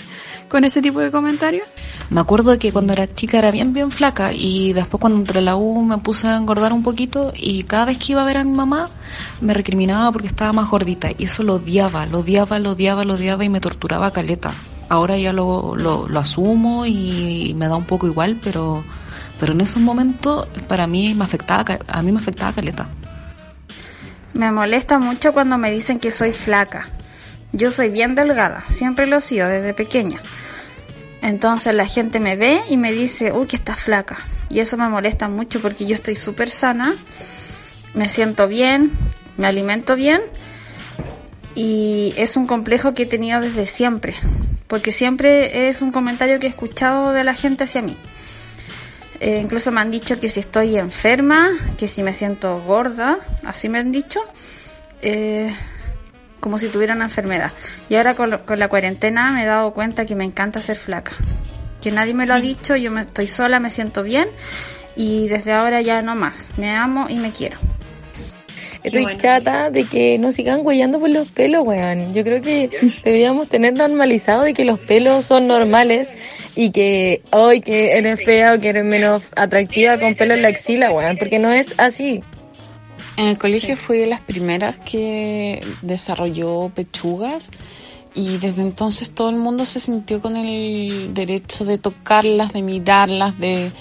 con 0.49 0.63
ese 0.63 0.81
tipo 0.81 0.99
de 0.99 1.11
comentarios? 1.11 1.67
Me 2.09 2.22
acuerdo 2.22 2.57
que 2.59 2.72
cuando 2.72 2.93
era 2.93 3.07
chica 3.07 3.39
era 3.39 3.51
bien, 3.51 3.73
bien 3.73 3.91
flaca 3.91 4.31
y 4.34 4.73
después 4.73 5.01
cuando 5.01 5.19
entré 5.19 5.39
a 5.39 5.41
la 5.41 5.55
U 5.55 5.84
me 5.84 5.97
puse 5.97 6.27
a 6.27 6.38
engordar 6.38 6.72
un 6.73 6.84
poquito 6.84 7.34
y 7.35 7.63
cada 7.63 7.85
vez 7.85 7.97
que 7.97 8.11
iba 8.11 8.22
a 8.22 8.26
ver 8.26 8.38
a 8.38 8.43
mi 8.43 8.51
mamá 8.51 8.89
me 9.41 9.53
recriminaba 9.53 10.11
porque 10.11 10.27
estaba 10.27 10.53
más 10.53 10.69
gordita 10.69 11.09
y 11.17 11.23
eso 11.23 11.43
lo 11.43 11.55
odiaba, 11.55 12.05
lo 12.05 12.19
odiaba, 12.19 12.59
lo 12.59 12.72
odiaba, 12.72 13.05
lo 13.05 13.15
odiaba 13.15 13.43
y 13.43 13.49
me 13.49 13.59
torturaba 13.59 14.11
caleta. 14.11 14.53
Ahora 14.88 15.17
ya 15.17 15.34
lo, 15.34 15.76
lo, 15.76 16.07
lo 16.07 16.19
asumo 16.19 16.85
y 16.85 17.55
me 17.57 17.67
da 17.67 17.76
un 17.76 17.85
poco 17.85 18.05
igual, 18.05 18.39
pero, 18.43 18.84
pero 19.39 19.53
en 19.53 19.61
esos 19.61 19.81
momentos 19.81 20.47
para 20.67 20.85
mí 20.85 21.15
me 21.15 21.23
afectaba, 21.23 21.80
a 21.88 22.01
mí 22.03 22.11
me 22.11 22.19
afectaba 22.19 22.53
caleta. 22.53 22.88
Me 24.34 24.51
molesta 24.51 24.99
mucho 24.99 25.34
cuando 25.34 25.57
me 25.57 25.72
dicen 25.72 25.97
que 25.97 26.11
soy 26.11 26.34
flaca. 26.34 26.89
Yo 27.56 27.72
soy 27.72 27.88
bien 27.90 28.15
delgada, 28.15 28.65
siempre 28.69 29.07
lo 29.07 29.18
he 29.18 29.22
sido 29.22 29.48
desde 29.48 29.73
pequeña. 29.73 30.22
Entonces 31.22 31.73
la 31.73 31.88
gente 31.88 32.19
me 32.19 32.36
ve 32.36 32.61
y 32.69 32.76
me 32.76 32.91
dice, 32.91 33.32
uy, 33.32 33.48
que 33.48 33.56
estás 33.56 33.80
flaca. 33.80 34.18
Y 34.49 34.60
eso 34.60 34.76
me 34.76 34.90
molesta 34.90 35.30
mucho 35.30 35.61
porque 35.61 35.86
yo 35.86 35.95
estoy 35.95 36.15
súper 36.15 36.49
sana, 36.49 36.98
me 37.94 38.10
siento 38.10 38.49
bien, 38.49 38.91
me 39.38 39.48
alimento 39.48 39.95
bien 39.95 40.22
y 41.56 42.14
es 42.18 42.36
un 42.36 42.45
complejo 42.45 42.94
que 42.94 43.03
he 43.03 43.06
tenido 43.06 43.40
desde 43.40 43.68
siempre, 43.68 44.14
porque 44.68 44.91
siempre 44.91 45.69
es 45.69 45.82
un 45.82 45.94
comentario 45.94 46.40
que 46.40 46.48
he 46.48 46.49
escuchado 46.49 47.14
de 47.14 47.23
la 47.23 47.34
gente 47.34 47.64
hacia 47.64 47.82
mí. 47.82 47.95
Eh, 49.22 49.40
incluso 49.41 49.72
me 49.72 49.80
han 49.80 49.91
dicho 49.91 50.19
que 50.19 50.27
si 50.27 50.41
estoy 50.41 50.77
enferma, 50.77 51.48
que 51.77 51.88
si 51.88 52.03
me 52.03 52.11
siento 52.11 52.61
gorda, 52.61 53.18
así 53.45 53.69
me 53.69 53.80
han 53.80 53.94
dicho. 53.94 54.19
Eh, 55.02 55.56
como 56.45 56.59
si 56.59 56.67
tuviera 56.69 56.93
una 56.93 57.05
enfermedad. 57.05 57.53
Y 57.89 57.95
ahora 57.95 58.13
con, 58.13 58.30
la 58.30 58.67
cuarentena 58.67 59.31
me 59.31 59.41
he 59.41 59.45
dado 59.47 59.73
cuenta 59.73 60.05
que 60.05 60.13
me 60.13 60.26
encanta 60.26 60.61
ser 60.61 60.76
flaca. 60.76 61.11
Que 61.81 61.89
nadie 61.89 62.13
me 62.13 62.27
lo 62.27 62.35
ha 62.35 62.39
dicho, 62.39 62.76
yo 62.76 62.91
me 62.91 63.01
estoy 63.01 63.26
sola, 63.26 63.59
me 63.59 63.72
siento 63.72 64.03
bien 64.03 64.27
y 64.95 65.27
desde 65.27 65.53
ahora 65.53 65.81
ya 65.81 66.03
no 66.03 66.13
más. 66.13 66.51
Me 66.57 66.69
amo 66.69 67.07
y 67.09 67.15
me 67.15 67.31
quiero. 67.31 67.57
Estoy 68.84 69.17
chata 69.17 69.72
de 69.72 69.85
que 69.85 70.19
nos 70.19 70.35
sigan 70.35 70.59
huellando 70.63 70.99
por 70.99 71.09
los 71.09 71.27
pelos, 71.30 71.65
weón. 71.65 72.13
Yo 72.13 72.23
creo 72.23 72.43
que 72.43 72.69
deberíamos 73.03 73.49
tener 73.49 73.73
normalizado 73.73 74.43
de 74.43 74.53
que 74.53 74.65
los 74.65 74.77
pelos 74.77 75.26
son 75.26 75.47
normales 75.47 76.09
y 76.53 76.69
que 76.69 77.23
hoy 77.31 77.61
que 77.61 77.97
eres 77.97 78.23
fea 78.23 78.53
o 78.53 78.59
que 78.59 78.69
eres 78.69 78.85
menos 78.85 79.23
atractiva 79.35 79.99
con 79.99 80.13
pelo 80.13 80.35
en 80.35 80.43
la 80.43 80.49
axila, 80.49 80.91
weón, 80.91 81.17
porque 81.17 81.39
no 81.39 81.51
es 81.51 81.73
así. 81.77 82.22
En 83.17 83.27
el 83.27 83.37
colegio 83.37 83.75
Sí. 83.75 83.81
fui 83.81 83.97
de 83.97 84.07
las 84.07 84.21
primeras 84.21 84.77
que 84.77 85.65
desarrolló 85.81 86.69
pechugas 86.69 87.49
y 88.13 88.37
desde 88.37 88.61
entonces 88.61 89.11
todo 89.11 89.29
el 89.29 89.35
mundo 89.35 89.65
se 89.65 89.79
sintió 89.79 90.21
con 90.21 90.37
el 90.37 91.13
derecho 91.13 91.65
de 91.65 91.77
tocarlas, 91.77 92.53
de 92.53 92.61
mirarlas, 92.61 93.37
de 93.39 93.73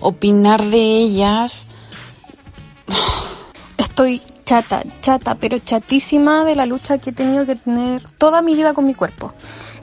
opinar 0.00 0.64
de 0.64 0.78
ellas. 0.78 1.66
Estoy 3.76 4.22
chata, 4.50 4.82
chata, 5.00 5.36
pero 5.36 5.58
chatísima 5.58 6.42
de 6.42 6.56
la 6.56 6.66
lucha 6.66 6.98
que 6.98 7.10
he 7.10 7.12
tenido 7.12 7.46
que 7.46 7.54
tener 7.54 8.02
toda 8.18 8.42
mi 8.42 8.56
vida 8.56 8.74
con 8.74 8.84
mi 8.84 8.94
cuerpo. 8.94 9.32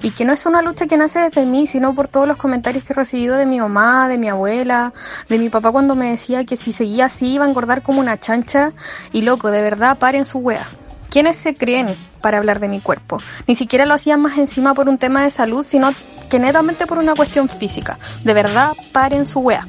Y 0.03 0.11
que 0.11 0.25
no 0.25 0.33
es 0.33 0.45
una 0.45 0.61
lucha 0.61 0.87
que 0.87 0.97
nace 0.97 1.19
desde 1.19 1.45
mí, 1.45 1.67
sino 1.67 1.95
por 1.95 2.09
todos 2.09 2.27
los 2.27 2.35
comentarios 2.35 2.83
que 2.83 2.91
he 2.91 2.95
recibido 2.97 3.37
de 3.37 3.45
mi 3.45 3.61
mamá, 3.61 4.09
de 4.09 4.17
mi 4.17 4.27
abuela, 4.27 4.91
de 5.29 5.37
mi 5.37 5.47
papá 5.47 5.71
cuando 5.71 5.95
me 5.95 6.09
decía 6.09 6.43
que 6.43 6.57
si 6.57 6.73
seguía 6.73 7.05
así 7.05 7.27
iba 7.35 7.45
a 7.45 7.47
engordar 7.47 7.81
como 7.81 8.01
una 8.01 8.17
chancha. 8.17 8.73
Y 9.13 9.21
loco, 9.21 9.51
de 9.51 9.61
verdad, 9.61 9.97
paren 9.99 10.25
su 10.25 10.39
wea. 10.39 10.67
¿Quiénes 11.09 11.37
se 11.37 11.55
creen 11.55 11.95
para 12.19 12.37
hablar 12.37 12.59
de 12.59 12.67
mi 12.67 12.81
cuerpo? 12.81 13.21
Ni 13.47 13.55
siquiera 13.55 13.85
lo 13.85 13.93
hacían 13.93 14.19
más 14.19 14.37
encima 14.37 14.73
por 14.73 14.89
un 14.89 14.97
tema 14.97 15.23
de 15.23 15.31
salud, 15.31 15.63
sino 15.63 15.91
que 16.29 16.39
netamente 16.39 16.87
por 16.87 16.97
una 16.97 17.15
cuestión 17.15 17.47
física. 17.47 17.99
De 18.25 18.33
verdad, 18.33 18.73
paren 18.91 19.27
su 19.27 19.39
wea. 19.39 19.65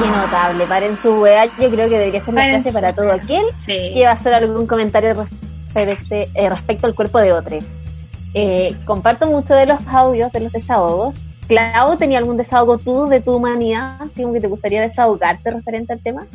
Qué 0.00 0.08
notable, 0.08 0.66
paren 0.66 0.96
su 0.96 1.10
wea. 1.20 1.46
Yo 1.60 1.70
creo 1.70 1.88
que 1.88 1.98
debería 1.98 2.24
ser 2.24 2.34
la 2.34 2.42
frase 2.48 2.72
para 2.72 2.92
todo 2.94 3.12
aquel 3.12 3.44
Sí. 3.64 3.92
que 3.94 4.02
va 4.04 4.10
a 4.10 4.14
hacer 4.14 4.34
algún 4.34 4.66
comentario 4.66 5.14
referente, 5.14 6.28
eh, 6.34 6.48
respecto 6.48 6.86
al 6.86 6.94
cuerpo 6.94 7.18
de 7.18 7.32
otro. 7.32 7.58
Eh, 8.34 8.74
comparto 8.84 9.26
mucho 9.26 9.54
de 9.54 9.66
los 9.66 9.80
audios, 9.86 10.32
de 10.32 10.40
los 10.40 10.52
desahogos. 10.52 11.14
Clau, 11.46 11.96
¿tenía 11.96 12.18
algún 12.18 12.36
desahogo 12.36 12.78
tú 12.78 13.06
de 13.06 13.20
tu 13.20 13.34
humanidad? 13.36 13.96
¿Así 14.00 14.22
como 14.22 14.34
que 14.34 14.40
te 14.40 14.46
gustaría 14.48 14.80
desahogarte 14.82 15.50
referente 15.50 15.92
al 15.92 16.00
tema? 16.00 16.26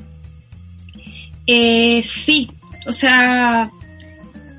Eh, 1.47 2.01
sí, 2.03 2.49
o 2.87 2.93
sea, 2.93 3.69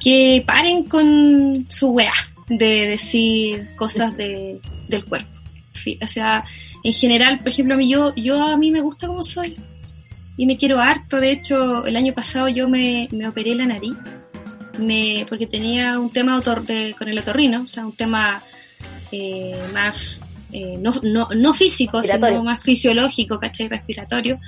que 0.00 0.42
paren 0.46 0.84
con 0.84 1.64
su 1.68 1.90
weá 1.90 2.12
de 2.48 2.88
decir 2.88 3.74
cosas 3.76 4.16
de, 4.16 4.60
del 4.88 5.04
cuerpo. 5.04 5.30
Sí, 5.72 5.98
O 6.02 6.06
sea, 6.06 6.44
en 6.82 6.92
general, 6.92 7.38
por 7.38 7.48
ejemplo, 7.48 7.74
a 7.74 7.78
mí, 7.78 7.88
yo, 7.88 8.14
yo 8.14 8.42
a 8.42 8.56
mí 8.56 8.70
me 8.70 8.80
gusta 8.80 9.06
como 9.06 9.22
soy 9.24 9.56
y 10.36 10.46
me 10.46 10.56
quiero 10.56 10.80
harto. 10.80 11.18
De 11.18 11.32
hecho, 11.32 11.84
el 11.84 11.96
año 11.96 12.12
pasado 12.14 12.48
yo 12.48 12.68
me, 12.68 13.08
me 13.12 13.28
operé 13.28 13.54
la 13.54 13.66
nariz 13.66 13.94
me, 14.78 15.26
porque 15.28 15.46
tenía 15.46 15.98
un 15.98 16.10
tema 16.10 16.40
otor- 16.40 16.62
de- 16.64 16.94
con 16.98 17.08
el 17.08 17.18
otorrino, 17.18 17.62
o 17.62 17.66
sea, 17.66 17.84
un 17.84 17.92
tema 17.96 18.42
eh, 19.12 19.58
más 19.74 20.20
eh, 20.52 20.76
no, 20.80 20.92
no, 21.02 21.28
no 21.36 21.52
físico, 21.54 21.98
sino 22.02 22.42
más 22.44 22.62
fisiológico, 22.62 23.38
¿cachai? 23.38 23.68
Respiratorio. 23.68 24.40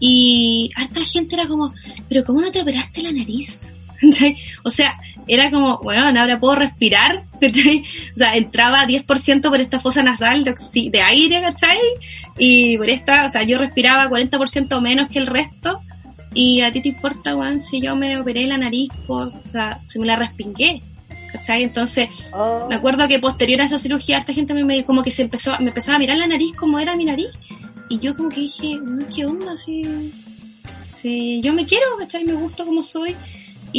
Y 0.00 0.68
harta 0.76 1.00
gente 1.04 1.36
era 1.36 1.46
como, 1.46 1.72
pero 2.08 2.24
¿cómo 2.24 2.40
no 2.40 2.50
te 2.50 2.60
operaste 2.62 3.02
la 3.02 3.12
nariz? 3.12 3.76
O 4.64 4.70
sea, 4.70 4.96
era 5.28 5.50
como, 5.50 5.78
bueno, 5.82 6.18
ahora 6.20 6.40
puedo 6.40 6.56
respirar, 6.56 7.24
¿cachai? 7.40 7.84
O 8.14 8.18
sea, 8.18 8.34
entraba 8.36 8.86
10% 8.86 9.42
por 9.48 9.60
esta 9.60 9.78
fosa 9.78 10.02
nasal 10.02 10.42
de, 10.44 10.52
oxi- 10.54 10.90
de 10.90 11.00
aire, 11.02 11.40
¿cachai? 11.42 11.78
Y 12.38 12.76
por 12.78 12.88
esta, 12.90 13.26
o 13.26 13.28
sea, 13.28 13.42
yo 13.44 13.58
respiraba 13.58 14.08
40% 14.08 14.80
menos 14.80 15.08
que 15.10 15.18
el 15.18 15.26
resto. 15.26 15.80
Y 16.34 16.60
a 16.60 16.70
ti 16.70 16.80
te 16.82 16.88
importa, 16.90 17.34
weón, 17.36 17.62
si 17.62 17.80
yo 17.80 17.96
me 17.96 18.16
operé 18.18 18.46
la 18.46 18.58
nariz 18.58 18.90
por, 19.06 19.28
o 19.28 19.42
sea, 19.50 19.80
si 19.88 19.98
me 19.98 20.06
la 20.06 20.14
respingué, 20.16 20.82
¿cachai? 21.32 21.62
Entonces, 21.62 22.30
Oh, 22.34 22.66
me 22.68 22.74
acuerdo 22.76 23.08
que 23.08 23.18
posterior 23.18 23.60
a 23.62 23.64
esa 23.64 23.78
cirugía, 23.78 24.18
harta 24.18 24.32
gente 24.34 24.52
me, 24.54 24.62
me- 24.62 24.84
como 24.84 25.02
que 25.02 25.10
se 25.10 25.22
empezó, 25.22 25.52
me 25.60 25.68
empezó 25.68 25.92
a 25.92 25.98
mirar 25.98 26.18
la 26.18 26.26
nariz 26.26 26.52
como 26.54 26.78
era 26.78 26.94
mi 26.96 27.04
nariz. 27.06 27.28
Y 27.88 27.98
yo 28.00 28.14
como 28.14 28.28
que 28.28 28.40
dije, 28.42 28.76
"Mm, 28.78 29.04
¿qué 29.14 29.24
onda? 29.24 29.56
Si, 29.56 29.82
si 30.94 31.40
yo 31.40 31.52
me 31.54 31.64
quiero, 31.64 31.86
¿cachai? 31.98 32.24
Me 32.24 32.34
gusto 32.34 32.64
como 32.66 32.82
soy. 32.82 33.16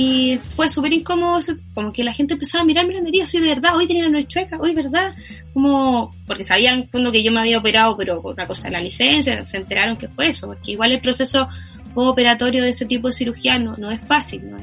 Y 0.02 0.40
fue 0.56 0.70
súper 0.70 0.94
incómodo, 0.94 1.42
como 1.74 1.92
que 1.92 2.06
la 2.06 2.14
gente 2.14 2.36
empezaba 2.36 2.62
a 2.62 2.66
mirarme 2.66 2.94
la 2.94 3.02
nariz 3.02 3.24
así 3.24 3.38
de 3.38 3.50
verdad, 3.50 3.76
hoy 3.76 3.86
tenía 3.86 4.04
la 4.04 4.12
nariz 4.12 4.30
chueca, 4.30 4.58
hoy 4.58 4.74
verdad, 4.74 5.12
como, 5.54 6.10
porque 6.26 6.46
sabían 6.46 6.88
cuando 6.90 7.12
que 7.12 7.22
yo 7.22 7.34
me 7.34 7.42
había 7.42 7.58
operado, 7.58 7.98
pero 7.98 8.22
por 8.22 8.34
una 8.34 8.48
cosa 8.48 8.68
de 8.68 8.72
la 8.72 8.80
licencia, 8.80 9.46
se 9.46 9.58
enteraron 9.58 9.98
que 9.98 10.08
fue 10.08 10.30
eso, 10.30 10.48
porque 10.48 10.72
igual 10.72 10.94
el 10.94 11.02
proceso 11.02 11.50
operatorio 11.96 12.64
de 12.64 12.70
ese 12.70 12.86
tipo 12.86 13.08
de 13.08 13.14
cirugía 13.14 13.60
no, 13.60 13.76
no 13.76 13.92
es 13.92 14.08
fácil, 14.08 14.50
¿no? 14.50 14.58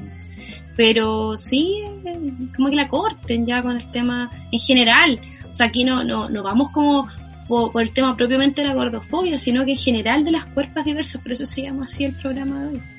pero 0.74 1.36
sí, 1.36 1.82
eh, 2.06 2.32
como 2.56 2.70
que 2.70 2.76
la 2.76 2.88
corten 2.88 3.44
ya 3.44 3.62
con 3.62 3.76
el 3.76 3.90
tema 3.90 4.30
en 4.50 4.58
general, 4.58 5.20
o 5.50 5.54
sea, 5.54 5.66
aquí 5.66 5.84
no, 5.84 6.02
no, 6.02 6.30
no 6.30 6.42
vamos 6.44 6.70
como 6.70 7.06
por, 7.46 7.72
por 7.72 7.82
el 7.82 7.92
tema 7.92 8.16
propiamente 8.16 8.62
de 8.62 8.68
la 8.68 8.74
gordofobia, 8.74 9.36
sino 9.36 9.66
que 9.66 9.72
en 9.72 9.76
general 9.76 10.24
de 10.24 10.30
las 10.30 10.46
cuerpos 10.46 10.82
diversas, 10.82 11.20
por 11.20 11.32
eso 11.32 11.44
se 11.44 11.60
llama 11.60 11.84
así 11.84 12.04
el 12.04 12.14
programa 12.14 12.62
de 12.62 12.68
hoy. 12.68 12.95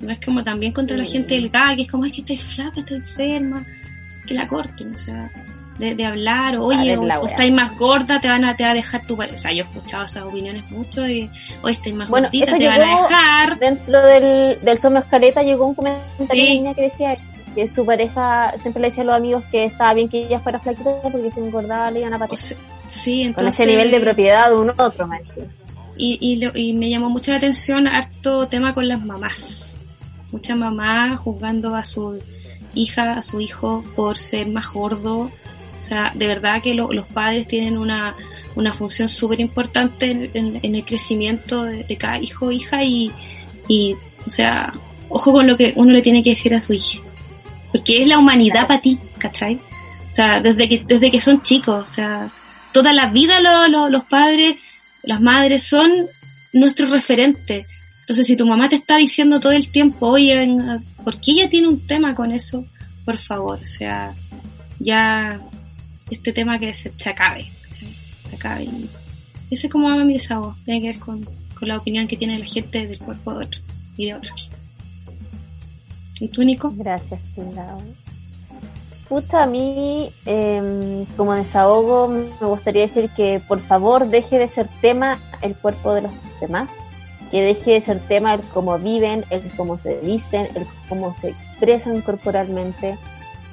No 0.00 0.10
es 0.12 0.18
como 0.24 0.42
también 0.42 0.72
contra 0.72 0.96
la 0.96 1.04
gente 1.04 1.34
delgada, 1.34 1.76
que 1.76 1.82
es 1.82 1.90
como, 1.90 2.04
es 2.06 2.12
que 2.12 2.20
estáis 2.20 2.42
flaca, 2.42 2.80
estáis 2.80 3.00
enferma, 3.10 3.64
que 4.26 4.34
la 4.34 4.48
corten, 4.48 4.94
o 4.94 4.98
sea, 4.98 5.30
de, 5.78 5.94
de 5.94 6.04
hablar, 6.06 6.56
oye, 6.58 6.96
o, 6.96 7.02
o 7.02 7.26
estáis 7.26 7.52
más 7.52 7.76
gorda, 7.76 8.20
te 8.20 8.28
van 8.28 8.44
a, 8.44 8.56
te 8.56 8.64
va 8.64 8.70
a 8.70 8.74
dejar 8.74 9.06
tu 9.06 9.16
pare- 9.16 9.34
O 9.34 9.38
sea, 9.38 9.52
yo 9.52 9.64
he 9.64 9.66
escuchado 9.66 10.04
esas 10.04 10.22
opiniones 10.24 10.70
mucho, 10.70 11.06
y, 11.08 11.30
o 11.62 11.68
estáis 11.68 11.94
más 11.94 12.08
Bueno, 12.08 12.28
gordita, 12.28 12.56
te 12.56 12.66
van 12.66 12.80
a 12.82 12.96
dejar. 13.02 13.58
dentro 13.58 14.00
del, 14.06 14.60
del 14.62 14.78
Somos 14.78 15.04
Caleta 15.04 15.42
llegó 15.42 15.66
un 15.66 15.74
comentario 15.74 16.44
Sí. 16.46 16.54
niña 16.58 16.74
que 16.74 16.82
decía 16.82 17.16
que 17.54 17.66
su 17.68 17.84
pareja 17.84 18.54
siempre 18.58 18.80
le 18.80 18.88
decía 18.88 19.02
a 19.02 19.06
los 19.06 19.16
amigos 19.16 19.42
que 19.50 19.64
estaba 19.64 19.92
bien 19.94 20.08
que 20.08 20.24
ella 20.24 20.38
fuera 20.40 20.58
flaquita 20.60 20.90
porque 21.02 21.30
si 21.32 21.40
engordaba 21.40 21.90
le 21.90 22.00
iban 22.00 22.14
a 22.14 22.18
patear. 22.18 22.38
Sí, 22.88 23.20
Con 23.20 23.26
entonces... 23.28 23.54
ese 23.60 23.66
nivel 23.66 23.90
de 23.90 24.00
propiedad 24.00 24.48
de 24.50 24.56
un 24.56 24.70
otro, 24.70 25.08
decía. 25.08 25.44
Y, 25.96 26.18
y, 26.54 26.60
y 26.68 26.72
me 26.74 26.88
llamó 26.88 27.10
mucho 27.10 27.30
la 27.32 27.36
atención 27.38 27.86
harto 27.86 28.46
tema 28.48 28.72
con 28.74 28.86
las 28.88 29.04
mamás. 29.04 29.69
Muchas 30.32 30.56
mamás 30.56 31.18
juzgando 31.20 31.74
a 31.74 31.84
su 31.84 32.18
hija, 32.74 33.14
a 33.14 33.22
su 33.22 33.40
hijo 33.40 33.84
por 33.96 34.18
ser 34.18 34.46
más 34.48 34.68
gordo. 34.72 35.30
O 35.78 35.82
sea, 35.82 36.12
de 36.14 36.26
verdad 36.26 36.60
que 36.62 36.74
lo- 36.74 36.92
los 36.92 37.06
padres 37.06 37.48
tienen 37.48 37.78
una, 37.78 38.14
una 38.54 38.72
función 38.72 39.08
súper 39.08 39.40
importante 39.40 40.10
en, 40.10 40.30
en- 40.34 40.60
en 40.62 40.74
el 40.74 40.84
crecimiento 40.84 41.64
de, 41.64 41.84
de 41.84 41.96
cada 41.96 42.20
hijo 42.20 42.46
o 42.46 42.52
hija 42.52 42.84
y, 42.84 43.10
y, 43.66 43.94
o 44.26 44.30
sea, 44.30 44.74
ojo 45.08 45.32
con 45.32 45.46
lo 45.46 45.56
que 45.56 45.72
uno 45.76 45.92
le 45.92 46.02
tiene 46.02 46.22
que 46.22 46.30
decir 46.30 46.54
a 46.54 46.60
su 46.60 46.74
hija. 46.74 47.00
Porque 47.72 48.02
es 48.02 48.08
la 48.08 48.18
humanidad 48.18 48.66
para 48.66 48.80
ti, 48.80 48.98
¿cachai? 49.18 49.54
O 49.54 50.12
sea, 50.12 50.40
desde 50.40 50.68
que, 50.68 50.84
desde 50.86 51.10
que 51.10 51.20
son 51.20 51.40
chicos, 51.42 51.88
o 51.88 51.92
sea, 51.92 52.30
toda 52.72 52.92
la 52.92 53.06
vida 53.06 53.40
lo- 53.40 53.68
lo- 53.68 53.88
los 53.88 54.04
padres, 54.04 54.56
las 55.02 55.20
madres 55.20 55.64
son 55.64 55.90
nuestro 56.52 56.88
referente. 56.88 57.66
Entonces, 58.10 58.26
si 58.26 58.36
tu 58.36 58.44
mamá 58.44 58.68
te 58.68 58.74
está 58.74 58.96
diciendo 58.96 59.38
todo 59.38 59.52
el 59.52 59.70
tiempo, 59.70 60.08
oye, 60.08 60.44
¿por 61.04 61.20
qué 61.20 61.30
ella 61.30 61.48
tiene 61.48 61.68
un 61.68 61.78
tema 61.78 62.12
con 62.16 62.32
eso? 62.32 62.64
Por 63.04 63.18
favor, 63.18 63.60
o 63.62 63.66
sea, 63.66 64.16
ya 64.80 65.40
este 66.10 66.32
tema 66.32 66.58
que 66.58 66.74
se, 66.74 66.90
acabe, 67.08 67.52
se 67.70 68.34
acabe. 68.34 68.68
Ese 69.48 69.68
es 69.68 69.72
como 69.72 69.88
ama 69.88 70.04
mi 70.04 70.14
desahogo, 70.14 70.56
tiene 70.64 70.80
que 70.80 70.86
ver 70.88 70.98
con, 70.98 71.24
la 71.60 71.76
opinión 71.76 72.08
que 72.08 72.16
tiene 72.16 72.36
la 72.36 72.46
gente 72.46 72.84
del 72.84 72.98
cuerpo 72.98 73.32
de 73.32 73.44
otro 73.44 73.60
y 73.96 74.06
de 74.06 74.14
otros. 74.14 74.48
¿Y 76.18 76.26
tú, 76.26 76.42
Nico? 76.42 76.74
Gracias, 76.74 77.20
Linda. 77.36 77.78
Puta, 79.08 79.44
a 79.44 79.46
mí, 79.46 80.10
eh, 80.26 81.04
como 81.16 81.34
desahogo, 81.34 82.08
me 82.08 82.24
gustaría 82.44 82.88
decir 82.88 83.08
que 83.10 83.40
por 83.46 83.60
favor 83.60 84.08
deje 84.08 84.36
de 84.36 84.48
ser 84.48 84.66
tema 84.80 85.20
el 85.42 85.54
cuerpo 85.54 85.94
de 85.94 86.02
los 86.02 86.12
demás, 86.40 86.70
que 87.30 87.42
deje 87.42 87.72
de 87.72 87.80
ser 87.80 88.00
tema 88.00 88.34
el 88.34 88.40
cómo 88.40 88.78
viven, 88.78 89.24
el 89.30 89.42
cómo 89.56 89.78
se 89.78 89.96
visten, 89.98 90.48
el 90.54 90.66
cómo 90.88 91.14
se 91.14 91.28
expresan 91.30 92.00
corporalmente, 92.02 92.98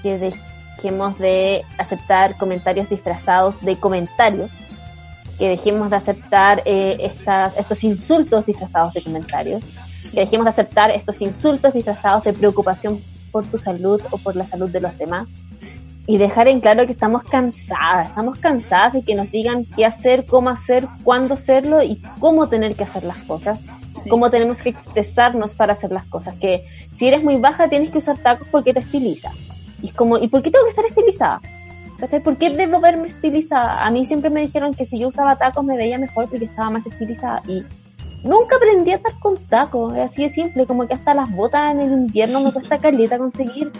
que 0.02 0.18
dejemos 0.18 1.18
de 1.20 1.64
aceptar 1.78 2.38
comentarios 2.38 2.90
disfrazados 2.90 3.62
de 3.62 3.78
comentarios, 3.78 4.50
que 5.38 5.50
dejemos 5.50 5.92
de 5.92 5.96
aceptar 5.96 6.64
eh, 6.66 6.98
estas, 7.00 7.56
estos 7.58 7.84
insultos 7.84 8.48
disfrazados 8.48 8.94
de 8.94 9.04
comentarios, 9.04 9.64
que 10.12 10.22
dejemos 10.22 10.46
de 10.46 10.50
aceptar 10.50 10.90
estos 10.90 11.22
insultos 11.22 11.74
disfrazados 11.74 12.24
de 12.24 12.34
preocupación 12.34 13.04
por 13.32 13.46
tu 13.46 13.60
salud 13.60 14.02
o 14.10 14.18
por 14.18 14.36
la 14.36 14.48
salud 14.48 14.70
de 14.70 14.82
los 14.82 14.98
demás 14.98 15.28
y 16.10 16.18
dejar 16.18 16.48
en 16.48 16.62
claro 16.62 16.86
que 16.86 16.94
estamos 16.94 17.24
cansadas, 17.24 18.10
estamos 18.10 18.40
cansadas 18.40 18.94
de 18.94 19.04
que 19.04 19.14
nos 19.14 19.30
digan 19.30 19.66
qué 19.76 19.86
hacer, 19.86 20.26
cómo 20.26 20.50
hacer, 20.50 20.88
cuándo 21.04 21.34
hacerlo 21.34 21.84
y 21.84 22.02
cómo 22.20 22.48
tener 22.48 22.76
que 22.76 22.84
hacer 22.84 23.04
las 23.04 23.18
cosas, 23.24 23.66
cómo 24.10 24.30
tenemos 24.30 24.62
que 24.62 24.70
expresarnos 24.70 25.54
para 25.54 25.74
hacer 25.74 25.92
las 25.92 26.06
cosas, 26.06 26.36
que 26.36 26.66
si 26.96 27.10
eres 27.10 27.24
muy 27.24 27.36
baja 27.38 27.68
tienes 27.68 27.92
que 27.92 27.98
usar 27.98 28.18
tacos 28.20 28.48
porque 28.48 28.74
te 28.74 28.80
estiliza. 28.80 29.32
Y 29.84 29.88
es 29.88 29.94
como, 29.94 30.18
¿y 30.18 30.30
por 30.30 30.42
qué 30.42 30.50
tengo 30.50 30.64
que 30.64 30.72
estar 30.72 30.86
estilizada? 30.86 31.42
¿Por 32.24 32.38
qué 32.38 32.52
debo 32.52 32.80
verme 32.80 33.10
estilizada? 33.10 33.86
A 33.86 33.92
mí 33.92 34.06
siempre 34.06 34.30
me 34.30 34.42
dijeron 34.42 34.74
que 34.74 34.86
si 34.86 34.98
yo 34.98 35.10
usaba 35.10 35.36
tacos 35.36 35.66
me 35.66 35.76
veía 35.76 35.98
mejor 35.98 36.30
porque 36.30 36.46
estaba 36.46 36.70
más 36.70 36.86
estilizada 36.88 37.42
y 37.48 37.66
nunca 38.28 38.56
aprendí 38.58 38.92
a 38.92 38.96
estar 38.96 39.14
con 39.20 39.38
tacos, 39.48 39.96
es 39.96 40.06
así 40.06 40.24
de 40.24 40.30
simple, 40.30 40.66
como 40.66 40.88
que 40.88 40.94
hasta 40.94 41.14
las 41.14 41.32
botas 41.32 41.72
en 41.72 41.82
el 41.82 41.92
invierno 41.92 42.42
me 42.42 42.52
cuesta 42.54 42.78
caleta 42.78 43.18
conseguir 43.18 43.72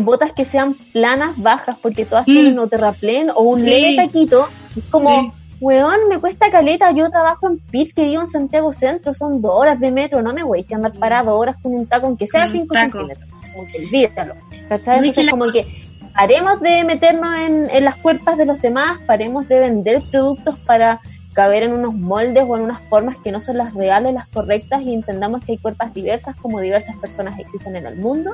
botas 0.00 0.32
que 0.32 0.44
sean 0.44 0.74
planas, 0.92 1.30
bajas, 1.36 1.76
porque 1.80 2.04
todas 2.04 2.24
tienen 2.24 2.58
o 2.58 2.66
terraplén 2.66 3.30
o 3.34 3.40
un 3.42 3.60
Sí. 3.60 3.66
leve 3.66 3.96
taquito, 3.96 4.46
es 4.76 4.84
como, 4.90 5.32
weón, 5.60 5.96
me 6.08 6.18
cuesta 6.18 6.50
caleta, 6.50 6.90
yo 6.92 7.08
trabajo 7.10 7.48
en 7.48 7.58
PIT, 7.58 7.94
que 7.94 8.04
vivo 8.06 8.22
en 8.22 8.28
Santiago 8.28 8.72
Centro, 8.72 9.14
son 9.14 9.40
dos 9.40 9.52
horas 9.58 9.80
de 9.80 9.90
metro, 9.90 10.20
no 10.22 10.32
me 10.34 10.42
voy 10.42 10.66
a 10.70 10.74
andar 10.76 10.92
parado 10.92 11.32
dos 11.32 11.40
horas 11.40 11.56
con 11.62 11.74
un 11.74 11.86
taco, 11.86 12.06
aunque 12.06 12.26
sea 12.26 12.42
Con 12.46 12.50
un 12.50 12.60
5 12.60 12.74
taco. 12.74 12.98
centímetros, 12.98 13.28
como 13.54 13.66
que 13.66 13.78
olvídalo. 13.78 14.34
Entonces 14.70 15.24
la- 15.24 15.30
como 15.30 15.50
que 15.52 15.66
paremos 16.14 16.60
de 16.60 16.84
meternos 16.84 17.34
en, 17.38 17.70
en 17.70 17.84
las 17.84 17.96
cuerpas 17.96 18.36
de 18.36 18.44
los 18.46 18.60
demás, 18.60 18.98
paremos 19.06 19.48
de 19.48 19.60
vender 19.60 20.02
productos 20.10 20.56
para 20.66 21.00
caber 21.36 21.64
en 21.64 21.74
unos 21.74 21.94
moldes 21.94 22.44
o 22.48 22.56
en 22.56 22.62
unas 22.62 22.80
formas 22.88 23.18
que 23.22 23.30
no 23.30 23.42
son 23.42 23.58
las 23.58 23.74
reales, 23.74 24.14
las 24.14 24.26
correctas, 24.28 24.80
y 24.80 24.94
entendamos 24.94 25.44
que 25.44 25.52
hay 25.52 25.58
cuerpos 25.58 25.92
diversas 25.92 26.34
como 26.36 26.60
diversas 26.60 26.96
personas 26.96 27.38
existen 27.38 27.76
en 27.76 27.86
el 27.86 27.96
mundo 27.96 28.32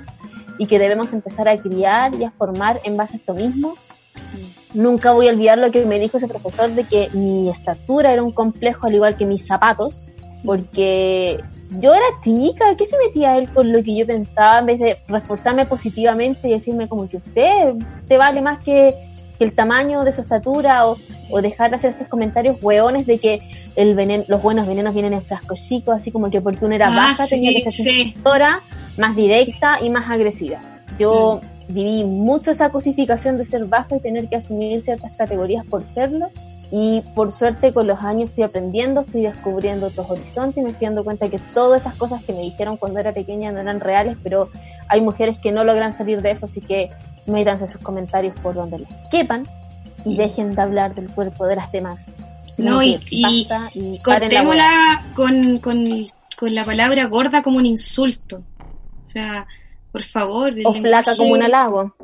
y 0.56 0.66
que 0.66 0.78
debemos 0.78 1.12
empezar 1.12 1.48
a 1.48 1.58
criar 1.58 2.14
y 2.14 2.22
a 2.22 2.30
formar 2.30 2.80
en 2.84 2.96
base 2.96 3.14
a 3.14 3.16
esto 3.16 3.34
mismo. 3.34 3.74
Nunca 4.72 5.10
voy 5.10 5.26
a 5.26 5.32
olvidar 5.32 5.58
lo 5.58 5.72
que 5.72 5.84
me 5.84 5.98
dijo 5.98 6.18
ese 6.18 6.28
profesor 6.28 6.70
de 6.70 6.84
que 6.84 7.10
mi 7.12 7.50
estatura 7.50 8.12
era 8.12 8.22
un 8.22 8.30
complejo 8.30 8.86
al 8.86 8.94
igual 8.94 9.16
que 9.16 9.26
mis 9.26 9.44
zapatos, 9.44 10.08
porque 10.44 11.42
yo 11.80 11.94
era 11.94 12.06
chica, 12.22 12.76
¿qué 12.76 12.86
se 12.86 12.96
metía 12.98 13.36
él 13.36 13.48
con 13.48 13.72
lo 13.72 13.82
que 13.82 13.96
yo 13.96 14.06
pensaba 14.06 14.60
en 14.60 14.66
vez 14.66 14.78
de 14.78 14.98
reforzarme 15.08 15.66
positivamente 15.66 16.48
y 16.48 16.52
decirme 16.52 16.88
como 16.88 17.08
que 17.08 17.16
usted 17.16 17.74
te 18.06 18.16
vale 18.16 18.40
más 18.40 18.64
que, 18.64 18.94
que 19.38 19.44
el 19.44 19.52
tamaño 19.54 20.04
de 20.04 20.12
su 20.12 20.20
estatura 20.20 20.86
o, 20.86 20.96
o 21.30 21.42
dejar 21.42 21.70
de 21.70 21.76
hacer 21.76 21.90
estos 21.90 22.08
comentarios 22.08 22.56
hueones 22.62 23.06
de 23.06 23.18
que 23.18 23.40
el 23.76 23.94
venen, 23.94 24.24
los 24.28 24.42
buenos 24.42 24.66
venenos 24.66 24.94
vienen 24.94 25.14
en 25.14 25.22
frascos 25.22 25.62
chicos, 25.62 25.96
así 25.96 26.10
como 26.10 26.30
que 26.30 26.40
porque 26.40 26.64
uno 26.64 26.74
era 26.74 26.86
Ah, 26.86 26.96
baja 26.96 27.24
sí, 27.24 27.36
tenía 27.36 27.52
que 27.62 27.72
ser 27.72 27.86
sí. 27.86 28.14
más 28.98 29.16
directa 29.16 29.78
y 29.82 29.90
más 29.90 30.10
agresiva. 30.10 30.58
Yo 30.98 31.40
viví 31.68 32.04
mucho 32.04 32.50
esa 32.50 32.70
cosificación 32.70 33.36
de 33.38 33.46
ser 33.46 33.64
baja 33.66 33.96
y 33.96 34.00
tener 34.00 34.28
que 34.28 34.36
asumir 34.36 34.84
ciertas 34.84 35.12
categorías 35.12 35.64
por 35.64 35.84
serlo. 35.84 36.28
Y 36.74 37.02
por 37.14 37.32
suerte 37.32 37.70
con 37.70 37.86
los 37.86 38.00
años 38.00 38.30
fui 38.30 38.42
aprendiendo, 38.44 39.04
fui 39.04 39.20
descubriendo 39.20 39.88
otros 39.88 40.10
horizontes 40.10 40.56
y 40.56 40.64
me 40.66 40.72
fui 40.72 40.86
dando 40.86 41.04
cuenta 41.04 41.28
que 41.28 41.38
todas 41.52 41.82
esas 41.82 41.94
cosas 41.96 42.24
que 42.24 42.32
me 42.32 42.40
dijeron 42.40 42.78
cuando 42.78 42.98
era 42.98 43.12
pequeña 43.12 43.52
no 43.52 43.60
eran 43.60 43.78
reales, 43.78 44.16
pero 44.22 44.48
hay 44.88 45.02
mujeres 45.02 45.36
que 45.36 45.52
no 45.52 45.64
logran 45.64 45.92
salir 45.92 46.22
de 46.22 46.30
eso, 46.30 46.46
así 46.46 46.62
que 46.62 46.88
métanse 47.26 47.66
sus 47.68 47.80
comentarios 47.80 48.34
por 48.40 48.54
donde 48.54 48.78
les 48.80 48.88
quepan 49.10 49.46
y 50.04 50.16
dejen 50.16 50.54
de 50.54 50.62
hablar 50.62 50.94
del 50.94 51.06
cuerpo 51.10 51.46
de 51.46 51.56
las 51.56 51.70
demás. 51.72 52.04
No, 52.58 52.82
y, 52.82 52.98
y 53.10 53.98
cortémosla 54.04 55.04
con, 55.14 55.58
con, 55.58 56.04
con 56.38 56.54
la 56.54 56.64
palabra 56.64 57.06
gorda 57.06 57.42
como 57.42 57.56
un 57.58 57.66
insulto. 57.66 58.42
O 59.02 59.06
sea, 59.06 59.46
por 59.90 60.02
favor. 60.02 60.50
el 60.50 60.66
O 60.66 60.74
flaca 60.74 61.12
lenguaje- 61.12 61.16
como 61.16 61.32
un 61.34 61.42
halago. 61.42 61.94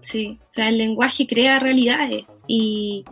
Sí, 0.00 0.38
o 0.40 0.46
sea, 0.48 0.68
el 0.68 0.78
lenguaje 0.78 1.26
crea 1.26 1.58
realidades 1.58 2.24
y 2.46 3.04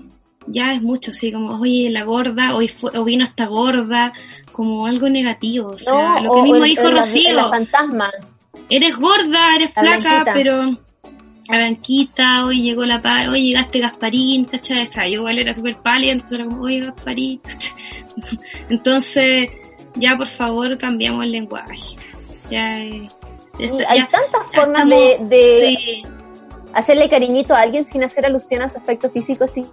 ya 0.47 0.73
es 0.75 0.81
mucho, 0.83 1.11
así 1.11 1.33
como, 1.33 1.59
oye, 1.61 1.91
la 1.91 2.05
gorda, 2.05 2.55
hoy 2.55 2.69
fue, 2.69 2.97
o 2.97 3.05
vino 3.05 3.25
esta 3.25 3.47
gorda, 3.47 4.13
como 4.53 4.87
algo 4.87 5.09
negativo. 5.11 5.71
O 5.71 5.79
sea, 5.79 6.21
lo 6.21 6.33
que 6.37 6.43
mismo 6.43 6.63
dijo 6.65 6.83
la- 6.85 7.01
Rocío. 7.01 7.35
la 7.37 7.49
fantasma. 7.49 8.09
Eres 8.71 8.97
gorda, 8.97 9.57
eres 9.57 9.73
La 9.77 9.83
flaca, 9.83 9.99
blanquita. 9.99 10.33
pero 10.33 10.79
Blanquita, 11.49 12.45
hoy 12.45 12.63
llegó 12.63 12.85
la 12.85 13.01
pa 13.03 13.31
hoy 13.31 13.43
llegaste 13.49 13.79
Gasparín, 13.81 14.45
¿cachai? 14.45 14.83
O 14.83 14.87
sea, 14.87 15.05
yo 15.07 15.15
igual 15.21 15.39
era 15.39 15.55
súper 15.55 15.77
pálida, 15.79 16.13
entonces 16.13 16.39
era 16.39 16.49
como, 16.49 16.63
oye 16.63 16.81
Gasparín, 16.81 17.39
¿cachai? 17.45 17.75
Entonces, 18.69 19.51
ya 19.95 20.17
por 20.17 20.27
favor 20.27 20.77
cambiamos 20.79 21.25
el 21.25 21.33
lenguaje. 21.33 21.97
Ya, 22.51 22.81
eh, 22.83 23.09
esto- 23.59 23.85
hay 23.89 23.99
ya- 24.01 24.09
tantas 24.11 24.43
formas 24.55 24.89
de, 24.89 25.11
estamos- 25.13 25.31
de 25.31 25.77
sí. 25.79 26.03
hacerle 26.73 27.09
cariñito 27.09 27.55
a 27.55 27.61
alguien 27.61 27.89
sin 27.89 28.05
hacer 28.05 28.27
alusión 28.27 28.63
a 28.63 28.71
su 28.71 28.79
aspecto 28.79 29.11
físico, 29.11 29.45
así 29.45 29.65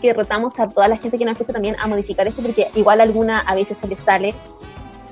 que 0.00 0.12
rotamos 0.12 0.58
a 0.60 0.68
toda 0.68 0.86
la 0.88 0.96
gente 0.96 1.18
que 1.18 1.24
nos 1.24 1.32
escucha 1.32 1.52
también 1.52 1.74
a 1.78 1.86
modificar 1.88 2.26
eso, 2.28 2.40
porque 2.42 2.68
igual 2.76 3.00
alguna 3.00 3.40
a 3.40 3.54
veces 3.54 3.76
se 3.80 3.88
les 3.88 3.98
sale, 3.98 4.32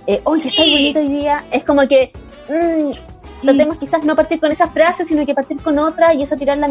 eh, 0.07 0.21
oye, 0.25 0.49
está 0.49 0.63
bonito 0.63 0.99
hoy 1.01 1.09
día, 1.09 1.45
es 1.51 1.65
como 1.65 1.89
que 1.89 2.13
mm, 2.49 2.93
tratemos 3.47 3.79
quizás 3.79 4.05
no 4.05 4.15
partir 4.15 4.39
con 4.41 4.53
esa 4.53 4.67
frase, 4.69 5.05
sino 5.05 5.25
que 5.25 5.35
partir 5.35 5.61
con 5.63 5.79
otra 5.79 6.13
y 6.15 6.23
eso 6.23 6.37
tirar 6.37 6.59
la 6.59 6.69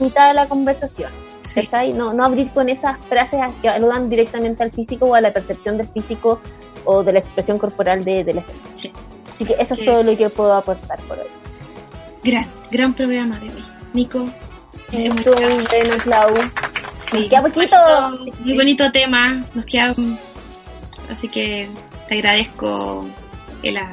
mitad 0.00 0.28
de 0.28 0.34
la 0.34 0.46
conversación. 0.46 1.10
¿cachai? 1.54 1.92
No, 1.92 2.12
no 2.14 2.24
abrir 2.24 2.52
con 2.52 2.68
esas 2.68 2.96
frases 3.06 3.40
que 3.60 3.68
aludan 3.68 4.08
directamente 4.08 4.62
al 4.62 4.70
físico 4.70 5.06
o 5.06 5.14
a 5.16 5.20
la 5.20 5.32
percepción 5.32 5.76
del 5.76 5.88
físico 5.88 6.40
o 6.84 7.02
de 7.02 7.12
la 7.14 7.18
expresión 7.18 7.58
corporal 7.58 8.04
de, 8.04 8.22
del 8.22 8.38
espejo. 8.38 8.58
Así 9.34 9.44
que 9.44 9.54
eso 9.58 9.74
Sí. 9.74 9.80
es 9.80 9.86
todo 9.86 10.02
lo 10.04 10.16
que 10.16 10.28
puedo 10.30 10.54
aportar 10.54 10.98
por 11.08 11.18
hoy. 11.18 11.26
Gran, 12.22 12.46
gran 12.70 12.94
programa 12.94 13.38
de 13.40 13.48
hoy. 13.48 13.64
Nico. 13.94 14.24
Muy 14.92 15.08
bueno, 15.08 15.96
Clau. 16.04 16.28
Sí, 17.10 17.28
queda 17.28 17.42
poquito. 17.42 17.76
bonito- 18.18 18.36
muy 18.44 18.54
bonito 18.54 18.92
tema. 18.92 19.44
Nos 19.54 19.64
queda. 19.64 19.94
Así 21.10 21.26
que 21.28 21.68
te 22.06 22.14
agradezco 22.14 23.08
la, 23.64 23.90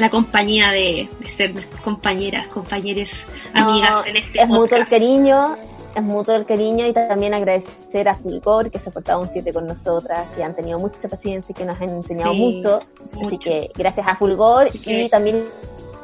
la 0.00 0.10
compañía 0.10 0.70
de, 0.72 1.08
de 1.20 1.28
ser 1.28 1.54
nuestras 1.54 1.80
compañeras, 1.82 2.48
compañeros, 2.48 3.28
amigas 3.52 4.06
en 4.06 4.16
este 4.16 4.42
es 4.42 4.48
mutuo 4.48 4.64
el 4.64 4.68
podcast. 4.70 4.90
cariño, 4.90 5.56
es 5.94 6.02
mutuo 6.02 6.34
el 6.34 6.46
cariño 6.46 6.86
y 6.86 6.92
también 6.92 7.34
agradecer 7.34 8.08
a 8.08 8.14
Fulgor 8.14 8.70
que 8.70 8.78
se 8.78 8.90
ha 8.90 8.92
portado 8.92 9.20
un 9.20 9.28
7 9.30 9.52
con 9.52 9.66
nosotras, 9.66 10.28
que 10.34 10.42
han 10.42 10.54
tenido 10.54 10.78
mucha 10.78 11.08
paciencia 11.08 11.52
y 11.52 11.54
que 11.54 11.64
nos 11.64 11.80
han 11.80 11.90
enseñado 11.90 12.32
Sí, 12.32 12.40
mucho. 12.40 12.80
Así 13.24 13.38
que 13.38 13.70
gracias 13.76 14.06
a 14.08 14.16
Fulgor 14.16 14.68
y 14.72 15.08
también 15.08 15.44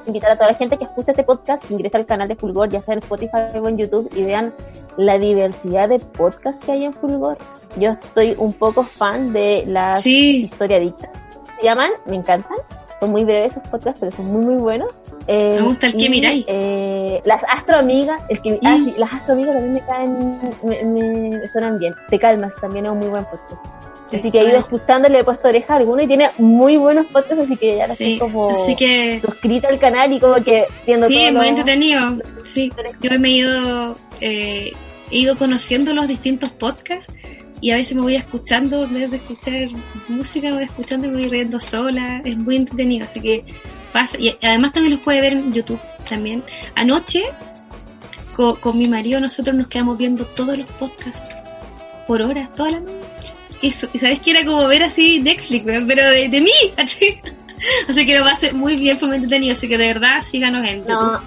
invitar 0.07 0.31
a 0.31 0.35
toda 0.37 0.49
la 0.49 0.55
gente 0.55 0.77
que 0.79 0.85
escucha 0.85 1.13
este 1.13 1.25
podcast 1.25 1.69
ingrese 1.71 1.97
al 1.97 2.07
canal 2.07 2.29
de 2.29 2.37
Fulgor, 2.37 2.69
ya 2.69 2.83
sea 2.83 2.95
en 2.95 2.99
Spotify 3.01 3.59
o 3.61 3.69
en 3.69 3.79
YouTube, 3.79 4.11
y 4.15 4.23
vean 4.23 4.55
la 4.97 5.19
diversidad 5.19 5.89
de 5.89 5.99
podcasts 5.99 6.65
que 6.65 6.73
hay 6.73 6.85
en 6.85 6.95
Fulgor. 6.95 7.39
Yo 7.79 7.91
estoy 7.91 8.35
un 8.39 8.53
poco 8.53 8.85
fan 8.85 9.33
de 9.33 9.65
las 9.67 10.05
historiadictas. 10.07 11.11
Se 11.59 11.65
llaman, 11.65 11.91
me 12.07 12.17
encantan. 12.17 12.57
Son 13.01 13.11
muy 13.11 13.25
breves 13.25 13.53
esos 13.53 13.69
podcasts, 13.69 14.01
pero 14.01 14.13
son 14.13 14.27
muy, 14.27 14.45
muy 14.45 14.57
buenos. 14.57 14.89
Eh, 15.27 15.57
Me 15.61 15.67
gusta 15.67 15.87
el 15.89 15.97
que 15.97 16.05
y, 16.05 16.09
miráis. 16.09 16.45
eh, 16.49 17.21
las 17.25 17.45
astroamigas, 17.45 18.23
el 18.29 18.41
que, 18.41 18.59
ah, 18.65 18.79
sí, 18.83 18.95
las 18.97 19.13
astroamigas 19.13 19.55
también 19.55 19.73
me 19.75 19.81
caen, 19.85 20.41
me, 20.63 20.85
me- 20.85 21.49
suenan 21.49 21.79
bien. 21.79 21.95
Te 22.09 22.19
calmas, 22.19 22.55
también 22.61 22.87
es 22.87 22.93
un 22.93 22.99
muy 23.01 23.09
buen 23.09 23.25
podcast. 23.25 23.53
Así 24.15 24.31
que 24.31 24.41
he 24.41 24.49
ido 24.49 24.59
escuchando, 24.59 25.09
le 25.09 25.19
he 25.19 25.25
puesto 25.25 25.49
oreja 25.49 25.75
a 25.75 25.77
alguno 25.79 26.01
y 26.01 26.07
tiene 26.07 26.31
muy 26.39 26.77
buenos 26.77 27.07
podcasts, 27.07 27.45
así 27.45 27.57
que 27.57 27.77
ya 27.77 27.89
la 27.89 27.95
Sí, 27.97 28.13
estoy 28.15 28.19
como 28.31 28.51
así 28.51 28.77
que- 28.77 29.21
suscrita 29.21 29.67
al 29.69 29.79
canal 29.81 30.13
y 30.13 30.21
como 30.21 30.37
que 30.37 30.65
viendo 30.87 31.09
Sí, 31.09 31.25
es 31.25 31.33
muy 31.35 31.49
entretenido. 31.49 32.01
Sí, 32.45 32.71
yo 33.01 33.11
me 33.19 33.29
he 33.29 33.33
ido, 33.33 33.95
eh, 34.21 34.73
he 35.11 35.17
ido 35.19 35.37
conociendo 35.37 35.93
los 35.93 36.07
distintos 36.07 36.51
podcasts 36.53 37.13
y 37.61 37.71
a 37.71 37.77
veces 37.77 37.95
me 37.97 38.03
voy 38.03 38.17
escuchando, 38.17 38.85
en 38.85 38.95
vez 38.95 39.11
de 39.11 39.17
escuchar 39.17 39.69
música, 40.09 40.53
voy 40.53 40.65
escuchando 40.65 41.07
y 41.07 41.11
me 41.11 41.19
voy 41.19 41.29
riendo 41.29 41.59
sola. 41.61 42.21
Es 42.25 42.37
muy 42.37 42.57
entretenido, 42.57 43.05
así 43.07 43.21
que 43.21 43.45
pasa. 43.93 44.19
Y 44.19 44.37
además 44.43 44.73
también 44.73 44.95
los 44.95 45.03
puede 45.05 45.21
ver 45.21 45.33
en 45.35 45.53
YouTube 45.53 45.81
también. 46.09 46.43
Anoche, 46.75 47.25
co- 48.35 48.61
con, 48.61 48.79
mi 48.79 48.89
marido, 48.89 49.21
nosotros 49.21 49.57
nos 49.57 49.69
quedamos 49.69 49.97
viendo 49.99 50.25
todos 50.25 50.57
los 50.59 50.67
podcasts 50.73 51.27
por 52.07 52.23
horas, 52.23 52.55
toda 52.55 52.73
la 52.73 52.81
noche. 52.81 53.33
Y, 53.63 53.73
sabes 53.73 54.21
que 54.21 54.33
era 54.33 54.45
como 54.45 54.67
ver 54.67 54.83
así 54.83 55.19
Netflix, 55.21 55.65
pero 55.65 56.05
de, 56.11 56.29
de 56.29 56.41
mí. 56.41 56.51
Así 57.89 58.07
que 58.07 58.19
lo 58.19 58.23
pasé 58.23 58.53
muy 58.53 58.77
bien, 58.77 58.99
fue 58.99 59.09
muy 59.09 59.17
entretenido. 59.17 59.55
Así 59.55 59.67
que 59.67 59.79
de 59.79 59.87
verdad, 59.87 60.21
síganos 60.21 60.63
en 60.69 60.81
No, 60.81 60.87
YouTube. 61.15 61.21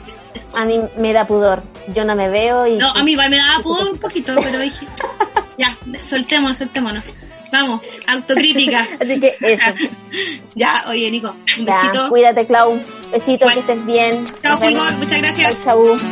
a 0.53 0.65
mí 0.65 0.80
me 0.97 1.11
da 1.11 1.26
pudor. 1.26 1.64
Yo 1.95 2.06
no 2.06 2.15
me 2.15 2.30
veo 2.30 2.68
y... 2.68 2.77
No, 2.77 2.88
a 2.91 3.03
mí 3.03 3.14
igual 3.14 3.31
me 3.31 3.38
daba 3.38 3.64
pudor 3.64 3.91
un 3.91 3.97
poquito, 3.97 4.35
pero 4.35 4.61
dije, 4.61 4.85
ya, 5.60 5.77
soltémonos, 6.02 6.57
soltémonos. 6.57 7.03
Vamos, 7.52 7.81
autocrítica. 8.07 8.81
Así 9.02 9.19
que 9.19 9.36
eso. 9.41 9.64
ya, 10.56 10.86
oye, 10.88 11.10
Nico, 11.11 11.36
un 11.60 11.65
Ya, 11.65 11.76
besito. 11.84 12.10
cuídate, 12.10 12.45
Clau. 12.48 12.80
Besito, 13.11 13.48
que 13.48 13.60
estés 13.60 13.86
bien. 13.86 14.26
Chao. 14.44 14.57
Fulgor, 14.60 14.94
muchas 14.94 15.22
gracias. 15.22 15.64
Chau, 15.64 15.98
chau. 15.98 16.07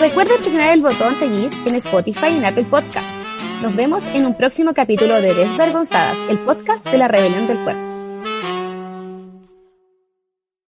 Recuerda 0.00 0.36
presionar 0.38 0.72
el 0.72 0.80
botón 0.80 1.14
seguir 1.16 1.50
en 1.66 1.74
Spotify 1.74 2.26
y 2.30 2.36
en 2.36 2.44
Apple 2.44 2.64
Podcast. 2.64 3.08
Nos 3.62 3.74
vemos 3.76 4.06
en 4.06 4.24
un 4.24 4.34
próximo 4.36 4.72
capítulo 4.72 5.20
de 5.20 5.34
Desvergonzadas, 5.34 6.16
el 6.30 6.38
podcast 6.38 6.86
de 6.86 6.96
la 6.96 7.08
rebelión 7.08 7.46
del 7.46 7.58
cuerpo. 7.58 7.99